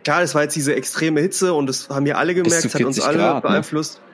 klar, 0.05 0.20
das 0.20 0.34
war 0.34 0.43
jetzt 0.43 0.57
diese 0.57 0.74
extreme 0.74 1.20
Hitze 1.20 1.55
und 1.55 1.66
das 1.66 1.89
haben 1.89 2.07
wir 2.07 2.18
alle 2.18 2.34
gemerkt, 2.34 2.64
das 2.64 2.74
hat 2.74 2.82
uns 2.82 3.01
alle 3.01 3.18
Grad, 3.18 3.45
ne? 3.45 3.51
beeinflusst. 3.51 3.99
Ne? 3.99 4.08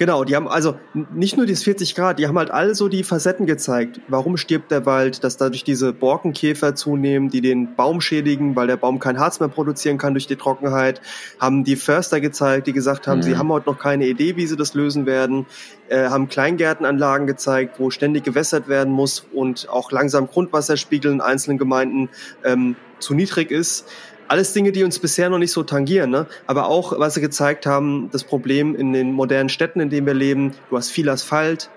Genau, 0.00 0.24
die 0.24 0.34
haben 0.34 0.48
also 0.48 0.76
nicht 1.12 1.36
nur 1.36 1.44
diese 1.44 1.62
40 1.62 1.94
Grad, 1.94 2.18
die 2.18 2.26
haben 2.26 2.38
halt 2.38 2.50
all 2.50 2.74
so 2.74 2.88
die 2.88 3.04
Facetten 3.04 3.44
gezeigt. 3.44 4.00
Warum 4.08 4.38
stirbt 4.38 4.70
der 4.70 4.86
Wald, 4.86 5.24
dass 5.24 5.36
dadurch 5.36 5.62
diese 5.62 5.92
Borkenkäfer 5.92 6.74
zunehmen, 6.74 7.28
die 7.28 7.42
den 7.42 7.74
Baum 7.76 8.00
schädigen, 8.00 8.56
weil 8.56 8.66
der 8.66 8.78
Baum 8.78 8.98
kein 8.98 9.20
Harz 9.20 9.40
mehr 9.40 9.50
produzieren 9.50 9.98
kann 9.98 10.14
durch 10.14 10.26
die 10.26 10.36
Trockenheit. 10.36 11.02
Haben 11.38 11.64
die 11.64 11.76
Förster 11.76 12.22
gezeigt, 12.22 12.66
die 12.66 12.72
gesagt 12.72 13.06
haben, 13.08 13.18
mhm. 13.18 13.24
sie 13.24 13.36
haben 13.36 13.50
heute 13.50 13.68
noch 13.68 13.78
keine 13.78 14.06
Idee, 14.06 14.36
wie 14.36 14.46
sie 14.46 14.56
das 14.56 14.72
lösen 14.72 15.04
werden. 15.04 15.44
Äh, 15.90 16.08
haben 16.08 16.28
Kleingärtenanlagen 16.30 17.26
gezeigt, 17.26 17.78
wo 17.78 17.90
ständig 17.90 18.24
gewässert 18.24 18.68
werden 18.68 18.94
muss 18.94 19.26
und 19.34 19.68
auch 19.68 19.92
langsam 19.92 20.28
Grundwasserspiegel 20.28 21.12
in 21.12 21.20
einzelnen 21.20 21.58
Gemeinden 21.58 22.08
ähm, 22.42 22.74
zu 23.00 23.12
niedrig 23.12 23.50
ist 23.50 23.86
alles 24.30 24.52
Dinge, 24.52 24.70
die 24.70 24.84
uns 24.84 25.00
bisher 25.00 25.28
noch 25.28 25.38
nicht 25.38 25.50
so 25.50 25.64
tangieren, 25.64 26.10
ne? 26.10 26.26
aber 26.46 26.66
auch, 26.66 26.96
was 26.98 27.14
sie 27.14 27.20
gezeigt 27.20 27.66
haben, 27.66 28.10
das 28.12 28.22
Problem 28.22 28.76
in 28.76 28.92
den 28.92 29.12
modernen 29.12 29.48
Städten, 29.48 29.80
in 29.80 29.90
denen 29.90 30.06
wir 30.06 30.14
leben, 30.14 30.52
du 30.70 30.76
hast 30.76 30.90
viel 30.90 31.08
Asphalt, 31.08 31.68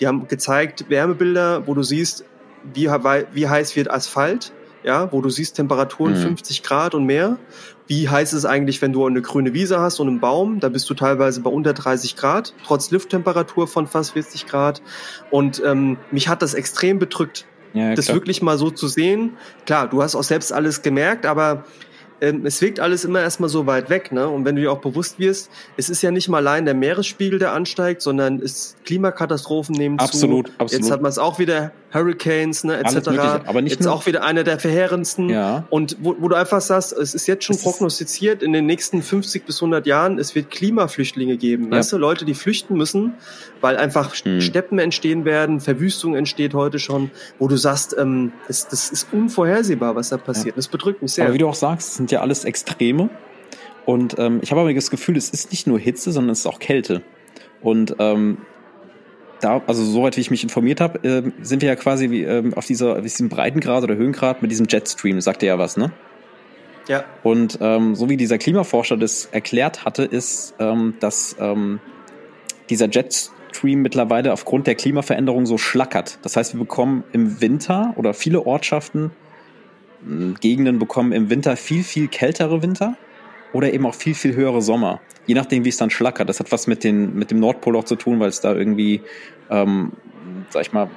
die 0.00 0.08
haben 0.08 0.26
gezeigt 0.26 0.86
Wärmebilder, 0.88 1.68
wo 1.68 1.74
du 1.74 1.84
siehst, 1.84 2.24
wie, 2.74 2.88
wie 2.88 3.48
heiß 3.48 3.76
wird 3.76 3.92
Asphalt, 3.92 4.52
ja, 4.82 5.12
wo 5.12 5.20
du 5.20 5.30
siehst 5.30 5.54
Temperaturen 5.54 6.14
mhm. 6.14 6.22
50 6.22 6.64
Grad 6.64 6.96
und 6.96 7.04
mehr. 7.04 7.38
Wie 7.86 8.08
heiß 8.08 8.32
ist 8.32 8.40
es 8.40 8.44
eigentlich, 8.44 8.82
wenn 8.82 8.92
du 8.92 9.06
eine 9.06 9.22
grüne 9.22 9.52
Wiese 9.54 9.78
hast 9.78 10.00
und 10.00 10.08
einen 10.08 10.20
Baum? 10.20 10.58
Da 10.58 10.68
bist 10.68 10.90
du 10.90 10.94
teilweise 10.94 11.40
bei 11.42 11.50
unter 11.50 11.74
30 11.74 12.16
Grad, 12.16 12.54
trotz 12.66 12.90
Lufttemperatur 12.90 13.68
von 13.68 13.86
fast 13.86 14.12
40 14.12 14.46
Grad. 14.46 14.82
Und 15.30 15.62
ähm, 15.64 15.96
mich 16.10 16.28
hat 16.28 16.42
das 16.42 16.54
extrem 16.54 16.98
bedrückt, 16.98 17.46
ja, 17.72 17.94
das 17.94 18.12
wirklich 18.12 18.42
mal 18.42 18.58
so 18.58 18.70
zu 18.70 18.88
sehen. 18.88 19.36
Klar, 19.64 19.88
du 19.88 20.02
hast 20.02 20.16
auch 20.16 20.24
selbst 20.24 20.52
alles 20.52 20.82
gemerkt, 20.82 21.24
aber 21.24 21.64
ähm, 22.20 22.44
es 22.46 22.60
wirkt 22.60 22.80
alles 22.80 23.04
immer 23.04 23.20
erstmal 23.20 23.48
so 23.48 23.66
weit 23.66 23.90
weg, 23.90 24.12
ne? 24.12 24.28
Und 24.28 24.44
wenn 24.44 24.56
du 24.56 24.62
dir 24.62 24.72
auch 24.72 24.80
bewusst 24.80 25.18
wirst, 25.18 25.50
es 25.76 25.88
ist 25.88 26.02
ja 26.02 26.10
nicht 26.10 26.28
mal 26.28 26.38
allein 26.38 26.64
der 26.64 26.74
Meeresspiegel, 26.74 27.38
der 27.38 27.52
ansteigt, 27.52 28.02
sondern 28.02 28.40
es 28.40 28.76
Klimakatastrophen 28.84 29.74
nehmen 29.74 29.98
absolut, 29.98 30.48
zu. 30.48 30.52
Absolut. 30.58 30.82
Jetzt 30.82 30.90
hat 30.90 31.02
man 31.02 31.10
es 31.10 31.18
auch 31.18 31.38
wieder 31.38 31.72
Hurricanes, 31.92 32.64
ne, 32.64 32.78
etc. 32.78 33.08
aber 33.46 33.62
nicht 33.62 33.76
jetzt 33.76 33.86
auch 33.86 34.06
wieder 34.06 34.22
einer 34.22 34.44
der 34.44 34.58
verheerendsten. 34.58 35.28
Ja. 35.28 35.64
Und 35.70 35.96
wo, 36.00 36.16
wo 36.18 36.28
du 36.28 36.36
einfach 36.36 36.60
sagst, 36.60 36.92
es 36.92 37.14
ist 37.14 37.26
jetzt 37.26 37.44
schon 37.44 37.56
es 37.56 37.62
prognostiziert, 37.62 38.42
in 38.42 38.52
den 38.52 38.66
nächsten 38.66 39.02
50 39.02 39.44
bis 39.44 39.56
100 39.56 39.86
Jahren, 39.86 40.18
es 40.18 40.34
wird 40.34 40.50
Klimaflüchtlinge 40.50 41.36
geben. 41.36 41.64
Ja. 41.64 41.78
Weißt 41.78 41.92
du, 41.92 41.98
Leute, 41.98 42.24
die 42.24 42.34
flüchten 42.34 42.76
müssen, 42.76 43.14
weil 43.60 43.76
einfach 43.76 44.14
hm. 44.14 44.40
Steppen 44.40 44.78
entstehen 44.78 45.24
werden, 45.24 45.60
Verwüstung 45.60 46.14
entsteht 46.14 46.54
heute 46.54 46.78
schon, 46.78 47.10
wo 47.38 47.48
du 47.48 47.56
sagst, 47.56 47.96
ähm, 47.98 48.32
das, 48.48 48.68
das 48.68 48.90
ist 48.90 49.12
unvorhersehbar, 49.12 49.96
was 49.96 50.10
da 50.10 50.16
passiert. 50.16 50.54
Ja. 50.54 50.56
Das 50.56 50.68
bedrückt 50.68 51.02
mich 51.02 51.12
sehr. 51.12 51.24
Aber 51.24 51.34
wie 51.34 51.38
du 51.38 51.48
auch 51.48 51.54
sagst, 51.54 51.88
es 51.88 51.96
sind 51.96 52.10
ja 52.10 52.20
alles 52.20 52.44
Extreme. 52.44 53.10
Und 53.86 54.18
ähm, 54.18 54.40
ich 54.42 54.50
habe 54.50 54.60
aber 54.60 54.72
das 54.72 54.90
Gefühl, 54.90 55.16
es 55.16 55.30
ist 55.30 55.50
nicht 55.50 55.66
nur 55.66 55.78
Hitze, 55.78 56.12
sondern 56.12 56.32
es 56.32 56.40
ist 56.40 56.46
auch 56.46 56.58
Kälte. 56.58 57.02
Und 57.62 57.96
ähm, 57.98 58.38
da, 59.40 59.62
also 59.66 59.84
soweit 59.84 60.16
wie 60.16 60.20
ich 60.20 60.30
mich 60.30 60.42
informiert 60.42 60.80
habe, 60.80 61.02
äh, 61.06 61.30
sind 61.42 61.62
wir 61.62 61.68
ja 61.68 61.76
quasi 61.76 62.10
wie, 62.10 62.22
ähm, 62.22 62.54
auf 62.54 62.66
dieser, 62.66 62.96
auf 62.96 63.02
diesem 63.02 63.28
Breitengrad 63.28 63.82
oder 63.82 63.96
Höhengrad 63.96 64.42
mit 64.42 64.50
diesem 64.50 64.66
Jetstream, 64.68 65.20
sagt 65.20 65.42
er 65.42 65.48
ja 65.48 65.58
was, 65.58 65.76
ne? 65.76 65.92
Ja. 66.88 67.04
Und 67.22 67.58
ähm, 67.60 67.94
so 67.94 68.08
wie 68.08 68.16
dieser 68.16 68.38
Klimaforscher 68.38 68.96
das 68.96 69.26
erklärt 69.26 69.84
hatte, 69.84 70.04
ist, 70.04 70.54
ähm, 70.58 70.94
dass 71.00 71.36
ähm, 71.38 71.78
dieser 72.68 72.88
Jetstream 73.50 73.82
mittlerweile 73.82 74.32
aufgrund 74.32 74.66
der 74.66 74.74
Klimaveränderung 74.74 75.46
so 75.46 75.58
schlackert. 75.58 76.18
Das 76.22 76.36
heißt, 76.36 76.54
wir 76.54 76.60
bekommen 76.60 77.04
im 77.12 77.40
Winter 77.40 77.92
oder 77.96 78.14
viele 78.14 78.46
Ortschaften, 78.46 79.10
Gegenden 80.40 80.78
bekommen 80.78 81.12
im 81.12 81.28
Winter 81.28 81.56
viel, 81.56 81.84
viel 81.84 82.08
kältere 82.08 82.62
Winter 82.62 82.96
oder 83.52 83.72
eben 83.72 83.84
auch 83.84 83.94
viel, 83.94 84.14
viel 84.14 84.34
höhere 84.34 84.62
Sommer. 84.62 85.00
Je 85.26 85.34
nachdem, 85.34 85.64
wie 85.64 85.68
es 85.68 85.76
dann 85.76 85.90
schlackert. 85.90 86.28
Das 86.28 86.40
hat 86.40 86.50
was 86.52 86.66
mit, 86.66 86.84
den, 86.84 87.14
mit 87.14 87.30
dem 87.30 87.38
Nordpol 87.40 87.76
auch 87.76 87.84
zu 87.84 87.96
tun, 87.96 88.18
weil 88.20 88.28
es 88.28 88.40
da 88.40 88.54
irgendwie, 88.54 89.02
ähm, 89.50 89.92
sag 90.48 90.62
ich 90.62 90.72
mal, 90.72 90.88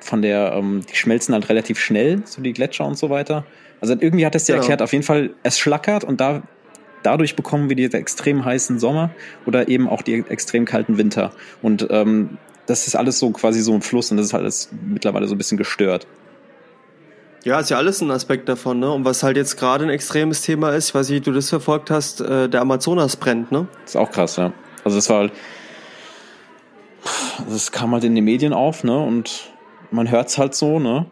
von 0.00 0.20
der, 0.20 0.54
ähm, 0.56 0.82
die 0.90 0.96
schmelzen 0.96 1.32
halt 1.32 1.48
relativ 1.48 1.78
schnell, 1.78 2.22
so 2.24 2.42
die 2.42 2.52
Gletscher 2.52 2.84
und 2.84 2.98
so 2.98 3.08
weiter. 3.08 3.44
Also 3.80 3.94
irgendwie 3.98 4.26
hat 4.26 4.34
es 4.34 4.44
dir 4.44 4.54
genau. 4.54 4.62
erklärt, 4.62 4.82
auf 4.82 4.92
jeden 4.92 5.04
Fall, 5.04 5.30
es 5.44 5.58
schlackert 5.60 6.02
und 6.02 6.20
da, 6.20 6.42
dadurch 7.02 7.36
bekommen 7.36 7.68
wir 7.68 7.76
diese 7.76 7.96
extrem 7.96 8.44
heißen 8.44 8.78
Sommer 8.78 9.10
oder 9.46 9.68
eben 9.68 9.88
auch 9.88 10.02
die 10.02 10.24
extrem 10.28 10.64
kalten 10.64 10.98
Winter. 10.98 11.32
Und 11.62 11.86
ähm, 11.90 12.38
das 12.66 12.86
ist 12.86 12.94
alles 12.94 13.18
so 13.18 13.30
quasi 13.30 13.60
so 13.60 13.74
ein 13.74 13.82
Fluss 13.82 14.10
und 14.10 14.16
das 14.16 14.26
ist 14.26 14.34
alles 14.34 14.70
mittlerweile 14.86 15.26
so 15.26 15.34
ein 15.34 15.38
bisschen 15.38 15.58
gestört. 15.58 16.06
Ja, 17.44 17.58
ist 17.58 17.70
ja 17.70 17.76
alles 17.76 18.00
ein 18.00 18.10
Aspekt 18.10 18.48
davon, 18.48 18.78
ne? 18.78 18.90
Und 18.92 19.04
was 19.04 19.24
halt 19.24 19.36
jetzt 19.36 19.56
gerade 19.56 19.84
ein 19.84 19.90
extremes 19.90 20.42
Thema 20.42 20.70
ist, 20.70 20.90
ich 20.90 20.94
weiß 20.94 21.08
nicht, 21.08 21.20
wie 21.20 21.30
du 21.30 21.32
das 21.32 21.48
verfolgt 21.48 21.90
hast, 21.90 22.20
äh, 22.20 22.48
der 22.48 22.60
Amazonas 22.60 23.16
brennt, 23.16 23.50
ne? 23.50 23.66
ist 23.84 23.96
auch 23.96 24.10
krass, 24.10 24.36
ja. 24.36 24.52
Also 24.84 24.96
das 24.96 25.10
war 25.10 25.18
halt, 25.18 25.32
das 27.48 27.72
kam 27.72 27.92
halt 27.92 28.04
in 28.04 28.14
den 28.14 28.24
Medien 28.24 28.52
auf, 28.52 28.84
ne? 28.84 28.96
Und 28.96 29.52
man 29.90 30.08
hört's 30.08 30.38
halt 30.38 30.54
so, 30.54 30.78
ne? 30.78 31.06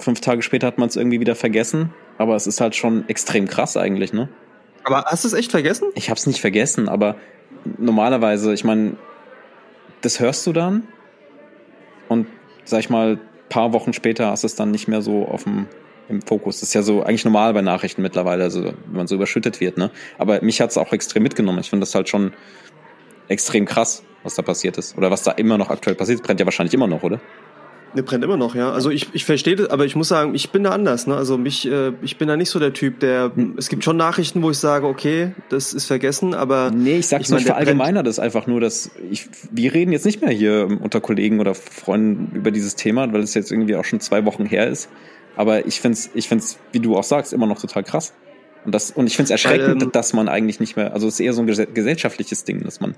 Fünf 0.00 0.20
Tage 0.20 0.42
später 0.42 0.66
hat 0.66 0.78
man 0.78 0.88
es 0.88 0.96
irgendwie 0.96 1.20
wieder 1.20 1.36
vergessen, 1.36 1.94
aber 2.18 2.34
es 2.34 2.48
ist 2.48 2.60
halt 2.60 2.74
schon 2.74 3.08
extrem 3.08 3.46
krass 3.46 3.76
eigentlich, 3.76 4.12
ne? 4.12 4.28
Aber 4.84 5.04
hast 5.06 5.24
du 5.24 5.28
es 5.28 5.34
echt 5.34 5.50
vergessen? 5.50 5.88
Ich 5.94 6.10
hab's 6.10 6.26
nicht 6.26 6.40
vergessen, 6.40 6.88
aber 6.88 7.16
normalerweise, 7.78 8.52
ich 8.52 8.64
meine, 8.64 8.96
das 10.00 10.20
hörst 10.20 10.46
du 10.46 10.52
dann 10.52 10.84
und 12.08 12.26
sag 12.64 12.80
ich 12.80 12.90
mal, 12.90 13.18
paar 13.48 13.72
Wochen 13.72 13.92
später 13.92 14.30
hast 14.30 14.44
du 14.44 14.46
es 14.46 14.54
dann 14.54 14.70
nicht 14.70 14.88
mehr 14.88 15.02
so 15.02 15.26
auf 15.26 15.44
dem 15.44 15.66
im 16.10 16.22
Fokus. 16.22 16.60
Das 16.60 16.70
ist 16.70 16.74
ja 16.74 16.82
so 16.82 17.02
eigentlich 17.02 17.24
normal 17.24 17.54
bei 17.54 17.62
Nachrichten 17.62 18.02
mittlerweile, 18.02 18.42
also 18.42 18.64
wenn 18.64 18.74
man 18.92 19.06
so 19.06 19.14
überschüttet 19.14 19.60
wird, 19.60 19.78
ne? 19.78 19.90
Aber 20.18 20.42
mich 20.42 20.60
hat 20.60 20.70
es 20.70 20.76
auch 20.76 20.92
extrem 20.92 21.22
mitgenommen. 21.22 21.60
Ich 21.60 21.70
finde 21.70 21.84
das 21.84 21.94
halt 21.94 22.08
schon 22.08 22.32
extrem 23.28 23.64
krass, 23.64 24.02
was 24.24 24.34
da 24.34 24.42
passiert 24.42 24.76
ist. 24.76 24.98
Oder 24.98 25.10
was 25.10 25.22
da 25.22 25.30
immer 25.30 25.56
noch 25.56 25.70
aktuell 25.70 25.94
passiert. 25.94 26.22
Brennt 26.22 26.40
ja 26.40 26.46
wahrscheinlich 26.46 26.74
immer 26.74 26.88
noch, 26.88 27.04
oder? 27.04 27.20
Ne, 27.92 28.04
brennt 28.04 28.22
immer 28.22 28.36
noch, 28.36 28.54
ja. 28.54 28.70
Also 28.70 28.90
ich, 28.90 29.08
ich 29.14 29.24
verstehe 29.24 29.56
das, 29.56 29.70
aber 29.70 29.84
ich 29.84 29.96
muss 29.96 30.08
sagen, 30.08 30.34
ich 30.34 30.50
bin 30.50 30.62
da 30.62 30.70
anders. 30.70 31.08
Ne? 31.08 31.16
Also 31.16 31.36
mich, 31.36 31.66
äh, 31.66 31.92
ich 32.02 32.18
bin 32.18 32.28
da 32.28 32.36
nicht 32.36 32.50
so 32.50 32.60
der 32.60 32.72
Typ, 32.72 33.00
der. 33.00 33.32
Hm. 33.34 33.54
Es 33.56 33.68
gibt 33.68 33.82
schon 33.82 33.96
Nachrichten, 33.96 34.42
wo 34.42 34.50
ich 34.50 34.58
sage, 34.58 34.86
okay, 34.86 35.32
das 35.48 35.72
ist 35.72 35.86
vergessen, 35.86 36.32
aber. 36.32 36.70
Nee, 36.70 36.98
ich 36.98 37.08
sag 37.08 37.20
ich 37.20 37.28
mein, 37.30 37.40
verallgemeiner 37.40 38.04
das 38.04 38.20
einfach 38.20 38.46
nur, 38.46 38.60
dass 38.60 38.90
ich. 39.10 39.28
Wir 39.50 39.74
reden 39.74 39.90
jetzt 39.90 40.06
nicht 40.06 40.22
mehr 40.22 40.30
hier 40.30 40.68
unter 40.80 41.00
Kollegen 41.00 41.40
oder 41.40 41.54
Freunden 41.54 42.36
über 42.36 42.52
dieses 42.52 42.76
Thema, 42.76 43.12
weil 43.12 43.22
es 43.22 43.34
jetzt 43.34 43.50
irgendwie 43.50 43.74
auch 43.74 43.84
schon 43.84 43.98
zwei 43.98 44.24
Wochen 44.24 44.46
her 44.46 44.68
ist. 44.68 44.88
Aber 45.36 45.66
ich 45.66 45.80
find's, 45.80 46.10
ich 46.14 46.28
find's, 46.28 46.58
wie 46.72 46.80
du 46.80 46.96
auch 46.96 47.04
sagst, 47.04 47.32
immer 47.32 47.46
noch 47.46 47.60
total 47.60 47.82
krass. 47.82 48.12
Und 48.64 48.74
das, 48.74 48.90
und 48.90 49.06
ich 49.06 49.16
find's 49.16 49.30
erschreckend, 49.30 49.82
ähm, 49.82 49.92
dass 49.92 50.12
man 50.12 50.28
eigentlich 50.28 50.60
nicht 50.60 50.76
mehr, 50.76 50.92
also 50.92 51.08
es 51.08 51.14
ist 51.14 51.20
eher 51.20 51.32
so 51.32 51.42
ein 51.42 51.46
gesellschaftliches 51.46 52.44
Ding, 52.44 52.62
dass 52.62 52.80
man 52.80 52.94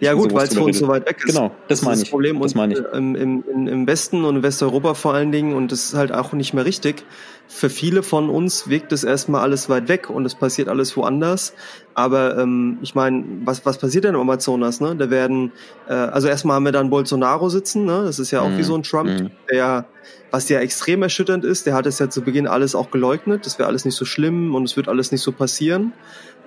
ja 0.00 0.14
gut, 0.14 0.32
weil 0.32 0.46
es 0.46 0.54
für 0.54 0.62
uns 0.62 0.78
so 0.78 0.88
weit 0.88 1.06
weg 1.06 1.18
ist. 1.18 1.34
Genau, 1.34 1.48
das, 1.68 1.80
das 1.80 1.82
meine 1.82 1.96
ich. 1.96 2.02
Das 2.02 2.10
Problem 2.10 2.40
das 2.40 2.54
meine 2.54 2.74
ich. 2.74 2.80
Im, 2.92 3.14
im, 3.14 3.68
im 3.68 3.86
Westen 3.86 4.24
und 4.24 4.36
in 4.36 4.42
Westeuropa 4.42 4.94
vor 4.94 5.14
allen 5.14 5.32
Dingen 5.32 5.54
und 5.54 5.72
das 5.72 5.86
ist 5.86 5.94
halt 5.94 6.12
auch 6.12 6.32
nicht 6.32 6.54
mehr 6.54 6.64
richtig. 6.64 7.04
Für 7.50 7.70
viele 7.70 8.02
von 8.02 8.28
uns 8.28 8.68
wirkt 8.68 8.92
es 8.92 9.04
erstmal 9.04 9.40
alles 9.40 9.68
weit 9.70 9.88
weg 9.88 10.10
und 10.10 10.26
es 10.26 10.34
passiert 10.34 10.68
alles 10.68 10.96
woanders. 10.96 11.54
Aber 11.94 12.36
ähm, 12.36 12.78
ich 12.82 12.94
meine, 12.94 13.24
was, 13.44 13.64
was 13.64 13.78
passiert 13.78 14.04
denn 14.04 14.14
im 14.14 14.20
Amazonas? 14.20 14.80
Ne? 14.80 14.94
Da 14.96 15.08
werden, 15.08 15.52
äh, 15.88 15.94
also 15.94 16.28
erstmal 16.28 16.56
haben 16.56 16.64
wir 16.64 16.72
dann 16.72 16.90
Bolsonaro 16.90 17.48
sitzen, 17.48 17.86
ne? 17.86 18.02
das 18.04 18.18
ist 18.18 18.30
ja 18.30 18.42
auch 18.42 18.50
mm, 18.50 18.58
wie 18.58 18.62
so 18.62 18.74
ein 18.74 18.82
Trump, 18.82 19.08
mm. 19.08 19.30
der 19.50 19.86
was 20.30 20.48
ja 20.48 20.60
extrem 20.60 21.02
erschütternd 21.02 21.44
ist, 21.44 21.66
der 21.66 21.74
hat 21.74 21.86
es 21.86 21.98
ja 21.98 22.10
zu 22.10 22.22
Beginn 22.22 22.46
alles 22.46 22.74
auch 22.74 22.90
geleugnet, 22.90 23.46
das 23.46 23.58
wäre 23.58 23.68
alles 23.68 23.84
nicht 23.84 23.94
so 23.94 24.04
schlimm 24.04 24.54
und 24.54 24.64
es 24.64 24.76
wird 24.76 24.88
alles 24.88 25.10
nicht 25.10 25.22
so 25.22 25.32
passieren. 25.32 25.92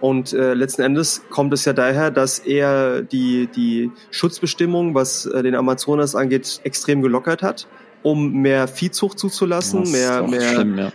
Und 0.01 0.33
äh, 0.33 0.55
letzten 0.55 0.81
Endes 0.81 1.21
kommt 1.29 1.53
es 1.53 1.63
ja 1.63 1.73
daher, 1.73 2.09
dass 2.09 2.39
er 2.39 3.03
die, 3.03 3.47
die 3.47 3.91
Schutzbestimmung, 4.09 4.95
was 4.95 5.27
äh, 5.27 5.43
den 5.43 5.53
Amazonas 5.53 6.15
angeht, 6.15 6.59
extrem 6.63 7.03
gelockert 7.03 7.43
hat, 7.43 7.67
um 8.01 8.33
mehr 8.33 8.67
Viehzucht 8.67 9.19
zuzulassen, 9.19 9.81
das 9.81 9.91
mehr, 9.91 10.23
mehr 10.23 10.41
schlimm, 10.41 10.77
ja. 10.77 10.91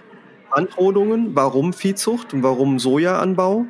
Anrodungen. 0.51 1.37
Warum 1.37 1.73
Viehzucht 1.73 2.35
und 2.35 2.43
warum 2.43 2.81
Sojaanbau? 2.81 3.67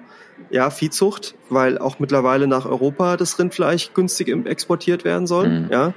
Ja, 0.50 0.70
Viehzucht, 0.70 1.34
weil 1.50 1.76
auch 1.76 1.98
mittlerweile 1.98 2.46
nach 2.46 2.64
Europa 2.64 3.18
das 3.18 3.38
Rindfleisch 3.38 3.92
günstig 3.92 4.28
exportiert 4.46 5.04
werden 5.04 5.26
soll. 5.26 5.48
Mhm. 5.48 5.68
Ja, 5.70 5.92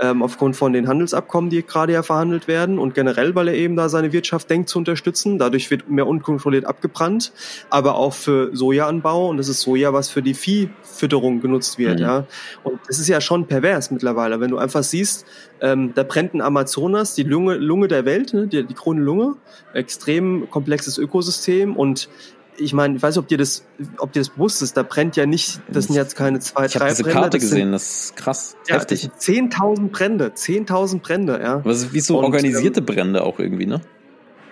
ähm, 0.00 0.22
aufgrund 0.22 0.56
von 0.56 0.72
den 0.72 0.88
Handelsabkommen, 0.88 1.50
die 1.50 1.64
gerade 1.64 1.92
ja 1.92 2.02
verhandelt 2.02 2.48
werden 2.48 2.78
und 2.78 2.94
generell, 2.94 3.34
weil 3.34 3.48
er 3.48 3.54
eben 3.54 3.76
da 3.76 3.88
seine 3.88 4.12
Wirtschaft 4.12 4.50
denkt 4.50 4.68
zu 4.68 4.78
unterstützen. 4.78 5.38
Dadurch 5.38 5.70
wird 5.70 5.88
mehr 5.88 6.06
unkontrolliert 6.06 6.64
abgebrannt, 6.64 7.32
aber 7.70 7.96
auch 7.96 8.14
für 8.14 8.54
Sojaanbau 8.54 9.28
und 9.28 9.36
das 9.36 9.48
ist 9.48 9.60
Soja, 9.60 9.92
was 9.92 10.08
für 10.08 10.22
die 10.22 10.34
Viehfütterung 10.34 11.40
genutzt 11.40 11.78
wird. 11.78 11.98
Mhm. 11.98 12.04
Ja. 12.04 12.26
Und 12.62 12.80
das 12.88 12.98
ist 12.98 13.08
ja 13.08 13.20
schon 13.20 13.46
pervers 13.46 13.90
mittlerweile, 13.90 14.40
wenn 14.40 14.50
du 14.50 14.58
einfach 14.58 14.82
siehst, 14.82 15.26
ähm, 15.60 15.92
da 15.94 16.02
brennt 16.02 16.34
ein 16.34 16.40
Amazonas, 16.40 17.14
die 17.14 17.22
Lunge, 17.22 17.54
Lunge 17.54 17.88
der 17.88 18.04
Welt, 18.04 18.34
ne, 18.34 18.46
die, 18.46 18.64
die 18.64 18.74
Krone 18.74 19.00
Lunge, 19.00 19.36
extrem 19.72 20.50
komplexes 20.50 20.98
Ökosystem 20.98 21.76
und 21.76 22.08
ich 22.56 22.72
meine, 22.72 22.96
ich 22.96 23.02
weiß 23.02 23.16
nicht, 23.16 23.22
ob 23.22 23.28
dir 23.28 23.38
das, 23.38 23.64
ob 23.98 24.12
dir 24.12 24.20
das 24.20 24.30
bewusst 24.30 24.62
ist, 24.62 24.76
da 24.76 24.82
brennt 24.82 25.16
ja 25.16 25.26
nicht, 25.26 25.60
das 25.68 25.86
sind 25.86 25.96
jetzt 25.96 26.16
keine 26.16 26.38
zwei, 26.40 26.66
ich 26.66 26.72
drei 26.72 26.80
habe 26.86 26.90
diese 26.90 27.02
Brände. 27.02 27.20
Karte 27.20 27.38
das 27.38 27.42
gesehen, 27.42 27.58
Sind, 27.66 27.72
das 27.72 27.82
ist 28.04 28.16
krass. 28.16 28.56
ja, 28.68 28.76
heftig. 28.76 29.10
das 29.12 29.24
sind 29.24 29.52
10.000 29.52 29.88
Brände, 29.90 30.28
10.000 30.34 31.00
Brände, 31.00 31.40
ja. 31.42 31.54
Aber 31.54 31.70
es 31.70 31.84
ist 31.84 31.92
wie 31.92 32.00
so 32.00 32.18
Und, 32.18 32.24
organisierte 32.24 32.82
Brände 32.82 33.22
auch 33.22 33.38
irgendwie, 33.38 33.66
ne? 33.66 33.80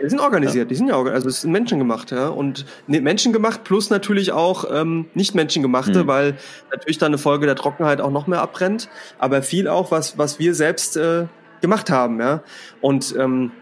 Die 0.02 0.08
sind 0.08 0.18
organisiert, 0.18 0.68
die 0.68 0.74
sind 0.74 0.88
ja, 0.88 1.00
also 1.00 1.28
es 1.28 1.42
sind 1.42 1.52
menschengemacht, 1.52 2.10
ja. 2.10 2.26
Und 2.28 2.66
ne, 2.88 3.00
menschengemacht 3.00 3.62
plus 3.62 3.88
natürlich 3.90 4.32
auch 4.32 4.64
ähm, 4.72 5.06
nicht 5.14 5.34
menschengemachte, 5.36 6.02
Mhm. 6.02 6.06
weil 6.08 6.36
natürlich 6.72 6.98
dann 6.98 7.08
eine 7.10 7.18
Folge 7.18 7.46
der 7.46 7.54
Trockenheit 7.54 8.00
auch 8.00 8.10
noch 8.10 8.26
mehr 8.26 8.42
abbrennt, 8.42 8.88
aber 9.20 9.42
viel 9.42 9.68
auch, 9.68 9.92
was, 9.92 10.18
was 10.18 10.40
wir 10.40 10.56
selbst 10.56 10.96
äh, 10.96 11.26
gemacht 11.60 11.88
haben, 11.90 12.18
ja. 12.18 12.42
Und 12.80 13.14
ähm, 13.16 13.52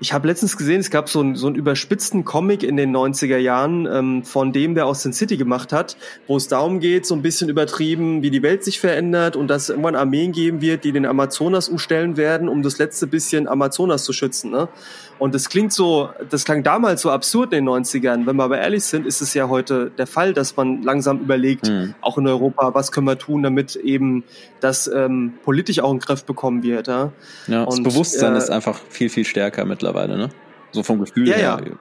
ich 0.00 0.12
habe 0.12 0.26
letztens 0.28 0.56
gesehen, 0.56 0.80
es 0.80 0.90
gab 0.90 1.08
so, 1.08 1.20
einen- 1.20 1.36
so 1.36 1.46
einen 1.46 1.56
überspitzten 1.56 2.24
Comic 2.24 2.62
in 2.62 2.76
den 2.76 2.90
90er 2.94 3.36
Jahren 3.38 3.86
ähm, 3.90 4.22
von 4.24 4.52
dem, 4.52 4.74
der 4.74 4.86
aus 4.86 5.02
Sin 5.02 5.12
City 5.12 5.36
gemacht 5.36 5.72
hat, 5.72 5.96
wo 6.26 6.36
es 6.36 6.48
darum 6.48 6.80
geht, 6.80 7.06
so 7.06 7.14
ein 7.14 7.22
bisschen 7.22 7.48
übertrieben, 7.48 8.22
wie 8.22 8.30
die 8.30 8.42
Welt 8.42 8.64
sich 8.64 8.80
verändert 8.80 9.36
und 9.36 9.48
dass 9.48 9.64
es 9.64 9.68
irgendwann 9.70 9.96
Armeen 9.96 10.32
geben 10.32 10.60
wird, 10.60 10.84
die 10.84 10.92
den 10.92 11.06
Amazonas 11.06 11.68
umstellen 11.68 12.16
werden, 12.16 12.48
um 12.48 12.62
das 12.62 12.78
letzte 12.78 13.06
bisschen 13.06 13.46
Amazonas 13.48 14.04
zu 14.04 14.12
schützen. 14.12 14.50
Ne? 14.50 14.68
Und 15.20 15.32
das 15.34 15.48
klingt 15.48 15.72
so, 15.72 16.08
das 16.28 16.44
klang 16.44 16.64
damals 16.64 17.00
so 17.02 17.10
absurd 17.10 17.52
in 17.52 17.64
den 17.64 17.68
90ern. 17.68 18.26
Wenn 18.26 18.34
wir 18.36 18.42
aber 18.44 18.58
ehrlich 18.58 18.82
sind, 18.84 19.06
ist 19.06 19.20
es 19.20 19.32
ja 19.32 19.48
heute 19.48 19.92
der 19.96 20.08
Fall, 20.08 20.34
dass 20.34 20.56
man 20.56 20.82
langsam 20.82 21.20
überlegt, 21.20 21.68
Mhm. 21.68 21.94
auch 22.00 22.18
in 22.18 22.26
Europa, 22.26 22.74
was 22.74 22.90
können 22.90 23.06
wir 23.06 23.16
tun, 23.18 23.42
damit 23.44 23.76
eben 23.76 24.24
das 24.60 24.88
ähm, 24.92 25.34
politisch 25.44 25.78
auch 25.78 25.92
in 25.92 25.98
den 25.98 26.04
Griff 26.04 26.24
bekommen 26.24 26.62
wird. 26.64 26.88
Ja? 26.88 27.12
Ja, 27.46 27.64
das 27.64 27.76
Und, 27.76 27.84
Bewusstsein 27.84 28.34
äh, 28.34 28.38
ist 28.38 28.50
einfach 28.50 28.80
viel, 28.88 29.08
viel 29.08 29.24
stärker 29.24 29.64
mittlerweile, 29.84 30.16
ne? 30.16 30.28
So 30.72 30.82
vom 30.82 31.00
Gefühl 31.00 31.28
Ja, 31.28 31.34
her. 31.34 31.60
ja. 31.64 31.72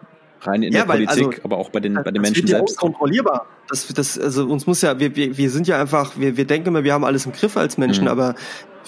Rein 0.45 0.62
in 0.62 0.74
Ja, 0.74 0.80
der 0.80 0.88
weil, 0.89 1.06
Politik, 1.06 1.26
also, 1.28 1.43
aber 1.45 1.58
auch 1.58 1.70
bei 1.70 1.80
den, 1.80 1.93
bei 1.93 2.04
den 2.04 2.16
das 2.16 2.22
Menschen 2.22 2.43
wird 2.43 2.49
ja 2.49 2.58
selbst. 2.58 2.84
unkontrollierbar. 2.84 3.45
Das, 3.70 3.88
das, 3.88 4.20
also 4.20 4.45
uns 4.45 4.68
muss 4.68 4.82
ja, 4.82 4.99
wir, 4.99 5.16
wir, 5.16 5.38
wir 5.38 5.49
sind 5.49 5.68
ja 5.68 5.80
einfach, 5.80 6.20
wir, 6.20 6.36
wir 6.36 6.45
denken 6.45 6.68
immer, 6.68 6.84
wir 6.84 6.91
haben 6.93 7.06
alles 7.06 7.26
im 7.26 7.32
Griff 7.32 7.56
als 7.56 7.78
Menschen, 7.78 8.04
Mhm. 8.04 8.10
aber 8.10 8.36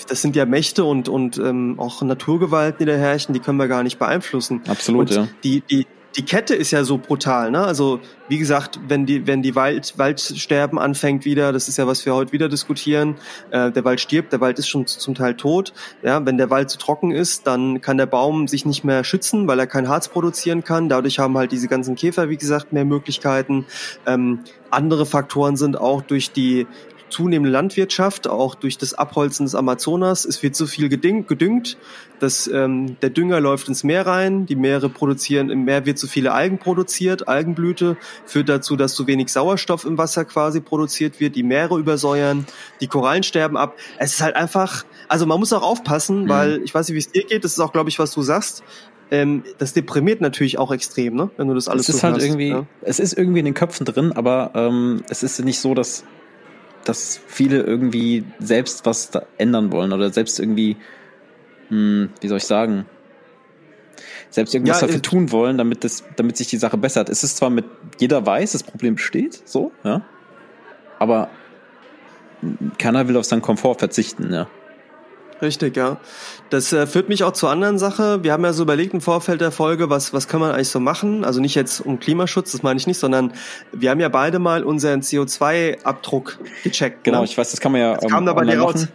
das 0.09 0.21
sind 0.21 0.35
ja 0.35 0.45
Mächte 0.45 0.83
und, 0.83 1.07
und 1.07 1.37
ähm, 1.37 1.79
auch 1.79 2.01
Naturgewalten, 2.01 2.79
die 2.79 2.85
da 2.91 2.97
herrschen, 2.97 3.33
die 3.33 3.39
können 3.39 3.57
wir 3.57 3.69
gar 3.69 3.83
nicht 3.83 3.97
beeinflussen. 3.97 4.61
Absolut, 4.67 5.11
und 5.11 5.15
ja. 5.15 5.27
Die, 5.45 5.61
die, 5.61 5.87
die 6.15 6.23
Kette 6.23 6.55
ist 6.55 6.71
ja 6.71 6.83
so 6.83 6.97
brutal, 6.97 7.51
ne? 7.51 7.61
Also 7.61 7.99
wie 8.27 8.37
gesagt, 8.37 8.79
wenn 8.87 9.05
die, 9.05 9.27
wenn 9.27 9.41
die 9.41 9.55
Wald, 9.55 9.97
Waldsterben 9.97 10.79
anfängt 10.79 11.25
wieder, 11.25 11.51
das 11.51 11.67
ist 11.67 11.77
ja 11.77 11.87
was 11.87 12.05
wir 12.05 12.15
heute 12.15 12.31
wieder 12.31 12.49
diskutieren. 12.49 13.15
Äh, 13.51 13.71
der 13.71 13.83
Wald 13.83 13.99
stirbt, 13.99 14.31
der 14.31 14.41
Wald 14.41 14.57
ist 14.57 14.67
schon 14.67 14.87
zum 14.87 15.13
Teil 15.13 15.35
tot. 15.35 15.73
Ja, 16.03 16.25
wenn 16.25 16.37
der 16.37 16.49
Wald 16.49 16.69
zu 16.69 16.77
trocken 16.77 17.11
ist, 17.11 17.47
dann 17.47 17.81
kann 17.81 17.97
der 17.97 18.05
Baum 18.05 18.47
sich 18.47 18.65
nicht 18.65 18.83
mehr 18.83 19.03
schützen, 19.03 19.47
weil 19.47 19.59
er 19.59 19.67
kein 19.67 19.89
Harz 19.89 20.07
produzieren 20.07 20.63
kann. 20.63 20.89
Dadurch 20.89 21.19
haben 21.19 21.37
halt 21.37 21.51
diese 21.51 21.67
ganzen 21.67 21.95
Käfer, 21.95 22.29
wie 22.29 22.37
gesagt, 22.37 22.71
mehr 22.71 22.85
Möglichkeiten. 22.85 23.65
Ähm, 24.05 24.39
andere 24.71 25.05
Faktoren 25.05 25.57
sind 25.57 25.77
auch 25.77 26.01
durch 26.01 26.31
die 26.31 26.67
zunehmende 27.09 27.51
Landwirtschaft, 27.51 28.27
auch 28.27 28.55
durch 28.55 28.77
das 28.77 28.93
Abholzen 28.93 29.45
des 29.45 29.55
Amazonas. 29.55 30.25
Es 30.25 30.41
wird 30.43 30.55
so 30.55 30.65
viel 30.65 30.89
gedüngt, 30.89 31.77
dass 32.19 32.47
ähm, 32.47 32.97
der 33.01 33.09
Dünger 33.09 33.39
läuft 33.39 33.67
ins 33.67 33.83
Meer 33.83 34.05
rein, 34.05 34.45
die 34.45 34.55
Meere 34.55 34.89
produzieren, 34.89 35.49
im 35.49 35.65
Meer 35.65 35.85
wird 35.85 35.97
zu 35.97 36.07
viele 36.07 36.33
Algen 36.33 36.57
produziert, 36.57 37.27
Algenblüte 37.27 37.97
führt 38.25 38.49
dazu, 38.49 38.75
dass 38.75 38.95
zu 38.95 39.07
wenig 39.07 39.31
Sauerstoff 39.31 39.85
im 39.85 39.97
Wasser 39.97 40.25
quasi 40.25 40.61
produziert 40.61 41.19
wird, 41.19 41.35
die 41.35 41.43
Meere 41.43 41.77
übersäuern, 41.77 42.45
die 42.81 42.87
Korallen 42.87 43.23
sterben 43.23 43.57
ab. 43.57 43.75
Es 43.99 44.13
ist 44.13 44.21
halt 44.21 44.35
einfach, 44.35 44.85
also 45.07 45.25
man 45.25 45.39
muss 45.39 45.53
auch 45.53 45.63
aufpassen, 45.63 46.23
Mhm. 46.23 46.29
weil 46.29 46.61
ich 46.63 46.73
weiß 46.73 46.87
nicht, 46.87 46.95
wie 46.95 46.99
es 46.99 47.11
dir 47.11 47.23
geht, 47.23 47.43
das 47.43 47.53
ist 47.53 47.59
auch, 47.59 47.71
glaube 47.71 47.89
ich, 47.89 47.99
was 47.99 48.11
du 48.11 48.21
sagst. 48.21 48.63
Ähm, 49.11 49.43
das 49.59 49.73
deprimiert 49.73 50.19
natürlich 50.19 50.57
auch 50.57 50.71
extrem, 50.71 51.15
ne? 51.15 51.29
wenn 51.37 51.47
du 51.47 51.53
das 51.53 51.67
alles 51.67 51.87
es 51.87 51.95
ist 51.95 52.01
so 52.01 52.07
halt 52.07 52.15
hörst, 52.15 52.25
irgendwie, 52.25 52.49
ja. 52.49 52.65
es 52.81 52.99
ist 52.99 53.13
irgendwie 53.13 53.39
in 53.39 53.45
den 53.45 53.53
Köpfen 53.53 53.85
drin, 53.85 54.11
aber 54.13 54.51
ähm, 54.55 55.03
es 55.09 55.21
ist 55.21 55.39
nicht 55.45 55.59
so, 55.59 55.75
dass, 55.75 56.03
dass 56.87 57.19
viele 57.27 57.61
irgendwie 57.61 58.23
selbst 58.39 58.85
was 58.85 59.11
ändern 59.37 59.71
wollen 59.71 59.93
oder 59.93 60.11
selbst 60.11 60.39
irgendwie, 60.39 60.77
hm, 61.69 62.09
wie 62.21 62.27
soll 62.27 62.37
ich 62.37 62.45
sagen, 62.45 62.85
selbst 64.29 64.53
irgendwas 64.53 64.81
Ja, 64.81 64.87
dafür 64.87 65.01
tun 65.01 65.31
wollen, 65.31 65.57
damit 65.57 65.83
das, 65.83 66.03
damit 66.15 66.37
sich 66.37 66.47
die 66.47 66.57
Sache 66.57 66.77
bessert. 66.77 67.09
Es 67.09 67.23
ist 67.23 67.37
zwar 67.37 67.49
mit 67.49 67.65
jeder 67.99 68.25
weiß, 68.25 68.51
das 68.53 68.63
Problem 68.63 68.95
besteht, 68.95 69.41
so, 69.45 69.71
ja, 69.83 70.01
aber 70.99 71.29
keiner 72.77 73.07
will 73.07 73.17
auf 73.17 73.25
seinen 73.25 73.41
Komfort 73.41 73.75
verzichten, 73.75 74.31
ja. 74.33 74.47
Richtig, 75.41 75.75
ja. 75.75 75.97
Das 76.49 76.71
äh, 76.71 76.87
führt 76.87 77.09
mich 77.09 77.23
auch 77.23 77.33
zur 77.33 77.49
anderen 77.49 77.77
Sache. 77.77 78.23
Wir 78.23 78.31
haben 78.31 78.43
ja 78.43 78.53
so 78.53 78.63
überlegt 78.63 78.93
im 78.93 79.01
Vorfeld 79.01 79.41
der 79.41 79.51
Folge, 79.51 79.89
was, 79.89 80.13
was 80.13 80.27
kann 80.27 80.39
man 80.39 80.51
eigentlich 80.51 80.69
so 80.69 80.79
machen? 80.79 81.25
Also 81.25 81.41
nicht 81.41 81.55
jetzt 81.55 81.81
um 81.81 81.99
Klimaschutz, 81.99 82.53
das 82.53 82.63
meine 82.63 82.79
ich 82.79 82.87
nicht, 82.87 82.97
sondern 82.97 83.33
wir 83.73 83.89
haben 83.89 83.99
ja 83.99 84.09
beide 84.09 84.39
mal 84.39 84.63
unseren 84.63 85.01
CO2-Abdruck 85.01 86.39
gecheckt. 86.63 87.03
Genau, 87.03 87.19
ne? 87.19 87.25
ich 87.25 87.37
weiß, 87.37 87.51
das 87.51 87.59
kann 87.59 87.73
man 87.73 87.81
ja 87.81 87.95
Das 87.95 88.09
kam 88.09 88.25
da 88.25 88.33
bei 88.33 88.45
dir 88.45 88.59
raus. 88.59 88.87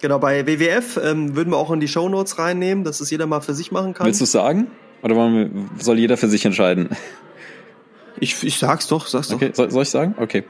Genau, 0.00 0.18
bei 0.18 0.46
WWF 0.46 1.00
ähm, 1.02 1.34
würden 1.34 1.50
wir 1.50 1.56
auch 1.56 1.72
in 1.72 1.80
die 1.80 1.88
Shownotes 1.88 2.38
reinnehmen, 2.38 2.84
dass 2.84 3.00
es 3.00 3.10
jeder 3.10 3.26
mal 3.26 3.40
für 3.40 3.54
sich 3.54 3.72
machen 3.72 3.94
kann. 3.94 4.06
Willst 4.06 4.20
du 4.20 4.24
es 4.24 4.32
sagen? 4.32 4.68
Oder 5.02 5.16
wir, 5.16 5.50
soll 5.78 5.98
jeder 5.98 6.16
für 6.16 6.28
sich 6.28 6.44
entscheiden? 6.44 6.90
ich, 8.20 8.44
ich 8.44 8.58
sag's 8.58 8.86
doch, 8.86 9.06
sag's 9.06 9.32
Okay, 9.32 9.50
soll, 9.54 9.70
soll 9.70 9.82
ich 9.82 9.90
sagen? 9.90 10.14
Okay. 10.18 10.44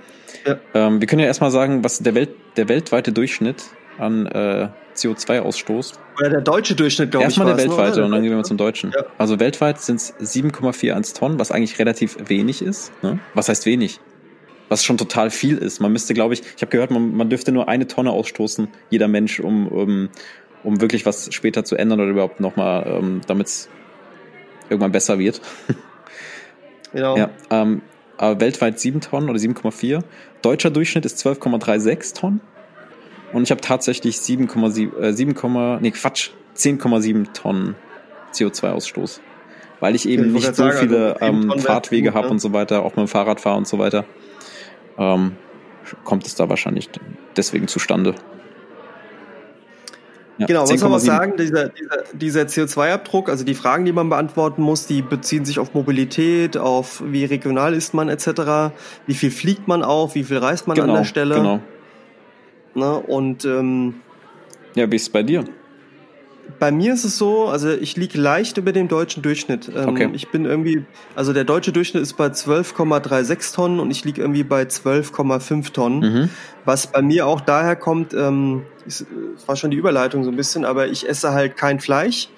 Ja. 0.46 0.58
Ähm, 0.74 1.00
wir 1.00 1.06
können 1.06 1.20
ja 1.20 1.26
erstmal 1.26 1.50
sagen, 1.50 1.82
was 1.84 1.98
der, 1.98 2.14
Welt, 2.14 2.30
der 2.56 2.68
weltweite 2.68 3.12
Durchschnitt 3.12 3.64
an 3.98 4.26
äh, 4.26 4.68
CO2-Ausstoß. 5.00 5.92
doch. 5.92 6.20
Oder 6.20 6.30
der 6.30 6.40
deutsche 6.40 6.74
Durchschnitt, 6.74 7.10
glaube 7.10 7.24
ich, 7.24 7.26
Erstmal 7.26 7.46
der 7.46 7.56
ne, 7.56 7.62
weltweite 7.62 7.98
oder? 7.98 8.06
und 8.06 8.12
dann 8.12 8.22
gehen 8.22 8.30
wir 8.30 8.36
mal 8.36 8.44
zum 8.44 8.56
Deutschen. 8.56 8.92
Ja. 8.92 9.04
Also 9.18 9.38
weltweit 9.38 9.80
sind 9.80 9.96
es 9.96 10.14
7,41 10.16 11.16
Tonnen, 11.16 11.38
was 11.38 11.50
eigentlich 11.50 11.78
relativ 11.78 12.16
wenig 12.28 12.62
ist. 12.62 12.92
Ne? 13.02 13.18
Was 13.34 13.48
heißt 13.48 13.66
wenig? 13.66 14.00
Was 14.68 14.84
schon 14.84 14.98
total 14.98 15.30
viel 15.30 15.56
ist. 15.58 15.80
Man 15.80 15.92
müsste, 15.92 16.14
glaube 16.14 16.34
ich, 16.34 16.42
ich 16.56 16.62
habe 16.62 16.70
gehört, 16.70 16.90
man, 16.90 17.14
man 17.14 17.30
dürfte 17.30 17.52
nur 17.52 17.68
eine 17.68 17.86
Tonne 17.86 18.10
ausstoßen, 18.10 18.68
jeder 18.90 19.08
Mensch, 19.08 19.40
um, 19.40 19.68
um, 19.68 20.08
um 20.62 20.80
wirklich 20.80 21.06
was 21.06 21.32
später 21.32 21.64
zu 21.64 21.76
ändern 21.76 22.00
oder 22.00 22.10
überhaupt 22.10 22.40
nochmal, 22.40 22.86
ähm, 22.86 23.20
damit 23.26 23.46
es 23.46 23.68
irgendwann 24.68 24.92
besser 24.92 25.18
wird. 25.18 25.40
Genau. 26.92 27.18
Ja, 27.18 27.30
ähm, 27.50 27.82
aber 28.16 28.40
weltweit 28.40 28.80
7 28.80 29.00
Tonnen 29.00 29.28
oder 29.28 29.38
7,4. 29.38 30.02
Deutscher 30.42 30.70
Durchschnitt 30.70 31.04
ist 31.04 31.24
12,36 31.24 32.14
Tonnen. 32.14 32.40
Und 33.32 33.42
ich 33.42 33.50
habe 33.50 33.60
tatsächlich 33.60 34.16
7,7, 34.16 34.98
äh, 35.00 35.12
7, 35.12 35.78
nee, 35.80 35.90
Quatsch, 35.90 36.30
10,7 36.56 37.32
Tonnen 37.32 37.74
CO2-Ausstoß. 38.32 39.20
Weil 39.80 39.94
ich 39.94 40.08
eben 40.08 40.26
ich 40.26 40.32
nicht 40.32 40.46
so 40.56 40.64
sagen, 40.64 40.78
viele 40.78 41.20
also 41.20 41.40
7 41.40 41.52
ähm, 41.52 41.58
Fahrtwege 41.60 42.14
habe 42.14 42.28
gut, 42.28 42.32
und 42.32 42.38
so 42.40 42.52
weiter, 42.52 42.82
auch 42.82 42.96
mit 42.96 42.98
dem 42.98 43.08
Fahrrad 43.08 43.40
fahre 43.40 43.58
und 43.58 43.68
so 43.68 43.78
weiter, 43.78 44.04
ähm, 44.98 45.36
kommt 46.04 46.26
es 46.26 46.34
da 46.34 46.48
wahrscheinlich 46.48 46.90
deswegen 47.36 47.68
zustande. 47.68 48.14
Ja, 50.38 50.46
Genau, 50.46 50.62
was 50.62 50.80
soll 50.80 50.88
man 50.88 51.00
10,7. 51.00 51.04
sagen? 51.04 51.34
Dieser, 51.36 51.68
dieser, 51.68 52.04
dieser 52.12 52.42
CO2-Abdruck, 52.42 53.28
also 53.28 53.44
die 53.44 53.54
Fragen, 53.54 53.84
die 53.84 53.92
man 53.92 54.08
beantworten 54.08 54.62
muss, 54.62 54.86
die 54.86 55.02
beziehen 55.02 55.44
sich 55.44 55.58
auf 55.58 55.74
Mobilität, 55.74 56.56
auf 56.56 57.02
wie 57.04 57.24
regional 57.24 57.74
ist 57.74 57.92
man 57.92 58.08
etc., 58.08 58.72
wie 59.06 59.14
viel 59.14 59.30
fliegt 59.30 59.66
man 59.66 59.82
auch, 59.82 60.14
wie 60.14 60.24
viel 60.24 60.38
reist 60.38 60.68
man 60.68 60.76
Genau, 60.76 60.92
an 60.92 60.98
der 60.98 61.04
Stelle. 61.04 61.34
genau. 61.34 61.60
Ne? 62.78 62.94
Und 62.98 63.44
ähm, 63.44 63.94
Ja, 64.74 64.90
wie 64.90 64.96
ist 64.96 65.02
es 65.02 65.10
bei 65.10 65.22
dir? 65.22 65.44
bei 66.58 66.72
mir 66.72 66.94
ist 66.94 67.04
es 67.04 67.18
so, 67.18 67.46
also 67.46 67.70
ich 67.70 67.96
liege 67.96 68.18
leicht 68.18 68.56
über 68.56 68.72
dem 68.72 68.88
deutschen 68.88 69.22
Durchschnitt. 69.22 69.70
Ähm, 69.74 69.88
Okay. 69.88 70.10
Ich 70.12 70.28
bin 70.30 70.44
irgendwie, 70.44 70.84
also 71.14 71.32
der 71.32 71.44
deutsche 71.44 71.72
Durchschnitt 71.72 72.02
ist 72.02 72.14
bei 72.14 72.26
12,36 72.26 73.54
Tonnen 73.54 73.80
und 73.80 73.90
ich 73.90 74.04
liege 74.04 74.20
irgendwie 74.20 74.44
bei 74.44 74.62
12,5 74.62 75.72
Tonnen. 75.72 76.00
Mhm. 76.00 76.28
Was 76.64 76.86
bei 76.88 77.02
mir 77.02 77.26
auch 77.26 77.40
daher 77.40 77.76
kommt, 77.76 78.14
ähm, 78.14 78.62
ist, 78.86 79.06
es 79.36 79.46
war 79.46 79.56
schon 79.56 79.70
die 79.70 79.76
Überleitung 79.76 80.24
so 80.24 80.30
ein 80.30 80.36
bisschen, 80.36 80.64
aber 80.64 80.88
ich 80.88 81.08
esse 81.08 81.32
halt 81.32 81.56
kein 81.56 81.80
Fleisch, 81.80 82.28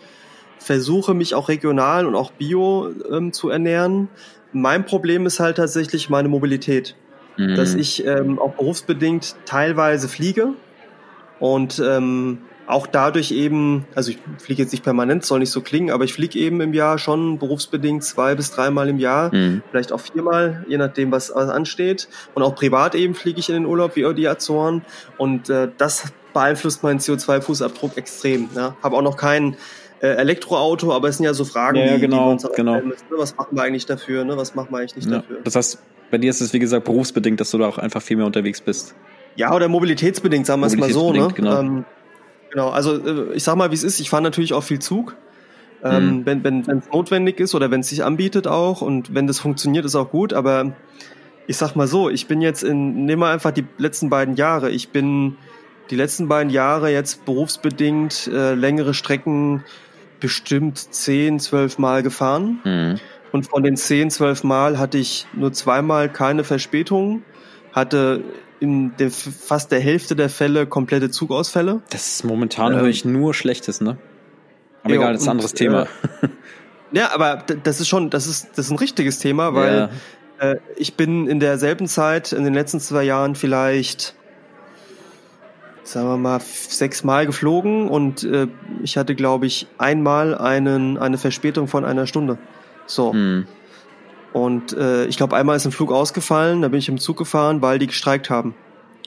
versuche 0.58 1.14
mich 1.14 1.34
auch 1.34 1.48
regional 1.48 2.06
und 2.06 2.14
auch 2.14 2.32
bio 2.32 2.90
ähm, 3.10 3.32
zu 3.32 3.48
ernähren. 3.48 4.08
Mein 4.52 4.84
Problem 4.84 5.26
ist 5.26 5.40
halt 5.40 5.56
tatsächlich 5.56 6.10
meine 6.10 6.28
Mobilität, 6.28 6.96
Mhm. 7.36 7.54
dass 7.54 7.74
ich 7.74 8.04
ähm, 8.06 8.38
auch 8.38 8.52
berufsbedingt 8.54 9.36
teilweise 9.46 10.08
fliege 10.08 10.54
und 11.38 11.82
ähm, 11.84 12.38
auch 12.66 12.86
dadurch 12.86 13.32
eben, 13.32 13.84
also 13.96 14.12
ich 14.12 14.18
fliege 14.38 14.62
jetzt 14.62 14.70
nicht 14.70 14.84
permanent, 14.84 15.24
soll 15.24 15.40
nicht 15.40 15.50
so 15.50 15.60
klingen, 15.60 15.90
aber 15.90 16.04
ich 16.04 16.12
fliege 16.12 16.38
eben 16.38 16.60
im 16.60 16.72
Jahr 16.72 16.98
schon 16.98 17.38
berufsbedingt 17.38 18.04
zwei 18.04 18.36
bis 18.36 18.52
dreimal 18.52 18.88
im 18.88 18.98
Jahr 19.00 19.34
Mhm. 19.34 19.62
vielleicht 19.70 19.92
auch 19.92 20.00
viermal, 20.00 20.64
je 20.68 20.78
nachdem, 20.78 21.10
was, 21.10 21.32
was 21.34 21.48
ansteht. 21.48 22.08
Und 22.34 22.44
auch 22.44 22.54
privat 22.54 22.94
eben 22.94 23.14
fliege 23.14 23.40
ich 23.40 23.48
in 23.48 23.56
den 23.56 23.66
Urlaub 23.66 23.96
wie 23.96 24.14
die 24.14 24.28
Azoren. 24.28 24.82
Und 25.18 25.50
äh, 25.50 25.68
das 25.78 26.12
beeinflusst 26.32 26.84
meinen 26.84 27.00
CO2-Fußabdruck 27.00 27.96
extrem. 27.96 28.48
Ja. 28.54 28.76
Habe 28.82 28.96
auch 28.96 29.02
noch 29.02 29.16
kein 29.16 29.54
äh, 29.54 29.56
Elektroauto, 30.08 30.92
aber 30.92 31.08
es 31.08 31.16
sind 31.18 31.26
ja 31.26 31.34
so 31.34 31.44
Fragen, 31.44 31.76
Ja, 31.78 31.84
ja, 31.84 31.88
die, 31.90 31.94
die 31.96 32.06
genau, 32.06 32.26
wir 32.26 32.32
uns 32.32 32.44
auch 32.44 32.52
genau. 32.52 32.74
müssen. 32.80 33.04
ne? 33.10 33.16
Was 33.18 33.36
machen 33.36 33.56
wir 33.56 33.62
eigentlich 33.62 33.86
dafür? 33.86 34.24
Ne? 34.24 34.36
Was 34.36 34.54
machen 34.54 34.68
wir 34.70 34.78
eigentlich 34.78 34.96
nicht 34.96 35.10
Ja. 35.10 35.18
dafür? 35.18 35.38
Das 35.44 35.56
heißt, 35.56 35.78
bei 36.10 36.18
dir 36.18 36.30
ist 36.30 36.40
es, 36.40 36.52
wie 36.52 36.58
gesagt, 36.58 36.84
berufsbedingt, 36.84 37.40
dass 37.40 37.50
du 37.50 37.58
da 37.58 37.68
auch 37.68 37.78
einfach 37.78 38.02
viel 38.02 38.16
mehr 38.16 38.26
unterwegs 38.26 38.60
bist. 38.60 38.94
Ja, 39.36 39.54
oder 39.54 39.68
mobilitätsbedingt, 39.68 40.46
sagen 40.46 40.60
wir 40.60 40.66
es 40.66 40.76
mal 40.76 40.90
so. 40.90 41.12
Ne? 41.12 41.28
Genau. 41.34 41.60
Ähm, 41.60 41.84
genau, 42.50 42.70
also 42.70 42.96
äh, 42.96 43.34
ich 43.34 43.44
sag 43.44 43.56
mal, 43.56 43.70
wie 43.70 43.74
es 43.74 43.84
ist. 43.84 44.00
Ich 44.00 44.10
fahre 44.10 44.22
natürlich 44.22 44.52
auch 44.54 44.62
viel 44.64 44.80
Zug. 44.80 45.16
Ähm, 45.82 46.18
mhm. 46.18 46.26
Wenn 46.26 46.44
wenn 46.44 46.60
es 46.78 46.90
notwendig 46.92 47.40
ist 47.40 47.54
oder 47.54 47.70
wenn 47.70 47.80
es 47.80 47.88
sich 47.88 48.04
anbietet 48.04 48.46
auch 48.46 48.82
und 48.82 49.14
wenn 49.14 49.26
das 49.26 49.38
funktioniert, 49.38 49.84
ist 49.84 49.94
auch 49.94 50.10
gut. 50.10 50.32
Aber 50.32 50.72
ich 51.46 51.56
sag 51.56 51.74
mal 51.74 51.86
so, 51.86 52.10
ich 52.10 52.26
bin 52.26 52.40
jetzt 52.42 52.62
in, 52.62 53.06
nehmen 53.06 53.22
wir 53.22 53.28
einfach 53.28 53.50
die 53.50 53.64
letzten 53.78 54.10
beiden 54.10 54.34
Jahre. 54.36 54.70
Ich 54.70 54.90
bin 54.90 55.36
die 55.90 55.96
letzten 55.96 56.28
beiden 56.28 56.50
Jahre 56.52 56.90
jetzt 56.92 57.24
berufsbedingt 57.24 58.28
äh, 58.32 58.54
längere 58.54 58.94
Strecken 58.94 59.64
bestimmt 60.20 60.78
zehn, 60.78 61.40
zwölf 61.40 61.78
Mal 61.78 62.02
gefahren. 62.02 62.60
Mhm. 62.64 63.00
Und 63.32 63.46
von 63.46 63.62
den 63.62 63.76
zehn, 63.76 64.10
zwölf 64.10 64.44
Mal 64.44 64.78
hatte 64.78 64.98
ich 64.98 65.26
nur 65.32 65.52
zweimal 65.52 66.12
keine 66.12 66.44
Verspätung, 66.44 67.22
hatte 67.72 68.22
in 68.60 68.94
der, 68.98 69.10
fast 69.10 69.72
der 69.72 69.80
Hälfte 69.80 70.16
der 70.16 70.28
Fälle 70.28 70.66
komplette 70.66 71.10
Zugausfälle. 71.10 71.82
Das 71.90 72.08
ist 72.08 72.24
momentan 72.24 72.72
ähm, 72.72 72.80
höre 72.80 72.88
ich 72.88 73.04
nur 73.04 73.32
Schlechtes, 73.34 73.80
ne? 73.80 73.96
Aber 74.82 74.94
egal, 74.94 75.12
das 75.12 75.22
ist 75.22 75.28
ein 75.28 75.32
anderes 75.32 75.54
Thema. 75.54 75.82
Äh, 76.22 76.28
ja, 76.92 77.12
aber 77.12 77.44
das 77.62 77.80
ist 77.80 77.88
schon, 77.88 78.10
das 78.10 78.26
ist, 78.26 78.50
das 78.56 78.66
ist 78.66 78.70
ein 78.70 78.78
richtiges 78.78 79.18
Thema, 79.18 79.54
weil 79.54 79.90
ja. 80.40 80.50
äh, 80.50 80.58
ich 80.76 80.94
bin 80.94 81.26
in 81.26 81.40
derselben 81.40 81.86
Zeit, 81.86 82.32
in 82.32 82.44
den 82.44 82.54
letzten 82.54 82.80
zwei 82.80 83.04
Jahren 83.04 83.34
vielleicht, 83.34 84.14
sagen 85.82 86.08
wir 86.08 86.16
mal, 86.16 86.40
sechsmal 86.40 87.26
geflogen 87.26 87.88
und 87.88 88.22
äh, 88.24 88.48
ich 88.82 88.96
hatte, 88.96 89.14
glaube 89.14 89.46
ich, 89.46 89.66
einmal 89.78 90.36
einen, 90.36 90.98
eine 90.98 91.18
Verspätung 91.18 91.68
von 91.68 91.84
einer 91.84 92.06
Stunde. 92.06 92.38
So. 92.86 93.12
Hm. 93.12 93.46
Und 94.32 94.72
äh, 94.74 95.06
ich 95.06 95.16
glaube, 95.16 95.36
einmal 95.36 95.56
ist 95.56 95.64
ein 95.66 95.72
Flug 95.72 95.90
ausgefallen, 95.90 96.62
da 96.62 96.68
bin 96.68 96.78
ich 96.78 96.88
im 96.88 96.98
Zug 96.98 97.16
gefahren, 97.16 97.62
weil 97.62 97.78
die 97.78 97.88
gestreikt 97.88 98.30
haben. 98.30 98.54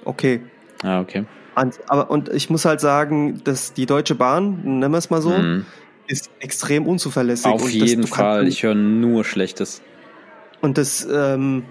Okay. 0.04 0.42
Ah, 0.84 1.00
okay. 1.00 1.26
Und, 1.56 1.80
aber, 1.88 2.10
und 2.10 2.30
ich 2.30 2.50
muss 2.50 2.66
halt 2.66 2.82
sagen, 2.82 3.42
dass 3.44 3.74
die 3.74 3.86
Deutsche 3.86 4.16
Bahn, 4.16 4.62
nennen 4.64 4.92
wir 4.92 4.98
es 4.98 5.10
mal 5.10 5.22
so, 5.22 5.30
mhm. 5.30 5.66
ist 6.08 6.30
extrem 6.40 6.88
unzuverlässig. 6.88 7.46
Auf 7.46 7.70
jeden 7.70 8.08
Fall, 8.08 8.48
ich 8.48 8.64
höre 8.64 8.76
nur 8.76 9.24
Schlechtes. 9.24 9.82
Und 10.62 10.78
das, 10.78 11.08
ähm, 11.10 11.64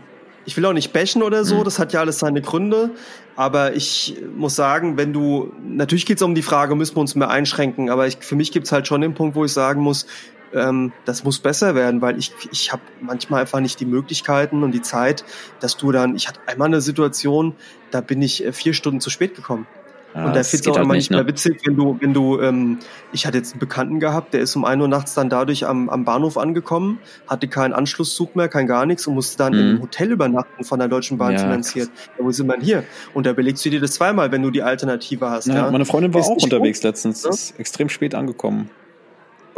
ich 0.44 0.56
will 0.56 0.64
auch 0.66 0.72
nicht 0.72 0.92
bashen 0.92 1.22
oder 1.22 1.44
so, 1.44 1.58
mhm. 1.58 1.64
das 1.64 1.78
hat 1.78 1.92
ja 1.92 2.00
alles 2.00 2.18
seine 2.18 2.42
Gründe, 2.42 2.90
aber 3.36 3.74
ich 3.74 4.16
muss 4.36 4.56
sagen, 4.56 4.96
wenn 4.96 5.12
du, 5.12 5.52
natürlich 5.64 6.06
geht 6.06 6.16
es 6.16 6.22
um 6.22 6.34
die 6.34 6.42
Frage, 6.42 6.74
müssen 6.74 6.96
wir 6.96 7.00
uns 7.00 7.14
mehr 7.14 7.30
einschränken, 7.30 7.90
aber 7.90 8.06
ich, 8.06 8.18
für 8.20 8.36
mich 8.36 8.52
gibt 8.52 8.66
es 8.66 8.72
halt 8.72 8.86
schon 8.86 9.00
den 9.00 9.14
Punkt, 9.14 9.36
wo 9.36 9.44
ich 9.44 9.52
sagen 9.52 9.80
muss, 9.80 10.06
ähm, 10.52 10.92
das 11.04 11.24
muss 11.24 11.38
besser 11.38 11.74
werden, 11.74 12.00
weil 12.00 12.18
ich, 12.18 12.32
ich 12.50 12.72
habe 12.72 12.82
manchmal 13.00 13.42
einfach 13.42 13.60
nicht 13.60 13.80
die 13.80 13.86
Möglichkeiten 13.86 14.62
und 14.62 14.72
die 14.72 14.82
Zeit, 14.82 15.24
dass 15.60 15.76
du 15.76 15.92
dann, 15.92 16.14
ich 16.16 16.28
hatte 16.28 16.40
einmal 16.46 16.68
eine 16.68 16.80
Situation, 16.80 17.54
da 17.90 18.00
bin 18.00 18.20
ich 18.22 18.44
äh, 18.44 18.52
vier 18.52 18.74
Stunden 18.74 19.00
zu 19.00 19.10
spät 19.10 19.34
gekommen. 19.34 19.66
Ja, 20.14 20.26
und 20.26 20.36
da 20.36 20.42
finde 20.42 20.64
ich 20.64 20.70
auch 20.70 20.76
halt 20.76 20.84
immer 20.84 20.94
nicht 20.94 21.10
mehr 21.10 21.22
ne? 21.22 21.28
witzig, 21.28 21.60
wenn 21.64 21.76
du, 21.76 21.96
wenn 22.00 22.12
du, 22.12 22.40
ähm, 22.40 22.78
ich 23.12 23.26
hatte 23.26 23.38
jetzt 23.38 23.52
einen 23.52 23.60
Bekannten 23.60 23.98
gehabt, 23.98 24.34
der 24.34 24.40
ist 24.40 24.54
um 24.56 24.64
ein 24.64 24.80
Uhr 24.80 24.88
nachts 24.88 25.14
dann 25.14 25.30
dadurch 25.30 25.66
am, 25.66 25.88
am 25.88 26.04
Bahnhof 26.04 26.36
angekommen, 26.36 26.98
hatte 27.26 27.48
keinen 27.48 27.72
Anschlusszug 27.72 28.36
mehr, 28.36 28.48
kein 28.48 28.66
gar 28.66 28.84
nichts 28.84 29.06
und 29.06 29.14
musste 29.14 29.38
dann 29.38 29.54
mhm. 29.54 29.76
im 29.76 29.82
Hotel 29.82 30.10
übernachten 30.10 30.64
von 30.64 30.78
der 30.78 30.88
Deutschen 30.88 31.18
Bahn 31.18 31.32
ja, 31.32 31.38
finanziert. 31.38 31.90
Ja, 32.18 32.24
wo 32.24 32.30
sind 32.30 32.46
wir 32.46 32.58
hier? 32.60 32.84
Und 33.14 33.26
da 33.26 33.32
belegst 33.32 33.64
du 33.64 33.70
dir 33.70 33.80
das 33.80 33.92
zweimal, 33.92 34.32
wenn 34.32 34.42
du 34.42 34.50
die 34.50 34.62
Alternative 34.62 35.30
hast. 35.30 35.46
Ja, 35.46 35.54
ja. 35.54 35.70
Meine 35.70 35.86
Freundin 35.86 36.12
war 36.12 36.20
ist 36.20 36.28
auch 36.28 36.42
unterwegs 36.42 36.80
gut, 36.80 36.90
letztens, 36.90 37.24
ne? 37.24 37.30
ist 37.30 37.58
extrem 37.58 37.88
spät 37.88 38.14
angekommen. 38.14 38.70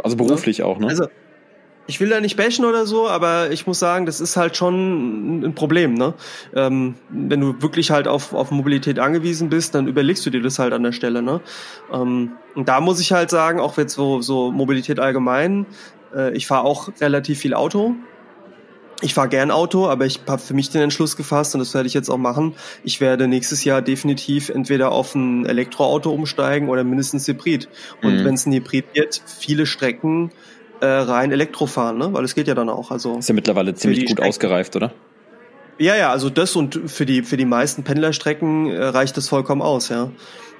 Also 0.01 0.15
beruflich 0.15 0.63
auch, 0.63 0.79
ne? 0.79 0.87
Also, 0.87 1.07
ich 1.87 1.99
will 1.99 2.09
da 2.09 2.19
nicht 2.19 2.35
bashen 2.35 2.65
oder 2.65 2.85
so, 2.85 3.07
aber 3.07 3.51
ich 3.51 3.67
muss 3.67 3.79
sagen, 3.79 4.05
das 4.05 4.19
ist 4.19 4.37
halt 4.37 4.57
schon 4.57 5.41
ein 5.43 5.55
Problem, 5.55 5.93
ne? 5.93 6.13
Ähm, 6.55 6.95
wenn 7.09 7.41
du 7.41 7.61
wirklich 7.61 7.91
halt 7.91 8.07
auf, 8.07 8.33
auf 8.33 8.51
Mobilität 8.51 8.99
angewiesen 8.99 9.49
bist, 9.49 9.75
dann 9.75 9.87
überlegst 9.87 10.25
du 10.25 10.29
dir 10.29 10.41
das 10.41 10.57
halt 10.57 10.73
an 10.73 10.83
der 10.83 10.91
Stelle, 10.91 11.21
ne? 11.21 11.41
Ähm, 11.93 12.31
und 12.55 12.67
da 12.67 12.81
muss 12.81 12.99
ich 12.99 13.11
halt 13.11 13.29
sagen, 13.29 13.59
auch 13.59 13.77
jetzt 13.77 13.93
so, 13.93 14.21
so 14.21 14.51
Mobilität 14.51 14.99
allgemein, 14.99 15.65
äh, 16.15 16.35
ich 16.35 16.47
fahre 16.47 16.65
auch 16.65 16.89
relativ 16.99 17.39
viel 17.39 17.53
Auto. 17.53 17.95
Ich 19.01 19.13
fahre 19.13 19.27
gern 19.27 19.51
Auto, 19.51 19.87
aber 19.87 20.05
ich 20.05 20.21
habe 20.25 20.41
für 20.41 20.53
mich 20.53 20.69
den 20.69 20.81
Entschluss 20.81 21.17
gefasst 21.17 21.53
und 21.53 21.59
das 21.59 21.73
werde 21.73 21.85
ich 21.85 21.93
jetzt 21.93 22.09
auch 22.09 22.17
machen. 22.17 22.55
Ich 22.83 23.01
werde 23.01 23.27
nächstes 23.27 23.65
Jahr 23.65 23.81
definitiv 23.81 24.47
entweder 24.49 24.91
auf 24.91 25.13
ein 25.13 25.45
Elektroauto 25.45 26.11
umsteigen 26.11 26.69
oder 26.69 26.85
mindestens 26.85 27.27
Hybrid. 27.27 27.67
Und 28.01 28.21
mhm. 28.21 28.25
wenn 28.25 28.33
es 28.35 28.45
ein 28.45 28.53
Hybrid 28.53 28.85
wird, 28.93 29.21
viele 29.25 29.65
Strecken 29.65 30.31
äh, 30.81 30.85
rein 30.85 31.31
Elektro 31.31 31.65
fahren, 31.65 31.97
ne? 31.97 32.13
weil 32.13 32.23
es 32.23 32.35
geht 32.35 32.47
ja 32.47 32.55
dann 32.55 32.69
auch. 32.69 32.91
Also 32.91 33.17
ist 33.17 33.29
ja 33.29 33.35
mittlerweile 33.35 33.73
ziemlich 33.75 34.01
gut 34.01 34.11
Strecken. 34.11 34.29
ausgereift, 34.29 34.75
oder? 34.75 34.91
Ja, 35.77 35.95
ja, 35.95 36.11
also 36.11 36.29
das 36.29 36.55
und 36.55 36.89
für 36.89 37.05
die 37.05 37.21
für 37.23 37.37
die 37.37 37.45
meisten 37.45 37.83
Pendlerstrecken 37.83 38.69
äh, 38.69 38.83
reicht 38.83 39.17
das 39.17 39.27
vollkommen 39.27 39.61
aus, 39.61 39.89
ja. 39.89 40.09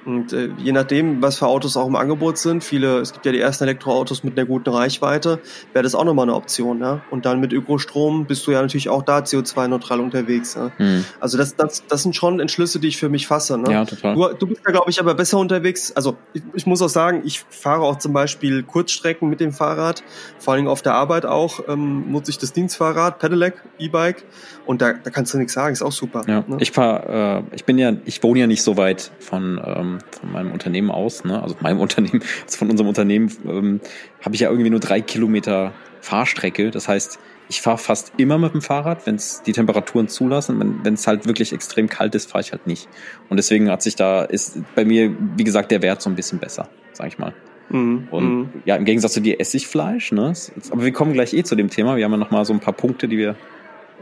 Und 0.06 0.32
äh, 0.32 0.50
je 0.58 0.70
nachdem, 0.70 1.20
was 1.20 1.38
für 1.38 1.48
Autos 1.48 1.76
auch 1.76 1.88
im 1.88 1.96
Angebot 1.96 2.38
sind, 2.38 2.62
viele, 2.62 3.00
es 3.00 3.12
gibt 3.12 3.26
ja 3.26 3.32
die 3.32 3.40
ersten 3.40 3.64
Elektroautos 3.64 4.22
mit 4.22 4.38
einer 4.38 4.46
guten 4.46 4.70
Reichweite, 4.70 5.40
wäre 5.72 5.82
das 5.82 5.96
auch 5.96 6.04
nochmal 6.04 6.26
eine 6.26 6.34
Option, 6.34 6.80
ja. 6.80 7.02
Und 7.10 7.26
dann 7.26 7.40
mit 7.40 7.52
Ökostrom 7.52 8.24
bist 8.24 8.46
du 8.46 8.52
ja 8.52 8.62
natürlich 8.62 8.88
auch 8.88 9.02
da 9.02 9.18
CO2-neutral 9.18 9.98
unterwegs. 9.98 10.54
Ja? 10.54 10.70
Mhm. 10.78 11.04
Also 11.18 11.38
das, 11.38 11.56
das, 11.56 11.84
das 11.88 12.04
sind 12.04 12.14
schon 12.14 12.38
Entschlüsse, 12.38 12.78
die 12.78 12.86
ich 12.86 12.98
für 12.98 13.08
mich 13.08 13.26
fasse. 13.26 13.58
Ne? 13.58 13.72
Ja, 13.72 13.84
total. 13.84 14.14
Du, 14.14 14.28
du 14.38 14.46
bist 14.46 14.60
ja, 14.64 14.70
glaube 14.70 14.90
ich, 14.90 15.00
aber 15.00 15.14
besser 15.14 15.38
unterwegs. 15.38 15.90
Also 15.96 16.16
ich, 16.32 16.42
ich 16.54 16.66
muss 16.66 16.80
auch 16.82 16.88
sagen, 16.88 17.22
ich 17.24 17.44
fahre 17.50 17.82
auch 17.82 17.98
zum 17.98 18.12
Beispiel 18.12 18.62
Kurzstrecken 18.62 19.28
mit 19.28 19.40
dem 19.40 19.52
Fahrrad, 19.52 20.04
vor 20.38 20.54
allem 20.54 20.68
auf 20.68 20.82
der 20.82 20.94
Arbeit 20.94 21.26
auch, 21.26 21.60
ähm, 21.68 22.12
nutze 22.12 22.30
ich 22.30 22.38
das 22.38 22.52
Dienstfahrrad, 22.52 23.18
Pedelec, 23.18 23.54
E-Bike 23.80 24.24
und 24.66 24.82
da, 24.82 24.92
da 24.92 25.10
kannst 25.10 25.34
du 25.34 25.38
nichts 25.38 25.54
sagen, 25.54 25.72
ist 25.72 25.82
auch 25.82 25.92
super. 25.92 26.22
Ja, 26.28 26.44
ne? 26.46 26.58
ich 26.60 26.70
fahr, 26.70 27.38
äh, 27.38 27.42
ich 27.54 27.64
bin 27.64 27.78
ja, 27.78 27.92
ich 28.04 28.22
wohne 28.22 28.40
ja 28.40 28.46
nicht 28.46 28.62
so 28.62 28.76
weit 28.76 29.10
von 29.18 29.60
ähm, 29.64 29.95
von 30.20 30.32
meinem 30.32 30.52
Unternehmen 30.52 30.90
aus, 30.90 31.24
ne? 31.24 31.42
also 31.42 31.56
meinem 31.60 31.80
Unternehmen, 31.86 32.22
also 32.44 32.58
von 32.58 32.70
unserem 32.70 32.88
Unternehmen, 32.88 33.30
ähm, 33.46 33.80
habe 34.22 34.34
ich 34.34 34.40
ja 34.40 34.50
irgendwie 34.50 34.70
nur 34.70 34.80
drei 34.80 35.00
Kilometer 35.00 35.72
Fahrstrecke. 36.00 36.70
Das 36.70 36.88
heißt, 36.88 37.18
ich 37.48 37.60
fahre 37.60 37.78
fast 37.78 38.12
immer 38.16 38.38
mit 38.38 38.54
dem 38.54 38.62
Fahrrad, 38.62 39.06
wenn 39.06 39.16
es 39.16 39.42
die 39.42 39.52
Temperaturen 39.52 40.08
zulassen. 40.08 40.80
Wenn 40.82 40.94
es 40.94 41.06
halt 41.06 41.26
wirklich 41.26 41.52
extrem 41.52 41.88
kalt 41.88 42.14
ist, 42.14 42.30
fahre 42.30 42.42
ich 42.42 42.52
halt 42.52 42.66
nicht. 42.66 42.88
Und 43.28 43.36
deswegen 43.36 43.70
hat 43.70 43.82
sich 43.82 43.94
da, 43.94 44.22
ist 44.22 44.58
bei 44.74 44.84
mir, 44.84 45.14
wie 45.36 45.44
gesagt, 45.44 45.70
der 45.70 45.82
Wert 45.82 46.02
so 46.02 46.10
ein 46.10 46.16
bisschen 46.16 46.38
besser, 46.38 46.68
sag 46.92 47.08
ich 47.08 47.18
mal. 47.18 47.34
Mhm. 47.68 48.08
Und 48.10 48.24
mhm. 48.24 48.48
ja, 48.64 48.76
im 48.76 48.84
Gegensatz 48.84 49.12
zu 49.12 49.20
dir 49.20 49.40
esse 49.40 49.56
ich 49.56 49.66
Fleisch, 49.66 50.12
ne? 50.12 50.32
Aber 50.70 50.84
wir 50.84 50.92
kommen 50.92 51.12
gleich 51.12 51.34
eh 51.34 51.42
zu 51.42 51.54
dem 51.56 51.70
Thema. 51.70 51.96
Wir 51.96 52.04
haben 52.04 52.12
ja 52.12 52.18
noch 52.18 52.30
mal 52.30 52.44
so 52.44 52.52
ein 52.52 52.60
paar 52.60 52.74
Punkte, 52.74 53.08
die 53.08 53.18
wir 53.18 53.36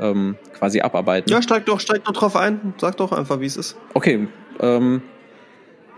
ähm, 0.00 0.36
quasi 0.58 0.80
abarbeiten. 0.80 1.30
Ja, 1.30 1.42
steig 1.42 1.66
doch, 1.66 1.80
steig 1.80 2.04
doch 2.04 2.12
drauf 2.12 2.36
ein. 2.36 2.74
Sag 2.78 2.96
doch 2.96 3.12
einfach, 3.12 3.40
wie 3.40 3.46
es 3.46 3.56
ist. 3.56 3.76
Okay. 3.94 4.28
Ähm, 4.60 5.02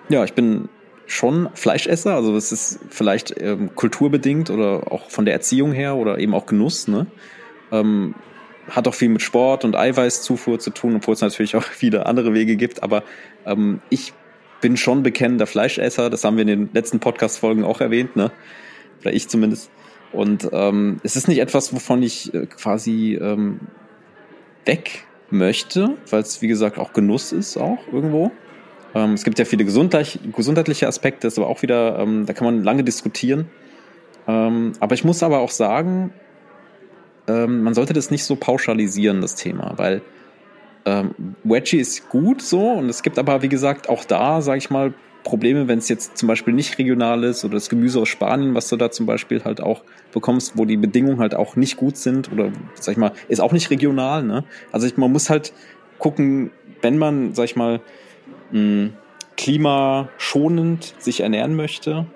ja, 0.08 0.24
ich 0.24 0.34
bin 0.34 0.68
schon 1.06 1.48
Fleischesser, 1.54 2.14
also 2.14 2.36
es 2.36 2.52
ist 2.52 2.80
vielleicht 2.90 3.40
ähm, 3.40 3.74
kulturbedingt 3.74 4.50
oder 4.50 4.90
auch 4.90 5.08
von 5.10 5.24
der 5.24 5.34
Erziehung 5.34 5.72
her 5.72 5.96
oder 5.96 6.18
eben 6.18 6.34
auch 6.34 6.46
Genuss, 6.46 6.88
ne? 6.88 7.06
Ähm, 7.70 8.14
hat 8.68 8.88
auch 8.88 8.94
viel 8.94 9.08
mit 9.08 9.22
Sport 9.22 9.64
und 9.64 9.76
Eiweißzufuhr 9.76 10.58
zu 10.58 10.70
tun, 10.70 10.96
obwohl 10.96 11.14
es 11.14 11.20
natürlich 11.20 11.54
auch 11.54 11.62
viele 11.62 12.06
andere 12.06 12.34
Wege 12.34 12.56
gibt, 12.56 12.82
aber 12.82 13.04
ähm, 13.44 13.80
ich 13.88 14.12
bin 14.60 14.76
schon 14.76 15.02
bekennender 15.02 15.46
Fleischesser, 15.46 16.10
das 16.10 16.24
haben 16.24 16.36
wir 16.36 16.42
in 16.42 16.48
den 16.48 16.70
letzten 16.72 16.98
Podcast-Folgen 16.98 17.64
auch 17.64 17.80
erwähnt, 17.80 18.16
ne? 18.16 18.32
Oder 19.00 19.12
ich 19.12 19.28
zumindest. 19.28 19.70
Und 20.12 20.48
ähm, 20.52 20.98
es 21.02 21.14
ist 21.14 21.28
nicht 21.28 21.40
etwas, 21.40 21.74
wovon 21.74 22.02
ich 22.02 22.32
äh, 22.32 22.46
quasi 22.46 23.18
ähm, 23.20 23.60
weg 24.64 25.04
möchte, 25.30 25.96
weil 26.10 26.22
es 26.22 26.40
wie 26.42 26.48
gesagt 26.48 26.78
auch 26.78 26.92
Genuss 26.92 27.32
ist, 27.32 27.56
auch 27.56 27.78
irgendwo. 27.92 28.32
Ähm, 28.96 29.12
es 29.12 29.24
gibt 29.24 29.38
ja 29.38 29.44
viele 29.44 29.66
gesundheitlich, 29.66 30.18
gesundheitliche 30.34 30.88
Aspekte, 30.88 31.26
ist 31.26 31.38
aber 31.38 31.48
auch 31.48 31.60
wieder, 31.60 31.98
ähm, 31.98 32.24
da 32.24 32.32
kann 32.32 32.46
man 32.46 32.64
lange 32.64 32.82
diskutieren. 32.82 33.46
Ähm, 34.26 34.72
aber 34.80 34.94
ich 34.94 35.04
muss 35.04 35.22
aber 35.22 35.40
auch 35.40 35.50
sagen, 35.50 36.14
ähm, 37.28 37.62
man 37.62 37.74
sollte 37.74 37.92
das 37.92 38.10
nicht 38.10 38.24
so 38.24 38.36
pauschalisieren, 38.36 39.20
das 39.20 39.34
Thema, 39.34 39.74
weil 39.76 40.00
ähm, 40.86 41.14
Wedgie 41.44 41.78
ist 41.78 42.08
gut 42.08 42.40
so 42.40 42.70
und 42.70 42.88
es 42.88 43.02
gibt 43.02 43.18
aber, 43.18 43.42
wie 43.42 43.50
gesagt, 43.50 43.90
auch 43.90 44.04
da, 44.04 44.40
sage 44.40 44.58
ich 44.58 44.70
mal, 44.70 44.94
Probleme, 45.24 45.68
wenn 45.68 45.78
es 45.78 45.88
jetzt 45.90 46.16
zum 46.16 46.28
Beispiel 46.28 46.54
nicht 46.54 46.78
regional 46.78 47.24
ist 47.24 47.44
oder 47.44 47.54
das 47.54 47.68
Gemüse 47.68 48.00
aus 48.00 48.08
Spanien, 48.08 48.54
was 48.54 48.68
du 48.68 48.76
da 48.76 48.90
zum 48.90 49.04
Beispiel 49.04 49.44
halt 49.44 49.60
auch 49.60 49.82
bekommst, 50.12 50.56
wo 50.56 50.64
die 50.64 50.76
Bedingungen 50.78 51.18
halt 51.18 51.34
auch 51.34 51.56
nicht 51.56 51.76
gut 51.76 51.98
sind 51.98 52.32
oder, 52.32 52.50
sag 52.74 52.92
ich 52.92 52.98
mal, 52.98 53.12
ist 53.28 53.40
auch 53.40 53.52
nicht 53.52 53.68
regional. 53.68 54.22
Ne? 54.22 54.44
Also 54.72 54.86
ich, 54.86 54.96
man 54.96 55.12
muss 55.12 55.28
halt 55.28 55.52
gucken, 55.98 56.52
wenn 56.80 56.96
man, 56.96 57.34
sag 57.34 57.46
ich 57.46 57.56
mal, 57.56 57.80
mh, 58.50 58.90
klimaschonend 59.36 60.94
sich 60.98 61.20
ernähren 61.20 61.54
möchte, 61.56 62.06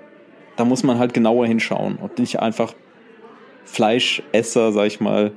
da 0.56 0.64
muss 0.64 0.82
man 0.82 0.98
halt 0.98 1.14
genauer 1.14 1.46
hinschauen 1.46 1.96
und 1.96 2.18
nicht 2.18 2.40
einfach 2.40 2.74
Fleischesser, 3.64 4.72
sag 4.72 4.86
ich 4.86 5.00
mal, 5.00 5.32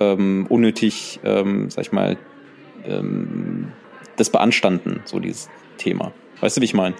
ähm, 0.00 0.46
unnötig, 0.48 1.20
ähm, 1.24 1.70
sag 1.70 1.86
ich 1.86 1.92
mal, 1.92 2.16
ähm, 2.86 3.72
das 4.16 4.30
beanstanden, 4.30 5.00
so 5.04 5.18
dieses 5.18 5.48
Thema. 5.76 6.12
Weißt 6.40 6.56
du, 6.56 6.60
wie 6.60 6.66
ich 6.66 6.74
meine? 6.74 6.94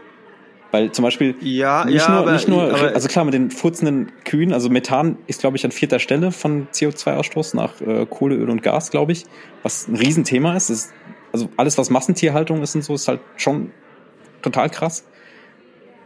Weil 0.73 0.91
zum 0.91 1.05
Beispiel 1.05 1.37
ja, 1.41 1.85
nicht 1.85 1.99
ja, 1.99 2.11
nur, 2.11 2.19
aber, 2.21 2.33
nicht 2.33 2.49
nur 2.49 2.75
also 2.75 3.07
klar, 3.07 3.25
mit 3.25 3.33
den 3.33 3.53
furzenden 3.53 4.11
Kühen, 4.25 4.53
also 4.53 4.71
Methan 4.71 5.19
ist, 5.29 5.41
glaube 5.41 5.57
ich, 5.57 5.65
an 5.65 5.71
vierter 5.71 6.01
Stelle 6.01 6.33
von 6.33 6.67
CO2-Ausstoß 6.73 7.55
nach 7.55 7.81
äh, 7.81 8.07
Kohle, 8.07 8.35
Öl 8.35 8.51
und 8.51 8.63
Gas, 8.63 8.91
glaube 8.91 9.13
ich, 9.13 9.25
was 9.63 9.87
ein 9.87 9.95
Riesenthema 9.95 10.57
ist. 10.57 10.71
ist 10.71 10.93
also 11.35 11.49
alles, 11.57 11.77
was 11.79 11.91
Massentierhaltung 11.91 12.63
ist 12.63 12.77
und 12.77 12.85
so, 12.85 12.95
ist 12.95 13.09
halt 13.09 13.19
schon 13.37 13.73
total 14.41 14.71
krass. 14.71 15.05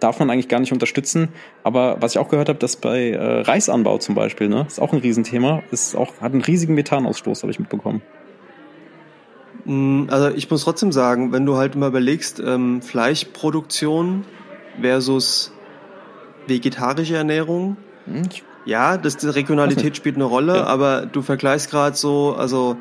darf 0.00 0.18
man 0.20 0.30
eigentlich 0.30 0.48
gar 0.48 0.58
nicht 0.58 0.72
unterstützen. 0.72 1.28
Aber 1.64 2.00
was 2.00 2.12
ich 2.12 2.18
auch 2.18 2.28
gehört 2.30 2.48
habe, 2.48 2.58
dass 2.58 2.76
bei 2.76 3.10
äh, 3.10 3.40
Reisanbau 3.42 3.98
zum 3.98 4.14
Beispiel, 4.14 4.48
ne, 4.48 4.64
ist 4.66 4.80
auch 4.80 4.94
ein 4.94 5.00
Riesenthema, 5.00 5.62
ist 5.70 5.94
auch, 5.96 6.18
hat 6.22 6.32
einen 6.32 6.40
riesigen 6.40 6.74
Methanausstoß, 6.74 7.42
habe 7.42 7.50
ich 7.50 7.58
mitbekommen. 7.58 8.00
Mm, 9.66 10.04
also 10.08 10.30
ich 10.30 10.48
muss 10.50 10.64
trotzdem 10.64 10.92
sagen, 10.92 11.30
wenn 11.30 11.44
du 11.44 11.58
halt 11.58 11.76
mal 11.76 11.88
überlegst, 11.88 12.40
ähm, 12.40 12.80
Fleischproduktion 12.80 14.24
versus 14.80 15.52
vegetarische 16.46 17.16
Ernährung, 17.16 17.76
hm, 18.06 18.22
ja, 18.64 18.96
das, 18.96 19.18
die 19.18 19.26
Regionalität 19.26 19.94
spielt 19.94 20.14
eine 20.14 20.24
Rolle, 20.24 20.56
ja. 20.56 20.64
aber 20.64 21.04
du 21.04 21.20
vergleichst 21.20 21.70
gerade 21.70 21.96
so, 21.96 22.34
also 22.34 22.78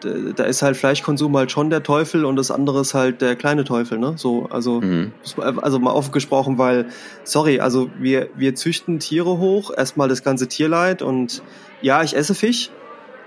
da 0.00 0.44
ist 0.44 0.62
halt 0.62 0.76
Fleischkonsum 0.76 1.36
halt 1.36 1.50
schon 1.50 1.70
der 1.70 1.82
Teufel 1.82 2.24
und 2.24 2.36
das 2.36 2.50
andere 2.50 2.80
ist 2.80 2.94
halt 2.94 3.20
der 3.20 3.36
kleine 3.36 3.64
Teufel, 3.64 3.98
ne? 3.98 4.14
So, 4.16 4.46
also, 4.50 4.80
mhm. 4.80 5.12
also 5.36 5.78
mal 5.78 5.92
offen 5.92 6.12
gesprochen, 6.12 6.58
weil, 6.58 6.86
sorry, 7.24 7.60
also 7.60 7.90
wir, 7.98 8.28
wir 8.36 8.54
züchten 8.54 8.98
Tiere 8.98 9.38
hoch, 9.38 9.70
erstmal 9.76 10.08
das 10.08 10.22
ganze 10.22 10.48
Tierleid 10.48 11.02
und 11.02 11.42
ja, 11.82 12.02
ich 12.02 12.16
esse 12.16 12.34
Fisch, 12.34 12.70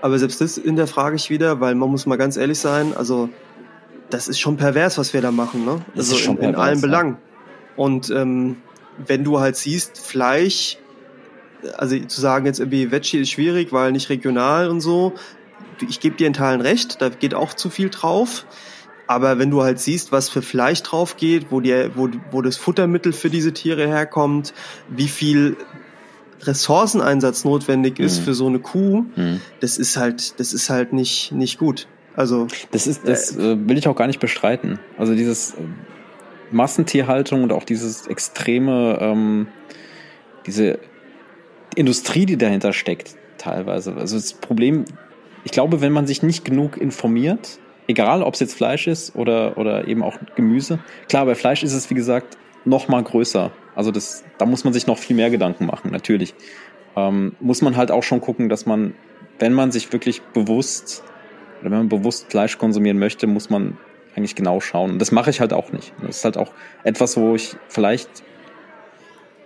aber 0.02 0.18
selbst 0.18 0.40
das 0.40 0.56
hinterfrage 0.56 1.16
ich 1.16 1.30
wieder, 1.30 1.60
weil 1.60 1.74
man 1.74 1.90
muss 1.90 2.06
mal 2.06 2.16
ganz 2.16 2.36
ehrlich 2.36 2.58
sein, 2.58 2.94
also 2.96 3.28
das 4.10 4.28
ist 4.28 4.38
schon 4.38 4.56
pervers, 4.56 4.98
was 4.98 5.14
wir 5.14 5.22
da 5.22 5.30
machen, 5.30 5.64
ne? 5.64 5.80
Das 5.94 6.12
also 6.12 6.30
in, 6.30 6.36
pervers, 6.36 6.48
in 6.48 6.54
allen 6.54 6.80
Belangen. 6.80 7.16
Und 7.76 8.10
ähm, 8.10 8.56
wenn 9.06 9.24
du 9.24 9.40
halt 9.40 9.56
siehst, 9.56 9.98
Fleisch, 9.98 10.78
also 11.76 11.98
zu 11.98 12.20
sagen 12.20 12.46
jetzt 12.46 12.60
irgendwie 12.60 12.90
Veggie 12.90 13.18
ist 13.18 13.30
schwierig, 13.30 13.72
weil 13.72 13.92
nicht 13.92 14.10
regional 14.10 14.68
und 14.68 14.80
so, 14.80 15.14
ich 15.88 16.00
gebe 16.00 16.16
dir 16.16 16.26
in 16.26 16.32
Teilen 16.32 16.60
recht, 16.60 17.00
da 17.00 17.08
geht 17.08 17.34
auch 17.34 17.54
zu 17.54 17.70
viel 17.70 17.90
drauf. 17.90 18.46
Aber 19.06 19.38
wenn 19.38 19.50
du 19.50 19.62
halt 19.62 19.80
siehst, 19.80 20.12
was 20.12 20.30
für 20.30 20.40
Fleisch 20.40 20.82
drauf 20.82 21.16
geht, 21.16 21.50
wo, 21.50 21.60
die, 21.60 21.90
wo, 21.94 22.08
wo 22.30 22.40
das 22.40 22.56
Futtermittel 22.56 23.12
für 23.12 23.28
diese 23.28 23.52
Tiere 23.52 23.86
herkommt, 23.86 24.54
wie 24.88 25.08
viel 25.08 25.56
Ressourceneinsatz 26.42 27.44
notwendig 27.44 27.98
ist 27.98 28.20
mhm. 28.20 28.24
für 28.24 28.34
so 28.34 28.46
eine 28.46 28.60
Kuh, 28.60 29.04
mhm. 29.14 29.40
das 29.60 29.76
ist 29.76 29.96
halt, 29.96 30.40
das 30.40 30.52
ist 30.52 30.70
halt 30.70 30.92
nicht, 30.92 31.32
nicht 31.32 31.58
gut. 31.58 31.86
Also 32.16 32.46
das 32.70 32.86
ist, 32.86 33.06
das 33.06 33.36
äh, 33.36 33.68
will 33.68 33.76
ich 33.76 33.88
auch 33.88 33.96
gar 33.96 34.06
nicht 34.06 34.20
bestreiten. 34.20 34.78
Also 34.96 35.14
dieses 35.14 35.52
äh, 35.54 35.56
Massentierhaltung 36.50 37.42
und 37.42 37.52
auch 37.52 37.64
dieses 37.64 38.06
extreme, 38.06 38.98
ähm, 39.00 39.48
diese 40.46 40.78
Industrie, 41.74 42.24
die 42.24 42.36
dahinter 42.36 42.72
steckt, 42.72 43.16
teilweise. 43.36 43.94
Also 43.96 44.16
das 44.16 44.32
Problem 44.34 44.84
ich 45.44 45.52
glaube, 45.52 45.80
wenn 45.80 45.92
man 45.92 46.06
sich 46.06 46.22
nicht 46.22 46.44
genug 46.44 46.76
informiert, 46.76 47.58
egal 47.86 48.22
ob 48.22 48.34
es 48.34 48.40
jetzt 48.40 48.54
Fleisch 48.54 48.86
ist 48.86 49.14
oder, 49.14 49.58
oder 49.58 49.86
eben 49.86 50.02
auch 50.02 50.18
Gemüse, 50.36 50.78
klar, 51.08 51.26
bei 51.26 51.34
Fleisch 51.34 51.62
ist 51.62 51.74
es, 51.74 51.90
wie 51.90 51.94
gesagt, 51.94 52.36
noch 52.64 52.88
mal 52.88 53.02
größer. 53.02 53.50
Also 53.74 53.90
das, 53.90 54.24
da 54.38 54.46
muss 54.46 54.64
man 54.64 54.72
sich 54.72 54.86
noch 54.86 54.98
viel 54.98 55.16
mehr 55.16 55.30
Gedanken 55.30 55.66
machen, 55.66 55.90
natürlich. 55.90 56.34
Ähm, 56.96 57.34
muss 57.40 57.60
man 57.60 57.76
halt 57.76 57.90
auch 57.90 58.02
schon 58.02 58.20
gucken, 58.20 58.48
dass 58.48 58.66
man, 58.66 58.94
wenn 59.38 59.52
man 59.52 59.70
sich 59.70 59.92
wirklich 59.92 60.22
bewusst, 60.22 61.02
oder 61.60 61.70
wenn 61.70 61.78
man 61.78 61.88
bewusst 61.88 62.30
Fleisch 62.30 62.56
konsumieren 62.56 62.98
möchte, 62.98 63.26
muss 63.26 63.50
man 63.50 63.76
eigentlich 64.16 64.36
genau 64.36 64.60
schauen. 64.60 64.92
Und 64.92 64.98
das 65.00 65.12
mache 65.12 65.30
ich 65.30 65.40
halt 65.40 65.52
auch 65.52 65.72
nicht. 65.72 65.92
Das 66.00 66.18
ist 66.18 66.24
halt 66.24 66.38
auch 66.38 66.52
etwas, 66.84 67.16
wo 67.16 67.34
ich 67.34 67.56
vielleicht 67.68 68.08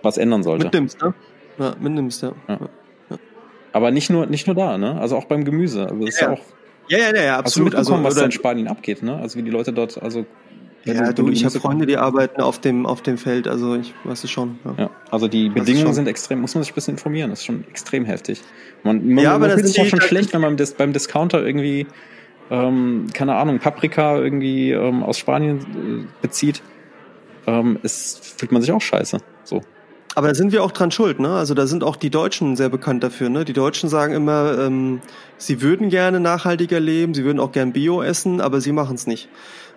was 0.03 0.17
ändern 0.17 0.43
sollte. 0.43 0.65
Mitnimmst, 0.65 1.01
ne? 1.01 1.13
Ja, 1.57 1.75
mitnimmst, 1.79 2.21
ja. 2.21 2.31
ja. 2.47 2.59
Aber 3.71 3.91
nicht 3.91 4.09
nur, 4.09 4.25
nicht 4.25 4.47
nur 4.47 4.55
da, 4.55 4.77
ne? 4.77 4.99
Also 4.99 5.15
auch 5.17 5.25
beim 5.25 5.45
Gemüse. 5.45 5.83
Also 5.83 6.05
das 6.05 6.05
ja. 6.05 6.07
ist 6.07 6.21
ja 6.21 6.29
auch. 6.31 6.41
Ja, 6.87 6.97
ja, 6.97 7.15
ja, 7.15 7.23
ja 7.23 7.37
absolut. 7.37 7.75
Also, 7.75 8.03
was 8.03 8.15
da 8.15 8.25
in 8.25 8.31
Spanien 8.31 8.67
abgeht, 8.67 9.03
ne? 9.03 9.17
Also 9.17 9.37
wie 9.37 9.43
die 9.43 9.51
Leute 9.51 9.73
dort, 9.73 10.01
also. 10.01 10.25
Ja, 10.85 11.11
du, 11.11 11.23
du 11.23 11.31
ich 11.31 11.43
habe 11.43 11.59
Freunde, 11.59 11.85
die 11.85 11.97
arbeiten 11.97 12.41
auf 12.41 12.59
dem, 12.59 12.85
auf 12.85 13.01
dem 13.01 13.17
Feld, 13.17 13.49
also 13.49 13.75
ich 13.75 13.93
weiß 14.05 14.23
es 14.23 14.31
schon. 14.31 14.59
Ja, 14.63 14.75
ja 14.77 14.89
also 15.11 15.27
die 15.27 15.49
Bedingungen 15.49 15.93
sind 15.93 16.07
extrem, 16.07 16.39
muss 16.39 16.55
man 16.55 16.63
sich 16.63 16.71
ein 16.71 16.75
bisschen 16.75 16.93
informieren, 16.93 17.29
das 17.29 17.39
ist 17.39 17.45
schon 17.45 17.65
extrem 17.67 18.05
heftig. 18.05 18.41
Man, 18.83 19.05
man, 19.13 19.23
ja, 19.23 19.31
aber 19.31 19.49
man 19.49 19.57
das 19.57 19.69
ist 19.69 19.79
auch 19.79 19.85
schon 19.85 19.99
schlecht, 19.99 20.33
wenn 20.33 20.39
man 20.39 20.55
das, 20.55 20.73
beim 20.73 20.93
Discounter 20.93 21.45
irgendwie, 21.45 21.85
ähm, 22.49 23.07
keine 23.13 23.35
Ahnung, 23.35 23.59
Paprika 23.59 24.17
irgendwie 24.17 24.71
ähm, 24.71 25.03
aus 25.03 25.17
Spanien 25.17 25.59
äh, 25.59 26.07
bezieht. 26.21 26.63
Ähm, 27.45 27.77
es 27.83 28.33
fühlt 28.37 28.53
man 28.53 28.61
sich 28.61 28.71
auch 28.71 28.81
scheiße. 28.81 29.17
So. 29.43 29.61
Aber 30.15 30.27
da 30.27 30.35
sind 30.35 30.51
wir 30.51 30.63
auch 30.63 30.71
dran 30.71 30.91
schuld, 30.91 31.19
ne? 31.19 31.29
Also 31.29 31.53
da 31.53 31.67
sind 31.67 31.83
auch 31.83 31.95
die 31.95 32.09
Deutschen 32.09 32.55
sehr 32.55 32.69
bekannt 32.69 33.03
dafür, 33.03 33.29
ne? 33.29 33.45
Die 33.45 33.53
Deutschen 33.53 33.89
sagen 33.89 34.13
immer, 34.13 34.57
ähm, 34.57 35.01
sie 35.37 35.61
würden 35.61 35.89
gerne 35.89 36.19
nachhaltiger 36.19 36.79
leben, 36.79 37.13
sie 37.13 37.23
würden 37.23 37.39
auch 37.39 37.51
gern 37.51 37.73
Bio 37.73 38.01
essen, 38.01 38.41
aber 38.41 38.59
sie 38.59 38.71
machen 38.71 38.95
es 38.95 39.07
nicht. 39.07 39.29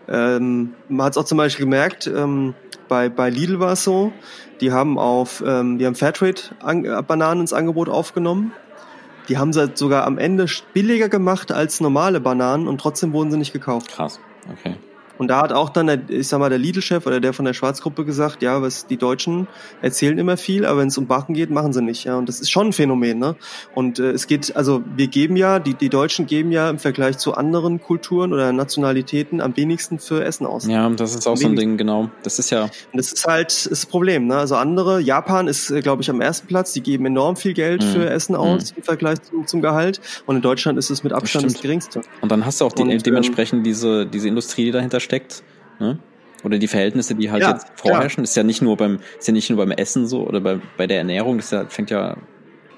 Ähm, 0.08 0.74
man 0.88 1.06
hat 1.06 1.12
es 1.12 1.18
auch 1.18 1.24
zum 1.24 1.38
Beispiel 1.38 1.66
gemerkt, 1.66 2.06
ähm, 2.06 2.54
bei, 2.88 3.08
bei 3.08 3.30
Lidl 3.30 3.60
war 3.60 3.72
es 3.72 3.84
so, 3.84 4.12
die 4.60 4.72
haben 4.72 4.98
auf, 4.98 5.42
ähm, 5.46 5.78
die 5.78 5.86
haben 5.86 5.94
Fairtrade-Bananen 5.94 7.40
ins 7.42 7.52
Angebot 7.52 7.88
aufgenommen. 7.88 8.52
Die 9.28 9.38
haben 9.38 9.52
sie 9.52 9.70
sogar 9.74 10.04
am 10.04 10.18
Ende 10.18 10.46
billiger 10.72 11.08
gemacht 11.08 11.52
als 11.52 11.80
normale 11.80 12.20
Bananen 12.20 12.66
und 12.66 12.80
trotzdem 12.80 13.12
wurden 13.12 13.30
sie 13.30 13.36
nicht 13.36 13.52
gekauft. 13.52 13.92
Krass, 13.92 14.18
okay. 14.50 14.76
Und 15.22 15.28
da 15.28 15.40
hat 15.40 15.52
auch 15.52 15.70
dann, 15.70 15.86
der, 15.86 16.00
ich 16.08 16.26
sag 16.26 16.40
mal, 16.40 16.48
der 16.48 16.58
Lidl-Chef 16.58 17.06
oder 17.06 17.20
der 17.20 17.32
von 17.32 17.44
der 17.44 17.54
Schwarzgruppe 17.54 18.04
gesagt, 18.04 18.42
ja, 18.42 18.60
was 18.60 18.88
die 18.88 18.96
Deutschen 18.96 19.46
erzählen 19.80 20.18
immer 20.18 20.36
viel, 20.36 20.66
aber 20.66 20.80
wenn 20.80 20.88
es 20.88 20.98
um 20.98 21.06
Backen 21.06 21.32
geht, 21.34 21.48
machen 21.48 21.72
sie 21.72 21.80
nicht. 21.80 22.02
Ja, 22.02 22.16
und 22.16 22.28
das 22.28 22.40
ist 22.40 22.50
schon 22.50 22.66
ein 22.66 22.72
Phänomen. 22.72 23.20
Ne? 23.20 23.36
Und 23.72 24.00
äh, 24.00 24.10
es 24.10 24.26
geht, 24.26 24.56
also 24.56 24.82
wir 24.96 25.06
geben 25.06 25.36
ja, 25.36 25.60
die, 25.60 25.74
die 25.74 25.90
Deutschen 25.90 26.26
geben 26.26 26.50
ja 26.50 26.68
im 26.68 26.80
Vergleich 26.80 27.18
zu 27.18 27.34
anderen 27.34 27.80
Kulturen 27.80 28.32
oder 28.32 28.52
Nationalitäten 28.52 29.40
am 29.40 29.56
wenigsten 29.56 30.00
für 30.00 30.24
Essen 30.24 30.44
aus. 30.44 30.66
Ja, 30.66 30.90
das 30.90 31.14
ist 31.14 31.28
auch 31.28 31.36
so 31.36 31.46
ein 31.46 31.54
Ding, 31.54 31.76
genau. 31.76 32.10
Das 32.24 32.40
ist 32.40 32.50
ja. 32.50 32.64
Und 32.64 32.72
das 32.94 33.12
ist 33.12 33.24
halt 33.24 33.52
ist 33.52 33.70
das 33.70 33.86
Problem. 33.86 34.26
Ne? 34.26 34.36
Also 34.36 34.56
andere, 34.56 35.00
Japan 35.00 35.46
ist, 35.46 35.70
äh, 35.70 35.82
glaube 35.82 36.02
ich, 36.02 36.10
am 36.10 36.20
ersten 36.20 36.48
Platz. 36.48 36.72
Die 36.72 36.80
geben 36.80 37.06
enorm 37.06 37.36
viel 37.36 37.54
Geld 37.54 37.84
mhm. 37.84 37.86
für 37.90 38.10
Essen 38.10 38.34
aus 38.34 38.72
mhm. 38.72 38.78
im 38.78 38.82
Vergleich 38.82 39.22
zum, 39.22 39.46
zum 39.46 39.62
Gehalt. 39.62 40.00
Und 40.26 40.34
in 40.34 40.42
Deutschland 40.42 40.80
ist 40.80 40.90
es 40.90 41.04
mit 41.04 41.12
Abstand 41.12 41.44
das, 41.44 41.52
das 41.52 41.62
geringste. 41.62 42.02
Und 42.20 42.32
dann 42.32 42.44
hast 42.44 42.60
du 42.60 42.64
auch 42.64 42.72
die, 42.72 42.82
und, 42.82 43.06
dementsprechend 43.06 43.58
ähm, 43.58 43.64
diese, 43.64 44.06
diese 44.06 44.26
Industrie, 44.26 44.64
die 44.64 44.72
dahinter 44.72 44.98
steckt. 45.12 45.42
Ne? 45.78 45.98
Oder 46.42 46.58
die 46.58 46.68
Verhältnisse, 46.68 47.14
die 47.14 47.30
halt 47.30 47.42
ja, 47.42 47.52
jetzt 47.52 47.66
vorherrschen, 47.76 48.24
ist 48.24 48.34
ja 48.34 48.42
nicht 48.42 48.62
nur 48.62 48.76
beim, 48.76 48.98
ist 49.18 49.28
ja 49.28 49.32
nicht 49.32 49.50
nur 49.50 49.58
beim 49.58 49.70
Essen 49.70 50.06
so 50.06 50.26
oder 50.26 50.40
bei, 50.40 50.58
bei 50.76 50.86
der 50.86 50.98
Ernährung, 50.98 51.36
das 51.36 51.50
ja, 51.50 51.66
fängt 51.66 51.90
ja 51.90 52.16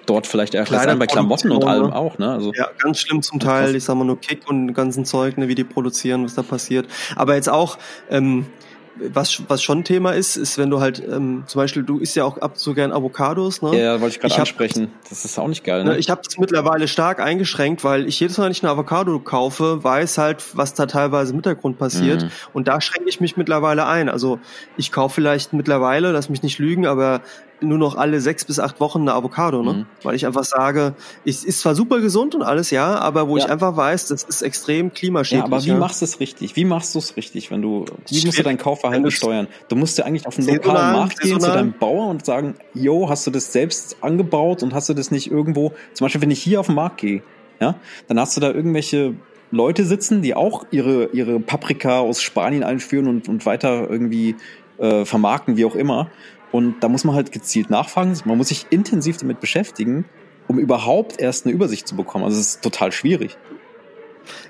dort 0.04 0.26
vielleicht 0.26 0.54
erst 0.54 0.70
an 0.72 0.98
bei 0.98 1.06
Klamotten 1.06 1.50
und 1.50 1.64
allem 1.64 1.86
ne? 1.86 1.96
auch, 1.96 2.18
ne? 2.18 2.30
Also 2.30 2.52
ja, 2.54 2.68
ganz 2.78 2.98
schlimm 2.98 3.22
zum 3.22 3.40
Teil. 3.40 3.74
Ich 3.74 3.84
sag 3.84 3.94
mal 3.94 4.04
nur 4.04 4.20
Kick 4.20 4.46
und 4.50 4.74
ganzen 4.74 5.06
Zeug, 5.06 5.38
ne, 5.38 5.48
wie 5.48 5.54
die 5.54 5.64
produzieren, 5.64 6.24
was 6.24 6.34
da 6.34 6.42
passiert. 6.42 6.88
Aber 7.16 7.36
jetzt 7.36 7.48
auch, 7.48 7.78
ähm, 8.10 8.46
was, 8.96 9.42
was 9.48 9.62
schon 9.62 9.84
Thema 9.84 10.12
ist, 10.12 10.36
ist, 10.36 10.58
wenn 10.58 10.70
du 10.70 10.80
halt, 10.80 11.02
ähm, 11.06 11.44
zum 11.46 11.60
Beispiel, 11.60 11.82
du 11.82 11.98
isst 11.98 12.16
ja 12.16 12.24
auch 12.24 12.38
ab 12.38 12.52
so 12.56 12.74
gern 12.74 12.92
Avocados, 12.92 13.62
ne? 13.62 13.76
Ja, 13.80 14.00
wollte 14.00 14.16
ich 14.16 14.20
gerade 14.20 14.38
ansprechen. 14.38 14.90
das 15.08 15.24
ist 15.24 15.38
auch 15.38 15.48
nicht 15.48 15.64
geil, 15.64 15.84
ne? 15.84 15.90
ne 15.90 15.98
ich 15.98 16.10
habe 16.10 16.20
es 16.26 16.38
mittlerweile 16.38 16.88
stark 16.88 17.20
eingeschränkt, 17.20 17.84
weil 17.84 18.06
ich 18.06 18.20
jedes 18.20 18.38
Mal, 18.38 18.44
wenn 18.44 18.52
ich 18.52 18.62
eine 18.62 18.72
Avocado 18.72 19.18
kaufe, 19.18 19.82
weiß 19.82 20.18
halt, 20.18 20.44
was 20.56 20.74
da 20.74 20.86
teilweise 20.86 21.32
im 21.32 21.36
Hintergrund 21.36 21.78
passiert. 21.78 22.24
Mhm. 22.24 22.30
Und 22.52 22.68
da 22.68 22.80
schränke 22.80 23.08
ich 23.08 23.20
mich 23.20 23.36
mittlerweile 23.36 23.86
ein. 23.86 24.08
Also 24.08 24.38
ich 24.76 24.92
kaufe 24.92 25.14
vielleicht 25.16 25.52
mittlerweile, 25.52 26.12
lass 26.12 26.28
mich 26.28 26.42
nicht 26.42 26.58
lügen, 26.58 26.86
aber 26.86 27.22
nur 27.60 27.78
noch 27.78 27.96
alle 27.96 28.20
sechs 28.20 28.44
bis 28.44 28.58
acht 28.58 28.80
Wochen 28.80 29.02
eine 29.02 29.14
Avocado, 29.14 29.62
ne? 29.62 29.72
Mhm. 29.72 29.86
Weil 30.02 30.14
ich 30.14 30.26
einfach 30.26 30.44
sage, 30.44 30.94
es 31.24 31.44
ist 31.44 31.60
zwar 31.60 31.74
super 31.74 32.00
gesund 32.00 32.34
und 32.34 32.42
alles, 32.42 32.70
ja, 32.70 32.98
aber 32.98 33.28
wo 33.28 33.36
ja. 33.36 33.44
ich 33.44 33.50
einfach 33.50 33.76
weiß, 33.76 34.08
das 34.08 34.22
ist 34.22 34.42
extrem 34.42 34.92
klimaschädlich. 34.92 35.40
Ja, 35.40 35.44
aber 35.46 35.64
wie 35.64 35.68
ja. 35.68 35.76
machst 35.76 36.00
du 36.00 36.04
es 36.04 36.20
richtig? 36.20 36.56
Wie 36.56 36.64
machst 36.64 36.94
du 36.94 36.98
es 36.98 37.16
richtig, 37.16 37.50
wenn 37.50 37.62
du, 37.62 37.84
wie 38.08 38.24
musst 38.26 38.38
du 38.38 38.42
dein 38.42 38.58
Kaufverhalten 38.58 39.10
steuern? 39.10 39.48
Du 39.68 39.76
musst 39.76 39.98
ja 39.98 40.04
eigentlich 40.04 40.26
auf 40.26 40.36
den 40.36 40.46
lokalen 40.46 40.92
Markt 40.92 41.20
gehen 41.20 41.40
zu 41.40 41.50
deinem 41.50 41.72
Bauer 41.72 42.08
und 42.08 42.24
sagen, 42.24 42.54
yo, 42.74 43.08
hast 43.08 43.26
du 43.26 43.30
das 43.30 43.52
selbst 43.52 43.96
angebaut 44.00 44.62
und 44.62 44.74
hast 44.74 44.88
du 44.88 44.94
das 44.94 45.10
nicht 45.10 45.30
irgendwo, 45.30 45.72
zum 45.92 46.04
Beispiel, 46.04 46.22
wenn 46.22 46.30
ich 46.30 46.42
hier 46.42 46.60
auf 46.60 46.66
den 46.66 46.74
Markt 46.74 46.98
gehe, 46.98 47.22
ja, 47.60 47.76
dann 48.08 48.18
hast 48.18 48.36
du 48.36 48.40
da 48.40 48.50
irgendwelche 48.50 49.14
Leute 49.50 49.84
sitzen, 49.84 50.22
die 50.22 50.34
auch 50.34 50.66
ihre, 50.70 51.06
ihre 51.12 51.40
Paprika 51.40 52.00
aus 52.00 52.20
Spanien 52.20 52.64
einführen 52.64 53.06
und, 53.06 53.28
und 53.28 53.46
weiter 53.46 53.88
irgendwie 53.88 54.36
äh, 54.78 55.04
vermarkten, 55.04 55.56
wie 55.56 55.64
auch 55.64 55.76
immer. 55.76 56.10
Und 56.54 56.84
da 56.84 56.88
muss 56.88 57.02
man 57.02 57.16
halt 57.16 57.32
gezielt 57.32 57.68
nachfragen. 57.68 58.16
Man 58.26 58.38
muss 58.38 58.46
sich 58.46 58.66
intensiv 58.70 59.16
damit 59.16 59.40
beschäftigen, 59.40 60.04
um 60.46 60.60
überhaupt 60.60 61.20
erst 61.20 61.46
eine 61.46 61.52
Übersicht 61.52 61.88
zu 61.88 61.96
bekommen. 61.96 62.22
Also 62.22 62.38
es 62.38 62.46
ist 62.46 62.62
total 62.62 62.92
schwierig. 62.92 63.36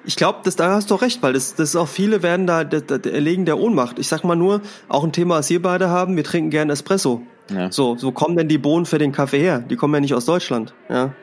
Ich 0.04 0.14
glaube, 0.14 0.40
da 0.54 0.74
hast 0.74 0.90
du 0.90 0.96
recht, 0.96 1.22
weil 1.22 1.32
das, 1.32 1.54
das 1.54 1.74
auch 1.74 1.88
viele 1.88 2.22
werden 2.22 2.46
da, 2.46 2.62
da, 2.62 2.80
da 2.80 3.08
erlegen 3.08 3.46
der 3.46 3.58
Ohnmacht. 3.58 3.98
Ich 3.98 4.08
sag 4.08 4.22
mal 4.22 4.36
nur, 4.36 4.60
auch 4.86 5.02
ein 5.02 5.12
Thema, 5.12 5.36
was 5.36 5.48
wir 5.48 5.62
beide 5.62 5.88
haben, 5.88 6.14
wir 6.14 6.24
trinken 6.24 6.50
gerne 6.50 6.74
Espresso. 6.74 7.22
Ja. 7.50 7.72
So, 7.72 7.96
so 7.96 8.12
kommen 8.12 8.36
denn 8.36 8.48
die 8.48 8.58
Bohnen 8.58 8.84
für 8.84 8.98
den 8.98 9.10
Kaffee 9.10 9.40
her? 9.40 9.60
Die 9.60 9.76
kommen 9.76 9.94
ja 9.94 10.00
nicht 10.00 10.12
aus 10.12 10.26
Deutschland. 10.26 10.74
Ja, 10.90 11.14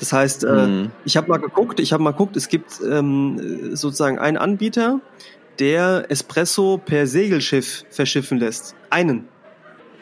das 0.00 0.12
heißt, 0.12 0.44
äh, 0.44 0.66
mhm. 0.66 0.90
ich 1.06 1.16
habe 1.16 1.30
mal 1.30 1.38
geguckt, 1.38 1.80
ich 1.80 1.94
habe 1.94 2.02
mal 2.02 2.10
geguckt, 2.10 2.36
es 2.36 2.48
gibt 2.48 2.78
ähm, 2.86 3.74
sozusagen 3.74 4.18
einen 4.18 4.36
Anbieter, 4.36 5.00
der 5.58 6.10
Espresso 6.10 6.76
per 6.76 7.06
Segelschiff 7.06 7.84
verschiffen 7.88 8.38
lässt. 8.38 8.74
Einen. 8.90 9.28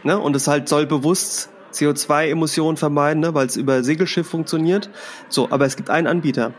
Ne? 0.05 0.18
Und 0.18 0.36
es 0.36 0.47
halt 0.47 0.68
soll 0.68 0.86
bewusst 0.86 1.51
CO2-Emissionen 1.72 2.76
vermeiden, 2.76 3.20
ne? 3.20 3.35
weil 3.35 3.47
es 3.47 3.56
über 3.56 3.82
Segelschiff 3.82 4.28
funktioniert. 4.28 4.90
So, 5.28 5.51
aber 5.51 5.66
es 5.66 5.76
gibt 5.76 5.90
einen 5.90 6.06
Anbieter. 6.06 6.52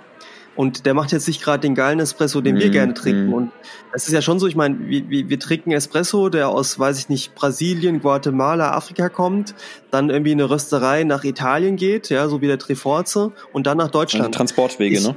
Und 0.58 0.86
der 0.86 0.94
macht 0.94 1.12
jetzt 1.12 1.28
nicht 1.28 1.44
gerade 1.44 1.60
den 1.60 1.76
geilen 1.76 2.00
Espresso, 2.00 2.40
den 2.40 2.58
wir 2.58 2.68
Mhm, 2.68 2.72
gerne 2.72 2.94
trinken. 2.94 3.28
mhm. 3.28 3.34
Und 3.34 3.52
das 3.92 4.08
ist 4.08 4.14
ja 4.14 4.22
schon 4.22 4.40
so, 4.40 4.48
ich 4.48 4.56
meine, 4.56 4.78
wir, 4.88 5.10
wir, 5.10 5.28
wir 5.30 5.38
trinken 5.40 5.72
Espresso, 5.72 6.30
der 6.30 6.48
aus, 6.48 6.80
weiß 6.80 6.98
ich 6.98 7.10
nicht, 7.10 7.36
Brasilien, 7.36 8.00
Guatemala, 8.00 8.72
Afrika 8.72 9.10
kommt, 9.10 9.54
dann 9.92 10.10
irgendwie 10.10 10.32
in 10.32 10.40
eine 10.40 10.50
Rösterei 10.50 11.04
nach 11.04 11.26
Italien 11.26 11.76
geht, 11.76 12.10
ja, 12.10 12.30
so 12.30 12.42
wie 12.42 12.48
der 12.48 12.58
Treforze, 12.58 13.34
und 13.52 13.68
dann 13.68 13.78
nach 13.78 13.88
Also 13.88 14.00
Deutschland. 14.00 14.34
Transportwege, 14.34 14.96
Ich- 14.96 15.06
ne? 15.06 15.16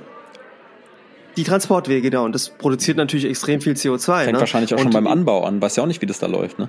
Die 1.36 1.44
Transportwege, 1.44 2.02
genau. 2.10 2.24
Und 2.24 2.34
das 2.34 2.48
produziert 2.48 2.96
natürlich 2.96 3.24
extrem 3.24 3.60
viel 3.60 3.74
CO2. 3.74 4.24
Fängt 4.24 4.32
ne? 4.32 4.40
wahrscheinlich 4.40 4.74
auch 4.74 4.78
und 4.78 4.84
schon 4.86 4.92
beim 4.92 5.06
Anbau 5.06 5.44
an. 5.44 5.62
Weiß 5.62 5.76
ja 5.76 5.84
auch 5.84 5.86
nicht, 5.86 6.02
wie 6.02 6.06
das 6.06 6.18
da 6.18 6.26
läuft, 6.26 6.59
ne? 6.59 6.68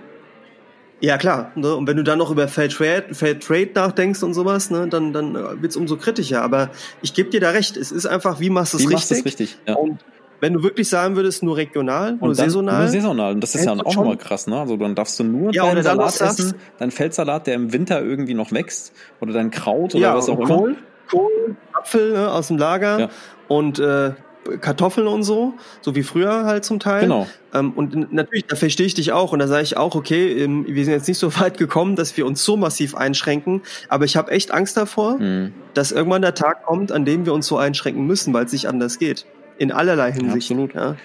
Ja, 1.01 1.17
klar. 1.17 1.51
Ne? 1.55 1.73
Und 1.75 1.87
wenn 1.87 1.95
du 1.97 2.03
dann 2.03 2.17
noch 2.19 2.29
über 2.31 2.47
Fair 2.47 2.67
Trade, 2.69 3.05
Fair 3.13 3.39
Trade 3.39 3.69
nachdenkst 3.73 4.21
und 4.23 4.33
sowas, 4.33 4.69
ne, 4.69 4.87
dann, 4.89 5.13
dann 5.13 5.35
äh, 5.35 5.61
wird's 5.61 5.77
umso 5.77 5.95
kritischer. 5.95 6.41
Aber 6.41 6.69
ich 7.01 7.13
gebe 7.13 7.29
dir 7.29 7.39
da 7.39 7.51
recht. 7.51 7.77
Es 7.77 7.91
ist 7.91 8.05
einfach, 8.05 8.39
wie 8.41 8.49
machst 8.49 8.73
du 8.73 8.77
es 8.77 8.83
Wie 8.83 8.93
richtig? 8.93 9.17
machst 9.19 9.25
richtig? 9.25 9.57
Ja. 9.65 9.75
Und 9.75 9.99
wenn 10.41 10.53
du 10.53 10.63
wirklich 10.63 10.89
sagen 10.89 11.15
würdest, 11.15 11.41
nur 11.43 11.55
regional, 11.57 12.13
nur 12.19 12.35
saisonal. 12.35 12.79
Nur 12.83 12.87
saisonal. 12.89 13.33
Und 13.33 13.41
das 13.41 13.55
ist 13.55 13.65
ja 13.65 13.71
auch 13.73 13.77
schon- 13.93 14.03
nochmal 14.03 14.17
krass, 14.17 14.47
ne? 14.47 14.59
Also 14.59 14.75
dann 14.77 14.95
darfst 14.95 15.17
du 15.19 15.23
nur 15.23 15.53
Ja, 15.53 15.65
deinen 15.65 15.83
Salat 15.83 16.11
sagst- 16.13 16.39
essen, 16.39 16.53
deinen 16.77 16.91
Feldsalat, 16.91 17.47
der 17.47 17.55
im 17.55 17.71
Winter 17.73 18.01
irgendwie 18.01 18.33
noch 18.33 18.51
wächst, 18.51 18.93
oder 19.21 19.33
dein 19.33 19.51
Kraut 19.51 19.95
oder 19.95 20.01
ja, 20.01 20.15
was 20.15 20.27
auch 20.29 20.37
und 20.37 20.49
immer. 20.49 20.57
Kohl, 20.57 20.75
Kohl, 21.09 21.55
Apfel 21.73 22.11
ne, 22.13 22.31
aus 22.31 22.47
dem 22.49 22.57
Lager 22.57 22.99
Ja. 22.99 23.09
und 23.47 23.79
äh, 23.79 24.11
Kartoffeln 24.57 25.07
und 25.07 25.23
so, 25.23 25.53
so 25.81 25.95
wie 25.95 26.03
früher 26.03 26.45
halt 26.45 26.65
zum 26.65 26.79
Teil. 26.79 27.01
Genau. 27.01 27.27
Ähm, 27.53 27.71
und 27.73 28.11
natürlich, 28.13 28.45
da 28.47 28.55
verstehe 28.55 28.85
ich 28.85 28.93
dich 28.93 29.11
auch 29.11 29.31
und 29.33 29.39
da 29.39 29.47
sage 29.47 29.63
ich 29.63 29.77
auch, 29.77 29.95
okay, 29.95 30.31
ähm, 30.43 30.65
wir 30.67 30.83
sind 30.85 30.93
jetzt 30.93 31.07
nicht 31.07 31.17
so 31.19 31.33
weit 31.39 31.57
gekommen, 31.57 31.95
dass 31.95 32.15
wir 32.17 32.25
uns 32.25 32.43
so 32.43 32.57
massiv 32.57 32.95
einschränken, 32.95 33.61
aber 33.87 34.05
ich 34.05 34.15
habe 34.17 34.31
echt 34.31 34.51
Angst 34.51 34.77
davor, 34.77 35.19
Hm. 35.19 35.53
dass 35.73 35.91
irgendwann 35.91 36.21
der 36.21 36.35
Tag 36.35 36.63
kommt, 36.65 36.91
an 36.91 37.05
dem 37.05 37.25
wir 37.25 37.33
uns 37.33 37.47
so 37.47 37.57
einschränken 37.57 38.05
müssen, 38.05 38.33
weil 38.33 38.45
es 38.45 38.51
nicht 38.51 38.67
anders 38.67 38.99
geht. 38.99 39.25
In 39.57 39.71
allerlei 39.71 40.11
Hinsicht. 40.11 40.51
absolut. 40.51 40.73
Ja. 40.73 40.95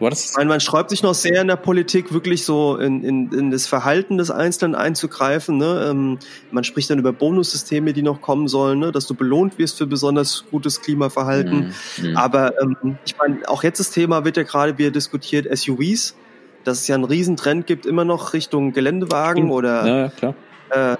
Du 0.00 0.06
hattest 0.06 0.30
Ich 0.32 0.36
meine, 0.36 0.48
man 0.48 0.58
sträubt 0.60 0.90
sich 0.90 1.02
noch 1.04 1.14
sehr 1.14 1.40
in 1.40 1.46
der 1.46 1.54
Politik, 1.56 2.12
wirklich 2.12 2.44
so 2.44 2.76
in, 2.76 3.04
in, 3.04 3.32
in 3.32 3.50
das 3.52 3.66
Verhalten 3.68 4.18
des 4.18 4.30
Einzelnen 4.30 4.74
einzugreifen. 4.74 5.56
Ne? 5.56 5.86
Ähm, 5.88 6.18
man 6.50 6.64
spricht 6.64 6.90
dann 6.90 6.98
über 6.98 7.12
Bonussysteme, 7.12 7.92
die 7.92 8.02
noch 8.02 8.20
kommen 8.20 8.48
sollen, 8.48 8.80
ne? 8.80 8.90
dass 8.90 9.06
du 9.06 9.14
belohnt 9.14 9.56
wirst 9.58 9.78
für 9.78 9.86
besonders 9.86 10.44
gutes 10.50 10.80
Klimaverhalten. 10.80 11.66
Hm, 11.96 12.04
hm. 12.08 12.16
Aber 12.16 12.60
ähm, 12.60 12.98
ich 13.06 13.16
meine, 13.18 13.48
auch 13.48 13.62
jetzt 13.62 13.78
das 13.78 13.92
Thema 13.92 14.24
wird 14.24 14.36
ja 14.36 14.42
gerade 14.42 14.76
wieder 14.78 14.90
diskutiert, 14.90 15.46
SUVs, 15.56 16.16
dass 16.64 16.80
es 16.80 16.88
ja 16.88 16.96
einen 16.96 17.04
Riesentrend 17.04 17.66
gibt, 17.68 17.86
immer 17.86 18.04
noch 18.04 18.32
Richtung 18.32 18.72
Geländewagen 18.72 19.44
Stimmt. 19.44 19.52
oder 19.52 19.86
ja, 19.86 20.08
klar. 20.08 20.34
äh, 20.70 20.96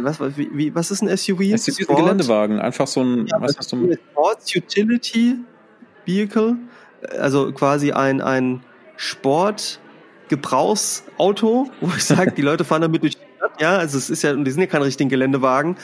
was, 0.00 0.20
was, 0.20 0.36
wie, 0.36 0.48
wie- 0.52 0.74
was 0.76 0.92
ist 0.92 1.02
ein 1.02 1.08
SUV? 1.16 1.40
Es 1.52 1.66
ist 1.66 1.80
ein 1.90 1.96
Geländewagen, 1.96 2.60
einfach 2.60 2.86
so 2.86 3.02
ein, 3.02 3.26
Ja, 3.26 3.40
weißt 3.40 3.58
du, 3.58 3.62
so 3.64 3.76
ein 3.76 3.98
Sports 4.12 4.54
Utility 4.54 5.36
Vehicle, 6.06 6.56
also 7.18 7.52
quasi 7.52 7.92
ein, 7.92 8.20
ein 8.20 8.62
Sportgebrauchsauto, 8.96 11.70
wo 11.80 11.92
ich 11.96 12.04
sage, 12.04 12.32
die 12.32 12.42
Leute 12.42 12.64
fahren 12.64 12.82
damit 12.82 13.02
durch 13.02 13.16
die 13.16 13.22
Stadt, 13.36 13.60
ja, 13.60 13.76
also 13.76 13.98
es 13.98 14.10
ist 14.10 14.22
ja, 14.22 14.32
und 14.32 14.44
die 14.44 14.50
sind 14.50 14.60
ja 14.60 14.66
keine 14.66 14.84
richtigen 14.84 15.08
Geländewagen, 15.08 15.76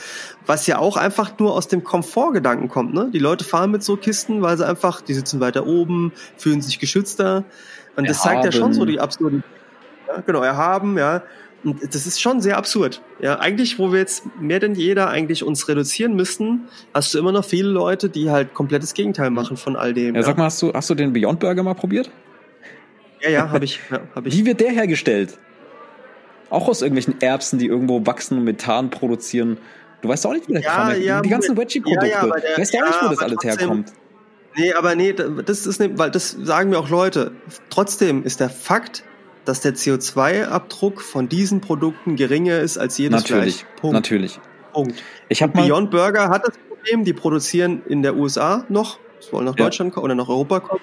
was 0.45 0.67
ja 0.67 0.79
auch 0.79 0.97
einfach 0.97 1.37
nur 1.39 1.53
aus 1.53 1.67
dem 1.67 1.83
Komfortgedanken 1.83 2.67
kommt, 2.67 2.93
ne? 2.93 3.09
Die 3.13 3.19
Leute 3.19 3.45
fahren 3.45 3.71
mit 3.71 3.83
so 3.83 3.95
Kisten, 3.95 4.41
weil 4.41 4.57
sie 4.57 4.67
einfach, 4.67 5.01
die 5.01 5.13
sitzen 5.13 5.39
weiter 5.39 5.65
oben, 5.65 6.11
fühlen 6.37 6.61
sich 6.61 6.79
geschützter 6.79 7.45
und 7.95 8.09
das 8.09 8.21
zeigt 8.21 8.43
ja 8.43 8.51
schon 8.51 8.73
so 8.73 8.81
Erhaben. 8.81 8.91
die 8.91 8.99
absurde, 8.99 9.43
ja, 10.07 10.21
genau, 10.21 10.41
erhaben, 10.41 10.97
ja, 10.97 11.23
und 11.65 11.81
das 11.95 12.05
ist 12.05 12.21
schon 12.21 12.41
sehr 12.41 12.57
absurd. 12.57 13.01
Ja, 13.19 13.39
eigentlich, 13.39 13.79
wo 13.79 13.91
wir 13.91 13.99
jetzt 13.99 14.23
mehr 14.39 14.59
denn 14.59 14.75
jeder 14.75 15.09
eigentlich 15.09 15.43
uns 15.43 15.67
reduzieren 15.67 16.15
müssten, 16.15 16.67
hast 16.93 17.13
du 17.13 17.19
immer 17.19 17.31
noch 17.31 17.43
viele 17.43 17.69
Leute, 17.69 18.09
die 18.09 18.29
halt 18.29 18.53
komplettes 18.53 18.93
Gegenteil 18.93 19.29
machen 19.31 19.57
von 19.57 19.75
all 19.75 19.93
dem. 19.93 20.15
ja, 20.15 20.23
sag 20.23 20.37
mal, 20.37 20.45
hast 20.45 20.61
du, 20.61 20.71
hast 20.73 20.89
du 20.89 20.95
den 20.95 21.11
Beyond 21.13 21.39
Burger 21.39 21.63
mal 21.63 21.73
probiert? 21.73 22.09
ja, 23.21 23.29
ja 23.29 23.49
habe 23.49 23.65
ich, 23.65 23.79
ja, 23.91 23.99
hab 24.13 24.25
ich. 24.25 24.37
Wie 24.37 24.45
wird 24.45 24.59
der 24.61 24.71
hergestellt? 24.71 25.37
Auch 26.49 26.67
aus 26.69 26.81
irgendwelchen 26.81 27.19
Erbsen, 27.21 27.57
die 27.59 27.65
irgendwo 27.65 28.05
wachsen 28.05 28.37
und 28.37 28.43
Methan 28.43 28.89
produzieren. 28.91 29.57
Du 30.01 30.09
weißt 30.09 30.27
auch 30.27 30.33
nicht, 30.33 30.47
wie 30.47 30.53
der 30.53 30.61
Ja, 30.61 30.93
ja, 30.93 31.21
Die 31.21 31.29
ganzen. 31.29 31.57
Veggie-Produkte. 31.57 32.05
Ja, 32.07 32.21
ja, 32.21 32.21
du 32.25 32.29
weißt 32.61 32.75
auch 32.75 32.79
ja, 32.79 32.85
nicht, 32.85 33.01
wo 33.01 33.07
das 33.09 33.19
alles 33.19 33.37
trotzdem- 33.41 33.59
herkommt. 33.59 33.93
Nee, 34.57 34.71
aber 34.73 34.95
nee, 34.95 35.11
das 35.13 35.65
ist 35.67 35.79
ne, 35.81 35.97
weil 35.97 36.11
das 36.11 36.31
sagen 36.31 36.69
mir 36.69 36.77
auch 36.79 36.89
Leute. 36.89 37.31
Trotzdem 37.69 38.23
ist 38.23 38.39
der 38.39 38.49
Fakt, 38.49 39.03
dass 39.45 39.61
der 39.61 39.75
CO2-Abdruck 39.75 41.01
von 41.01 41.29
diesen 41.29 41.61
Produkten 41.61 42.15
geringer 42.15 42.59
ist 42.59 42.77
als 42.77 42.97
jedes 42.97 43.21
Natürlich, 43.23 43.55
Fleisch. 43.57 43.65
Punkt. 43.81 43.93
natürlich. 43.93 44.39
Punkt. 44.73 45.01
Ich 45.29 45.41
habe 45.41 45.55
mal, 45.57 45.67
Beyond 45.67 45.91
Burger 45.91 46.29
hat 46.29 46.47
das 46.47 46.55
Problem, 46.69 47.05
die 47.05 47.13
produzieren 47.13 47.81
in 47.87 48.01
der 48.01 48.15
USA 48.15 48.65
noch, 48.69 48.99
wollen 49.31 49.45
nach 49.45 49.57
Ja. 49.57 49.65
Deutschland 49.65 49.93
kommen 49.93 50.05
oder 50.05 50.15
nach 50.15 50.27
Europa 50.29 50.59
kommen. 50.59 50.81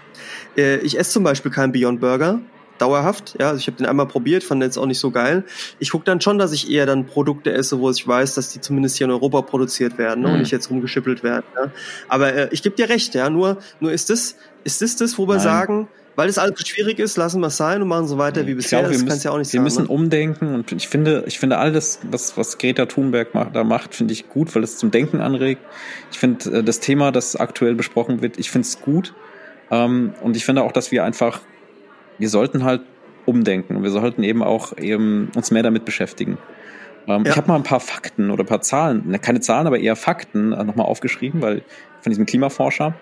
Äh, 0.56 0.78
ich 0.78 0.98
esse 0.98 1.10
zum 1.12 1.24
Beispiel 1.24 1.50
keinen 1.50 1.72
Beyond 1.72 2.00
Burger, 2.00 2.40
dauerhaft. 2.78 3.36
Ja, 3.38 3.48
also 3.50 3.58
ich 3.60 3.66
habe 3.68 3.76
den 3.76 3.86
einmal 3.86 4.06
probiert, 4.08 4.42
fand 4.42 4.60
den 4.62 4.66
jetzt 4.68 4.76
auch 4.78 4.86
nicht 4.86 4.98
so 4.98 5.10
geil. 5.12 5.44
Ich 5.78 5.90
gucke 5.90 6.04
dann 6.04 6.20
schon, 6.20 6.38
dass 6.38 6.52
ich 6.52 6.68
eher 6.70 6.84
dann 6.86 7.06
Produkte 7.06 7.52
esse, 7.52 7.78
wo 7.78 7.90
ich 7.90 8.08
weiß, 8.08 8.34
dass 8.34 8.50
die 8.52 8.60
zumindest 8.60 8.96
hier 8.96 9.04
in 9.04 9.10
Europa 9.12 9.42
produziert 9.42 9.98
werden 9.98 10.22
ne, 10.22 10.28
Mhm. 10.28 10.34
und 10.34 10.40
nicht 10.40 10.50
jetzt 10.50 10.68
rumgeschippelt 10.70 11.22
werden. 11.22 11.44
Ja. 11.54 11.70
Aber 12.08 12.32
äh, 12.34 12.48
ich 12.50 12.62
gebe 12.62 12.74
dir 12.74 12.88
recht, 12.88 13.14
ja. 13.14 13.30
Nur, 13.30 13.58
nur 13.78 13.92
ist 13.92 14.10
das, 14.10 14.36
ist 14.64 14.82
das 14.82 14.96
das, 14.96 15.16
wo 15.18 15.26
wir 15.28 15.34
Nein. 15.34 15.44
sagen, 15.44 15.88
weil 16.16 16.26
das 16.26 16.38
alles 16.38 16.58
so 16.58 16.64
schwierig 16.66 16.98
ist, 16.98 17.16
lassen 17.16 17.40
wir 17.40 17.46
es 17.48 17.56
sein 17.56 17.80
und 17.82 17.88
machen 17.88 18.06
so 18.06 18.18
weiter 18.18 18.46
wie 18.46 18.50
ich 18.50 18.56
bisher. 18.56 18.80
glaube, 18.80 18.92
wir 18.94 18.98
das 18.98 19.04
müssen, 19.14 19.24
ja 19.26 19.30
auch 19.32 19.38
nicht 19.38 19.52
wir 19.52 19.58
sagen. 19.58 19.64
müssen 19.64 19.82
ne? 19.84 19.88
umdenken 19.88 20.54
und 20.54 20.72
ich 20.72 20.88
finde, 20.88 21.24
ich 21.26 21.38
finde 21.38 21.58
alles, 21.58 22.00
was, 22.10 22.36
was 22.36 22.58
Greta 22.58 22.86
Thunberg 22.86 23.34
ma- 23.34 23.46
da 23.52 23.64
macht, 23.64 23.94
finde 23.94 24.12
ich 24.12 24.28
gut, 24.28 24.54
weil 24.54 24.62
es 24.62 24.76
zum 24.76 24.90
Denken 24.90 25.20
anregt. 25.20 25.62
Ich 26.10 26.18
finde 26.18 26.58
äh, 26.58 26.62
das 26.62 26.80
Thema, 26.80 27.12
das 27.12 27.36
aktuell 27.36 27.74
besprochen 27.74 28.20
wird, 28.22 28.38
ich 28.38 28.50
finde 28.50 28.66
es 28.66 28.80
gut. 28.80 29.14
Ähm, 29.70 30.12
und 30.22 30.36
ich 30.36 30.44
finde 30.44 30.62
auch, 30.64 30.72
dass 30.72 30.92
wir 30.92 31.04
einfach, 31.04 31.40
wir 32.18 32.28
sollten 32.28 32.64
halt 32.64 32.82
umdenken 33.24 33.76
und 33.76 33.82
wir 33.82 33.90
sollten 33.90 34.22
eben 34.22 34.42
auch 34.42 34.76
eben 34.76 35.30
uns 35.34 35.50
mehr 35.50 35.62
damit 35.62 35.84
beschäftigen. 35.84 36.36
Ähm, 37.06 37.24
Ja. 37.24 37.30
Ich 37.30 37.36
habe 37.36 37.48
mal 37.48 37.56
ein 37.56 37.62
paar 37.62 37.80
Fakten 37.80 38.30
oder 38.30 38.44
ein 38.44 38.46
paar 38.46 38.60
Zahlen, 38.60 39.08
ne, 39.08 39.18
keine 39.18 39.40
Zahlen, 39.40 39.66
aber 39.66 39.78
eher 39.78 39.96
Fakten 39.96 40.52
äh, 40.52 40.62
nochmal 40.64 40.86
aufgeschrieben, 40.86 41.40
weil 41.40 41.62
von 42.00 42.10
diesem 42.10 42.26
Klimaforscher, 42.26 42.94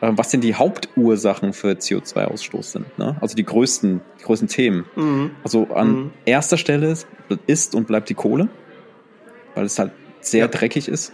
was 0.00 0.28
denn 0.28 0.40
die 0.40 0.54
Hauptursachen 0.54 1.52
für 1.52 1.68
CO2-Ausstoß 1.72 2.62
sind. 2.72 2.98
Ne? 2.98 3.16
Also 3.20 3.34
die 3.34 3.44
größten, 3.44 4.00
die 4.20 4.24
größten 4.24 4.48
Themen. 4.48 4.84
Mhm. 4.94 5.30
Also 5.42 5.68
an 5.74 5.88
Mhm. 5.92 6.10
erster 6.24 6.58
Stelle 6.58 6.90
ist, 6.90 7.06
ist 7.46 7.74
und 7.74 7.86
bleibt 7.86 8.08
die 8.08 8.14
Kohle, 8.14 8.48
weil 9.54 9.64
es 9.64 9.78
halt 9.78 9.92
sehr 10.20 10.40
Ja. 10.46 10.48
dreckig 10.48 10.88
ist. 10.88 11.12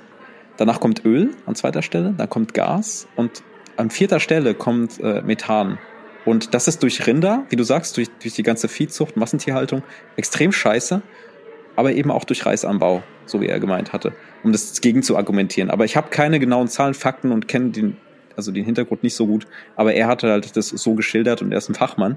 Danach 0.56 0.80
kommt 0.80 1.04
Öl 1.04 1.30
an 1.46 1.54
zweiter 1.54 1.82
Stelle, 1.82 2.14
dann 2.16 2.28
kommt 2.28 2.54
Gas 2.54 3.06
und 3.16 3.42
an 3.76 3.90
vierter 3.90 4.20
Stelle 4.20 4.54
kommt 4.54 5.00
äh, 5.00 5.22
Methan. 5.22 5.78
Und 6.24 6.54
das 6.54 6.68
ist 6.68 6.82
durch 6.82 7.06
Rinder, 7.06 7.46
wie 7.48 7.56
du 7.56 7.64
sagst, 7.64 7.96
durch, 7.96 8.08
durch 8.20 8.34
die 8.34 8.42
ganze 8.42 8.68
Viehzucht, 8.68 9.16
Massentierhaltung, 9.16 9.82
extrem 10.16 10.52
scheiße, 10.52 11.02
aber 11.74 11.92
eben 11.92 12.10
auch 12.10 12.24
durch 12.24 12.44
Reisanbau, 12.46 13.02
so 13.26 13.40
wie 13.40 13.46
er 13.46 13.58
gemeint 13.60 13.92
hatte, 13.92 14.12
um 14.44 14.52
das 14.52 14.80
gegen 14.82 15.02
zu 15.02 15.16
argumentieren. 15.16 15.70
Aber 15.70 15.84
ich 15.84 15.96
habe 15.96 16.10
keine 16.10 16.38
genauen 16.38 16.68
Zahlen, 16.68 16.94
Fakten 16.94 17.32
und 17.32 17.48
kenne 17.48 17.70
den, 17.70 17.96
also 18.36 18.52
den 18.52 18.64
Hintergrund 18.64 19.02
nicht 19.02 19.14
so 19.14 19.26
gut. 19.26 19.46
Aber 19.76 19.94
er 19.94 20.06
hatte 20.06 20.30
halt 20.30 20.56
das 20.56 20.68
so 20.68 20.94
geschildert 20.94 21.42
und 21.42 21.52
er 21.52 21.58
ist 21.58 21.68
ein 21.68 21.74
Fachmann. 21.74 22.16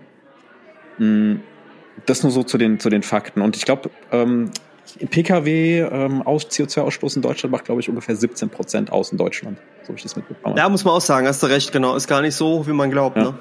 Mm, 0.97 1.35
Das 2.05 2.23
nur 2.23 2.31
so 2.31 2.43
zu 2.43 2.57
den, 2.57 2.79
zu 2.79 2.89
den 2.89 3.03
Fakten. 3.03 3.41
Und 3.41 3.55
ich 3.55 3.65
glaube, 3.65 3.89
ähm, 4.11 4.51
Pkw 5.09 5.79
ähm, 5.79 6.21
aus 6.21 6.47
CO2-Ausstoß 6.47 7.15
in 7.15 7.21
Deutschland 7.21 7.51
macht, 7.51 7.65
glaube 7.65 7.81
ich, 7.81 7.89
ungefähr 7.89 8.15
17 8.15 8.49
Prozent 8.49 8.91
aus 8.91 9.11
in 9.11 9.17
Deutschland. 9.17 9.57
So 9.81 9.89
habe 9.89 9.97
ich 9.97 10.03
das 10.03 10.15
mitbekommen. 10.15 10.57
Ja, 10.57 10.69
muss 10.69 10.85
man 10.85 10.93
auch 10.93 11.01
sagen, 11.01 11.27
hast 11.27 11.41
du 11.41 11.47
recht, 11.47 11.71
genau. 11.71 11.95
Ist 11.95 12.07
gar 12.07 12.21
nicht 12.21 12.35
so 12.35 12.59
hoch, 12.59 12.67
wie 12.67 12.73
man 12.73 12.91
glaubt. 12.91 13.17
Ja. 13.17 13.23
Ne? 13.23 13.39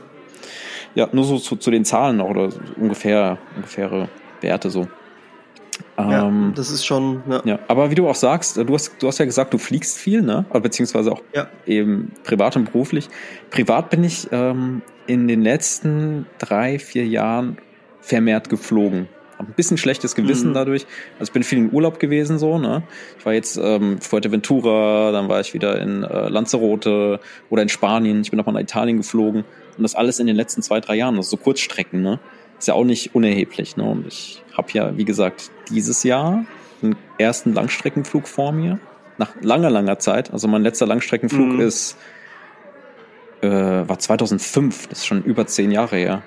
Ja, 0.94 1.08
nur 1.12 1.24
so 1.24 1.38
zu, 1.38 1.56
zu 1.56 1.70
den 1.70 1.84
Zahlen 1.84 2.20
auch 2.20 2.30
oder 2.30 2.50
ungefähr, 2.76 3.38
ungefähre 3.56 4.08
Werte 4.40 4.70
so. 4.70 4.86
Ja, 5.96 6.26
Ähm, 6.26 6.52
das 6.56 6.70
ist 6.70 6.84
schon, 6.84 7.22
ja. 7.28 7.42
ja, 7.44 7.58
aber 7.68 7.90
wie 7.90 7.94
du 7.94 8.08
auch 8.08 8.14
sagst, 8.16 8.56
du 8.56 8.74
hast, 8.74 8.96
du 9.00 9.06
hast 9.06 9.18
ja 9.18 9.24
gesagt, 9.26 9.54
du 9.54 9.58
fliegst 9.58 9.96
viel, 9.96 10.22
ne? 10.22 10.44
Beziehungsweise 10.52 11.12
auch 11.12 11.22
Ja. 11.32 11.46
eben 11.66 12.12
privat 12.24 12.56
und 12.56 12.72
beruflich. 12.72 13.08
Privat 13.50 13.90
bin 13.90 14.02
ich 14.02 14.28
ähm, 14.32 14.82
in 15.06 15.28
den 15.28 15.42
letzten 15.42 16.26
drei, 16.38 16.78
vier 16.80 17.06
Jahren 17.06 17.58
vermehrt 18.00 18.48
geflogen. 18.48 19.08
Hab 19.38 19.48
ein 19.48 19.54
bisschen 19.54 19.78
schlechtes 19.78 20.14
Gewissen 20.14 20.50
Mhm. 20.50 20.54
dadurch. 20.54 20.86
Also 21.18 21.30
ich 21.30 21.32
bin 21.32 21.42
viel 21.42 21.58
in 21.58 21.72
Urlaub 21.72 21.98
gewesen 22.00 22.38
so, 22.38 22.58
ne? 22.58 22.82
Ich 23.18 23.24
war 23.26 23.32
jetzt 23.32 23.56
ähm, 23.62 24.00
Fuerteventura, 24.00 25.12
dann 25.12 25.28
war 25.28 25.40
ich 25.40 25.54
wieder 25.54 25.80
in 25.80 26.02
äh, 26.02 26.28
Lanzarote 26.28 27.20
oder 27.50 27.62
in 27.62 27.68
Spanien. 27.68 28.20
Ich 28.22 28.30
bin 28.30 28.40
auch 28.40 28.46
mal 28.46 28.52
nach 28.52 28.60
Italien 28.60 28.96
geflogen. 28.96 29.44
Und 29.76 29.82
das 29.82 29.94
alles 29.94 30.18
in 30.20 30.26
den 30.26 30.36
letzten 30.36 30.62
zwei, 30.62 30.80
drei 30.80 30.94
Jahren. 30.96 31.16
Also 31.16 31.30
so 31.30 31.36
Kurzstrecken, 31.36 32.02
ne? 32.02 32.20
Ist 32.64 32.68
ja 32.68 32.72
auch 32.72 32.84
nicht 32.84 33.14
unerheblich, 33.14 33.76
ne? 33.76 33.84
Und 33.84 34.06
ich 34.06 34.42
habe 34.56 34.68
ja, 34.72 34.96
wie 34.96 35.04
gesagt, 35.04 35.50
dieses 35.68 36.02
Jahr 36.02 36.46
einen 36.82 36.96
ersten 37.18 37.52
Langstreckenflug 37.52 38.26
vor 38.26 38.52
mir. 38.52 38.78
Nach 39.18 39.32
langer, 39.42 39.68
langer 39.68 39.98
Zeit. 39.98 40.32
Also 40.32 40.48
mein 40.48 40.62
letzter 40.62 40.86
Langstreckenflug 40.86 41.46
Mhm. 41.46 41.60
ist 41.60 41.98
äh, 43.42 43.48
war 43.50 43.98
2005. 43.98 44.86
Das 44.86 45.00
ist 45.00 45.06
schon 45.06 45.22
über 45.24 45.46
zehn 45.46 45.72
Jahre 45.72 45.96
her. 45.96 46.22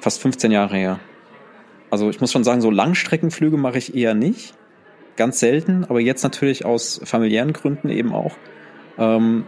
Fast 0.00 0.22
15 0.22 0.52
Jahre 0.52 0.74
her. 0.74 1.00
Also 1.90 2.08
ich 2.08 2.22
muss 2.22 2.32
schon 2.32 2.44
sagen, 2.44 2.62
so 2.62 2.70
Langstreckenflüge 2.70 3.58
mache 3.58 3.76
ich 3.76 3.94
eher 3.94 4.14
nicht. 4.14 4.54
Ganz 5.16 5.38
selten, 5.38 5.84
aber 5.84 6.00
jetzt 6.00 6.22
natürlich 6.22 6.64
aus 6.64 6.98
familiären 7.04 7.52
Gründen 7.52 7.90
eben 7.90 8.14
auch. 8.14 8.38
Ähm, 8.96 9.44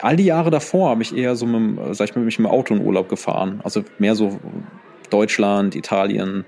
all 0.00 0.16
die 0.16 0.24
Jahre 0.24 0.48
davor 0.48 0.88
habe 0.88 1.02
ich 1.02 1.14
eher 1.14 1.36
so 1.36 1.44
mit, 1.44 1.94
sag 1.94 2.08
ich 2.08 2.16
mal, 2.16 2.24
mich 2.24 2.38
mit 2.38 2.48
dem 2.48 2.50
Auto 2.50 2.74
in 2.74 2.82
Urlaub 2.82 3.10
gefahren. 3.10 3.60
Also 3.62 3.84
mehr 3.98 4.14
so 4.14 4.40
Deutschland, 5.10 5.74
Italien, 5.74 6.44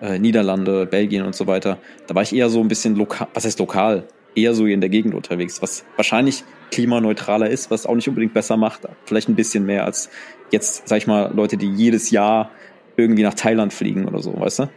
äh, 0.00 0.18
Niederlande, 0.18 0.86
Belgien 0.86 1.24
und 1.24 1.34
so 1.34 1.46
weiter. 1.46 1.78
Da 2.06 2.14
war 2.14 2.22
ich 2.22 2.34
eher 2.34 2.48
so 2.48 2.60
ein 2.60 2.68
bisschen 2.68 2.96
lokal, 2.96 3.28
was 3.34 3.44
heißt 3.44 3.58
lokal? 3.58 4.04
Eher 4.34 4.54
so 4.54 4.66
in 4.66 4.80
der 4.80 4.90
Gegend 4.90 5.14
unterwegs, 5.14 5.62
was 5.62 5.84
wahrscheinlich 5.96 6.44
klimaneutraler 6.70 7.50
ist, 7.50 7.70
was 7.70 7.86
auch 7.86 7.94
nicht 7.94 8.08
unbedingt 8.08 8.34
besser 8.34 8.56
macht. 8.56 8.82
Vielleicht 9.04 9.28
ein 9.28 9.34
bisschen 9.34 9.66
mehr 9.66 9.84
als 9.84 10.10
jetzt, 10.50 10.86
sag 10.88 10.98
ich 10.98 11.06
mal, 11.06 11.32
Leute, 11.34 11.56
die 11.56 11.70
jedes 11.70 12.10
Jahr 12.10 12.50
irgendwie 12.96 13.22
nach 13.22 13.34
Thailand 13.34 13.72
fliegen 13.72 14.06
oder 14.06 14.20
so, 14.20 14.38
weißt 14.38 14.60
du? 14.60 14.70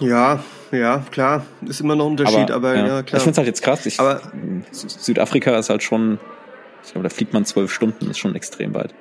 Ja, 0.00 0.44
ja, 0.70 1.02
klar, 1.10 1.46
ist 1.66 1.80
immer 1.80 1.96
noch 1.96 2.06
ein 2.06 2.12
Unterschied, 2.12 2.50
aber, 2.50 2.70
aber 2.70 2.76
ja. 2.76 2.86
ja. 2.86 3.02
klar. 3.02 3.18
Ich 3.18 3.22
finde 3.22 3.30
es 3.30 3.38
halt 3.38 3.46
jetzt 3.46 3.62
krass. 3.62 3.86
Ich, 3.86 3.98
aber 3.98 4.20
Südafrika 4.70 5.56
ist 5.58 5.70
halt 5.70 5.82
schon, 5.82 6.18
ich 6.84 6.92
glaube, 6.92 7.08
da 7.08 7.14
fliegt 7.14 7.32
man 7.32 7.44
zwölf 7.44 7.72
Stunden, 7.72 8.10
ist 8.10 8.18
schon 8.18 8.34
extrem 8.34 8.74
weit. 8.74 8.94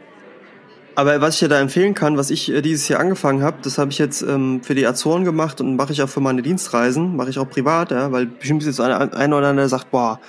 Aber 0.98 1.22
was 1.22 1.36
ich 1.36 1.42
dir 1.42 1.48
da 1.48 1.60
empfehlen 1.60 1.94
kann, 1.94 2.18
was 2.18 2.32
ich 2.32 2.52
äh, 2.52 2.64
dieses 2.64 2.88
Jahr 2.88 3.00
angefangen 3.00 3.44
habe, 3.44 3.58
das 3.62 3.78
habe 3.78 3.92
ich 3.92 4.00
jetzt 4.00 4.24
ähm, 4.24 4.64
für 4.64 4.74
die 4.74 4.88
Azoren 4.88 5.26
gemacht 5.26 5.62
und 5.62 5.76
mache 5.76 5.94
ich 5.94 6.02
auch 6.02 6.10
für 6.10 6.22
meine 6.22 6.42
Dienstreisen, 6.42 7.16
mache 7.16 7.30
ich 7.30 7.38
auch 7.38 7.48
privat, 7.48 7.92
ja, 7.92 8.12
weil 8.12 8.26
bestimmt 8.26 8.64
jetzt 8.64 8.82
einer 8.82 9.14
ein 9.14 9.32
oder 9.32 9.50
andere, 9.50 9.66
der 9.66 9.70
sagt, 9.70 9.92
boah, 9.92 10.20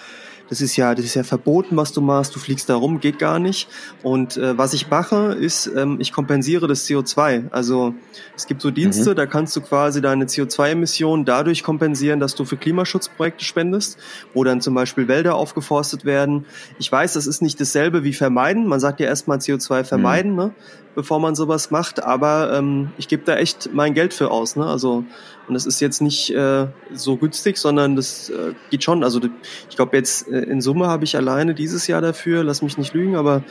das 0.49 0.61
ist 0.61 0.77
ja, 0.77 0.95
das 0.95 1.05
ist 1.05 1.15
ja 1.15 1.23
verboten, 1.23 1.77
was 1.77 1.93
du 1.93 2.01
machst, 2.01 2.35
du 2.35 2.39
fliegst 2.39 2.69
da 2.69 2.77
rum, 2.77 3.01
geht 3.01 3.19
gar 3.19 3.39
nicht. 3.39 3.69
Und 4.03 4.37
äh, 4.37 4.57
was 4.57 4.73
ich 4.73 4.89
mache, 4.89 5.37
ist, 5.39 5.71
ähm, 5.77 5.99
ich 6.01 6.13
kompensiere 6.13 6.67
das 6.67 6.87
CO2. 6.87 7.51
Also 7.51 7.95
es 8.37 8.47
gibt 8.47 8.63
so 8.63 8.71
Dienste, 8.71 9.11
mhm. 9.11 9.15
da 9.17 9.27
kannst 9.27 9.55
du 9.57 9.61
quasi 9.61 10.01
deine 10.01 10.25
CO2-Emissionen 10.25 11.25
dadurch 11.25 11.63
kompensieren, 11.63 12.21
dass 12.21 12.35
du 12.35 12.45
für 12.45 12.57
Klimaschutzprojekte 12.57 13.45
spendest, 13.45 13.99
wo 14.35 14.45
dann 14.45 14.61
zum 14.61 14.75
Beispiel 14.75 15.09
Wälder 15.09 15.35
aufgeforstet 15.35 16.05
werden. 16.05 16.47
Ich 16.79 16.91
weiß, 16.91 17.13
das 17.15 17.27
ist 17.27 17.43
nicht 17.43 17.61
dasselbe 17.61 18.05
wie 18.05 18.15
vermeiden. 18.15 18.67
Man 18.67 18.81
sagt 18.81 19.01
ja 19.01 19.07
erstmal 19.07 19.39
CO2 19.39 19.85
vermeiden, 19.85 20.33
mhm. 20.33 20.39
ne? 20.39 20.55
bevor 20.95 21.21
man 21.21 21.37
sowas 21.37 21.71
macht, 21.71 22.03
aber 22.03 22.53
ähm, 22.55 22.91
ich 22.99 23.07
gebe 23.07 23.23
da 23.25 23.37
echt 23.37 23.71
mein 23.73 23.95
Geld 23.95 24.13
für 24.13 24.33
aus. 24.33 24.57
Ne? 24.57 24.67
Also 24.67 25.05
und 25.49 25.55
das 25.55 25.67
ist 25.67 25.81
jetzt 25.81 26.01
nicht 26.01 26.31
äh, 26.31 26.67
so 26.93 27.17
günstig, 27.17 27.57
sondern 27.57 27.97
das 27.97 28.31
äh, 28.31 28.53
geht 28.71 28.85
schon. 28.85 29.03
Also 29.03 29.21
ich 29.69 29.77
glaube 29.77 29.97
jetzt 29.97 30.29
äh, 30.29 30.41
in 30.41 30.61
Summe 30.61 30.87
habe 30.87 31.05
ich 31.05 31.17
alleine 31.17 31.55
dieses 31.55 31.87
Jahr 31.87 32.03
dafür, 32.03 32.45
lass 32.45 32.63
mich 32.63 32.77
nicht 32.77 32.93
lügen, 32.95 33.17
aber 33.17 33.43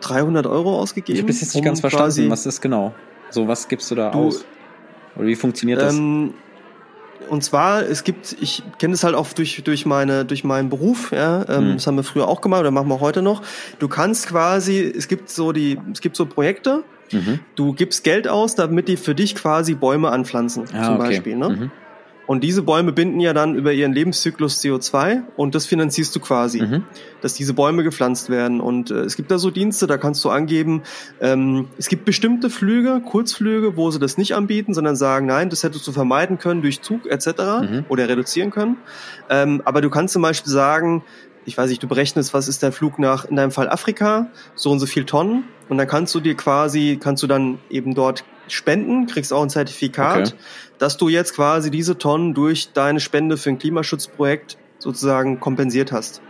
300 0.00 0.46
Euro 0.46 0.78
ausgegeben. 0.78 1.16
Ich 1.16 1.22
habe 1.22 1.26
bis 1.26 1.40
jetzt 1.40 1.54
nicht 1.54 1.64
ganz 1.64 1.80
verstanden, 1.80 2.30
was 2.30 2.46
ist 2.46 2.60
genau. 2.60 2.94
So, 3.30 3.48
was 3.48 3.66
gibst 3.68 3.90
du 3.90 3.96
da 3.96 4.10
du, 4.10 4.18
aus? 4.18 4.44
Oder 5.16 5.26
wie 5.26 5.34
funktioniert 5.34 5.80
das? 5.80 5.94
Ähm, 5.94 6.34
und 7.28 7.42
zwar, 7.42 7.82
es 7.82 8.04
gibt, 8.04 8.36
ich 8.40 8.62
kenne 8.78 8.94
es 8.94 9.02
halt 9.02 9.16
auch 9.16 9.32
durch, 9.32 9.62
durch, 9.64 9.84
meine, 9.84 10.24
durch 10.24 10.44
meinen 10.44 10.68
Beruf, 10.68 11.10
ja, 11.10 11.44
ähm, 11.48 11.70
mhm. 11.70 11.74
das 11.74 11.86
haben 11.86 11.96
wir 11.96 12.04
früher 12.04 12.28
auch 12.28 12.40
gemacht 12.40 12.60
oder 12.60 12.70
machen 12.70 12.88
wir 12.88 13.00
heute 13.00 13.22
noch. 13.22 13.42
Du 13.80 13.88
kannst 13.88 14.28
quasi, 14.28 14.80
es 14.80 15.08
gibt 15.08 15.28
so 15.28 15.50
die, 15.50 15.78
es 15.92 16.00
gibt 16.00 16.16
so 16.16 16.26
Projekte, 16.26 16.84
Mhm. 17.12 17.40
Du 17.54 17.72
gibst 17.72 18.04
Geld 18.04 18.28
aus, 18.28 18.54
damit 18.54 18.88
die 18.88 18.96
für 18.96 19.14
dich 19.14 19.34
quasi 19.34 19.74
Bäume 19.74 20.10
anpflanzen, 20.10 20.64
ah, 20.72 20.84
zum 20.84 20.94
okay. 20.96 21.08
Beispiel. 21.08 21.36
Ne? 21.36 21.48
Mhm. 21.48 21.70
Und 22.26 22.42
diese 22.42 22.62
Bäume 22.62 22.92
binden 22.92 23.20
ja 23.20 23.32
dann 23.32 23.54
über 23.54 23.72
ihren 23.72 23.92
Lebenszyklus 23.92 24.60
CO2 24.60 25.22
und 25.36 25.54
das 25.54 25.66
finanzierst 25.66 26.14
du 26.16 26.20
quasi, 26.20 26.60
mhm. 26.60 26.84
dass 27.20 27.34
diese 27.34 27.54
Bäume 27.54 27.84
gepflanzt 27.84 28.30
werden. 28.30 28.60
Und 28.60 28.90
äh, 28.90 29.02
es 29.02 29.16
gibt 29.16 29.30
da 29.30 29.38
so 29.38 29.50
Dienste, 29.50 29.86
da 29.86 29.96
kannst 29.96 30.24
du 30.24 30.30
angeben, 30.30 30.82
ähm, 31.20 31.68
es 31.78 31.88
gibt 31.88 32.04
bestimmte 32.04 32.50
Flüge, 32.50 33.00
Kurzflüge, 33.04 33.76
wo 33.76 33.90
sie 33.92 34.00
das 34.00 34.18
nicht 34.18 34.34
anbieten, 34.34 34.74
sondern 34.74 34.96
sagen, 34.96 35.26
nein, 35.26 35.50
das 35.50 35.62
hättest 35.62 35.86
du 35.86 35.92
vermeiden 35.92 36.38
können 36.38 36.62
durch 36.62 36.82
Zug 36.82 37.06
etc. 37.06 37.26
Mhm. 37.26 37.84
oder 37.88 38.08
reduzieren 38.08 38.50
können. 38.50 38.76
Ähm, 39.30 39.62
aber 39.64 39.80
du 39.80 39.88
kannst 39.88 40.12
zum 40.12 40.22
Beispiel 40.22 40.52
sagen, 40.52 41.04
ich 41.44 41.56
weiß 41.56 41.70
nicht, 41.70 41.82
du 41.82 41.86
berechnest, 41.86 42.34
was 42.34 42.48
ist 42.48 42.62
der 42.62 42.72
Flug 42.72 42.98
nach, 42.98 43.24
in 43.24 43.36
deinem 43.36 43.52
Fall 43.52 43.68
Afrika, 43.68 44.26
so 44.56 44.72
und 44.72 44.80
so 44.80 44.86
viel 44.86 45.04
Tonnen. 45.04 45.44
Und 45.68 45.78
dann 45.78 45.88
kannst 45.88 46.14
du 46.14 46.20
dir 46.20 46.36
quasi, 46.36 46.98
kannst 47.00 47.22
du 47.22 47.26
dann 47.26 47.58
eben 47.70 47.94
dort 47.94 48.24
spenden, 48.48 49.06
kriegst 49.06 49.32
auch 49.32 49.42
ein 49.42 49.50
Zertifikat, 49.50 50.28
okay. 50.28 50.36
dass 50.78 50.96
du 50.96 51.08
jetzt 51.08 51.34
quasi 51.34 51.70
diese 51.70 51.98
Tonnen 51.98 52.34
durch 52.34 52.72
deine 52.72 53.00
Spende 53.00 53.36
für 53.36 53.50
ein 53.50 53.58
Klimaschutzprojekt 53.58 54.58
sozusagen 54.78 55.40
kompensiert 55.40 55.92
hast. 55.92 56.22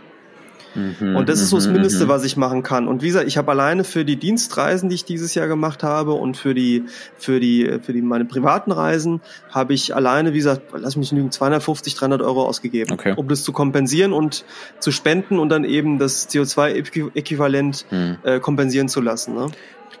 Mhm, 0.75 1.15
und 1.15 1.29
das 1.29 1.41
ist 1.41 1.49
so 1.49 1.57
das 1.57 1.67
mhm, 1.67 1.73
Mindeste, 1.73 2.05
mhm. 2.05 2.09
was 2.09 2.23
ich 2.23 2.37
machen 2.37 2.63
kann. 2.63 2.87
Und 2.87 3.01
wie 3.01 3.07
gesagt, 3.07 3.27
ich 3.27 3.37
habe 3.37 3.51
alleine 3.51 3.83
für 3.83 4.05
die 4.05 4.15
Dienstreisen, 4.15 4.89
die 4.89 4.95
ich 4.95 5.05
dieses 5.05 5.33
Jahr 5.35 5.47
gemacht 5.47 5.83
habe 5.83 6.13
und 6.13 6.37
für 6.37 6.53
die, 6.53 6.85
für 7.17 7.39
die, 7.39 7.79
für 7.81 7.93
die, 7.93 8.01
meine 8.01 8.25
privaten 8.25 8.71
Reisen, 8.71 9.21
habe 9.49 9.73
ich 9.73 9.95
alleine, 9.95 10.33
wie 10.33 10.37
gesagt, 10.37 10.61
lass 10.73 10.95
mich 10.95 11.11
lügen, 11.11 11.31
250, 11.31 11.95
300 11.95 12.21
Euro 12.21 12.45
ausgegeben, 12.45 12.93
okay. 12.93 13.13
um 13.15 13.27
das 13.27 13.43
zu 13.43 13.51
kompensieren 13.51 14.13
und 14.13 14.45
zu 14.79 14.91
spenden 14.91 15.39
und 15.39 15.49
dann 15.49 15.63
eben 15.63 15.99
das 15.99 16.29
CO2-Äquivalent 16.29 17.85
mhm. 17.91 18.17
äh, 18.23 18.39
kompensieren 18.39 18.89
zu 18.89 19.01
lassen. 19.01 19.35
Ne? 19.35 19.47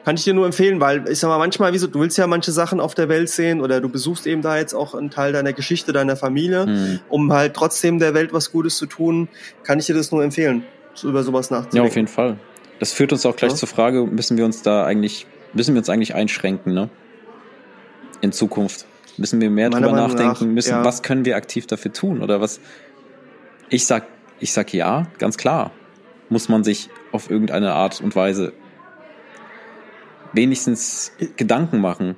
Kann 0.07 0.15
ich 0.15 0.23
dir 0.23 0.33
nur 0.33 0.45
empfehlen, 0.45 0.79
weil 0.79 1.05
ich 1.09 1.19
sag 1.19 1.27
mal, 1.27 1.37
manchmal, 1.37 1.73
wieso, 1.73 1.85
du 1.85 1.99
willst 1.99 2.17
ja 2.17 2.27
manche 2.27 2.53
Sachen 2.53 2.79
auf 2.79 2.95
der 2.95 3.09
Welt 3.09 3.27
sehen 3.27 3.59
oder 3.59 3.81
du 3.81 3.89
besuchst 3.89 4.25
eben 4.25 4.41
da 4.41 4.55
jetzt 4.55 4.73
auch 4.73 4.95
einen 4.95 5.09
Teil 5.09 5.33
deiner 5.33 5.51
Geschichte, 5.51 5.91
deiner 5.91 6.15
Familie, 6.15 6.65
mhm. 6.65 6.99
um 7.09 7.33
halt 7.33 7.55
trotzdem 7.55 7.99
der 7.99 8.13
Welt 8.13 8.31
was 8.31 8.53
Gutes 8.53 8.77
zu 8.77 8.85
tun, 8.85 9.27
kann 9.63 9.79
ich 9.79 9.85
dir 9.87 9.95
das 9.95 10.13
nur 10.13 10.23
empfehlen, 10.23 10.63
über 11.03 11.23
sowas 11.23 11.51
nachzudenken. 11.51 11.75
Ja, 11.75 11.83
auf 11.83 11.95
jeden 11.97 12.07
Fall. 12.07 12.37
Das 12.79 12.93
führt 12.93 13.11
uns 13.11 13.25
auch 13.25 13.35
gleich 13.35 13.51
ja. 13.51 13.57
zur 13.57 13.67
Frage, 13.67 14.05
müssen 14.05 14.37
wir 14.37 14.45
uns 14.45 14.61
da 14.61 14.85
eigentlich, 14.85 15.27
müssen 15.51 15.75
wir 15.75 15.79
uns 15.79 15.89
eigentlich 15.89 16.15
einschränken, 16.15 16.73
ne? 16.73 16.89
In 18.21 18.31
Zukunft. 18.31 18.85
Müssen 19.17 19.41
wir 19.41 19.49
mehr 19.49 19.69
Meiner 19.69 19.87
drüber 19.87 19.99
Meinung 19.99 20.15
nachdenken, 20.15 20.45
nach, 20.45 20.53
müssen, 20.53 20.71
ja. 20.71 20.85
was 20.85 21.03
können 21.03 21.25
wir 21.25 21.35
aktiv 21.35 21.67
dafür 21.67 21.91
tun 21.91 22.21
oder 22.21 22.39
was? 22.39 22.61
Ich 23.67 23.85
sag, 23.85 24.07
ich 24.39 24.53
sag 24.53 24.73
ja, 24.73 25.07
ganz 25.17 25.35
klar. 25.35 25.71
Muss 26.29 26.47
man 26.47 26.63
sich 26.63 26.89
auf 27.11 27.29
irgendeine 27.29 27.73
Art 27.73 27.99
und 27.99 28.15
Weise 28.15 28.53
wenigstens 30.37 31.11
Gedanken 31.35 31.81
machen. 31.81 32.15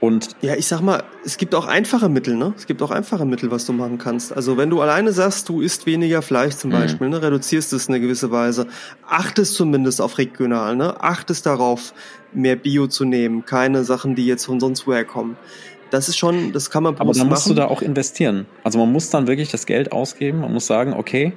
Und 0.00 0.30
ja, 0.40 0.54
ich 0.54 0.66
sag 0.66 0.80
mal, 0.80 1.02
es 1.26 1.36
gibt 1.36 1.54
auch 1.54 1.66
einfache 1.66 2.08
Mittel, 2.08 2.34
ne? 2.34 2.54
Es 2.56 2.66
gibt 2.66 2.80
auch 2.80 2.90
einfache 2.90 3.26
Mittel, 3.26 3.50
was 3.50 3.66
du 3.66 3.74
machen 3.74 3.98
kannst. 3.98 4.34
Also 4.34 4.56
wenn 4.56 4.70
du 4.70 4.80
alleine 4.80 5.12
sagst, 5.12 5.46
du 5.50 5.60
isst 5.60 5.84
weniger 5.84 6.22
Fleisch 6.22 6.54
zum 6.54 6.70
mhm. 6.70 6.74
Beispiel, 6.74 7.08
ne? 7.10 7.20
reduzierst 7.20 7.74
es 7.74 7.86
in 7.86 7.94
eine 7.94 8.00
gewisse 8.00 8.30
Weise, 8.30 8.66
achtest 9.06 9.54
zumindest 9.56 10.00
auf 10.00 10.16
regional, 10.16 10.74
ne? 10.74 11.02
Achtest 11.02 11.44
darauf, 11.44 11.92
mehr 12.32 12.56
Bio 12.56 12.86
zu 12.86 13.04
nehmen, 13.04 13.44
keine 13.44 13.84
Sachen, 13.84 14.14
die 14.14 14.24
jetzt 14.24 14.46
von 14.46 14.58
sonst 14.58 14.86
woher 14.86 15.04
kommen. 15.04 15.36
Das 15.90 16.08
ist 16.08 16.16
schon, 16.16 16.52
das 16.52 16.70
kann 16.70 16.82
man 16.82 16.96
Aber 16.96 17.12
dann 17.12 17.28
musst 17.28 17.46
machen. 17.46 17.56
du 17.56 17.60
da 17.60 17.66
auch 17.66 17.82
investieren. 17.82 18.46
Also 18.64 18.78
man 18.78 18.90
muss 18.90 19.10
dann 19.10 19.26
wirklich 19.26 19.50
das 19.50 19.66
Geld 19.66 19.92
ausgeben. 19.92 20.40
Man 20.40 20.52
muss 20.52 20.66
sagen, 20.66 20.94
okay, 20.94 21.34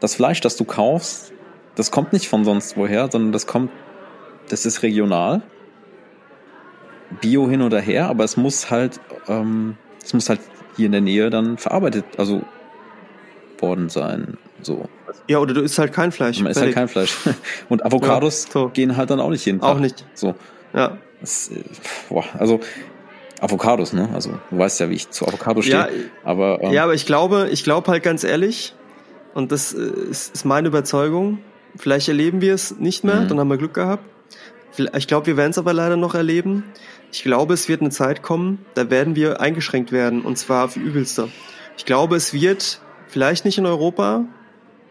das 0.00 0.16
Fleisch, 0.16 0.42
das 0.42 0.56
du 0.56 0.64
kaufst, 0.64 1.32
das 1.76 1.90
kommt 1.90 2.12
nicht 2.12 2.28
von 2.28 2.44
sonst 2.44 2.76
woher, 2.76 3.10
sondern 3.10 3.32
das 3.32 3.46
kommt 3.46 3.70
das 4.48 4.66
ist 4.66 4.82
regional. 4.82 5.42
Bio 7.20 7.48
hin 7.48 7.62
oder 7.62 7.80
her, 7.80 8.08
aber 8.08 8.24
es 8.24 8.36
muss 8.36 8.70
halt, 8.70 9.00
ähm, 9.28 9.76
es 10.04 10.12
muss 10.12 10.28
halt 10.28 10.40
hier 10.76 10.86
in 10.86 10.92
der 10.92 11.00
Nähe 11.00 11.30
dann 11.30 11.56
verarbeitet, 11.56 12.04
also 12.16 12.42
worden 13.58 13.88
sein. 13.88 14.36
So. 14.62 14.88
Ja, 15.28 15.38
oder 15.38 15.54
du 15.54 15.62
isst 15.62 15.78
halt 15.78 15.92
kein 15.92 16.12
Fleisch. 16.12 16.40
Man 16.40 16.50
isst 16.50 16.60
halt 16.60 16.74
kein 16.74 16.88
Fleisch. 16.88 17.16
Und 17.68 17.84
Avocados 17.84 18.46
ja, 18.46 18.52
so. 18.52 18.68
gehen 18.68 18.96
halt 18.96 19.10
dann 19.10 19.20
auch 19.20 19.30
nicht 19.30 19.44
hin. 19.44 19.62
Auch 19.62 19.78
nicht. 19.78 20.04
So. 20.14 20.34
Ja. 20.74 20.98
Das, 21.20 21.48
äh, 21.48 21.62
boah, 22.08 22.24
also 22.38 22.60
Avocados, 23.40 23.92
ne? 23.92 24.08
Also 24.14 24.38
du 24.50 24.58
weißt 24.58 24.80
ja, 24.80 24.90
wie 24.90 24.94
ich 24.94 25.10
zu 25.10 25.26
Avocados 25.26 25.64
stehe. 25.64 25.78
Ja, 25.78 25.88
aber, 26.24 26.62
ähm, 26.62 26.72
ja, 26.72 26.84
aber 26.84 26.94
ich 26.94 27.06
glaube, 27.06 27.48
ich 27.50 27.64
glaube 27.64 27.90
halt 27.90 28.02
ganz 28.02 28.24
ehrlich, 28.24 28.74
und 29.34 29.52
das 29.52 29.72
äh, 29.74 29.80
ist, 30.10 30.34
ist 30.34 30.44
meine 30.44 30.68
Überzeugung, 30.68 31.38
vielleicht 31.76 32.08
erleben 32.08 32.40
wir 32.40 32.54
es 32.54 32.78
nicht 32.78 33.04
mehr, 33.04 33.20
mhm. 33.20 33.28
dann 33.28 33.40
haben 33.40 33.48
wir 33.48 33.58
Glück 33.58 33.74
gehabt. 33.74 34.04
Ich 34.78 35.06
glaube, 35.06 35.26
wir 35.26 35.36
werden 35.36 35.50
es 35.50 35.58
aber 35.58 35.72
leider 35.72 35.96
noch 35.96 36.14
erleben. 36.14 36.64
Ich 37.12 37.22
glaube, 37.22 37.54
es 37.54 37.68
wird 37.68 37.80
eine 37.80 37.90
Zeit 37.90 38.22
kommen, 38.22 38.64
da 38.74 38.90
werden 38.90 39.16
wir 39.16 39.40
eingeschränkt 39.40 39.92
werden, 39.92 40.22
und 40.22 40.36
zwar 40.36 40.68
für 40.68 40.80
übelste. 40.80 41.28
Ich 41.76 41.84
glaube, 41.84 42.16
es 42.16 42.32
wird 42.32 42.80
vielleicht 43.08 43.44
nicht 43.44 43.58
in 43.58 43.66
Europa, 43.66 44.24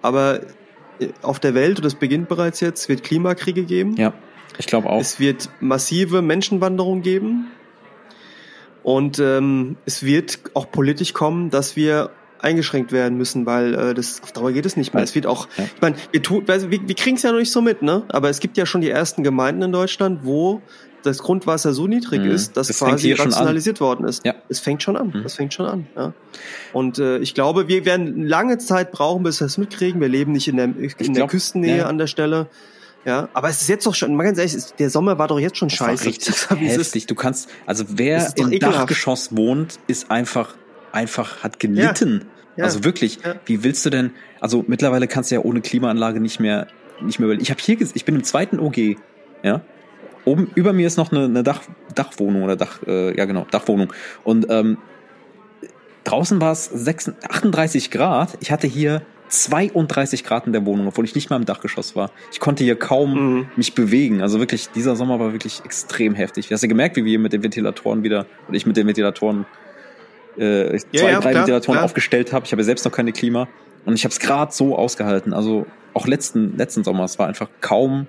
aber 0.02 0.42
auf 1.22 1.40
der 1.40 1.54
Welt, 1.54 1.78
und 1.78 1.86
das 1.86 1.96
beginnt 1.96 2.30
bereits 2.30 2.60
jetzt, 2.62 2.90
wird 2.90 3.04
Klimakriege 3.04 3.64
geben. 3.64 3.96
Ja, 3.98 4.14
ich 4.58 4.66
glaube 4.66 4.90
auch. 4.90 5.02
Es 5.02 5.20
wird 5.20 5.50
massive 5.60 6.22
Menschenwanderung 6.22 7.02
geben. 7.02 7.52
Und 8.84 9.20
ähm, 9.20 9.78
es 9.86 10.04
wird 10.04 10.40
auch 10.54 10.70
politisch 10.70 11.14
kommen, 11.14 11.50
dass 11.50 11.76
wir 11.76 12.12
eingeschränkt 12.46 12.92
werden 12.92 13.18
müssen, 13.18 13.46
weil 13.46 13.74
äh, 13.74 13.94
das 13.94 14.22
auf 14.22 14.32
Dauer 14.32 14.52
geht 14.52 14.66
es 14.66 14.78
nicht 14.78 14.94
mehr. 14.94 15.04
Es 15.04 15.16
wird 15.16 15.26
auch, 15.26 15.48
ich 15.58 15.82
meine, 15.82 15.96
wir 16.12 16.22
wir, 16.22 16.88
wir 16.88 16.96
kriegen 16.96 17.18
es 17.18 17.24
ja 17.24 17.32
noch 17.32 17.40
nicht 17.40 17.52
so 17.52 17.62
mit, 17.62 17.82
ne? 17.82 18.04
Aber 18.10 18.30
es 18.30 18.40
gibt 18.40 18.58
ja 18.58 18.66
schon 18.66 18.82
die 18.82 18.90
ersten 18.90 19.24
Gemeinden 19.24 19.64
in 19.64 19.72
Deutschland, 19.72 20.22
wo 20.24 20.62
das 21.06 21.20
Grundwasser 21.20 21.74
so 21.74 21.88
niedrig 21.88 22.22
mhm. 22.22 22.32
ist, 22.32 22.58
dass 22.58 22.68
das 22.68 22.80
quasi 22.80 23.14
rationalisiert 23.14 23.80
worden 23.80 24.08
ist. 24.08 24.26
Ja. 24.26 24.36
Es 24.50 24.60
fängt 24.60 24.84
schon 24.84 24.98
an. 24.98 25.08
Mhm. 25.08 25.24
Das 25.24 25.36
fängt 25.36 25.54
schon 25.54 25.66
an. 25.66 25.88
Ja. 25.96 26.14
Und 26.74 27.00
äh, 27.00 27.18
ich 27.20 27.34
glaube, 27.34 27.68
wir 27.68 27.86
werden 27.86 28.26
lange 28.26 28.58
Zeit 28.58 28.92
brauchen, 28.92 29.24
bis 29.24 29.40
wir 29.40 29.48
es 29.48 29.58
mitkriegen. 29.58 30.02
Wir 30.02 30.10
leben 30.10 30.32
nicht 30.32 30.48
in 30.48 30.58
der, 30.58 30.66
in 30.66 30.88
glaub, 30.88 31.14
der 31.14 31.28
Küstennähe 31.28 31.78
ja. 31.78 31.86
an 31.86 31.98
der 31.98 32.08
Stelle. 32.08 32.48
Ja, 33.06 33.30
aber 33.34 33.50
es 33.50 33.62
ist 33.62 33.68
jetzt 33.68 33.86
doch 33.86 33.94
schon, 33.94 34.16
mal 34.16 34.24
ganz 34.24 34.40
ehrlich, 34.40 34.56
der 34.80 34.90
Sommer 34.90 35.20
war 35.20 35.28
doch 35.28 35.40
jetzt 35.40 35.58
schon 35.58 35.68
das 35.68 35.78
scheiße. 35.78 36.06
Richtig 36.06 36.50
heftig. 36.50 37.06
Du 37.06 37.14
kannst, 37.14 37.50
also 37.68 37.86
wer 37.90 38.34
im 38.36 38.52
ekelhaft. 38.52 38.80
Dachgeschoss 38.80 39.36
wohnt, 39.36 39.80
ist 39.86 40.10
einfach, 40.10 40.56
einfach, 40.92 41.44
hat 41.44 41.60
gelitten. 41.60 42.26
Ja. 42.58 42.64
Also 42.64 42.84
wirklich, 42.84 43.20
ja. 43.24 43.36
wie 43.46 43.64
willst 43.64 43.86
du 43.86 43.90
denn, 43.90 44.12
also 44.40 44.64
mittlerweile 44.68 45.08
kannst 45.08 45.32
du 45.32 45.36
ja 45.36 45.42
ohne 45.42 45.62
Klimaanlage 45.62 46.20
nicht 46.20 46.40
mehr, 46.40 46.68
nicht 47.02 47.20
mehr, 47.20 47.30
ich 47.32 47.50
habe 47.50 47.62
hier, 47.62 47.78
ich 47.82 48.06
bin 48.06 48.16
im 48.16 48.24
zweiten 48.24 48.60
OG, 48.60 48.98
ja, 49.44 49.62
oben 50.24 50.50
über 50.56 50.74
mir 50.74 50.88
ist 50.88 50.98
noch 50.98 51.12
eine, 51.12 51.26
eine 51.26 51.44
Dach, 51.44 51.62
Dachwohnung 51.94 52.44
oder 52.44 52.56
Dach, 52.56 52.80
äh, 52.88 53.16
ja 53.16 53.26
genau, 53.26 53.46
Dachwohnung 53.52 53.92
und 54.24 54.48
ähm, 54.50 54.78
draußen 56.06 56.40
war 56.40 56.54
es 56.54 56.72
38 56.72 57.92
Grad, 57.92 58.38
ich 58.40 58.52
hatte 58.52 58.68
hier 58.68 59.02
32 59.28 60.24
Grad 60.24 60.48
in 60.48 60.54
der 60.54 60.66
Wohnung, 60.66 60.88
obwohl 60.88 61.06
ich 61.06 61.16
nicht 61.16 61.30
mal 61.30 61.36
im 61.38 61.46
Dachgeschoss 61.46 61.96
war. 61.96 62.12
Ich 62.32 62.40
konnte 62.40 62.64
hier 62.64 62.76
kaum 62.76 63.14
mhm. 63.14 63.48
mich 63.56 63.74
bewegen. 63.74 64.22
Also 64.22 64.40
wirklich, 64.40 64.70
dieser 64.70 64.96
Sommer 64.96 65.20
war 65.20 65.32
wirklich 65.32 65.64
extrem 65.66 66.14
heftig. 66.14 66.48
Du 66.48 66.54
hast 66.54 66.62
ja 66.62 66.68
gemerkt, 66.68 66.96
wie 66.96 67.06
wir 67.06 67.18
mit 67.18 67.34
den 67.34 67.44
Ventilatoren 67.44 68.04
wieder, 68.04 68.28
oder 68.48 68.56
ich 68.56 68.66
mit 68.66 68.78
den 68.78 68.86
Ventilatoren, 68.88 69.46
äh, 70.38 70.78
zwei, 70.78 70.88
ja, 70.92 71.10
ja, 71.10 71.20
drei 71.20 71.32
klar, 71.32 71.34
Ventilatoren 71.34 71.78
klar. 71.78 71.86
aufgestellt 71.86 72.34
habe. 72.34 72.46
Ich 72.46 72.52
habe 72.52 72.62
ja 72.62 72.66
selbst 72.66 72.86
noch 72.86 72.92
keine 72.92 73.12
Klima. 73.12 73.48
Und 73.86 73.94
ich 73.94 74.04
habe 74.04 74.12
es 74.12 74.20
gerade 74.20 74.52
so 74.52 74.76
ausgehalten. 74.76 75.34
Also 75.34 75.66
auch 75.94 76.08
letzten, 76.08 76.58
letzten 76.58 76.84
Sommer, 76.84 77.04
es 77.04 77.20
war 77.20 77.28
einfach 77.28 77.50
kaum 77.62 78.08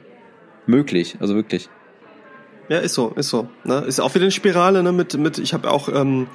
möglich. 0.66 1.16
Also 1.20 1.34
wirklich. 1.34 1.68
Ja, 2.68 2.78
ist 2.78 2.94
so, 2.94 3.10
ist 3.10 3.28
so. 3.28 3.48
Ne? 3.64 3.84
Ist 3.86 4.00
auch 4.00 4.14
wieder 4.14 4.24
eine 4.24 4.32
Spirale, 4.32 4.82
ne? 4.82 4.90
Mit, 4.90 5.16
mit, 5.16 5.38
ich 5.38 5.54
habe 5.54 5.70
auch, 5.70 5.88
ähm, 5.88 6.26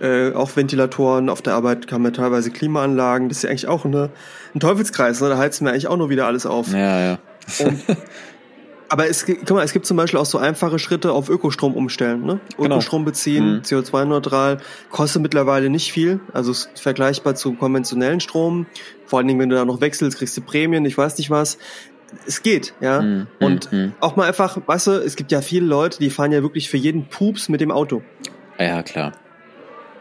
äh, 0.00 0.32
auch 0.32 0.56
Ventilatoren, 0.56 1.28
auf 1.28 1.42
der 1.42 1.54
Arbeit 1.54 1.86
kamen 1.86 2.06
ja 2.06 2.10
teilweise 2.10 2.50
Klimaanlagen, 2.50 3.28
das 3.28 3.38
ist 3.38 3.42
ja 3.44 3.50
eigentlich 3.50 3.68
auch 3.68 3.84
eine, 3.84 4.10
ein 4.54 4.60
Teufelskreis, 4.60 5.20
ne? 5.20 5.28
Da 5.28 5.38
heizen 5.38 5.64
wir 5.64 5.72
eigentlich 5.72 5.86
auch 5.86 5.96
nur 5.96 6.10
wieder 6.10 6.26
alles 6.26 6.44
auf. 6.44 6.72
Ja, 6.72 7.00
ja. 7.00 7.18
Und, 7.60 7.78
aber 8.88 9.08
es, 9.08 9.26
guck 9.26 9.50
mal, 9.50 9.64
es 9.64 9.72
gibt 9.72 9.86
zum 9.86 9.96
Beispiel 9.96 10.20
auch 10.20 10.26
so 10.26 10.38
einfache 10.38 10.78
Schritte 10.78 11.12
auf 11.12 11.28
Ökostrom 11.28 11.74
umstellen, 11.74 12.22
ne? 12.22 12.40
Genau. 12.56 12.76
Ökostrom 12.76 13.04
beziehen, 13.04 13.56
mhm. 13.56 13.60
CO2-neutral, 13.60 14.58
kostet 14.90 15.22
mittlerweile 15.22 15.70
nicht 15.70 15.92
viel, 15.92 16.20
also 16.32 16.52
ist 16.52 16.78
vergleichbar 16.78 17.34
zu 17.34 17.54
konventionellen 17.54 18.20
Strom. 18.20 18.66
Vor 19.06 19.18
allen 19.18 19.28
Dingen, 19.28 19.40
wenn 19.40 19.48
du 19.48 19.56
da 19.56 19.64
noch 19.64 19.80
wechselst, 19.80 20.18
kriegst 20.18 20.36
du 20.36 20.40
Prämien, 20.40 20.84
ich 20.84 20.96
weiß 20.96 21.18
nicht 21.18 21.30
was 21.30 21.58
es 22.26 22.42
geht, 22.42 22.74
ja. 22.80 23.02
Mm, 23.02 23.26
und 23.40 23.72
mm, 23.72 23.92
auch 24.00 24.16
mal 24.16 24.28
einfach, 24.28 24.58
weißt 24.64 24.86
du, 24.86 24.90
es 24.92 25.16
gibt 25.16 25.32
ja 25.32 25.40
viele 25.40 25.66
Leute, 25.66 25.98
die 25.98 26.10
fahren 26.10 26.32
ja 26.32 26.42
wirklich 26.42 26.68
für 26.68 26.76
jeden 26.76 27.08
Pups 27.08 27.48
mit 27.48 27.60
dem 27.60 27.70
Auto. 27.70 28.02
Ja, 28.58 28.82
klar. 28.82 29.12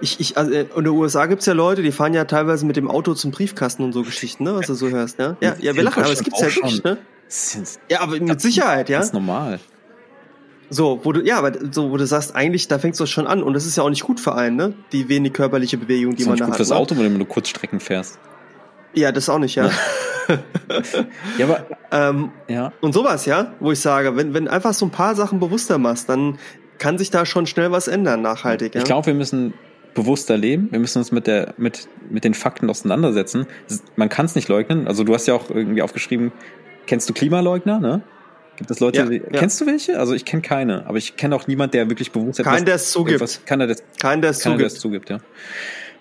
Ich, 0.01 0.19
ich, 0.19 0.37
also 0.37 0.51
in 0.51 0.67
den 0.75 0.87
USA 0.87 1.25
gibt's 1.25 1.45
ja 1.45 1.53
Leute, 1.53 1.81
die 1.81 1.91
fahren 1.91 2.13
ja 2.13 2.25
teilweise 2.25 2.65
mit 2.65 2.75
dem 2.75 2.89
Auto 2.89 3.13
zum 3.13 3.31
Briefkasten 3.31 3.83
und 3.83 3.93
so 3.93 4.03
Geschichten, 4.03 4.43
ne, 4.43 4.53
was 4.55 4.67
du 4.67 4.73
so 4.73 4.89
hörst, 4.89 5.19
ne? 5.19 5.37
Ja, 5.41 5.55
ja, 5.59 5.75
wir 5.75 5.83
lachen, 5.83 6.03
aber 6.03 6.11
es 6.11 6.23
gibt's 6.23 6.41
ja 6.41 6.53
wirklich, 6.53 6.83
ne? 6.83 6.97
Ja, 7.89 8.01
aber 8.01 8.19
mit 8.19 8.41
Sicherheit, 8.41 8.89
ja. 8.89 8.99
Das 8.99 9.07
ist 9.07 9.13
normal. 9.13 9.59
So, 10.69 10.99
wo 11.03 11.11
du, 11.11 11.21
ja, 11.21 11.37
aber 11.37 11.53
so, 11.71 11.91
wo 11.91 11.97
du 11.97 12.05
sagst, 12.05 12.35
eigentlich, 12.35 12.67
da 12.67 12.79
fängst 12.79 12.99
du 12.99 13.05
schon 13.05 13.27
an 13.27 13.43
und 13.43 13.53
das 13.53 13.65
ist 13.65 13.77
ja 13.77 13.83
auch 13.83 13.89
nicht 13.89 14.03
gut 14.03 14.19
für 14.19 14.35
einen, 14.35 14.55
ne? 14.55 14.73
Die 14.91 15.09
wenig 15.09 15.33
körperliche 15.33 15.77
Bewegung, 15.77 16.15
die 16.15 16.25
man 16.25 16.37
da 16.37 16.45
hat. 16.45 16.59
Das 16.59 16.59
ist 16.61 16.67
gut 16.67 16.67
fürs 16.67 16.69
ne? 16.69 16.75
Auto, 16.75 16.97
wenn 16.97 17.19
du 17.19 17.25
Kurzstrecken 17.25 17.79
fährst. 17.79 18.19
Ja, 18.93 19.11
das 19.11 19.29
auch 19.29 19.39
nicht, 19.39 19.55
ja. 19.55 19.69
ja, 21.37 21.45
aber 21.45 21.65
ähm, 21.91 22.31
ja. 22.47 22.71
Und 22.81 22.93
sowas, 22.93 23.25
ja, 23.25 23.53
wo 23.59 23.71
ich 23.71 23.79
sage, 23.79 24.15
wenn, 24.15 24.33
wenn 24.33 24.47
einfach 24.47 24.73
so 24.73 24.85
ein 24.85 24.91
paar 24.91 25.15
Sachen 25.15 25.39
bewusster 25.39 25.77
machst, 25.77 26.09
dann 26.09 26.39
kann 26.77 26.97
sich 26.97 27.11
da 27.11 27.25
schon 27.25 27.45
schnell 27.45 27.71
was 27.71 27.87
ändern, 27.87 28.21
nachhaltig. 28.21 28.73
Ja? 28.73 28.81
Ich 28.81 28.85
glaube, 28.85 29.07
wir 29.07 29.13
müssen 29.13 29.53
bewusster 29.93 30.37
leben. 30.37 30.69
Wir 30.71 30.79
müssen 30.79 30.99
uns 30.99 31.11
mit 31.11 31.27
der 31.27 31.53
mit 31.57 31.87
mit 32.09 32.23
den 32.23 32.33
Fakten 32.33 32.69
auseinandersetzen. 32.69 33.47
Man 33.95 34.09
kann 34.09 34.25
es 34.25 34.35
nicht 34.35 34.47
leugnen. 34.49 34.87
Also 34.87 35.03
du 35.03 35.13
hast 35.13 35.25
ja 35.25 35.33
auch 35.33 35.49
irgendwie 35.49 35.81
aufgeschrieben, 35.81 36.31
kennst 36.85 37.09
du 37.09 37.13
Klimaleugner, 37.13 37.79
ne? 37.79 38.01
Gibt 38.57 38.71
es 38.71 38.79
Leute, 38.79 38.99
ja, 38.99 39.05
die, 39.05 39.17
ja. 39.17 39.39
kennst 39.39 39.59
du 39.59 39.65
welche? 39.65 39.99
Also 39.99 40.13
ich 40.13 40.23
kenne 40.23 40.41
keine, 40.41 40.87
aber 40.87 40.97
ich 40.97 41.17
kenne 41.17 41.35
auch 41.35 41.47
niemand, 41.47 41.73
der 41.73 41.89
wirklich 41.89 42.11
bewusst 42.11 42.41
Kein, 42.41 42.65
der 42.65 42.75
es 42.75 42.91
zugibt. 42.91 43.15
Etwas, 43.15 43.43
keiner, 43.45 43.67
der, 43.67 43.75
kein, 43.99 44.21
der 44.21 44.31
es 44.31 44.39
zugibt. 44.39 44.61
Der 44.61 44.67
es 44.67 44.79
zugibt, 44.79 45.09
ja. 45.09 45.19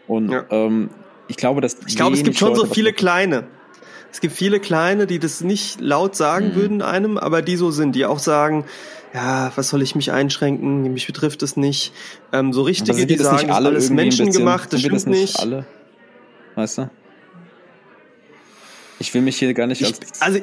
Und 0.07 0.31
ja. 0.31 0.45
Ähm, 0.51 0.91
ich 1.27 1.37
glaube, 1.37 1.61
dass 1.61 1.77
ich 1.87 1.97
glaube, 1.97 2.17
es 2.17 2.23
gibt 2.23 2.39
schon 2.39 2.51
Leute, 2.51 2.61
so 2.61 2.67
viele 2.67 2.93
kleine. 2.93 3.45
Es 4.13 4.21
gibt 4.21 4.35
viele 4.35 4.61
kleine, 4.61 5.07
die 5.07 5.19
das 5.19 5.41
nicht 5.41 5.81
laut 5.81 6.15
sagen 6.15 6.51
mhm. 6.51 6.55
würden 6.55 6.83
einem, 6.83 7.19
aber 7.19 7.43
die 7.43 7.57
so 7.57 7.73
sind, 7.73 7.97
die 7.97 8.07
auch 8.07 8.21
sagen, 8.21 8.65
ja, 9.13 9.51
was 9.57 9.71
soll 9.71 9.83
ich 9.83 9.95
mich 9.95 10.13
einschränken? 10.13 10.93
Mich 10.93 11.07
betrifft 11.07 11.43
es 11.43 11.57
nicht. 11.57 11.93
Ähm, 12.33 12.53
so 12.53 12.63
richtige, 12.63 13.07
die 13.07 13.17
sagen, 13.17 13.51
alle 13.51 13.71
alles 13.71 13.91
menschengemacht, 13.91 14.73
das 14.73 14.81
stimmt 14.81 14.97
das 14.97 15.07
nicht. 15.07 15.21
nicht. 15.21 15.41
Alle, 15.41 15.67
weißt 16.55 16.79
du? 16.79 16.91
Ich 19.01 19.13
will 19.15 19.23
mich 19.23 19.37
hier 19.37 19.53
gar 19.55 19.67
nicht 19.67 19.81
ich, 19.81 19.95
Also 20.21 20.41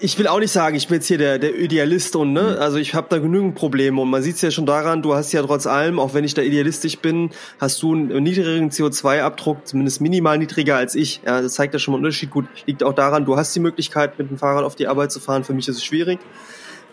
ich 0.00 0.18
will 0.18 0.28
auch 0.28 0.38
nicht 0.38 0.52
sagen, 0.52 0.76
ich 0.76 0.86
bin 0.86 0.96
jetzt 0.96 1.06
hier 1.06 1.18
der, 1.18 1.38
der 1.38 1.58
Idealist 1.58 2.14
und 2.14 2.32
ne, 2.32 2.42
mhm. 2.42 2.62
also 2.62 2.78
ich 2.78 2.94
habe 2.94 3.08
da 3.10 3.18
genügend 3.18 3.54
Probleme 3.54 4.00
und 4.00 4.10
man 4.10 4.22
sieht 4.22 4.36
es 4.36 4.42
ja 4.42 4.50
schon 4.50 4.66
daran, 4.66 5.02
du 5.02 5.14
hast 5.14 5.32
ja 5.32 5.42
trotz 5.42 5.66
allem, 5.66 5.98
auch 5.98 6.14
wenn 6.14 6.24
ich 6.24 6.34
da 6.34 6.42
idealistisch 6.42 6.98
bin, 6.98 7.30
hast 7.60 7.82
du 7.82 7.94
einen 7.94 8.22
niedrigeren 8.22 8.70
CO2-Abdruck, 8.70 9.66
zumindest 9.66 10.00
minimal 10.00 10.38
niedriger 10.38 10.76
als 10.76 10.94
ich. 10.94 11.20
Ja, 11.26 11.40
das 11.40 11.54
zeigt 11.54 11.74
ja 11.74 11.80
schon 11.80 11.92
mal 11.92 11.98
einen 11.98 12.06
Unterschied. 12.06 12.30
Gut, 12.30 12.46
liegt 12.66 12.82
auch 12.82 12.94
daran, 12.94 13.24
du 13.24 13.36
hast 13.36 13.54
die 13.54 13.60
Möglichkeit, 13.60 14.18
mit 14.18 14.30
dem 14.30 14.38
Fahrrad 14.38 14.64
auf 14.64 14.76
die 14.76 14.86
Arbeit 14.86 15.10
zu 15.10 15.20
fahren. 15.20 15.44
Für 15.44 15.54
mich 15.54 15.68
ist 15.68 15.76
es 15.76 15.84
schwierig. 15.84 16.20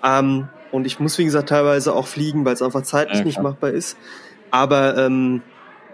Ähm, 0.03 0.47
und 0.71 0.85
ich 0.85 0.99
muss, 0.99 1.17
wie 1.17 1.25
gesagt, 1.25 1.49
teilweise 1.49 1.93
auch 1.93 2.07
fliegen, 2.07 2.43
weil 2.45 2.53
es 2.53 2.61
einfach 2.61 2.81
zeitlich 2.81 3.19
ja, 3.19 3.25
nicht 3.25 3.41
machbar 3.41 3.69
ist. 3.71 3.97
Aber 4.51 4.97
ähm, 4.97 5.41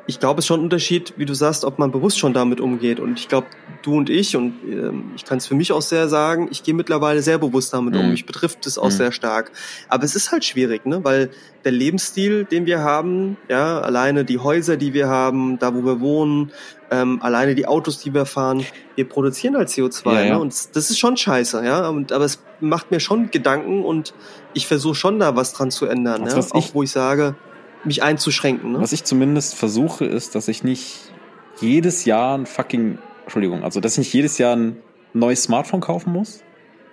ich 0.08 0.20
glaube, 0.20 0.40
es 0.40 0.46
ist 0.46 0.48
schon 0.48 0.62
ein 0.62 0.64
Unterschied, 0.64 1.14
wie 1.18 1.26
du 1.26 1.34
sagst, 1.34 1.64
ob 1.64 1.80
man 1.80 1.92
bewusst 1.92 2.18
schon 2.18 2.34
damit 2.34 2.60
umgeht. 2.60 3.00
Und 3.00 3.20
ich 3.20 3.28
glaube, 3.28 3.48
du 3.84 3.96
und 3.96 4.10
ich, 4.10 4.36
und 4.36 4.56
ähm, 4.68 5.12
ich 5.16 5.26
kann 5.26 5.38
es 5.38 5.48
für 5.48 5.56
mich 5.56 5.72
auch 5.72 5.82
sehr 5.82 6.10
sagen, 6.10 6.48
ich 6.52 6.64
gehe 6.64 6.74
mittlerweile 6.74 7.22
sehr 7.22 7.38
bewusst 7.38 7.74
damit 7.74 7.94
mhm. 7.94 8.00
um. 8.02 8.12
Mich 8.12 8.26
betrifft 8.26 8.66
es 8.66 8.78
auch 8.78 8.86
mhm. 8.86 8.92
sehr 8.92 9.12
stark. 9.12 9.52
Aber 9.90 10.04
es 10.04 10.16
ist 10.16 10.32
halt 10.32 10.44
schwierig, 10.44 10.86
ne? 10.86 11.04
weil 11.04 11.30
der 11.64 11.72
Lebensstil, 11.72 12.46
den 12.46 12.66
wir 12.66 12.80
haben, 12.80 13.38
ja, 13.48 13.80
alleine 13.80 14.26
die 14.26 14.40
Häuser, 14.40 14.76
die 14.76 14.94
wir 14.94 15.08
haben, 15.08 15.60
da 15.60 15.74
wo 15.76 15.86
wir 15.86 16.00
wohnen, 16.00 16.52
ähm, 16.90 17.22
alleine 17.22 17.56
die 17.56 17.68
Autos, 17.68 18.00
die 18.00 18.14
wir 18.14 18.26
fahren, 18.26 18.66
wir 18.96 19.08
produzieren 19.08 19.56
halt 19.56 19.70
CO2. 19.70 20.14
Ja, 20.14 20.22
ja. 20.22 20.34
Ne? 20.34 20.40
Und 20.40 20.76
das 20.76 20.90
ist 20.90 21.00
schon 21.00 21.16
scheiße, 21.16 21.64
ja. 21.64 21.88
Und, 21.88 22.12
aber 22.12 22.26
es 22.26 22.44
macht 22.60 22.92
mir 22.92 23.00
schon 23.00 23.32
Gedanken 23.32 23.86
und 23.86 24.14
ich 24.54 24.68
versuche 24.68 24.96
schon 24.96 25.20
da 25.20 25.36
was 25.36 25.54
dran 25.54 25.72
zu 25.72 25.86
ändern. 25.86 26.24
Also, 26.24 26.40
ja? 26.40 26.48
Auch 26.52 26.74
wo 26.74 26.84
ich 26.84 26.92
sage, 26.92 27.36
mich 27.84 28.04
einzuschränken. 28.04 28.74
Ne? 28.74 28.82
Was 28.82 28.94
ich 28.94 29.04
zumindest 29.04 29.56
versuche, 29.56 30.06
ist, 30.06 30.36
dass 30.36 30.48
ich 30.48 30.64
nicht 30.64 31.12
jedes 31.60 32.06
Jahr 32.06 32.38
ein 32.38 32.46
fucking, 32.46 32.98
Entschuldigung, 33.24 33.64
also 33.64 33.80
dass 33.80 33.94
ich 33.94 34.00
nicht 34.00 34.14
jedes 34.14 34.38
Jahr 34.38 34.56
ein 34.56 34.78
neues 35.14 35.44
Smartphone 35.44 35.82
kaufen 35.82 36.14
muss. 36.14 36.44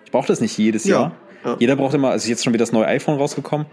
Ich 0.05 0.11
brauche 0.11 0.27
das 0.27 0.41
nicht 0.41 0.57
jedes 0.59 0.85
ja. 0.85 1.01
Jahr. 1.01 1.13
Ja. 1.45 1.57
Jeder 1.59 1.77
braucht 1.77 1.95
immer, 1.95 2.11
also 2.11 2.29
jetzt 2.29 2.43
schon 2.43 2.53
wieder 2.53 2.63
das 2.63 2.73
neue 2.73 2.87
iPhone 2.87 3.17
rausgekommen. 3.17 3.67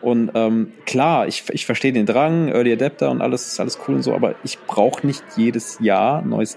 Und 0.00 0.30
ähm, 0.34 0.72
klar, 0.86 1.26
ich, 1.28 1.44
ich 1.50 1.66
verstehe 1.66 1.92
den 1.92 2.06
Drang, 2.06 2.48
Early 2.48 2.72
Adapter 2.72 3.10
und 3.10 3.20
alles 3.20 3.46
ist 3.46 3.60
alles 3.60 3.78
cool 3.86 3.96
und 3.96 4.02
so, 4.02 4.14
aber 4.14 4.36
ich 4.42 4.58
brauche 4.66 5.06
nicht 5.06 5.22
jedes 5.36 5.78
Jahr 5.80 6.22
ein 6.22 6.30
neues 6.30 6.56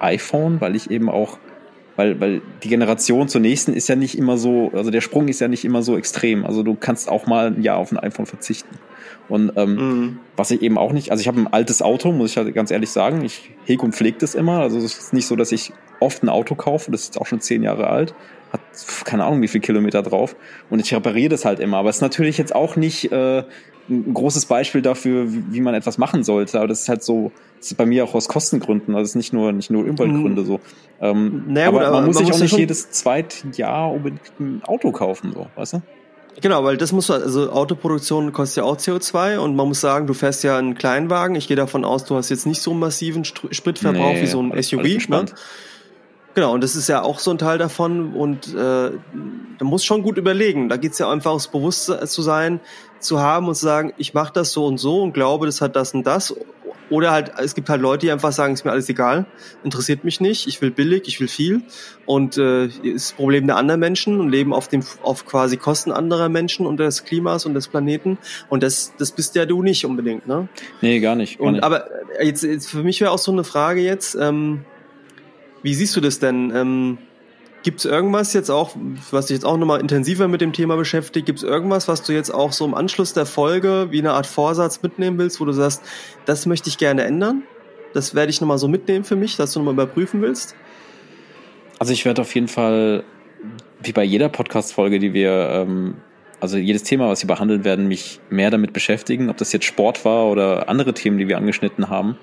iPhone, 0.00 0.60
weil 0.60 0.76
ich 0.76 0.90
eben 0.90 1.08
auch, 1.08 1.38
weil, 1.96 2.20
weil 2.20 2.42
die 2.62 2.68
Generation 2.68 3.28
zur 3.28 3.40
nächsten 3.40 3.72
ist 3.72 3.88
ja 3.88 3.96
nicht 3.96 4.18
immer 4.18 4.36
so, 4.36 4.70
also 4.74 4.90
der 4.90 5.00
Sprung 5.00 5.28
ist 5.28 5.40
ja 5.40 5.48
nicht 5.48 5.64
immer 5.64 5.82
so 5.82 5.96
extrem. 5.96 6.44
Also 6.44 6.62
du 6.62 6.74
kannst 6.74 7.08
auch 7.08 7.26
mal 7.26 7.46
ein 7.46 7.62
Jahr 7.62 7.78
auf 7.78 7.90
ein 7.90 7.98
iPhone 7.98 8.26
verzichten. 8.26 8.76
Und 9.28 9.52
ähm, 9.56 9.74
mhm. 9.74 10.18
was 10.36 10.50
ich 10.50 10.62
eben 10.62 10.76
auch 10.76 10.92
nicht, 10.92 11.10
also 11.10 11.20
ich 11.20 11.28
habe 11.28 11.40
ein 11.40 11.46
altes 11.46 11.82
Auto, 11.82 12.12
muss 12.12 12.30
ich 12.30 12.36
halt 12.36 12.52
ganz 12.54 12.70
ehrlich 12.70 12.90
sagen. 12.90 13.24
Ich 13.24 13.50
hege 13.64 13.82
und 13.82 13.94
pflege 13.94 14.18
das 14.18 14.34
immer. 14.34 14.60
Also 14.60 14.78
es 14.78 14.98
ist 14.98 15.12
nicht 15.12 15.26
so, 15.26 15.36
dass 15.36 15.52
ich 15.52 15.72
oft 16.00 16.22
ein 16.22 16.28
Auto 16.28 16.54
kaufe. 16.54 16.90
Das 16.90 17.02
ist 17.02 17.18
auch 17.18 17.26
schon 17.26 17.40
zehn 17.40 17.62
Jahre 17.62 17.88
alt. 17.88 18.14
Hat 18.52 18.60
keine 19.04 19.24
Ahnung, 19.24 19.42
wie 19.42 19.48
viel 19.48 19.60
Kilometer 19.60 20.02
drauf. 20.02 20.36
Und 20.70 20.80
ich 20.80 20.94
repariere 20.94 21.30
das 21.30 21.44
halt 21.44 21.58
immer. 21.58 21.78
Aber 21.78 21.88
es 21.88 21.96
ist 21.96 22.02
natürlich 22.02 22.38
jetzt 22.38 22.54
auch 22.54 22.76
nicht 22.76 23.10
äh, 23.10 23.44
ein 23.88 24.14
großes 24.14 24.46
Beispiel 24.46 24.82
dafür, 24.82 25.32
wie, 25.32 25.42
wie 25.50 25.60
man 25.60 25.74
etwas 25.74 25.98
machen 25.98 26.22
sollte. 26.22 26.58
Aber 26.58 26.68
das 26.68 26.82
ist 26.82 26.88
halt 26.88 27.02
so, 27.02 27.32
das 27.58 27.72
ist 27.72 27.76
bei 27.76 27.86
mir 27.86 28.04
auch 28.04 28.14
aus 28.14 28.28
Kostengründen. 28.28 28.94
Also 28.94 29.04
es 29.04 29.10
ist 29.10 29.16
nicht 29.16 29.32
nur, 29.32 29.52
nicht 29.52 29.70
nur 29.70 29.82
Umweltgründe 29.82 30.42
mhm. 30.42 30.46
so. 30.46 30.60
Ähm, 31.00 31.44
naja, 31.48 31.68
aber, 31.68 31.86
aber 31.86 31.96
man 31.96 32.06
muss 32.06 32.18
sich 32.18 32.30
auch 32.30 32.38
nicht 32.38 32.56
jedes 32.56 32.90
zweite 32.90 33.48
Jahr 33.54 33.90
unbedingt 33.90 34.38
ein 34.38 34.62
Auto 34.64 34.92
kaufen, 34.92 35.32
so, 35.32 35.46
weißt 35.56 35.74
du? 35.74 35.82
Genau, 36.40 36.64
weil 36.64 36.76
das 36.76 36.92
muss 36.92 37.10
also 37.10 37.50
Autoproduktion 37.50 38.32
kostet 38.32 38.58
ja 38.58 38.64
auch 38.64 38.76
CO2 38.76 39.38
und 39.38 39.56
man 39.56 39.68
muss 39.68 39.80
sagen, 39.80 40.06
du 40.06 40.14
fährst 40.14 40.42
ja 40.44 40.58
einen 40.58 40.74
Kleinwagen. 40.74 41.36
Ich 41.36 41.48
gehe 41.48 41.56
davon 41.56 41.84
aus, 41.84 42.04
du 42.04 42.16
hast 42.16 42.28
jetzt 42.30 42.46
nicht 42.46 42.60
so 42.60 42.72
einen 42.72 42.80
massiven 42.80 43.24
Spritverbrauch 43.24 44.14
nee, 44.14 44.22
wie 44.22 44.26
so 44.26 44.42
ein 44.42 44.62
SUV. 44.62 45.08
Ne? 45.08 45.26
Genau, 46.34 46.52
und 46.52 46.64
das 46.64 46.74
ist 46.74 46.88
ja 46.88 47.02
auch 47.02 47.20
so 47.20 47.30
ein 47.30 47.38
Teil 47.38 47.58
davon 47.58 48.12
und 48.12 48.52
äh, 48.52 48.90
da 49.58 49.64
muss 49.64 49.84
schon 49.84 50.02
gut 50.02 50.18
überlegen. 50.18 50.68
Da 50.68 50.76
geht's 50.76 50.98
ja 50.98 51.08
einfach 51.08 51.30
ums 51.30 51.46
Bewusstsein 51.46 52.06
zu 52.08 52.22
sein, 52.22 52.60
zu 52.98 53.20
haben 53.20 53.46
und 53.46 53.54
zu 53.54 53.64
sagen, 53.64 53.92
ich 53.98 54.14
mache 54.14 54.32
das 54.32 54.50
so 54.50 54.66
und 54.66 54.78
so 54.78 55.02
und 55.02 55.12
glaube, 55.12 55.46
das 55.46 55.60
hat 55.60 55.76
das 55.76 55.94
und 55.94 56.04
das 56.04 56.34
oder 56.90 57.10
halt, 57.10 57.32
es 57.38 57.54
gibt 57.54 57.68
halt 57.68 57.80
Leute, 57.80 58.06
die 58.06 58.12
einfach 58.12 58.32
sagen, 58.32 58.54
ist 58.54 58.64
mir 58.64 58.70
alles 58.70 58.88
egal, 58.88 59.26
interessiert 59.62 60.04
mich 60.04 60.20
nicht, 60.20 60.46
ich 60.46 60.60
will 60.60 60.70
billig, 60.70 61.04
ich 61.06 61.20
will 61.20 61.28
viel. 61.28 61.62
Und 62.06 62.36
äh, 62.36 62.66
ist 62.66 63.10
das 63.10 63.12
Problem 63.12 63.46
der 63.46 63.56
anderen 63.56 63.80
Menschen 63.80 64.20
und 64.20 64.30
leben 64.30 64.52
auf 64.52 64.68
dem 64.68 64.82
auf 65.02 65.24
quasi 65.26 65.56
Kosten 65.56 65.92
anderer 65.92 66.28
Menschen 66.28 66.66
und 66.66 66.78
des 66.78 67.04
Klimas 67.04 67.46
und 67.46 67.54
des 67.54 67.68
Planeten. 67.68 68.18
Und 68.48 68.62
das, 68.62 68.92
das 68.98 69.12
bist 69.12 69.34
ja 69.34 69.46
du 69.46 69.62
nicht 69.62 69.84
unbedingt, 69.84 70.26
ne? 70.26 70.48
Nee, 70.80 71.00
gar 71.00 71.14
nicht. 71.14 71.38
Gar 71.38 71.46
und 71.46 71.52
nicht. 71.54 71.64
aber 71.64 71.88
jetzt, 72.22 72.42
jetzt 72.42 72.68
für 72.68 72.82
mich 72.82 73.00
wäre 73.00 73.10
auch 73.10 73.18
so 73.18 73.32
eine 73.32 73.44
Frage 73.44 73.80
jetzt, 73.80 74.14
ähm, 74.14 74.64
wie 75.62 75.74
siehst 75.74 75.96
du 75.96 76.00
das 76.00 76.18
denn? 76.18 76.52
Ähm, 76.54 76.98
Gibt 77.64 77.78
es 77.78 77.86
irgendwas 77.86 78.34
jetzt 78.34 78.50
auch, 78.50 78.76
was 79.10 79.26
dich 79.26 79.36
jetzt 79.36 79.46
auch 79.46 79.56
nochmal 79.56 79.80
intensiver 79.80 80.28
mit 80.28 80.42
dem 80.42 80.52
Thema 80.52 80.76
beschäftigt, 80.76 81.24
gibt 81.24 81.38
es 81.38 81.42
irgendwas, 81.42 81.88
was 81.88 82.02
du 82.02 82.12
jetzt 82.12 82.28
auch 82.28 82.52
so 82.52 82.66
im 82.66 82.74
Anschluss 82.74 83.14
der 83.14 83.24
Folge 83.24 83.86
wie 83.90 84.00
eine 84.00 84.12
Art 84.12 84.26
Vorsatz 84.26 84.82
mitnehmen 84.82 85.16
willst, 85.16 85.40
wo 85.40 85.46
du 85.46 85.52
sagst, 85.52 85.82
das 86.26 86.44
möchte 86.44 86.68
ich 86.68 86.76
gerne 86.76 87.04
ändern? 87.04 87.42
Das 87.94 88.14
werde 88.14 88.28
ich 88.28 88.42
nochmal 88.42 88.58
so 88.58 88.68
mitnehmen 88.68 89.02
für 89.02 89.16
mich, 89.16 89.36
dass 89.36 89.54
du 89.54 89.60
nochmal 89.60 89.72
überprüfen 89.72 90.20
willst. 90.20 90.54
Also 91.78 91.94
ich 91.94 92.04
werde 92.04 92.20
auf 92.20 92.34
jeden 92.34 92.48
Fall, 92.48 93.02
wie 93.82 93.92
bei 93.92 94.04
jeder 94.04 94.28
Podcast-Folge, 94.28 94.98
die 94.98 95.14
wir, 95.14 95.30
ähm, 95.30 95.94
also 96.40 96.58
jedes 96.58 96.82
Thema, 96.82 97.08
was 97.08 97.22
wir 97.22 97.28
behandeln 97.28 97.64
werden, 97.64 97.88
mich 97.88 98.20
mehr 98.28 98.50
damit 98.50 98.74
beschäftigen, 98.74 99.30
ob 99.30 99.38
das 99.38 99.54
jetzt 99.54 99.64
Sport 99.64 100.04
war 100.04 100.26
oder 100.26 100.68
andere 100.68 100.92
Themen, 100.92 101.16
die 101.16 101.28
wir 101.28 101.38
angeschnitten 101.38 101.88
haben, 101.88 102.18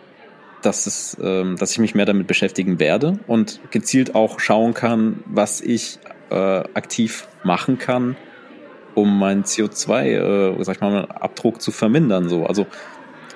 dass, 0.61 0.85
es, 0.85 1.17
ähm, 1.21 1.55
dass 1.57 1.71
ich 1.71 1.79
mich 1.79 1.95
mehr 1.95 2.05
damit 2.05 2.27
beschäftigen 2.27 2.79
werde 2.79 3.19
und 3.27 3.59
gezielt 3.71 4.15
auch 4.15 4.39
schauen 4.39 4.73
kann, 4.73 5.23
was 5.25 5.61
ich 5.61 5.99
äh, 6.29 6.35
aktiv 6.35 7.27
machen 7.43 7.77
kann, 7.77 8.15
um 8.95 9.19
meinen 9.19 9.43
CO2, 9.43 10.05
äh, 10.59 10.63
sag 10.63 10.75
ich 10.75 10.81
mal, 10.81 11.05
Abdruck 11.05 11.61
zu 11.61 11.71
vermindern. 11.71 12.29
So. 12.29 12.45
Also 12.45 12.67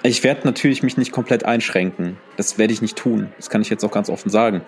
ich 0.04 0.24
werde 0.24 0.42
natürlich 0.46 0.84
mich 0.84 0.98
nicht 0.98 1.12
komplett 1.12 1.46
einschränken. 1.46 2.18
Das 2.38 2.58
werde 2.58 2.74
ich 2.74 2.82
nicht 2.82 2.96
tun. 2.96 3.30
Das 3.38 3.50
kann 3.50 3.62
ich 3.62 3.70
jetzt 3.70 3.84
auch 3.84 3.92
ganz 3.92 4.10
offen 4.10 4.30
sagen. 4.30 4.62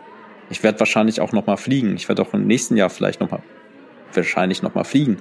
Ich 0.49 0.63
werde 0.63 0.79
wahrscheinlich 0.79 1.21
auch 1.21 1.31
nochmal 1.31 1.57
fliegen. 1.57 1.95
Ich 1.95 2.07
werde 2.07 2.21
auch 2.21 2.33
im 2.33 2.47
nächsten 2.47 2.77
Jahr 2.77 2.89
vielleicht 2.89 3.19
nochmal, 3.19 3.41
wahrscheinlich 4.13 4.61
nochmal 4.61 4.85
fliegen. 4.85 5.17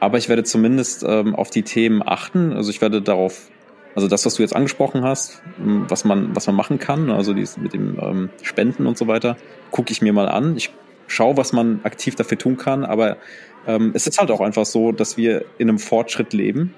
Aber 0.00 0.18
ich 0.18 0.28
werde 0.28 0.42
zumindest 0.42 1.04
ähm, 1.06 1.34
auf 1.34 1.50
die 1.50 1.62
Themen 1.62 2.02
achten. 2.04 2.52
Also 2.52 2.70
ich 2.70 2.80
werde 2.80 3.02
darauf, 3.02 3.50
also 3.94 4.08
das, 4.08 4.24
was 4.24 4.34
du 4.34 4.42
jetzt 4.42 4.56
angesprochen 4.56 5.02
hast, 5.04 5.42
was 5.58 6.04
man, 6.04 6.34
was 6.34 6.46
man 6.46 6.56
machen 6.56 6.78
kann, 6.78 7.10
also 7.10 7.34
dies 7.34 7.56
mit 7.56 7.74
dem 7.74 7.98
ähm, 8.00 8.30
Spenden 8.42 8.86
und 8.86 8.96
so 8.96 9.06
weiter, 9.06 9.36
gucke 9.70 9.92
ich 9.92 10.00
mir 10.00 10.12
mal 10.12 10.28
an. 10.28 10.56
Ich 10.56 10.72
schaue, 11.06 11.36
was 11.36 11.52
man 11.52 11.80
aktiv 11.84 12.14
dafür 12.14 12.38
tun 12.38 12.56
kann. 12.56 12.84
Aber 12.84 13.18
ähm, 13.66 13.92
es 13.94 14.06
ist 14.06 14.18
halt 14.18 14.30
auch 14.30 14.40
einfach 14.40 14.64
so, 14.64 14.92
dass 14.92 15.16
wir 15.16 15.44
in 15.58 15.68
einem 15.68 15.78
Fortschritt 15.78 16.32
leben 16.32 16.74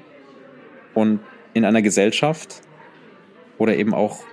und 0.93 1.21
in 1.53 1.65
einer 1.65 1.83
Gesellschaft 1.83 2.63
oder 3.59 3.77
eben 3.77 3.95
auch 3.95 4.25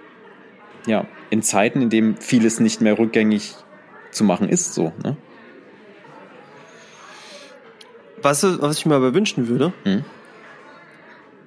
ja, 0.87 1.05
in 1.29 1.43
Zeiten, 1.43 1.83
in 1.83 1.89
denen 1.89 2.17
vieles 2.17 2.59
nicht 2.59 2.81
mehr 2.81 2.97
rückgängig 2.97 3.55
zu 4.09 4.23
machen 4.23 4.49
ist, 4.49 4.73
so, 4.73 4.91
ne? 5.03 5.15
Was, 8.23 8.43
was 8.43 8.77
ich 8.77 8.85
mir 8.85 8.95
aber 8.95 9.15
wünschen 9.15 9.47
würde, 9.47 9.73
hm? 9.83 10.03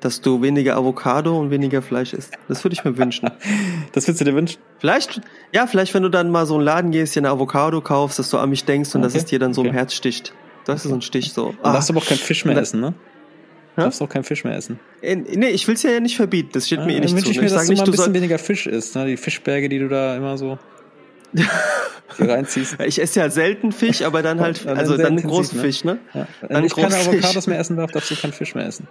Dass 0.05 0.21
du 0.21 0.43
weniger 0.43 0.77
Avocado 0.77 1.41
und 1.41 1.51
weniger 1.51 1.81
Fleisch 1.81 2.13
isst. 2.13 2.35
Das 2.47 2.63
würde 2.63 2.75
ich 2.75 2.85
mir 2.85 2.99
wünschen. 2.99 3.31
das 3.93 4.07
würdest 4.07 4.21
du 4.21 4.27
dir 4.27 4.35
wünschen? 4.35 4.61
Vielleicht, 4.79 5.23
ja, 5.51 5.67
vielleicht, 5.67 5.95
wenn 5.95 6.03
du 6.03 6.11
dann 6.11 6.31
mal 6.31 6.45
so 6.45 6.57
einen 6.57 6.63
Laden 6.63 6.91
gehst, 6.91 7.17
dir 7.17 7.21
eine 7.21 7.31
Avocado 7.31 7.81
kaufst, 7.81 8.19
dass 8.19 8.29
du 8.29 8.37
an 8.37 8.51
mich 8.51 8.67
denkst 8.67 8.95
und 8.95 9.01
okay. 9.01 9.07
dass 9.07 9.15
es 9.15 9.25
dir 9.25 9.39
dann 9.39 9.55
so 9.55 9.63
okay. 9.63 9.71
im 9.71 9.75
Herz 9.75 9.95
sticht. 9.95 10.35
Das 10.67 10.81
okay. 10.81 10.89
ist 10.89 10.91
so 10.91 10.95
ein 10.97 11.01
Stich 11.01 11.33
so. 11.33 11.47
Und 11.47 11.59
ah. 11.63 11.73
darfst 11.73 11.89
aber 11.89 12.01
auch 12.01 12.07
kein 12.07 12.19
Fisch 12.19 12.45
mehr 12.45 12.55
essen, 12.59 12.83
ne? 12.83 12.93
Du 13.77 13.83
darfst 13.83 14.03
auch 14.03 14.09
kein 14.11 14.25
Fisch 14.25 14.45
mehr 14.45 14.55
essen. 14.55 14.79
Äh, 15.01 15.17
nee, 15.17 15.49
ich 15.49 15.67
will 15.67 15.75
es 15.75 15.83
ja 15.83 15.99
nicht 15.99 16.17
verbieten. 16.17 16.51
Das 16.53 16.67
steht 16.67 16.81
ja, 16.81 16.85
mir 16.85 16.97
eh 16.97 17.01
nicht 17.01 17.19
zu. 17.19 17.31
Ich 17.31 17.41
mir, 17.41 17.47
ich 17.47 17.53
dass 17.55 17.65
du 17.65 17.73
nicht, 17.73 17.81
mal 17.81 17.87
ein 17.87 17.91
bisschen 17.91 18.15
weniger 18.15 18.39
Fisch 18.39 18.67
isst. 18.67 18.95
Ne? 18.97 19.07
Die 19.07 19.17
Fischberge, 19.17 19.71
die 19.71 19.79
du 19.79 19.89
da 19.89 20.17
immer 20.19 20.37
so 20.37 20.59
reinziehst. 22.19 22.77
Ich 22.85 23.01
esse 23.01 23.21
ja 23.21 23.31
selten 23.31 23.73
Fisch, 23.73 24.03
aber 24.03 24.23
dann 24.23 24.41
halt, 24.43 24.67
dann 24.67 24.77
also 24.77 24.99
dann 24.99 25.17
großen 25.17 25.57
ne? 25.57 25.65
Fisch, 25.65 25.83
ne? 25.83 25.99
Ja. 26.13 26.29
Wenn 26.43 26.51
dann 26.51 26.65
ich 26.65 26.75
keine 26.75 26.95
Avocados 26.95 27.47
mehr 27.47 27.59
essen 27.59 27.79
darf, 27.79 27.91
darfst 27.91 28.11
du 28.11 28.17
keinen 28.17 28.35
Fisch 28.35 28.55
mehr 28.55 28.67
essen. 28.67 28.87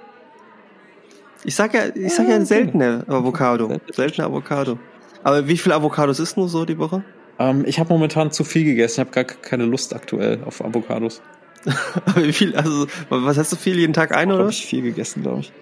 Ich 1.46 1.56
sag 1.56 1.74
ja, 1.74 1.88
ich 1.94 2.14
sag 2.14 2.28
ja, 2.28 2.38
ja 2.38 2.46
seltene 2.46 3.04
Avocado. 3.08 3.78
Seltene 3.92 4.28
Avocado. 4.28 4.80
Aber 5.24 5.48
wie 5.48 5.58
viele 5.58 5.76
Avocados 5.76 6.20
isst 6.20 6.38
du 6.38 6.48
so 6.48 6.66
die 6.66 6.78
Woche? 6.78 7.04
Ähm, 7.40 7.64
ich 7.66 7.80
habe 7.80 7.92
momentan 7.92 8.32
zu 8.32 8.44
viel 8.44 8.64
gegessen. 8.64 8.94
Ich 8.96 9.00
habe 9.00 9.12
gar 9.12 9.24
keine 9.24 9.66
Lust 9.66 9.94
aktuell 9.94 10.44
auf 10.46 10.64
Avocados. 10.64 11.22
wie 12.16 12.34
viel, 12.34 12.56
also, 12.56 12.88
was 13.10 13.38
hast 13.38 13.52
du 13.52 13.56
viel? 13.56 13.78
Jeden 13.78 13.94
Tag 13.94 14.16
eine, 14.16 14.36
oder? 14.36 14.46
Hab 14.46 14.52
ich 14.52 14.66
viel 14.66 14.82
gegessen, 14.82 15.24
glaube 15.24 15.42
ich. 15.42 15.54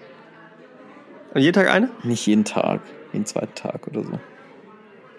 Und 1.34 1.40
jeden 1.40 1.54
Tag 1.54 1.70
eine? 1.70 1.90
Nicht 2.02 2.26
jeden 2.26 2.44
Tag, 2.44 2.80
jeden 3.12 3.24
zweiten 3.24 3.54
Tag 3.54 3.86
oder 3.86 4.02
so. 4.02 4.20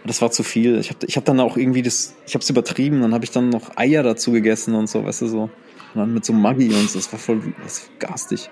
Das 0.06 0.22
war 0.22 0.31
zu 0.31 0.44
viel. 0.44 0.80
Ich 0.80 0.90
habe 0.90 0.99
ich 1.06 1.15
hab 1.15 1.26
dann 1.26 1.40
auch 1.40 1.56
irgendwie 1.56 1.81
das, 1.81 2.15
ich 2.27 2.35
habe 2.35 2.44
es 2.44 2.49
übertrieben, 2.49 3.02
dann 3.02 3.14
habe 3.14 3.23
ich 3.23 3.31
dann 3.31 3.49
noch 3.49 3.77
Eier 3.77 4.03
dazu 4.03 4.31
gegessen 4.31 4.76
und 4.76 4.88
so, 4.88 5.06
weißt 5.06 5.22
du, 5.22 5.27
so. 5.27 5.41
Und 5.44 5.52
dann 5.95 6.14
mit 6.14 6.26
so 6.26 6.34
Maggi 6.34 6.68
und 6.68 6.90
so, 6.90 6.99
das 6.99 7.11
war 7.11 7.19
voll 7.19 7.41
das 7.64 7.88
war 7.88 8.10
garstig. 8.10 8.49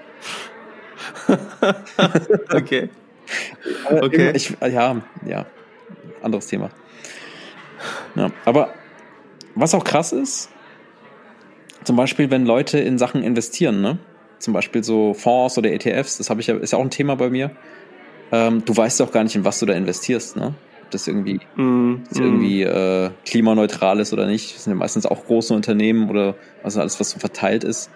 okay. 2.54 2.90
okay. 3.90 4.32
Ich, 4.36 4.56
ja, 4.62 5.02
ja, 5.26 5.46
anderes 6.22 6.48
Thema. 6.48 6.70
Ja, 8.16 8.32
aber 8.46 8.74
was 9.56 9.74
auch 9.74 9.84
krass 9.84 10.12
ist, 10.12 10.50
zum 11.84 11.96
Beispiel, 11.96 12.30
wenn 12.30 12.46
Leute 12.46 12.80
in 12.80 12.98
Sachen 12.98 13.24
investieren, 13.24 13.82
ne? 13.82 13.98
Zum 14.40 14.54
Beispiel 14.54 14.84
so 14.84 15.14
Fonds 15.14 15.58
oder 15.58 15.72
ETFs, 15.72 16.18
das 16.18 16.30
habe 16.30 16.42
ich 16.42 16.48
ja, 16.48 16.56
ist 16.56 16.72
ja 16.72 16.80
auch 16.80 16.84
ein 16.84 16.90
Thema 16.90 17.16
bei 17.16 17.30
mir. 17.30 17.52
Ähm, 18.32 18.64
du 18.66 18.76
weißt 18.76 19.00
ja 19.00 19.06
auch 19.06 19.12
gar 19.12 19.24
nicht, 19.24 19.36
in 19.36 19.46
was 19.46 19.60
du 19.60 19.66
da 19.66 19.74
investierst, 19.74 20.36
ne? 20.36 20.54
Ob 20.84 20.92
das 20.92 21.08
irgendwie, 21.08 21.40
mm, 21.56 22.04
das 22.10 22.20
irgendwie 22.20 22.64
äh, 22.64 23.10
klimaneutral 23.26 24.00
ist 24.00 24.14
oder 24.14 24.26
nicht. 24.28 24.56
Das 24.56 24.64
sind 24.64 24.74
ja 24.74 24.78
meistens 24.78 25.06
auch 25.06 25.26
große 25.26 25.54
Unternehmen 25.54 26.10
oder 26.10 26.36
also 26.64 26.80
alles, 26.82 27.00
was 27.00 27.12
so 27.12 27.20
verteilt 27.20 27.64
ist. 27.64 27.90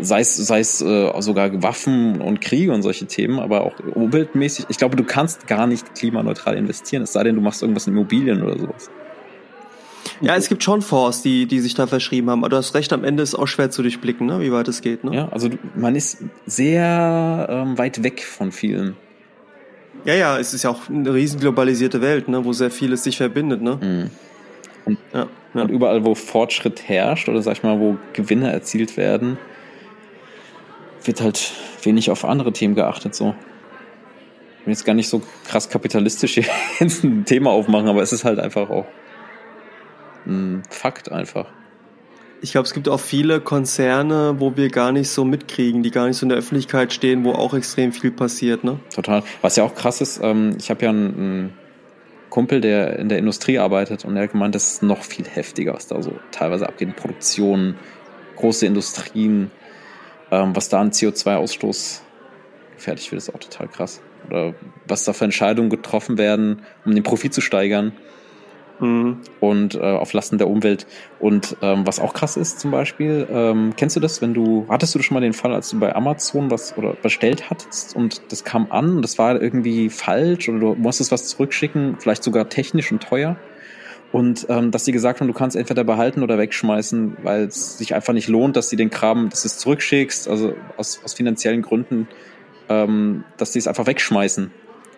Sei 0.00 0.20
es, 0.20 0.36
sei 0.36 0.60
es 0.60 0.82
äh, 0.82 1.10
sogar 1.20 1.62
Waffen 1.62 2.20
und 2.20 2.40
Kriege 2.40 2.72
und 2.72 2.82
solche 2.82 3.06
Themen, 3.06 3.38
aber 3.38 3.62
auch 3.62 3.74
umweltmäßig. 3.94 4.66
Ich 4.68 4.76
glaube, 4.76 4.96
du 4.96 5.04
kannst 5.04 5.46
gar 5.46 5.66
nicht 5.66 5.94
klimaneutral 5.94 6.56
investieren, 6.56 7.02
es 7.04 7.12
sei 7.14 7.24
denn, 7.24 7.36
du 7.36 7.40
machst 7.40 7.62
irgendwas 7.62 7.86
in 7.86 7.94
Immobilien 7.94 8.42
oder 8.42 8.58
sowas. 8.58 8.90
Ja, 10.20 10.36
es 10.36 10.48
gibt 10.48 10.62
schon 10.62 10.82
Fonds, 10.82 11.22
die, 11.22 11.46
die 11.46 11.60
sich 11.60 11.74
da 11.74 11.86
verschrieben 11.86 12.30
haben. 12.30 12.40
Aber 12.40 12.50
du 12.50 12.56
hast 12.56 12.74
recht, 12.74 12.92
am 12.92 13.04
Ende 13.04 13.22
ist 13.22 13.34
auch 13.34 13.46
schwer 13.46 13.70
zu 13.70 13.82
durchblicken, 13.82 14.26
ne? 14.26 14.40
wie 14.40 14.52
weit 14.52 14.68
es 14.68 14.80
geht. 14.80 15.04
Ne? 15.04 15.14
Ja, 15.14 15.28
also 15.28 15.48
man 15.74 15.94
ist 15.94 16.18
sehr 16.46 17.46
ähm, 17.48 17.78
weit 17.78 18.02
weg 18.02 18.22
von 18.22 18.52
vielen. 18.52 18.96
Ja, 20.04 20.14
ja, 20.14 20.38
es 20.38 20.54
ist 20.54 20.64
ja 20.64 20.70
auch 20.70 20.88
eine 20.88 21.12
riesen 21.12 21.40
globalisierte 21.40 22.00
Welt, 22.00 22.28
ne? 22.28 22.44
wo 22.44 22.52
sehr 22.52 22.70
vieles 22.70 23.04
sich 23.04 23.16
verbindet. 23.16 23.62
Ne? 23.62 23.78
Mhm. 23.80 24.10
Und, 24.84 24.98
ja, 25.12 25.26
ja. 25.54 25.62
und 25.62 25.70
überall, 25.70 26.04
wo 26.04 26.14
Fortschritt 26.14 26.88
herrscht 26.88 27.28
oder 27.28 27.42
sag 27.42 27.58
ich 27.58 27.62
mal, 27.62 27.78
wo 27.78 27.96
Gewinne 28.12 28.50
erzielt 28.52 28.96
werden, 28.96 29.38
wird 31.04 31.20
halt 31.20 31.52
wenig 31.82 32.10
auf 32.10 32.24
andere 32.24 32.52
Themen 32.52 32.74
geachtet. 32.74 33.14
So. 33.14 33.34
Ich 34.60 34.66
will 34.66 34.72
jetzt 34.72 34.84
gar 34.84 34.94
nicht 34.94 35.08
so 35.08 35.22
krass 35.46 35.68
kapitalistisch 35.68 36.34
hier 36.34 36.44
ein 36.80 37.24
Thema 37.24 37.50
aufmachen, 37.50 37.88
aber 37.88 38.02
es 38.02 38.12
ist 38.12 38.24
halt 38.24 38.38
einfach 38.38 38.70
auch 38.70 38.86
ein 40.26 40.62
Fakt 40.70 41.10
einfach. 41.10 41.46
Ich 42.40 42.52
glaube, 42.52 42.66
es 42.66 42.74
gibt 42.74 42.88
auch 42.88 43.00
viele 43.00 43.40
Konzerne, 43.40 44.36
wo 44.38 44.56
wir 44.56 44.68
gar 44.68 44.92
nicht 44.92 45.10
so 45.10 45.24
mitkriegen, 45.24 45.82
die 45.82 45.90
gar 45.90 46.06
nicht 46.06 46.16
so 46.16 46.24
in 46.24 46.28
der 46.28 46.38
Öffentlichkeit 46.38 46.92
stehen, 46.92 47.24
wo 47.24 47.32
auch 47.32 47.52
extrem 47.52 47.92
viel 47.92 48.12
passiert, 48.12 48.62
ne? 48.62 48.78
Total. 48.94 49.24
Was 49.42 49.56
ja 49.56 49.64
auch 49.64 49.74
krass 49.74 50.00
ist, 50.00 50.20
ähm, 50.22 50.54
ich 50.56 50.70
habe 50.70 50.84
ja 50.84 50.90
einen, 50.90 51.14
einen, 51.14 51.52
Kumpel, 52.30 52.60
der 52.60 52.98
in 52.98 53.08
der 53.08 53.18
Industrie 53.18 53.58
arbeitet 53.58 54.04
und 54.04 54.14
er 54.16 54.24
hat 54.24 54.32
gemeint, 54.32 54.54
das 54.54 54.74
ist 54.74 54.82
noch 54.82 55.02
viel 55.02 55.24
heftiger, 55.26 55.72
was 55.72 55.86
da 55.86 56.02
so 56.02 56.12
teilweise 56.30 56.68
abgeht. 56.68 56.94
Produktion, 56.94 57.76
große 58.36 58.66
Industrien, 58.66 59.50
ähm, 60.30 60.54
was 60.54 60.68
da 60.68 60.80
an 60.80 60.90
CO2-Ausstoß 60.90 62.00
gefertigt 62.76 63.10
wird, 63.12 63.18
ist 63.18 63.34
auch 63.34 63.40
total 63.40 63.68
krass. 63.68 64.00
Oder 64.28 64.54
was 64.86 65.04
da 65.04 65.12
für 65.12 65.24
Entscheidungen 65.24 65.70
getroffen 65.70 66.18
werden, 66.18 66.62
um 66.84 66.94
den 66.94 67.02
Profit 67.02 67.32
zu 67.32 67.40
steigern 67.40 67.92
Mhm. 68.80 69.18
Und 69.40 69.74
äh, 69.74 69.80
auf 69.80 70.12
Lasten 70.12 70.38
der 70.38 70.48
Umwelt. 70.48 70.86
Und 71.18 71.56
ähm, 71.62 71.86
was 71.86 72.00
auch 72.00 72.14
krass 72.14 72.36
ist 72.36 72.60
zum 72.60 72.70
Beispiel, 72.70 73.26
ähm, 73.30 73.72
kennst 73.76 73.96
du 73.96 74.00
das, 74.00 74.22
wenn 74.22 74.34
du, 74.34 74.66
hattest 74.68 74.94
du 74.94 75.02
schon 75.02 75.14
mal 75.14 75.20
den 75.20 75.32
Fall, 75.32 75.52
als 75.52 75.70
du 75.70 75.78
bei 75.78 75.94
Amazon 75.94 76.50
was 76.50 76.76
oder 76.76 76.94
bestellt 76.94 77.50
hattest 77.50 77.96
und 77.96 78.22
das 78.30 78.44
kam 78.44 78.70
an 78.70 78.96
und 78.96 79.02
das 79.02 79.18
war 79.18 79.40
irgendwie 79.40 79.90
falsch 79.90 80.48
oder 80.48 80.58
du 80.60 80.74
musstest 80.74 81.12
was 81.12 81.26
zurückschicken, 81.28 81.96
vielleicht 81.98 82.22
sogar 82.22 82.48
technisch 82.48 82.92
und 82.92 83.02
teuer? 83.02 83.36
Und 84.10 84.46
ähm, 84.48 84.70
dass 84.70 84.86
sie 84.86 84.92
gesagt 84.92 85.20
haben, 85.20 85.26
du 85.26 85.34
kannst 85.34 85.54
entweder 85.54 85.84
behalten 85.84 86.22
oder 86.22 86.38
wegschmeißen, 86.38 87.18
weil 87.22 87.44
es 87.44 87.76
sich 87.76 87.94
einfach 87.94 88.14
nicht 88.14 88.28
lohnt, 88.28 88.56
dass 88.56 88.70
sie 88.70 88.76
den 88.76 88.88
Kram, 88.88 89.28
dass 89.28 89.42
du 89.42 89.48
es 89.48 89.58
zurückschickst, 89.58 90.28
also 90.28 90.54
aus, 90.78 91.00
aus 91.04 91.12
finanziellen 91.12 91.60
Gründen, 91.60 92.08
ähm, 92.70 93.24
dass 93.36 93.52
sie 93.52 93.58
es 93.58 93.66
einfach 93.66 93.86
wegschmeißen. 93.86 94.50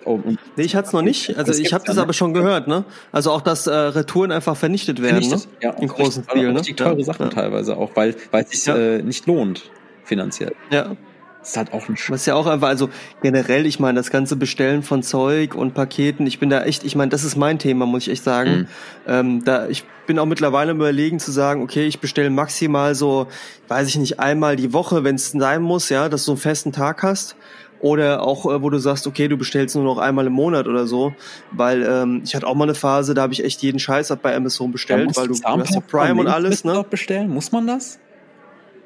Oh, 0.04 0.18
nee, 0.56 0.62
ich 0.62 0.76
hatte 0.76 0.86
es 0.86 0.92
noch 0.92 1.02
nicht. 1.02 1.36
Also 1.36 1.52
ich 1.52 1.74
habe 1.74 1.84
das 1.84 1.98
aber 1.98 2.12
schon 2.12 2.32
gehört, 2.32 2.68
ne? 2.68 2.84
Also 3.12 3.32
auch, 3.32 3.42
dass 3.42 3.66
äh, 3.66 3.74
Retouren 3.74 4.32
einfach 4.32 4.56
vernichtet 4.56 5.02
werden, 5.02 5.22
vernichtet, 5.22 5.50
ne? 5.52 5.58
Ja, 5.60 5.70
in 5.72 5.88
großen 5.88 6.24
Stil, 6.24 6.52
ne? 6.52 6.62
Die 6.62 6.74
teure 6.74 7.04
Sachen 7.04 7.26
ja. 7.26 7.30
teilweise 7.30 7.76
auch, 7.76 7.90
weil 7.96 8.14
weil 8.30 8.44
es 8.44 8.50
sich 8.50 8.66
ja. 8.66 8.76
äh, 8.76 9.02
nicht 9.02 9.26
lohnt 9.26 9.70
finanziell. 10.04 10.54
Ja. 10.70 10.96
Das 11.40 11.50
ist 11.50 11.56
halt 11.56 11.72
auch 11.72 11.88
ein 11.88 11.96
Sch 11.96 12.10
Was 12.10 12.26
ja 12.26 12.34
auch 12.34 12.46
einfach, 12.46 12.68
also 12.68 12.90
generell, 13.22 13.64
ich 13.64 13.80
meine, 13.80 13.98
das 13.98 14.10
ganze 14.10 14.36
Bestellen 14.36 14.82
von 14.82 15.02
Zeug 15.02 15.54
und 15.54 15.72
Paketen, 15.72 16.26
ich 16.26 16.38
bin 16.38 16.50
da 16.50 16.64
echt, 16.64 16.84
ich 16.84 16.96
meine, 16.96 17.08
das 17.08 17.24
ist 17.24 17.36
mein 17.36 17.58
Thema, 17.58 17.86
muss 17.86 18.02
ich 18.02 18.12
echt 18.12 18.24
sagen. 18.24 18.50
Mhm. 18.50 18.66
Ähm, 19.06 19.44
da, 19.44 19.66
ich 19.68 19.84
bin 20.06 20.18
auch 20.18 20.26
mittlerweile 20.26 20.72
überlegen 20.72 21.18
zu 21.18 21.30
sagen, 21.30 21.62
okay, 21.62 21.86
ich 21.86 22.00
bestelle 22.00 22.30
maximal 22.30 22.94
so, 22.94 23.28
weiß 23.68 23.88
ich 23.88 23.96
nicht, 23.96 24.20
einmal 24.20 24.56
die 24.56 24.72
Woche, 24.74 25.02
wenn 25.02 25.14
es 25.14 25.30
sein 25.30 25.62
muss, 25.62 25.88
ja, 25.88 26.08
dass 26.08 26.26
du 26.26 26.32
einen 26.32 26.40
festen 26.40 26.72
Tag 26.72 27.02
hast. 27.02 27.36
Oder 27.80 28.22
auch, 28.22 28.44
äh, 28.44 28.60
wo 28.60 28.68
du 28.68 28.78
sagst, 28.78 29.06
okay, 29.06 29.26
du 29.26 29.38
bestellst 29.38 29.74
nur 29.74 29.84
noch 29.84 29.96
einmal 29.96 30.26
im 30.26 30.34
Monat 30.34 30.68
oder 30.68 30.86
so. 30.86 31.14
Weil 31.50 31.82
ähm, 31.82 32.20
ich 32.22 32.34
hatte 32.34 32.46
auch 32.46 32.54
mal 32.54 32.64
eine 32.64 32.74
Phase, 32.74 33.14
da 33.14 33.22
habe 33.22 33.32
ich 33.32 33.42
echt 33.42 33.62
jeden 33.62 33.78
Scheiß 33.78 34.14
bei 34.20 34.36
Amazon 34.36 34.70
bestellt, 34.70 35.16
weil 35.16 35.28
du, 35.28 35.34
du 35.34 35.42
hast 35.42 35.74
ja 35.74 35.80
Prime 35.80 36.20
und 36.20 36.28
alles, 36.28 36.62
ne? 36.64 36.84
bestellen? 36.90 37.30
Muss 37.30 37.52
man 37.52 37.66
das? 37.66 37.98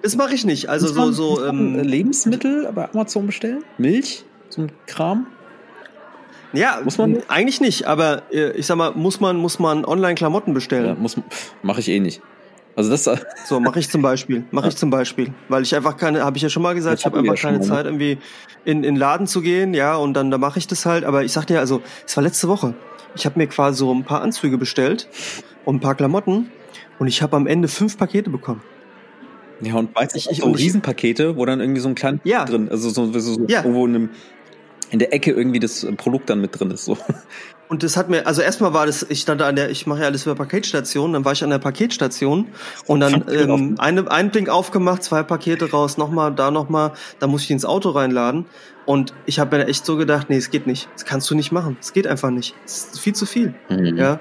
Das 0.05 0.17
mache 0.17 0.35
ich 0.35 0.45
nicht. 0.45 0.69
Also 0.69 0.87
so, 0.87 1.13
so 1.13 1.43
ähm, 1.47 1.77
Lebensmittel 1.81 2.71
bei 2.75 2.91
Amazon 2.93 3.25
bestellen? 3.25 3.65
Milch? 3.79 4.27
So 4.51 4.61
ein 4.61 4.73
Kram? 4.87 5.27
Ja, 6.53 6.79
Muss 6.85 6.99
man? 6.99 7.23
eigentlich 7.29 7.63
nicht, 7.63 7.87
aber 7.87 8.23
äh, 8.31 8.51
ich 8.53 8.67
sag 8.67 8.77
mal, 8.77 8.93
muss 8.93 9.21
man, 9.21 9.39
muss 9.39 9.59
man 9.59 9.87
online 9.87 10.15
Klamotten 10.15 10.53
bestellen? 10.53 10.85
Ja, 10.85 10.95
muss 10.95 11.17
mache 11.63 11.81
ich 11.81 11.89
eh 11.89 12.01
nicht. 12.01 12.21
Also 12.77 12.91
das 12.91 13.05
So, 13.47 13.61
mache 13.61 13.79
ich 13.79 13.89
zum 13.89 14.03
Beispiel. 14.03 14.45
Mache 14.51 14.69
ich 14.69 14.77
zum 14.77 14.91
Beispiel. 14.91 15.33
Weil 15.49 15.63
ich 15.63 15.75
einfach 15.75 15.97
keine, 15.97 16.23
habe 16.23 16.37
ich 16.37 16.43
ja 16.43 16.51
schon 16.51 16.63
mal 16.63 16.75
gesagt, 16.75 16.97
Das 16.97 17.01
ich 17.01 17.07
habe 17.07 17.21
einfach 17.21 17.37
ja 17.37 17.41
keine 17.41 17.59
ne? 17.61 17.65
Zeit, 17.65 17.87
irgendwie 17.87 18.19
in 18.67 18.77
in 18.77 18.83
den 18.83 18.97
Laden 18.97 19.27
zu 19.27 19.41
gehen, 19.41 19.73
ja, 19.73 19.97
und 19.97 20.13
dann 20.13 20.31
da 20.31 20.37
mache 20.37 20.59
ich 20.59 20.67
das 20.67 20.85
halt. 20.85 21.05
Aber 21.05 21.25
ich 21.25 21.33
sagte 21.33 21.55
ja, 21.55 21.61
also, 21.61 21.81
es 22.07 22.15
war 22.15 22.23
letzte 22.23 22.47
Woche. 22.47 22.75
Ich 23.17 23.25
habe 23.25 23.39
mir 23.39 23.47
quasi 23.47 23.79
so 23.79 23.91
ein 23.91 24.05
paar 24.05 24.21
Anzüge 24.21 24.59
bestellt 24.59 25.09
und 25.65 25.77
ein 25.77 25.81
paar 25.81 25.95
Klamotten 25.95 26.53
und 26.99 27.07
ich 27.07 27.23
habe 27.23 27.37
am 27.37 27.47
Ende 27.47 27.69
fünf 27.69 27.97
Pakete 27.97 28.29
bekommen. 28.29 28.61
Ja, 29.65 29.75
und 29.77 29.95
meistens 29.95 30.27
Ich- 30.27 30.31
ich- 30.33 30.39
so 30.45 30.51
Riesenpakete, 30.51 31.37
wo 31.37 31.45
dann 31.47 31.61
irgendwie 31.61 31.81
so 31.81 31.89
ein 31.89 31.95
kleines 31.95 32.21
Ja. 32.25 32.45
drin, 32.45 32.69
also 32.71 32.89
so, 32.91 33.11
so, 33.13 33.19
so 33.21 33.45
Ja. 33.49 33.61
irgendwo 33.61 33.87
in, 33.87 33.95
einem, 33.95 34.09
in 34.91 34.99
der 34.99 35.13
Ecke 35.13 35.33
irgendwie 35.33 35.61
das 35.61 35.87
Produkt 35.97 36.31
dann 36.31 36.41
mit 36.41 36.59
drin 36.59 36.71
ist. 36.71 36.85
So. 36.85 36.97
Und 37.69 37.83
das 37.83 37.97
hat 37.97 38.11
mir, 38.11 38.27
also 38.27 38.43
erstmal 38.43 38.75
war 38.75 38.85
das, 38.87 39.05
ich 39.09 39.23
stand 39.23 39.41
da 39.41 39.49
an 39.49 39.57
der, 39.57 39.71
ich 39.71 39.87
mache 39.87 40.01
ja 40.01 40.07
alles 40.07 40.27
über 40.27 40.35
Paketstationen, 40.35 41.15
dann 41.15 41.25
war 41.25 41.33
ich 41.33 41.43
an 41.43 41.49
der 41.51 41.59
Paketstation 41.59 42.49
und 42.87 43.01
dann 43.01 43.25
ähm, 43.33 43.77
eine, 43.79 44.11
ein 44.11 44.31
Ding 44.33 44.49
aufgemacht, 44.51 45.03
zwei 45.03 45.23
Pakete 45.23 45.71
raus, 45.71 45.97
nochmal, 45.97 46.33
da 46.35 46.51
nochmal, 46.51 46.93
da 47.21 47.27
muss 47.27 47.43
ich 47.45 47.51
ins 47.51 47.65
Auto 47.65 47.91
reinladen. 47.91 48.45
Und 48.87 49.15
ich 49.25 49.39
habe 49.39 49.57
mir 49.57 49.67
echt 49.67 49.87
so 49.87 49.97
gedacht, 49.97 50.29
nee, 50.29 50.37
es 50.37 50.51
geht 50.51 50.67
nicht. 50.67 50.91
Das 50.93 51.07
kannst 51.07 51.31
du 51.31 51.35
nicht 51.35 51.53
machen. 51.53 51.79
Es 51.81 51.95
geht 51.95 52.07
einfach 52.07 52.29
nicht. 52.31 52.55
Es 52.67 52.89
ist 52.93 53.01
viel 53.01 53.15
zu 53.15 53.25
viel. 53.25 53.55
Mhm. 53.71 53.97
Ja. 53.97 54.21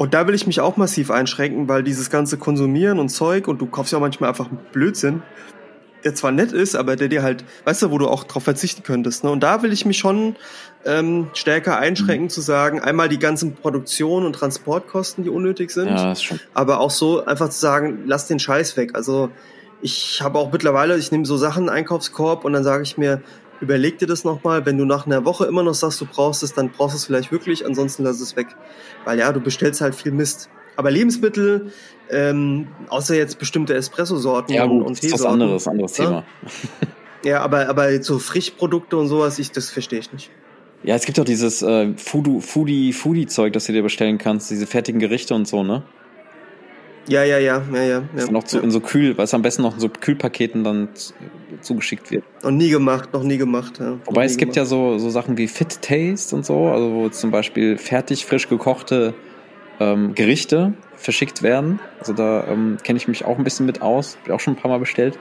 Und 0.00 0.14
da 0.14 0.26
will 0.26 0.34
ich 0.34 0.46
mich 0.46 0.62
auch 0.62 0.78
massiv 0.78 1.10
einschränken, 1.10 1.68
weil 1.68 1.82
dieses 1.82 2.08
ganze 2.08 2.38
Konsumieren 2.38 2.98
und 2.98 3.10
Zeug 3.10 3.46
und 3.46 3.60
du 3.60 3.66
kaufst 3.66 3.92
ja 3.92 3.98
manchmal 3.98 4.30
einfach 4.30 4.48
Blödsinn, 4.72 5.22
der 6.04 6.14
zwar 6.14 6.32
nett 6.32 6.52
ist, 6.52 6.74
aber 6.74 6.96
der 6.96 7.08
dir 7.08 7.22
halt, 7.22 7.44
weißt 7.66 7.82
du, 7.82 7.90
wo 7.90 7.98
du 7.98 8.08
auch 8.08 8.24
drauf 8.24 8.44
verzichten 8.44 8.82
könntest. 8.82 9.24
Ne? 9.24 9.30
Und 9.30 9.40
da 9.40 9.62
will 9.62 9.74
ich 9.74 9.84
mich 9.84 9.98
schon 9.98 10.36
ähm, 10.86 11.28
stärker 11.34 11.78
einschränken, 11.78 12.30
zu 12.30 12.40
sagen, 12.40 12.80
einmal 12.80 13.10
die 13.10 13.18
ganzen 13.18 13.54
Produktion 13.54 14.24
und 14.24 14.32
Transportkosten, 14.32 15.22
die 15.22 15.28
unnötig 15.28 15.70
sind, 15.70 15.90
Ja, 15.90 16.14
aber 16.54 16.80
auch 16.80 16.90
so 16.90 17.22
einfach 17.26 17.50
zu 17.50 17.60
sagen, 17.60 18.04
lass 18.06 18.26
den 18.26 18.38
Scheiß 18.38 18.78
weg. 18.78 18.92
Also 18.94 19.28
ich 19.82 20.22
habe 20.22 20.38
auch 20.38 20.50
mittlerweile, 20.50 20.96
ich 20.96 21.12
nehme 21.12 21.26
so 21.26 21.36
Sachen, 21.36 21.68
Einkaufskorb 21.68 22.46
und 22.46 22.54
dann 22.54 22.64
sage 22.64 22.84
ich 22.84 22.96
mir, 22.96 23.20
überleg 23.60 23.98
dir 23.98 24.06
das 24.06 24.24
nochmal, 24.24 24.66
wenn 24.66 24.78
du 24.78 24.84
nach 24.84 25.06
einer 25.06 25.24
Woche 25.24 25.46
immer 25.46 25.62
noch 25.62 25.74
sagst, 25.74 26.00
du 26.00 26.06
brauchst 26.06 26.42
es, 26.42 26.54
dann 26.54 26.70
brauchst 26.70 26.94
du 26.94 26.96
es 26.98 27.04
vielleicht 27.06 27.30
wirklich, 27.32 27.64
ansonsten 27.66 28.04
lass 28.04 28.20
es 28.20 28.36
weg. 28.36 28.48
Weil 29.04 29.18
ja, 29.18 29.32
du 29.32 29.40
bestellst 29.40 29.80
halt 29.80 29.94
viel 29.94 30.12
Mist. 30.12 30.48
Aber 30.76 30.90
Lebensmittel, 30.90 31.72
ähm, 32.10 32.68
außer 32.88 33.14
jetzt 33.14 33.38
bestimmte 33.38 33.74
Espresso-Sorten 33.74 34.52
Ja, 34.52 34.64
und, 34.64 34.82
und 34.82 34.96
das 34.96 35.04
ist 35.04 35.12
was 35.12 35.20
Teesorten. 35.20 35.42
anderes, 35.42 35.68
anderes 35.68 35.96
Ja? 35.98 36.04
Thema. 36.04 36.24
Ja, 37.22 37.42
aber, 37.42 37.68
aber 37.68 37.90
jetzt 37.92 38.06
so 38.06 38.18
Frischprodukte 38.18 38.96
und 38.96 39.06
sowas, 39.06 39.38
ich, 39.38 39.52
das 39.52 39.68
verstehe 39.68 39.98
ich 39.98 40.10
nicht. 40.10 40.30
Ja, 40.82 40.94
es 40.94 41.04
gibt 41.04 41.20
auch 41.20 41.24
dieses 41.26 41.60
äh, 41.60 41.92
Foodie, 41.98 42.40
Foodie, 42.40 42.94
Foodie-Zeug, 42.94 43.52
das 43.52 43.66
du 43.66 43.74
dir 43.74 43.82
bestellen 43.82 44.16
kannst, 44.16 44.50
diese 44.50 44.66
fertigen 44.66 45.00
Gerichte 45.00 45.34
und 45.34 45.46
so, 45.46 45.62
ne? 45.62 45.82
Ja, 47.10 47.24
ja, 47.24 47.38
ja, 47.38 47.60
ja, 47.72 47.82
ja. 47.82 48.02
Das 48.14 48.30
ja, 48.30 48.40
so 48.46 48.58
ja. 48.58 48.62
in 48.62 48.70
so 48.70 48.78
Kühl, 48.78 49.18
was 49.18 49.34
am 49.34 49.42
besten 49.42 49.62
noch 49.62 49.74
in 49.74 49.80
so 49.80 49.88
Kühlpaketen 49.88 50.62
dann 50.62 50.88
zugeschickt 51.60 52.12
wird. 52.12 52.22
Noch 52.44 52.52
nie 52.52 52.70
gemacht, 52.70 53.12
noch 53.12 53.24
nie 53.24 53.36
gemacht. 53.36 53.80
Ja. 53.80 53.98
Wobei 54.04 54.24
es 54.24 54.36
gibt 54.36 54.54
ja 54.54 54.64
so, 54.64 54.96
so 54.98 55.10
Sachen 55.10 55.36
wie 55.36 55.48
Fit 55.48 55.82
Taste 55.82 56.36
und 56.36 56.46
so, 56.46 56.68
also 56.68 56.94
wo 56.94 57.08
zum 57.08 57.32
Beispiel 57.32 57.78
fertig, 57.78 58.26
frisch 58.26 58.48
gekochte 58.48 59.12
ähm, 59.80 60.14
Gerichte 60.14 60.74
verschickt 60.94 61.42
werden. 61.42 61.80
Also 61.98 62.12
da 62.12 62.46
ähm, 62.46 62.78
kenne 62.84 62.98
ich 62.98 63.08
mich 63.08 63.24
auch 63.24 63.38
ein 63.38 63.44
bisschen 63.44 63.66
mit 63.66 63.82
aus. 63.82 64.16
Hab 64.16 64.26
ich 64.28 64.32
auch 64.32 64.40
schon 64.40 64.54
ein 64.54 64.56
paar 64.56 64.70
Mal 64.70 64.78
bestellt. 64.78 65.18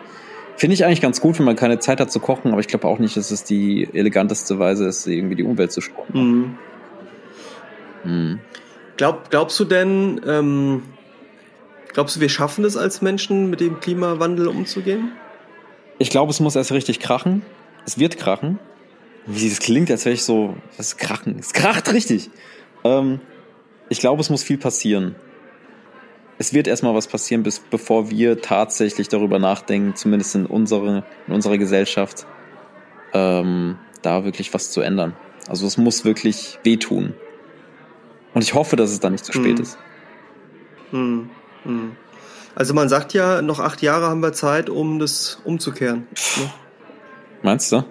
Finde 0.57 0.76
ich 0.76 0.86
eigentlich 0.86 1.02
ganz 1.02 1.22
gut, 1.22 1.40
wenn 1.40 1.45
man 1.45 1.56
keine 1.56 1.80
Zeit 1.80 1.99
hat 1.99 2.11
zu 2.11 2.20
kochen, 2.20 2.52
aber 2.52 2.60
ich 2.60 2.68
glaube 2.68 2.88
auch 2.88 2.99
nicht, 2.99 3.18
dass 3.18 3.32
es 3.32 3.45
die 3.45 3.88
eleganteste 3.94 4.60
Weise 4.60 4.88
ist, 4.88 5.07
irgendwie 5.07 5.36
die 5.36 5.44
Umwelt 5.44 5.72
zu 5.72 5.82
schonen. 5.82 6.57
Mhm. 8.03 8.11
Mhm. 8.11 8.40
Glaub, 8.98 9.32
glaubst 9.32 9.60
du 9.60 9.66
denn, 9.66 10.22
ähm, 10.28 10.84
glaubst 11.94 12.16
du, 12.16 12.20
wir 12.20 12.30
schaffen 12.30 12.64
es 12.66 12.78
als 12.78 13.02
Menschen, 13.02 13.49
mit 13.49 13.60
dem 13.60 13.80
Klimawandel 13.80 14.48
umzugehen? 14.48 15.11
Ich 15.98 16.10
glaube, 16.10 16.32
es 16.32 16.40
muss 16.40 16.56
erst 16.56 16.72
richtig 16.72 16.99
krachen. 16.99 17.41
Es 17.86 17.99
wird 17.99 18.18
krachen. 18.18 18.60
Wie 19.26 19.48
es 19.48 19.60
klingt, 19.60 19.91
als 19.91 20.06
wäre 20.06 20.14
ich 20.14 20.24
so, 20.24 20.56
was 20.78 20.88
ist 20.88 20.98
krachen? 20.98 21.38
Es 21.40 21.53
kracht 21.53 21.91
richtig. 21.94 22.30
Ähm, 22.84 23.20
ich 23.90 23.99
glaube, 23.99 24.22
es 24.22 24.30
muss 24.30 24.44
viel 24.44 24.57
passieren. 24.57 25.16
Es 26.38 26.53
wird 26.53 26.68
erstmal 26.68 26.95
was 26.95 27.07
passieren, 27.07 27.44
bis, 27.44 27.60
bevor 27.60 28.10
wir 28.10 28.41
tatsächlich 28.41 29.10
darüber 29.10 29.40
nachdenken, 29.40 29.95
zumindest 29.95 30.36
in, 30.36 30.45
unsere, 30.45 31.03
in 31.28 31.34
unserer 31.34 31.57
Gesellschaft, 31.57 32.26
ähm, 33.14 33.78
da 34.02 34.24
wirklich 34.24 34.53
was 34.53 34.72
zu 34.72 34.80
ändern. 34.82 35.16
Also 35.49 35.68
es 35.68 35.78
muss 35.78 36.06
wirklich 36.06 36.57
wehtun. 36.64 37.14
Und 38.34 38.41
ich 38.44 38.53
hoffe, 38.53 38.78
dass 38.78 38.91
es 38.91 38.99
dann 39.02 39.11
nicht 39.11 39.26
zu 39.26 39.34
spät 39.34 39.57
Mhm. 39.57 39.64
ist. 39.64 39.78
Hm, 40.91 40.99
hm. 40.99 41.30
Also 42.56 42.73
man 42.73 42.90
sagt 42.90 43.14
ja, 43.14 43.41
noch 43.41 43.60
acht 43.60 43.81
Jahre 43.81 44.07
haben 44.07 44.22
wir 44.22 44.34
Zeit, 44.34 44.69
um 44.69 44.99
das 44.99 45.40
umzukehren. 45.44 46.07
Ne? 46.38 46.52
Meinst 47.41 47.72
du? 47.72 47.84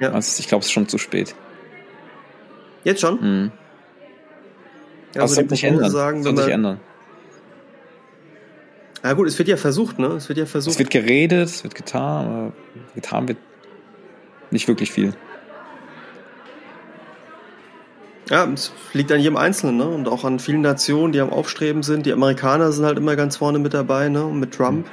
Ja. 0.00 0.10
Meinst 0.10 0.38
du? 0.38 0.42
Ich 0.42 0.48
glaube, 0.48 0.62
es 0.62 0.68
ist 0.68 0.72
schon 0.72 0.88
zu 0.88 0.98
spät. 0.98 1.34
Jetzt 2.84 3.00
schon? 3.00 3.20
Mhm. 3.20 3.52
Ja, 5.14 5.22
das 5.22 5.22
also 5.22 5.36
wird 5.36 5.50
die 5.50 5.54
sich 5.56 5.64
Prognose 5.64 5.84
ändern. 5.84 5.90
sagen, 5.90 6.22
das 6.22 6.26
wird 6.26 6.44
sich 6.44 6.54
ändern. 6.54 6.80
ja 9.02 9.12
gut, 9.14 9.26
es 9.26 9.38
wird 9.38 9.48
ja 9.48 9.56
versucht, 9.56 9.98
ne? 9.98 10.08
Es 10.08 10.28
wird 10.28 10.38
ja 10.38 10.46
versucht. 10.46 10.74
Es 10.74 10.78
wird 10.78 10.90
geredet, 10.90 11.48
es 11.48 11.64
wird 11.64 11.74
getan, 11.74 12.26
aber 12.26 12.52
getan 12.94 13.28
wird 13.28 13.38
nicht 14.50 14.68
wirklich 14.68 14.92
viel. 14.92 15.14
Ja, 18.30 18.46
es 18.52 18.72
liegt 18.92 19.10
an 19.10 19.20
jedem 19.20 19.36
Einzelnen, 19.36 19.76
ne? 19.78 19.86
Und 19.86 20.08
auch 20.08 20.24
an 20.24 20.38
vielen 20.38 20.60
Nationen, 20.60 21.12
die 21.12 21.20
am 21.20 21.30
Aufstreben 21.30 21.82
sind. 21.82 22.04
Die 22.06 22.12
Amerikaner 22.12 22.72
sind 22.72 22.84
halt 22.84 22.98
immer 22.98 23.16
ganz 23.16 23.36
vorne 23.38 23.58
mit 23.58 23.74
dabei, 23.74 24.08
ne? 24.08 24.24
Und 24.24 24.38
mit 24.38 24.54
Trump, 24.54 24.86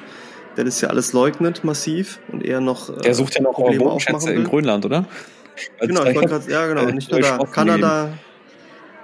der 0.55 0.63
das 0.63 0.79
ja 0.81 0.89
alles 0.89 1.11
leugnet 1.13 1.63
massiv 1.63 2.19
und 2.31 2.43
eher 2.45 2.61
noch. 2.61 2.89
äh, 2.89 3.01
Der 3.01 3.13
sucht 3.13 3.35
ja 3.35 3.41
noch 3.41 3.53
Probleme 3.53 3.83
Bodenschätze 3.83 4.15
aufmachen 4.15 4.35
in. 4.35 4.43
Grönland, 4.45 4.85
oder? 4.85 5.05
Genau, 5.81 6.03
ich 6.05 6.15
wollte 6.15 6.29
gerade, 6.29 6.51
ja 6.51 6.67
genau, 6.67 6.85
nicht 6.91 7.11
nur 7.11 7.21
da. 7.21 7.37
Kanada, 7.51 8.09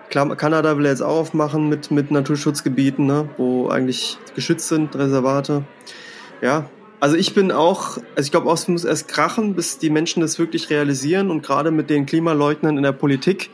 Klar, 0.09 0.35
Kanada 0.35 0.77
will 0.77 0.85
jetzt 0.85 1.01
auch 1.01 1.19
aufmachen 1.21 1.69
mit, 1.69 1.89
mit 1.89 2.11
Naturschutzgebieten, 2.11 3.05
ne, 3.05 3.29
wo 3.37 3.69
eigentlich 3.69 4.17
geschützt 4.35 4.67
sind, 4.67 4.93
Reservate. 4.93 5.63
Ja, 6.41 6.69
also 6.99 7.15
ich 7.15 7.33
bin 7.33 7.53
auch, 7.53 7.97
also 8.15 8.27
ich 8.27 8.31
glaube 8.31 8.51
es 8.51 8.67
muss 8.67 8.83
erst 8.83 9.07
krachen, 9.07 9.55
bis 9.55 9.77
die 9.77 9.89
Menschen 9.89 10.19
das 10.19 10.37
wirklich 10.37 10.69
realisieren 10.69 11.31
und 11.31 11.43
gerade 11.43 11.71
mit 11.71 11.89
den 11.89 12.05
Klimaleugnern 12.05 12.75
in 12.75 12.83
der 12.83 12.91
Politik 12.91 13.51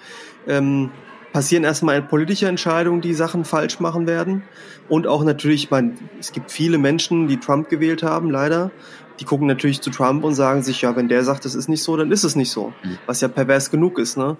ähm, 0.48 0.92
passieren 1.34 1.64
erstmal 1.64 2.02
politische 2.02 2.48
Entscheidungen, 2.48 3.02
die 3.02 3.14
Sachen 3.14 3.46
falsch 3.46 3.80
machen 3.80 4.08
werden. 4.08 4.44
Und 4.90 5.08
auch 5.08 5.24
natürlich, 5.24 5.66
ich 5.66 5.72
meine, 5.72 5.94
es 6.20 6.32
gibt 6.32 6.52
viele 6.52 6.78
Menschen, 6.78 7.28
die 7.28 7.38
Trump 7.38 7.70
gewählt 7.70 8.04
haben, 8.04 8.32
leider. 8.32 8.72
Die 9.20 9.26
gucken 9.26 9.48
natürlich 9.48 9.82
zu 9.82 9.90
Trump 9.90 10.24
und 10.24 10.36
sagen 10.36 10.62
sich, 10.62 10.82
ja, 10.82 10.96
wenn 10.96 11.08
der 11.08 11.24
sagt, 11.24 11.46
es 11.46 11.56
ist 11.56 11.70
nicht 11.70 11.82
so, 11.82 11.98
dann 11.98 12.12
ist 12.12 12.24
es 12.24 12.36
nicht 12.36 12.52
so. 12.52 12.74
Mhm. 12.84 12.98
Was 13.08 13.22
ja 13.22 13.28
pervers 13.28 13.72
genug 13.72 13.98
ist, 13.98 14.16
ne? 14.16 14.38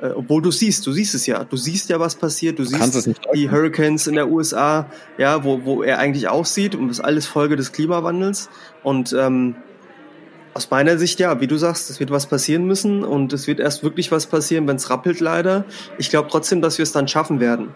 Äh, 0.00 0.10
obwohl 0.10 0.40
du 0.40 0.50
siehst, 0.52 0.86
du 0.86 0.92
siehst 0.92 1.14
es 1.14 1.26
ja. 1.26 1.44
Du 1.44 1.56
siehst 1.56 1.88
ja, 1.88 1.98
was 1.98 2.14
passiert. 2.14 2.58
Du, 2.58 2.64
siehst 2.64 2.80
die. 3.34 3.50
Hurricanes 3.50 4.06
in 4.06 4.14
der 4.14 4.28
USA, 4.28 4.86
ja, 5.18 5.42
wo, 5.42 5.64
wo 5.64 5.82
er 5.82 5.98
eigentlich 5.98 6.28
aussieht 6.28 6.74
und 6.76 6.88
das 6.88 6.98
ist 6.98 7.04
alles 7.04 7.26
Folge 7.26 7.56
des 7.56 7.72
Klimawandels. 7.72 8.48
Und 8.84 9.12
ähm, 9.18 9.56
aus 10.54 10.70
meiner 10.70 10.98
Sicht, 10.98 11.20
ja, 11.20 11.40
wie 11.40 11.46
du 11.46 11.56
sagst, 11.56 11.90
es 11.90 12.00
wird 12.00 12.10
was 12.10 12.26
passieren 12.26 12.64
müssen 12.66 13.04
und 13.04 13.32
es 13.32 13.46
wird 13.46 13.60
erst 13.60 13.84
wirklich 13.84 14.10
was 14.10 14.26
passieren, 14.26 14.66
wenn 14.66 14.76
es 14.76 14.90
rappelt 14.90 15.20
leider. 15.20 15.64
Ich 15.98 16.10
glaube 16.10 16.28
trotzdem, 16.30 16.60
dass 16.60 16.78
wir 16.78 16.82
es 16.82 16.92
dann 16.92 17.08
schaffen 17.08 17.40
werden. 17.40 17.68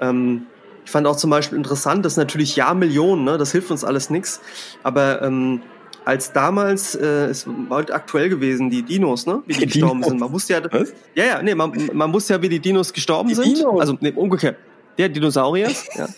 Ähm, 0.00 0.46
ich 0.84 0.90
fand 0.90 1.06
auch 1.06 1.16
zum 1.16 1.30
Beispiel 1.30 1.58
interessant, 1.58 2.04
dass 2.04 2.16
natürlich 2.16 2.56
ja 2.56 2.72
Millionen, 2.74 3.24
ne, 3.24 3.38
das 3.38 3.52
hilft 3.52 3.70
uns 3.70 3.84
alles 3.84 4.10
nix, 4.10 4.40
aber 4.82 5.22
ähm, 5.22 5.60
als 6.04 6.32
damals, 6.32 6.94
äh, 6.94 7.26
es 7.26 7.46
war 7.46 7.78
heute 7.78 7.94
aktuell 7.94 8.28
gewesen, 8.28 8.70
die 8.70 8.82
Dinos, 8.82 9.26
ne, 9.26 9.42
wie 9.46 9.54
die, 9.54 9.60
Die 9.60 9.66
gestorben 9.66 9.94
Dinos? 9.96 10.08
sind. 10.10 10.20
Man 10.20 10.32
wusste 10.32 10.52
ja, 10.52 10.60
Was? 10.70 10.92
ja, 11.16 11.24
ja, 11.24 11.42
nee, 11.42 11.54
man, 11.54 11.72
man 11.92 12.12
wusste 12.12 12.34
ja, 12.34 12.42
wie 12.42 12.48
die 12.48 12.60
Dinos 12.60 12.92
gestorben 12.92 13.28
Die 13.28 13.34
sind. 13.34 13.58
Dinos? 13.58 13.80
Also 13.80 13.98
nee, 14.00 14.12
umgekehrt. 14.12 14.56
Der 14.98 15.08
Dinosaurier. 15.08 15.70
ja. 15.96 16.08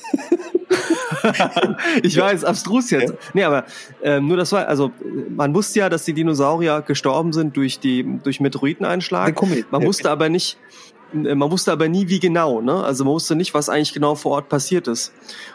ich 2.03 2.17
weiß, 2.17 2.45
abstrus 2.45 2.91
jetzt. 2.91 3.15
Nee, 3.35 3.45
aber 3.45 3.65
ähm, 4.03 4.29
nur 4.29 4.37
das 4.37 4.53
war, 4.53 4.69
also 4.69 4.93
man 5.31 5.55
wusste 5.55 5.81
ja, 5.81 5.89
dass 5.89 6.05
die 6.05 6.13
Dinosaurier 6.13 6.83
gestorben 6.83 7.33
sind 7.33 7.57
durch 7.57 7.81
die 7.81 8.19
durch 8.23 8.41
Meteoriteneinschlag. 8.41 9.41
Man 9.71 9.85
wusste 9.85 10.11
aber 10.11 10.29
nicht, 10.29 10.59
äh, 11.15 11.35
man 11.35 11.51
wusste 11.51 11.73
aber 11.73 11.89
nie, 11.89 12.09
wie 12.09 12.21
genau. 12.21 12.61
Ne? 12.61 12.83
Also 12.83 13.05
man 13.05 13.15
wusste 13.15 13.37
nicht, 13.37 13.55
was 13.55 13.69
eigentlich 13.69 13.93
genau 13.93 14.15
vor 14.15 14.33
Ort 14.33 14.49
passiert 14.49 14.89
ist. 14.89 15.13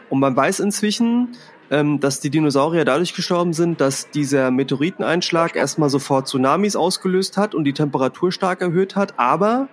Und 0.10 0.20
man 0.20 0.36
weiß 0.36 0.60
inzwischen, 0.60 1.36
ähm, 1.72 2.00
dass 2.00 2.20
die 2.20 2.30
Dinosaurier 2.30 2.86
dadurch 2.86 3.14
gestorben 3.14 3.54
sind, 3.54 3.82
dass 3.82 4.10
dieser 4.10 4.52
Meteoriteneinschlag 4.52 5.56
erstmal 5.56 5.90
sofort 5.90 6.28
Tsunamis 6.28 6.76
ausgelöst 6.76 7.38
hat 7.38 7.56
und 7.56 7.64
die 7.64 7.74
Temperatur 7.74 8.32
stark 8.32 8.62
erhöht 8.62 8.96
hat. 8.96 9.18
Aber 9.18 9.70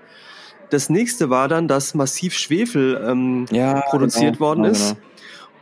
das 0.71 0.89
nächste 0.89 1.31
war 1.31 1.49
dann, 1.49 1.69
dass 1.69 1.95
massiv 1.95 2.35
Schwefel 2.35 3.05
ähm, 3.07 3.47
ja, 3.51 3.81
produziert 3.83 4.35
genau, 4.35 4.47
worden 4.47 4.63
genau, 4.63 4.73
ist. 4.73 4.97
genau. 4.97 5.10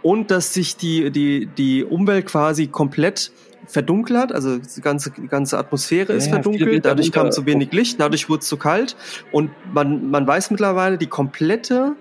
Und 0.02 0.30
dass 0.30 0.54
sich 0.54 0.76
die, 0.76 1.10
die, 1.10 1.46
die 1.46 1.84
Umwelt 1.84 2.26
quasi 2.26 2.68
komplett 2.68 3.32
verdunklert, 3.66 4.32
also 4.32 4.58
die 4.58 4.80
ganze, 4.80 5.10
die 5.10 5.28
ganze 5.28 5.58
Atmosphäre 5.58 6.12
ist 6.12 6.26
Ja, 6.26 6.34
verdunkelt, 6.34 6.68
viele 6.68 6.80
dadurch 6.80 7.12
kam 7.12 7.30
zu 7.30 7.44
wenig 7.44 7.72
Licht, 7.72 8.00
dadurch 8.00 8.28
wurde 8.28 8.40
es 8.40 8.48
zu 8.48 8.56
kalt 8.56 8.96
und 9.30 9.50
man, 9.72 10.10
man 10.10 10.26
weiß 10.26 10.50
mittlerweile, 10.50 10.96
die 10.96 11.06
komplette, 11.06 11.94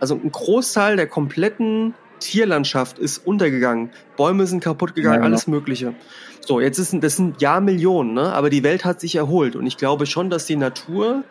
also 0.00 0.14
ein 0.14 0.30
Großteil 0.30 0.96
der 0.96 1.08
kompletten 1.08 1.94
Tierlandschaft 2.20 2.98
ist 2.98 3.26
untergegangen. 3.26 3.90
Bäume 4.16 4.46
sind 4.46 4.62
kaputt 4.62 4.94
gegangen, 4.94 5.14
Ja, 5.14 5.20
genau. 5.20 5.34
alles 5.34 5.46
Mögliche. 5.46 5.94
So, 6.40 6.60
jetzt 6.60 6.78
ist, 6.78 6.94
das 7.00 7.16
sind 7.16 7.40
Jahrmillionen, 7.40 8.14
ne? 8.14 8.32
aber 8.32 8.48
die 8.48 8.62
Welt 8.62 8.84
hat 8.84 9.00
sich 9.00 9.16
erholt 9.16 9.56
und 9.56 9.66
ich 9.66 9.76
glaube 9.76 10.06
schon, 10.06 10.30
dass 10.30 10.46
die 10.46 10.56
Natur, 10.56 11.24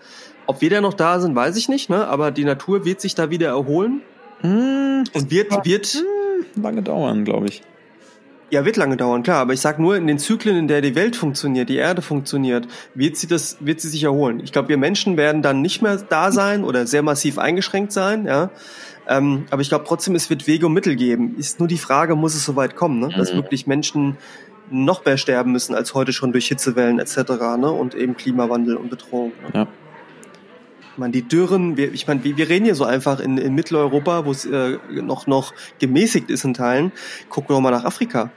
ob 0.46 0.62
wir 0.62 0.70
da 0.70 0.82
noch 0.82 0.94
da 0.94 1.20
sind, 1.20 1.36
weiß 1.36 1.56
ich 1.58 1.70
nicht, 1.70 1.90
ne? 1.90 2.08
aber 2.08 2.32
die 2.32 2.44
Natur 2.44 2.86
wird 2.86 3.02
sich 3.02 3.16
da 3.16 3.30
wieder 3.30 3.48
erholen 3.48 4.02
Hm, 4.42 5.04
und 5.14 5.32
wird, 5.32 5.66
wird, 5.66 6.04
lange 6.56 6.82
dauern, 6.82 7.26
glaube 7.26 7.48
ich. 7.48 7.62
ja, 8.50 8.64
wird 8.66 8.78
lange 8.78 8.96
dauern, 8.98 9.24
klar, 9.24 9.40
aber 9.42 9.54
ich 9.54 9.62
sag 9.62 9.80
nur, 9.80 9.96
in 9.98 10.08
den 10.08 10.20
Zyklen, 10.20 10.56
in 10.58 10.68
der 10.68 10.82
die 10.82 10.96
Welt 10.96 11.16
funktioniert, 11.16 11.70
die 11.70 11.78
Erde 11.78 12.02
funktioniert, 12.02 12.68
wird 12.94 13.18
sie 13.18 13.28
das, 13.28 13.58
wird 13.60 13.82
sie 13.82 13.90
sich 13.90 14.04
erholen. 14.04 14.40
Ich 14.44 14.52
glaube, 14.52 14.70
wir 14.70 14.78
Menschen 14.78 15.18
werden 15.18 15.42
dann 15.42 15.62
nicht 15.62 15.82
mehr 15.82 15.98
da 15.98 16.32
sein 16.32 16.64
oder 16.64 16.88
sehr 16.88 17.02
massiv 17.02 17.38
eingeschränkt 17.40 17.92
sein, 17.92 18.26
ja. 18.26 18.50
Ähm, 19.10 19.46
aber 19.52 19.62
ich 19.62 19.70
glaube 19.70 19.86
trotzdem, 19.88 20.16
es 20.16 20.30
wird 20.30 20.48
Wege 20.48 20.66
und 20.66 20.74
Mittel 20.74 20.96
geben. 20.98 21.36
Ist 21.38 21.60
nur 21.60 21.68
die 21.70 21.78
Frage, 21.78 22.16
muss 22.16 22.36
es 22.36 22.44
soweit 22.44 22.76
kommen, 22.76 23.00
ne? 23.00 23.10
dass 23.16 23.32
Mhm. 23.32 23.38
wirklich 23.38 23.66
Menschen 23.66 24.18
noch 24.70 25.06
mehr 25.06 25.16
sterben 25.18 25.54
müssen 25.54 25.74
als 25.76 25.94
heute 25.94 26.12
schon 26.12 26.34
durch 26.34 26.48
Hitzewellen 26.50 27.00
etc. 27.00 27.18
Ne? 27.58 27.72
und 27.72 27.96
eben 27.96 28.18
Klimawandel 28.18 28.76
und 28.76 28.90
Bedrohung. 28.90 29.32
Ne? 29.44 29.50
Ja. 29.54 29.68
Ich 30.98 31.00
meine, 31.00 31.12
die 31.12 31.22
Dürren, 31.22 31.78
wir, 31.78 31.94
ich 31.94 32.08
meine, 32.08 32.24
wir, 32.24 32.38
wir 32.38 32.50
reden 32.50 32.66
hier 32.66 32.74
so 32.74 32.84
einfach 32.84 33.20
in, 33.20 33.38
in 33.38 33.54
Mitteleuropa, 33.54 34.26
wo 34.26 34.32
es 34.32 34.46
äh, 34.46 34.80
noch, 34.90 35.28
noch 35.28 35.54
gemäßigt 35.78 36.32
ist 36.32 36.44
in 36.44 36.56
Teilen. 36.56 36.92
Guck 37.30 37.46
doch 37.50 37.60
mal 37.60 37.70
nach 37.70 37.86
Afrika. 37.86 38.32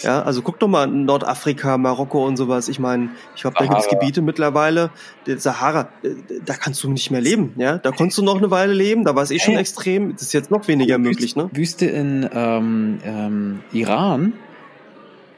Ja, 0.00 0.22
also 0.22 0.40
guck 0.40 0.58
doch 0.58 0.68
mal 0.68 0.88
in 0.88 1.04
Nordafrika, 1.04 1.76
Marokko 1.76 2.26
und 2.26 2.38
sowas. 2.38 2.70
Ich 2.70 2.78
meine, 2.78 3.10
ich 3.36 3.42
glaube, 3.42 3.56
da 3.58 3.66
Sahara. 3.66 3.80
gibt's 3.80 3.90
Gebiete 3.90 4.22
mittlerweile, 4.22 4.88
Sahara, 5.36 5.90
äh, 6.02 6.14
da 6.46 6.54
kannst 6.54 6.82
du 6.82 6.88
nicht 6.90 7.10
mehr 7.10 7.20
leben. 7.20 7.52
Ja, 7.58 7.76
da 7.76 7.90
konntest 7.90 8.16
du 8.16 8.22
noch 8.22 8.38
eine 8.38 8.50
Weile 8.50 8.72
leben, 8.72 9.04
da 9.04 9.14
war 9.14 9.22
es 9.22 9.30
eh 9.30 9.38
schon 9.38 9.58
extrem. 9.58 10.14
Das 10.14 10.22
ist 10.22 10.32
jetzt 10.32 10.50
noch 10.50 10.66
weniger 10.66 10.96
möglich, 10.96 11.36
ne? 11.36 11.50
Wüste 11.52 11.84
in 11.84 12.26
ähm, 12.32 13.00
ähm, 13.04 13.60
Iran, 13.72 14.32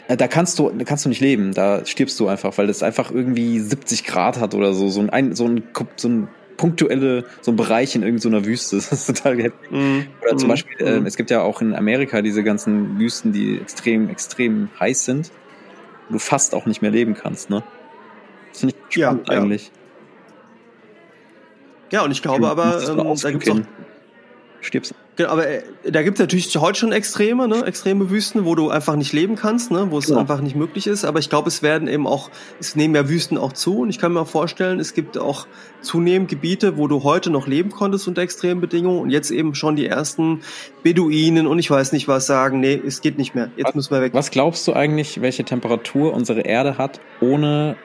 äh, 0.06 0.16
da 0.16 0.28
kannst 0.28 0.60
du, 0.60 0.70
da 0.70 0.84
kannst 0.84 1.04
du 1.04 1.08
nicht 1.08 1.20
leben, 1.20 1.52
da 1.52 1.84
stirbst 1.84 2.20
du 2.20 2.28
einfach, 2.28 2.56
weil 2.58 2.68
das 2.68 2.84
einfach 2.84 3.10
irgendwie 3.10 3.58
70 3.58 4.04
Grad 4.04 4.38
hat 4.38 4.54
oder 4.54 4.72
so, 4.72 4.88
so 4.88 5.00
ein 5.00 5.34
so 5.34 5.46
ein, 5.46 5.64
so 5.96 6.08
ein 6.08 6.28
punktuelle, 6.60 7.24
so 7.40 7.50
ein 7.52 7.56
Bereich 7.56 7.94
in 7.96 8.02
irgendeiner 8.02 8.44
Wüste. 8.44 8.76
Das 8.90 8.92
ist 8.92 9.06
total 9.06 9.38
heftig. 9.42 9.70
Mhm. 9.70 10.06
Oder 10.22 10.36
zum 10.36 10.46
Mhm. 10.46 10.50
Beispiel, 10.52 11.00
Mhm. 11.00 11.06
es 11.06 11.16
gibt 11.16 11.30
ja 11.30 11.40
auch 11.42 11.62
in 11.62 11.74
Amerika 11.74 12.20
diese 12.22 12.44
ganzen 12.44 12.98
Wüsten, 12.98 13.32
die 13.32 13.58
extrem, 13.58 14.10
extrem 14.10 14.68
heiß 14.78 15.04
sind, 15.06 15.30
wo 16.08 16.14
du 16.14 16.18
fast 16.18 16.54
auch 16.54 16.66
nicht 16.66 16.82
mehr 16.82 16.90
leben 16.90 17.14
kannst, 17.14 17.48
ne? 17.50 17.62
Das 18.50 18.60
finde 18.60 18.74
ich 18.90 18.96
Ja, 18.96 19.08
spannend 19.10 19.28
ja. 19.28 19.40
eigentlich. 19.40 19.72
Ja, 21.90 22.02
und 22.04 22.10
ich 22.12 22.22
glaube 22.22 22.46
aber, 22.48 22.80
ähm, 22.88 22.96
da 22.98 23.02
Ausflug 23.02 23.32
gibt's 23.40 23.50
auch. 23.50 23.56
Stirbst. 24.62 24.94
Genau, 25.16 25.30
aber 25.30 25.46
äh, 25.48 25.62
da 25.90 26.02
gibt's 26.02 26.20
natürlich 26.20 26.56
heute 26.58 26.78
schon 26.78 26.92
Extreme, 26.92 27.48
ne? 27.48 27.64
extreme 27.66 28.10
Wüsten, 28.10 28.44
wo 28.44 28.54
du 28.54 28.70
einfach 28.70 28.96
nicht 28.96 29.12
leben 29.12 29.36
kannst, 29.36 29.70
ne? 29.70 29.86
wo 29.90 29.98
es 29.98 30.06
Genau. 30.06 30.20
einfach 30.20 30.40
nicht 30.40 30.54
möglich 30.56 30.86
ist. 30.86 31.04
Aber 31.04 31.18
ich 31.18 31.28
glaube, 31.30 31.48
es 31.48 31.62
werden 31.62 31.88
eben 31.88 32.06
auch, 32.06 32.30
es 32.58 32.76
nehmen 32.76 32.94
ja 32.94 33.08
Wüsten 33.08 33.36
auch 33.38 33.52
zu. 33.52 33.80
Und 33.80 33.90
ich 33.90 33.98
kann 33.98 34.12
mir 34.12 34.20
auch 34.20 34.28
vorstellen, 34.28 34.78
es 34.80 34.92
gibt 34.94 35.18
auch 35.18 35.46
zunehmend 35.80 36.28
Gebiete, 36.30 36.76
wo 36.76 36.88
du 36.88 37.02
heute 37.04 37.30
noch 37.30 37.46
leben 37.46 37.70
konntest 37.70 38.06
unter 38.08 38.22
extremen 38.22 38.60
Bedingungen 38.60 39.00
und 39.00 39.10
jetzt 39.10 39.30
eben 39.30 39.54
schon 39.54 39.76
die 39.76 39.86
ersten 39.86 40.40
Beduinen 40.82 41.46
und 41.46 41.58
ich 41.58 41.70
weiß 41.70 41.92
nicht 41.92 42.06
was 42.08 42.26
sagen, 42.26 42.60
nee, 42.60 42.80
es 42.86 43.00
geht 43.00 43.18
nicht 43.18 43.34
mehr. 43.34 43.50
Jetzt 43.56 43.68
Was- 43.68 43.74
müssen 43.74 43.94
wir 43.94 44.00
weg. 44.02 44.14
Was 44.14 44.30
glaubst 44.30 44.66
du 44.68 44.72
eigentlich, 44.74 45.20
welche 45.20 45.44
Temperatur 45.44 46.12
unsere 46.14 46.40
Erde 46.42 46.78
hat, 46.78 47.00
ohne 47.20 47.76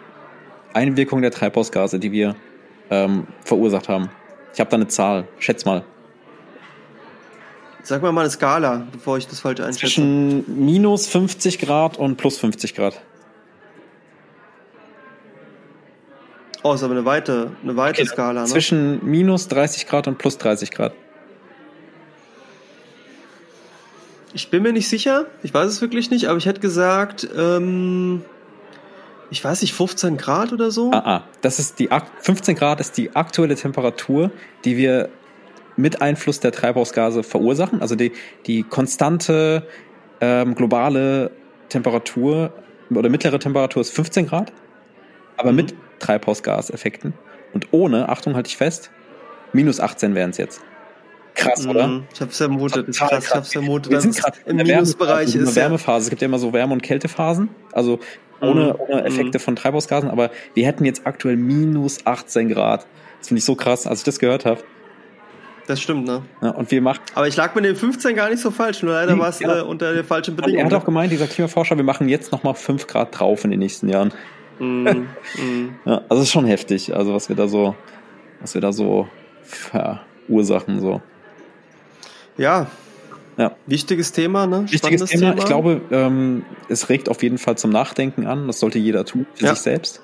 Einwirkung 0.73 1.21
der 1.21 1.31
Treibhausgase, 1.31 1.99
die 1.99 2.11
wir 2.11 2.35
ähm, 2.89 3.27
verursacht 3.43 3.89
haben? 3.89 4.09
Ich 4.53 4.59
habe 4.59 4.69
da 4.69 4.75
eine 4.77 4.87
Zahl. 4.87 5.27
Schätz 5.39 5.65
mal. 5.65 5.83
Sag 7.85 8.01
mal 8.01 8.11
mal 8.11 8.21
eine 8.21 8.31
Skala, 8.31 8.87
bevor 8.91 9.19
ich 9.19 9.27
das 9.27 9.41
falsch 9.41 9.59
einschätze. 9.59 9.81
Zwischen 9.93 10.65
minus 10.65 11.05
50 11.05 11.59
Grad 11.59 11.97
und 11.97 12.17
plus 12.17 12.39
50 12.39 12.73
Grad. 12.73 12.99
Oh, 16.63 16.73
ist 16.73 16.81
aber 16.81 16.93
eine 16.95 17.05
weite, 17.05 17.51
eine 17.61 17.75
weite 17.77 18.03
Skala, 18.03 18.41
ne? 18.41 18.47
Zwischen 18.47 19.05
minus 19.05 19.47
30 19.49 19.85
Grad 19.85 20.07
und 20.07 20.17
plus 20.17 20.39
30 20.39 20.71
Grad. 20.71 20.93
Ich 24.33 24.49
bin 24.49 24.63
mir 24.63 24.73
nicht 24.73 24.89
sicher, 24.89 25.27
ich 25.43 25.53
weiß 25.53 25.67
es 25.69 25.79
wirklich 25.81 26.09
nicht, 26.09 26.25
aber 26.25 26.39
ich 26.39 26.47
hätte 26.47 26.61
gesagt, 26.61 27.27
ähm, 27.37 28.23
ich 29.29 29.43
weiß 29.43 29.61
nicht, 29.61 29.75
15 29.75 30.17
Grad 30.17 30.51
oder 30.53 30.71
so. 30.71 30.89
Ah, 30.91 31.17
ah. 31.17 31.23
Das 31.41 31.59
ist 31.59 31.77
die 31.77 31.91
ak- 31.91 32.09
15 32.21 32.55
Grad 32.55 32.79
ist 32.79 32.97
die 32.97 33.15
aktuelle 33.15 33.55
Temperatur, 33.55 34.31
die 34.65 34.75
wir 34.75 35.09
mit 35.77 36.01
Einfluss 36.01 36.39
der 36.39 36.51
Treibhausgase 36.51 37.23
verursachen. 37.23 37.81
Also 37.81 37.95
die, 37.95 38.11
die 38.47 38.63
konstante 38.63 39.67
ähm, 40.21 40.55
globale 40.55 41.31
Temperatur 41.69 42.53
oder 42.89 43.09
mittlere 43.09 43.39
Temperatur 43.39 43.81
ist 43.81 43.91
15 43.93 44.27
Grad, 44.27 44.53
aber 45.37 45.51
Mhm. 45.51 45.55
mit 45.57 45.75
Treibhausgaseffekten. 45.99 47.13
Und 47.53 47.67
ohne, 47.71 48.09
Achtung, 48.09 48.35
halte 48.35 48.47
ich 48.47 48.57
fest, 48.57 48.91
minus 49.53 49.79
18 49.79 50.15
wären 50.15 50.29
es 50.31 50.37
jetzt. 50.37 50.61
Krass, 51.35 51.67
oder? 51.67 51.87
Mhm, 51.87 52.03
Ich 52.13 52.21
hab's 52.21 52.37
vermutet, 52.37 52.87
ist 52.87 52.97
Total 52.99 53.17
krass, 53.19 53.25
ich 53.27 53.35
hab's 53.35 53.51
vermutet, 53.51 53.89
Wir 53.91 53.95
dass 53.97 54.03
sind 54.03 54.11
es 54.15 54.23
gerade 54.23 54.37
im 54.45 54.51
in 54.51 54.65
der 54.65 54.75
Minusbereich 54.75 55.33
Wärmephase, 55.33 55.37
der 55.39 55.47
ist. 55.49 55.55
Ja. 55.55 55.61
Wärmephase. 55.63 56.03
Es 56.05 56.09
gibt 56.09 56.21
ja 56.21 56.25
immer 56.27 56.39
so 56.39 56.53
Wärme- 56.53 56.73
und 56.73 56.81
Kältephasen, 56.83 57.49
also 57.73 57.99
ohne, 58.41 58.65
Mhm. 58.73 58.75
ohne 58.87 59.03
Effekte 59.05 59.39
von 59.39 59.55
Treibhausgasen, 59.57 60.09
aber 60.09 60.29
wir 60.53 60.65
hätten 60.65 60.85
jetzt 60.85 61.05
aktuell 61.05 61.35
minus 61.35 62.05
18 62.05 62.47
Grad. 62.49 62.85
Das 63.19 63.27
finde 63.29 63.39
ich 63.39 63.45
so 63.45 63.55
krass, 63.55 63.85
als 63.87 63.99
ich 63.99 64.05
das 64.05 64.19
gehört 64.19 64.45
habe. 64.45 64.61
Das 65.67 65.81
stimmt, 65.81 66.05
ne? 66.05 66.21
Ja, 66.43 66.49
und 66.51 66.69
wir 66.69 66.81
machen, 66.81 67.01
Aber 67.15 67.27
ich 67.27 67.35
lag 67.35 67.55
mit 67.55 67.65
den 67.65 67.75
15 67.75 68.15
gar 68.15 68.29
nicht 68.29 68.39
so 68.41 68.51
falsch, 68.51 68.83
nur 68.83 68.93
leider 68.93 69.15
Nee, 69.15 69.19
war 69.19 69.29
es 69.29 69.39
ja. 69.39 69.59
äh, 69.59 69.61
unter 69.61 69.93
den 69.93 70.03
falschen 70.03 70.31
und 70.35 70.39
er 70.41 70.45
Bedingungen. 70.45 70.65
hat 70.71 70.79
auch 70.81 70.85
gemeint, 70.85 71.11
dieser 71.11 71.25
Klimaforscher, 71.27 71.75
wir 71.75 71.83
machen 71.83 72.07
jetzt 72.07 72.31
nochmal 72.31 72.53
5 72.53 72.85
Grad 72.87 73.19
drauf 73.19 73.43
in 73.43 73.49
den 73.51 73.59
nächsten 73.59 73.89
Jahren. 73.89 74.13
Mhm, 74.59 75.07
mhm. 75.37 75.75
Ja, 75.85 76.01
also 76.07 76.21
ist 76.23 76.31
schon 76.31 76.45
heftig, 76.45 76.95
also 76.95 77.13
was 77.15 77.29
wir 77.29 77.35
da 77.35 77.47
so, 77.47 77.75
was 78.41 78.53
wir 78.53 78.61
da 78.61 78.71
so 78.71 79.07
verursachen, 79.43 80.79
so. 80.79 81.01
Ja, 82.37 82.67
Ja. 83.37 83.55
wichtiges 83.65 84.11
Thema, 84.11 84.45
ne? 84.47 84.63
Wichtiges 84.69 84.79
Spannendes 85.09 85.09
Thema. 85.09 85.35
Ich 85.37 85.45
glaube, 85.45 85.81
ähm, 85.91 86.43
es 86.69 86.89
regt 86.89 87.09
auf 87.09 87.23
jeden 87.23 87.37
Fall 87.37 87.57
zum 87.57 87.71
Nachdenken 87.71 88.27
an. 88.27 88.47
Das 88.47 88.59
sollte 88.59 88.77
jeder 88.79 89.03
tun 89.05 89.25
für 89.33 89.47
sich 89.47 89.59
selbst. 89.59 90.01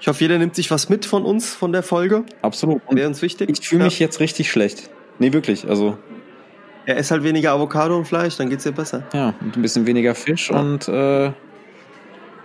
Ich 0.00 0.08
hoffe, 0.08 0.20
jeder 0.24 0.38
nimmt 0.38 0.54
sich 0.54 0.70
was 0.70 0.88
mit 0.88 1.04
von 1.04 1.24
uns, 1.24 1.54
von 1.54 1.72
der 1.72 1.82
Folge. 1.82 2.24
Absolut. 2.42 2.80
Wäre 2.90 3.06
uns 3.08 3.20
wichtig. 3.22 3.50
ich 3.50 3.68
fühle 3.68 3.84
mich 3.84 3.98
ja. 3.98 4.06
jetzt 4.06 4.18
richtig 4.20 4.50
schlecht. 4.50 4.88
Nee, 5.18 5.32
wirklich. 5.34 5.68
Also, 5.68 5.98
Ja, 6.86 6.94
ess 6.94 7.10
halt 7.10 7.22
weniger 7.22 7.52
Avocado 7.52 7.96
und 7.96 8.06
Fleisch, 8.06 8.36
dann 8.38 8.48
geht's 8.48 8.64
dir 8.64 8.72
besser. 8.72 9.02
ja, 9.12 9.34
und 9.40 9.56
ein 9.56 9.62
bisschen 9.62 9.86
weniger 9.86 10.14
Fisch 10.14 10.50
Ja. 10.50 10.58
und, 10.58 10.88
äh, 10.88 11.32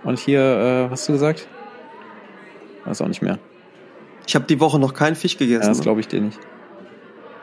und 0.04 0.18
hier, 0.18 0.40
äh, 0.40 0.84
was 0.90 1.00
hast 1.00 1.08
du 1.08 1.12
gesagt? 1.14 1.48
Weiß 2.84 3.00
auch 3.00 3.08
nicht 3.08 3.22
mehr. 3.22 3.38
Ich 4.26 4.34
habe 4.34 4.44
die 4.44 4.60
Woche 4.60 4.78
noch 4.78 4.92
keinen 4.92 5.16
Fisch 5.16 5.32
Ja, 5.34 5.38
gegessen. 5.38 5.68
das 5.68 5.78
ne? 5.78 5.82
glaube 5.84 6.00
ich 6.00 6.08
dir 6.08 6.20
nicht. 6.20 6.38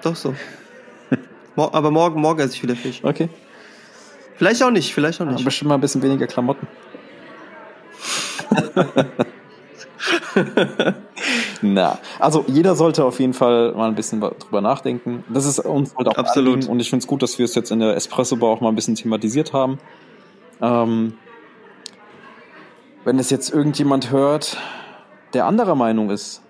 Doch 0.04 0.16
so. 0.16 0.36
Aber 1.56 1.90
morgen, 1.92 2.22
morgen 2.22 2.40
esse 2.40 2.54
ich 2.54 2.62
wieder 2.64 2.76
Fisch. 2.76 3.00
Okay. 3.04 3.30
Vielleicht 4.36 4.62
auch 4.64 4.72
nicht, 4.72 4.94
vielleicht 4.94 5.20
auch 5.22 5.26
Ja, 5.26 5.32
nicht. 5.32 5.44
bestimmt 5.46 5.70
mal 5.70 5.76
ein 5.76 5.82
bisschen 5.82 6.02
weniger 6.04 6.28
Klamotten. 6.28 6.68
Na, 11.62 12.00
also 12.20 12.44
jeder 12.48 12.76
sollte 12.76 13.06
auf 13.06 13.20
jeden 13.20 13.34
Fall 13.34 13.74
mal 13.74 13.88
ein 13.88 13.96
bisschen 13.96 14.20
drüber 14.20 14.62
nachdenken. 14.62 15.24
Das 15.30 15.46
ist 15.46 15.60
uns 15.60 15.96
halt 15.96 16.08
auch 16.08 16.18
Absolut. 16.18 16.56
Anliegen 16.56 16.72
und 16.72 16.80
ich 16.80 16.90
finde 16.90 17.04
es 17.04 17.08
gut, 17.08 17.24
dass 17.24 17.40
wir 17.40 17.46
es 17.46 17.56
jetzt 17.56 17.72
in 17.72 17.80
der 17.80 17.96
Espresso 17.96 18.36
Bar 18.36 18.50
auch 18.50 18.62
mal 18.62 18.70
ein 18.70 18.76
bisschen 18.76 18.96
thematisiert 18.96 19.54
haben. 19.54 19.80
Ähm, 20.62 21.14
wenn 23.06 23.20
es 23.20 23.30
jetzt 23.30 23.54
irgendjemand 23.54 24.12
hört, 24.12 24.58
der 25.34 25.46
anderer 25.46 25.76
Meinung 25.76 26.10
ist, 26.10 26.43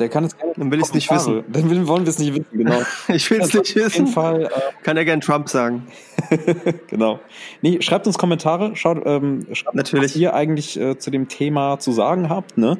der 0.00 0.08
kann 0.08 0.24
es 0.24 0.36
gerne 0.36 0.52
Dann 0.56 0.70
will 0.72 0.80
ich's 0.80 0.92
nicht 0.94 1.08
Kommentare- 1.08 1.44
Dann 1.48 1.70
will, 1.70 1.86
wollen 1.86 2.04
wir 2.04 2.10
es 2.10 2.18
nicht 2.18 2.32
wissen, 2.34 2.46
genau. 2.58 2.82
Ich 3.08 3.30
will 3.30 3.40
es 3.40 3.52
nicht 3.54 3.60
Auf 3.60 3.68
jeden 3.68 3.86
wissen. 3.86 4.06
Fall, 4.08 4.44
äh, 4.44 4.48
Kann 4.82 4.96
ja 4.96 5.04
gern 5.04 5.20
Trump 5.20 5.48
sagen. 5.48 5.86
genau. 6.88 7.20
Nee, 7.62 7.80
schreibt 7.82 8.06
uns 8.06 8.18
Kommentare, 8.18 8.74
schaut, 8.76 9.02
ähm, 9.04 9.46
schreibt, 9.52 9.76
Natürlich. 9.76 10.04
was 10.10 10.16
ihr 10.16 10.34
eigentlich 10.34 10.78
äh, 10.80 10.98
zu 10.98 11.10
dem 11.10 11.28
Thema 11.28 11.78
zu 11.78 11.92
sagen 11.92 12.28
habt, 12.28 12.58
ne? 12.58 12.78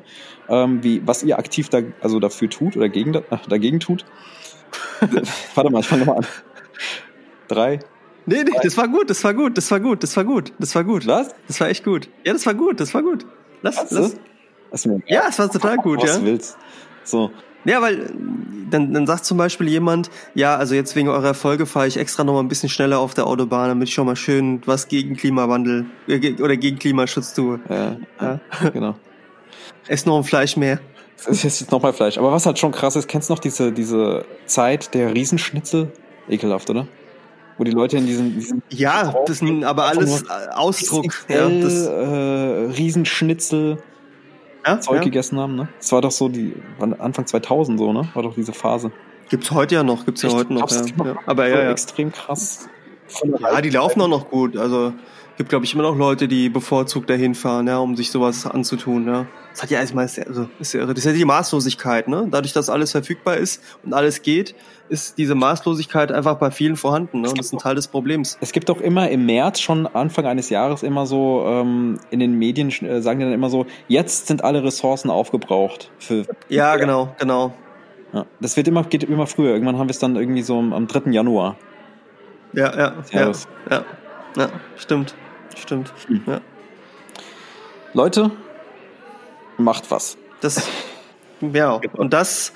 Ähm, 0.49 0.83
wie, 0.83 1.07
was 1.07 1.23
ihr 1.23 1.39
aktiv 1.39 1.69
da, 1.69 1.81
also 2.01 2.19
dafür 2.21 2.51
tut 2.51 2.77
oder 2.77 2.89
gegen, 2.89 3.17
ach, 3.31 3.47
dagegen 3.47 3.79
tut. 3.81 4.05
Warte 5.55 5.71
mal, 5.71 5.81
ich 5.81 5.87
fange 5.87 6.05
nochmal 6.05 6.19
an. 6.25 6.27
Drei. 7.49 7.79
Nee, 8.27 8.45
nee, 8.45 8.51
das 8.63 8.77
war 8.77 8.87
gut, 8.89 9.11
das 9.11 9.25
war 9.25 9.35
gut, 9.35 9.57
das 9.57 9.71
war 9.71 9.81
gut, 9.81 10.03
das 10.03 10.17
war 10.17 10.25
gut, 10.25 10.53
das 10.59 10.75
war 10.75 10.85
gut. 10.85 11.07
Was? 11.07 11.35
Das 11.49 11.61
war 11.61 11.69
echt 11.69 11.85
gut. 11.85 12.09
Ja, 12.25 12.33
das 12.33 12.47
war 12.47 12.55
gut, 12.55 12.79
das 12.81 12.93
war 12.95 13.03
gut. 13.03 13.27
Lass, 13.63 13.91
lass. 13.91 14.15
egal, 14.85 15.03
Ja, 15.07 15.23
es 15.29 15.39
war 15.39 15.51
total 15.51 15.77
gut, 15.79 16.03
was 16.03 16.11
ja. 16.15 16.19
du 16.19 16.27
willst. 16.27 16.57
So. 17.11 17.31
Ja, 17.65 17.83
weil 17.83 18.11
dann, 18.71 18.95
dann 18.95 19.07
sagt 19.07 19.25
zum 19.25 19.37
Beispiel 19.37 19.69
jemand, 19.69 20.11
ja, 20.35 20.57
also 20.57 20.75
jetzt 20.75 20.97
wegen 20.97 21.09
eurer 21.09 21.35
Folge 21.35 21.67
fahre 21.67 21.87
ich 21.87 21.97
extra 21.99 22.25
noch 22.25 22.35
mal 22.35 22.41
ein 22.41 22.49
bisschen 22.49 22.69
schneller 22.69 22.99
auf 23.01 23.13
der 23.15 23.27
Autobahn, 23.27 23.69
damit 23.69 23.89
ich 23.89 23.95
schon 23.95 24.07
mal 24.07 24.17
schön 24.17 24.63
was 24.65 24.89
gegen 24.89 25.17
Klimawandel 25.17 25.87
äh, 26.09 26.41
oder 26.41 26.57
gegen 26.57 26.79
Klimaschutz 26.79 27.35
tue. 27.35 27.61
Ja, 27.69 27.97
ja. 28.21 28.41
genau. 28.71 28.95
Ess 29.89 30.07
noch 30.07 30.17
ein 30.17 30.25
Fleisch 30.25 30.57
mehr. 30.57 30.81
Das 31.17 31.45
ist 31.45 31.61
jetzt 31.61 31.71
nochmal 31.71 31.93
Fleisch. 31.93 32.17
Aber 32.17 32.33
was 32.33 32.47
halt 32.47 32.59
schon 32.59 32.73
krass 32.73 32.97
ist, 32.97 33.09
kennst 33.09 33.29
du 33.29 33.35
noch 33.35 33.41
diese, 33.41 33.73
diese 33.73 34.25
Zeit 34.47 34.95
der 34.95 35.15
Riesenschnitzel? 35.15 35.93
Ekelhaft, 36.29 36.71
oder? 36.71 36.87
Wo 37.59 37.65
die 37.65 37.73
Leute 37.73 37.99
in 37.99 38.07
diesen, 38.07 38.35
diesen 38.35 38.63
Ja, 38.71 39.15
das 39.27 39.39
sind 39.39 39.65
aber 39.65 39.85
alles 39.85 40.25
Ausdruck. 40.53 41.27
Ja, 41.29 41.47
XXL, 41.47 41.61
das, 41.61 41.87
äh, 41.87 42.79
Riesenschnitzel 42.79 43.83
ja, 44.67 44.81
Zeug 44.81 44.99
ja. 44.99 45.05
gegessen 45.05 45.39
haben, 45.39 45.57
ne? 45.57 45.69
Das 45.79 45.93
war 45.93 46.01
doch 46.01 46.11
so 46.11 46.29
die, 46.29 46.55
Anfang 46.99 47.27
2000 47.27 47.79
so, 47.79 47.93
ne? 47.93 48.09
War 48.15 48.23
doch 48.23 48.35
diese 48.35 48.53
Phase. 48.53 48.93
Gibt's 49.29 49.51
heute 49.51 49.77
ja 49.77 49.83
noch, 49.83 50.05
gibt's 50.05 50.23
ja 50.23 50.29
Echt? 50.29 50.39
heute 50.39 50.53
noch. 50.55 50.71
Ja. 50.71 51.17
Aber 51.27 51.49
ja, 51.49 51.63
ja. 51.63 51.71
extrem 51.71 52.13
krass. 52.13 52.69
Ja, 53.41 53.61
die 53.61 53.71
laufen 53.71 54.01
auch 54.01 54.09
noch 54.09 54.31
gut. 54.31 54.57
Also 54.57 54.93
gibt, 55.41 55.49
glaube 55.49 55.65
ich, 55.65 55.73
immer 55.73 55.85
noch 55.85 55.97
Leute, 55.97 56.29
die 56.29 56.51
bevorzugt 56.51 57.09
dahin 57.09 57.35
fahren, 57.35 57.67
ja, 57.67 57.79
um 57.79 57.97
sich 57.97 58.11
sowas 58.11 58.45
anzutun. 58.45 59.07
Ja. 59.07 59.27
Das 59.53 59.63
hat 59.63 59.71
ja 59.71 59.81
erstmal, 59.81 60.05
also, 60.05 60.51
ist 60.59 60.75
ja 60.75 60.81
irre. 60.81 60.93
das 60.93 60.99
ist 60.99 61.07
ja 61.07 61.17
die 61.17 61.25
Maßlosigkeit, 61.25 62.09
ne? 62.09 62.29
Dadurch, 62.31 62.53
dass 62.53 62.69
alles 62.69 62.93
verfügbar 62.93 63.39
ist 63.39 63.63
und 63.83 63.95
alles 63.95 64.21
geht, 64.21 64.55
ist 64.91 65.17
diese 65.17 65.35
Maßlosigkeit 65.35 66.13
einfach 66.13 66.37
bei 66.37 66.51
vielen 66.51 66.77
vorhanden. 66.77 67.23
Ne? 67.23 67.31
Und 67.31 67.39
das 67.39 67.47
ist 67.47 67.53
ein 67.55 67.59
Teil 67.59 67.75
des 67.75 67.89
Problems. 67.89 68.37
Es 68.43 68.53
gibt 68.53 68.69
doch 68.69 68.83
immer 68.83 69.09
im 69.09 69.25
März, 69.25 69.61
schon 69.61 69.87
Anfang 69.87 70.27
eines 70.27 70.51
Jahres, 70.51 70.83
immer 70.83 71.07
so, 71.07 71.43
ähm, 71.47 71.99
in 72.11 72.21
den 72.21 72.39
Medien 72.39 72.69
äh, 72.69 73.01
sagen 73.01 73.21
die 73.21 73.25
dann 73.25 73.33
immer 73.33 73.49
so, 73.49 73.65
jetzt 73.89 74.27
sind 74.27 74.45
alle 74.45 74.63
Ressourcen 74.63 75.09
aufgebraucht. 75.09 75.91
Für, 75.99 76.27
Ja, 76.51 76.77
genau, 76.77 77.15
genau. 77.19 77.55
ja. 78.13 78.27
Das 78.41 78.59
wird 78.59 78.69
immer, 78.69 78.85
geht 78.85 79.05
immer 79.05 79.27
früher. 79.27 79.55
Irgendwann 79.55 79.79
haben 79.79 79.89
wir 79.89 79.93
es 79.93 80.01
dann 80.01 80.17
irgendwie 80.17 80.43
so 80.43 80.59
am, 80.59 80.75
am 80.75 80.87
3. 80.87 81.13
Januar. 81.13 81.57
Ja, 82.53 82.77
ja, 82.77 82.95
ja, 83.11 83.33
ja, 83.71 83.85
ja, 84.37 84.49
stimmt, 84.77 85.15
stimmt. 85.57 85.93
Ja. 86.27 86.41
Leute, 87.93 88.31
macht 89.59 89.91
was. 89.91 90.17
Das, 90.41 90.63
ja, 91.41 91.81
und 91.97 92.13
das, 92.13 92.53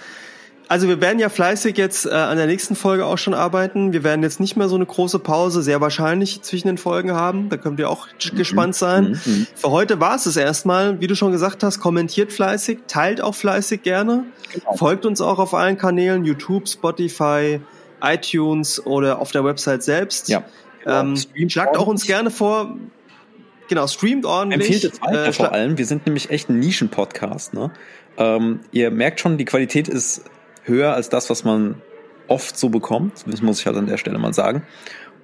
also 0.69 0.89
wir 0.89 1.01
werden 1.01 1.19
ja 1.19 1.29
fleißig 1.29 1.77
jetzt 1.77 2.07
äh, 2.07 2.11
an 2.11 2.37
der 2.37 2.47
nächsten 2.47 2.75
Folge 2.75 3.05
auch 3.05 3.19
schon 3.19 3.35
arbeiten. 3.35 3.93
Wir 3.93 4.03
werden 4.03 4.23
jetzt 4.23 4.41
nicht 4.41 4.57
mehr 4.57 4.69
so 4.69 4.77
eine 4.77 4.87
große 4.87 5.19
Pause 5.19 5.63
sehr 5.63 5.81
wahrscheinlich 5.81 6.43
zwischen 6.43 6.69
den 6.69 6.79
Folgen 6.79 7.13
haben. 7.13 7.49
Da 7.49 7.57
könnt 7.57 7.79
ihr 7.79 7.91
auch 7.91 8.09
gespannt 8.35 8.75
sein. 8.75 9.21
Mhm. 9.25 9.47
Für 9.55 9.71
heute 9.71 10.01
war 10.01 10.17
es 10.17 10.27
es 10.27 10.37
erstmal. 10.37 11.01
Wie 11.01 11.07
du 11.07 11.15
schon 11.15 11.33
gesagt 11.33 11.63
hast, 11.63 11.81
kommentiert 11.81 12.33
fleißig, 12.33 12.81
teilt 12.87 13.21
auch 13.21 13.35
fleißig 13.35 13.83
gerne. 13.83 14.25
Genau. 14.53 14.77
Folgt 14.77 15.05
uns 15.05 15.21
auch 15.21 15.39
auf 15.39 15.53
allen 15.53 15.77
Kanälen, 15.77 16.25
YouTube, 16.25 16.69
Spotify, 16.69 17.61
iTunes 18.03 18.85
oder 18.87 19.21
auf 19.21 19.33
der 19.33 19.45
Website 19.45 19.83
selbst. 19.83 20.29
Ja. 20.29 20.45
Ähm, 20.87 21.17
Streamt 21.17 21.53
schlagt 21.53 21.77
auch 21.77 21.87
uns 21.87 22.07
gerne 22.07 22.31
vor, 22.31 22.77
genau, 23.69 23.87
streamt 23.87 24.27
ordentlich. 24.27 24.71
Empfehlt 24.71 24.95
es 24.95 25.03
weiter 25.03 25.27
Äh, 25.27 25.33
vor 25.33 25.53
allem. 25.53 25.79
Wir 25.79 25.87
sind 25.87 26.07
nämlich 26.07 26.31
echt 26.31 26.49
ein 26.49 26.59
Nischen-Podcast. 26.59 27.55
Ne? 27.55 27.71
Ähm, 28.17 28.61
ihr 28.73 28.91
merkt 28.91 29.21
schon, 29.21 29.39
die 29.39 29.45
Qualität 29.45 29.89
ist 29.89 30.25
höher 30.65 30.95
als 30.95 31.09
das, 31.09 31.31
was 31.31 31.45
man 31.45 31.81
oft 32.29 32.59
so 32.59 32.69
bekommt. 32.69 33.25
Das 33.27 33.43
muss 33.43 33.61
ich 33.61 33.67
halt 33.67 33.77
an 33.77 33.87
der 33.87 33.99
Stelle 33.99 34.19
mal 34.19 34.33
sagen. 34.33 34.63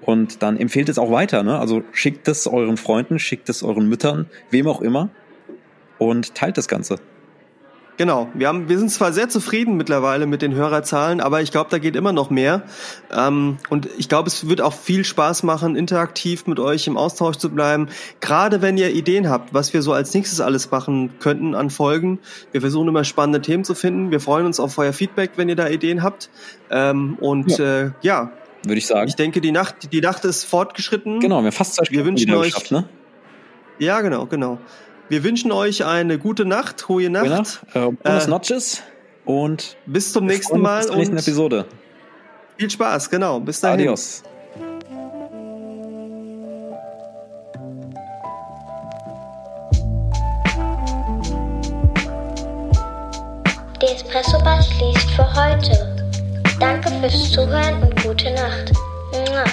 Und 0.02 0.42
dann 0.42 0.56
empfehlt 0.56 0.88
es 0.88 0.98
auch 0.98 1.10
weiter. 1.10 1.42
Ne? 1.42 1.58
Also 1.58 1.82
schickt 1.92 2.26
es 2.28 2.46
euren 2.46 2.76
Freunden, 2.76 3.18
schickt 3.18 3.48
es 3.48 3.62
euren 3.62 3.88
Müttern, 3.88 4.30
wem 4.50 4.66
auch 4.66 4.80
immer. 4.80 5.10
Und 5.98 6.34
teilt 6.34 6.56
das 6.56 6.68
Ganze. 6.68 6.96
Genau, 8.00 8.30
wir, 8.32 8.48
haben, 8.48 8.70
wir 8.70 8.78
sind 8.78 8.90
zwar 8.90 9.12
sehr 9.12 9.28
zufrieden 9.28 9.76
mittlerweile 9.76 10.24
mit 10.24 10.40
den 10.40 10.54
Hörerzahlen, 10.54 11.20
aber 11.20 11.42
ich 11.42 11.50
glaube, 11.52 11.68
da 11.68 11.76
geht 11.76 11.96
immer 11.96 12.14
noch 12.14 12.30
mehr. 12.30 12.62
Ähm, 13.14 13.58
und 13.68 13.90
ich 13.98 14.08
glaube, 14.08 14.26
es 14.28 14.48
wird 14.48 14.62
auch 14.62 14.72
viel 14.72 15.04
Spaß 15.04 15.42
machen, 15.42 15.76
interaktiv 15.76 16.46
mit 16.46 16.58
euch 16.58 16.86
im 16.86 16.96
Austausch 16.96 17.36
zu 17.36 17.50
bleiben. 17.50 17.88
Gerade 18.20 18.62
wenn 18.62 18.78
ihr 18.78 18.90
Ideen 18.94 19.28
habt, 19.28 19.52
was 19.52 19.74
wir 19.74 19.82
so 19.82 19.92
als 19.92 20.14
nächstes 20.14 20.40
alles 20.40 20.70
machen 20.70 21.12
könnten 21.20 21.54
an 21.54 21.68
Folgen. 21.68 22.20
Wir 22.52 22.62
versuchen 22.62 22.88
immer 22.88 23.04
spannende 23.04 23.42
Themen 23.42 23.64
zu 23.64 23.74
finden. 23.74 24.10
Wir 24.10 24.20
freuen 24.20 24.46
uns 24.46 24.60
auf 24.60 24.78
euer 24.78 24.94
Feedback, 24.94 25.32
wenn 25.36 25.50
ihr 25.50 25.56
da 25.56 25.68
Ideen 25.68 26.02
habt. 26.02 26.30
Ähm, 26.70 27.18
und 27.20 27.58
ja. 27.58 27.82
Äh, 27.82 27.90
ja, 28.00 28.32
Würde 28.64 28.78
ich 28.78 28.86
sagen. 28.86 29.08
ich 29.08 29.16
denke, 29.16 29.42
die 29.42 29.52
Nacht, 29.52 29.92
die 29.92 30.00
Nacht 30.00 30.24
ist 30.24 30.44
fortgeschritten. 30.44 31.20
genau, 31.20 31.40
wir 31.40 31.48
haben 31.48 31.52
fast 31.52 31.74
zwei 31.74 31.84
Wir 31.90 32.06
wünschen 32.06 32.32
euch- 32.32 32.70
ne? 32.70 32.88
Ja, 33.78 34.00
genau, 34.00 34.24
genau. 34.24 34.58
Wir 35.10 35.24
wünschen 35.24 35.50
euch 35.50 35.84
eine 35.84 36.18
gute 36.18 36.44
Nacht, 36.44 36.88
hohe 36.88 37.10
Nacht. 37.10 37.24
Gute 37.24 37.36
Nacht. 37.36 37.60
Äh, 37.74 37.90
Buenas 38.02 38.26
Äh, 38.26 38.30
noches. 38.30 38.82
Und 39.24 39.76
Bis 39.84 40.12
zum 40.12 40.24
nächsten 40.24 40.60
Mal 40.60 40.78
Bis 40.78 40.86
zur 40.86 40.96
nächsten 40.96 41.14
und 41.16 41.20
Episode. 41.22 41.66
viel 42.56 42.70
Spaß, 42.70 43.10
genau. 43.10 43.40
Bis 43.40 43.60
dahin. 43.60 43.80
Adios. 43.80 44.22
Die 53.82 53.86
Espresso 53.86 54.38
Bar 54.44 54.62
schließt 54.62 55.10
für 55.12 55.34
heute. 55.34 55.96
Danke 56.58 56.90
fürs 57.00 57.30
Zuhören 57.32 57.82
und 57.82 58.02
gute 58.02 58.30
Nacht. 58.34 58.72
Mua. 59.12 59.44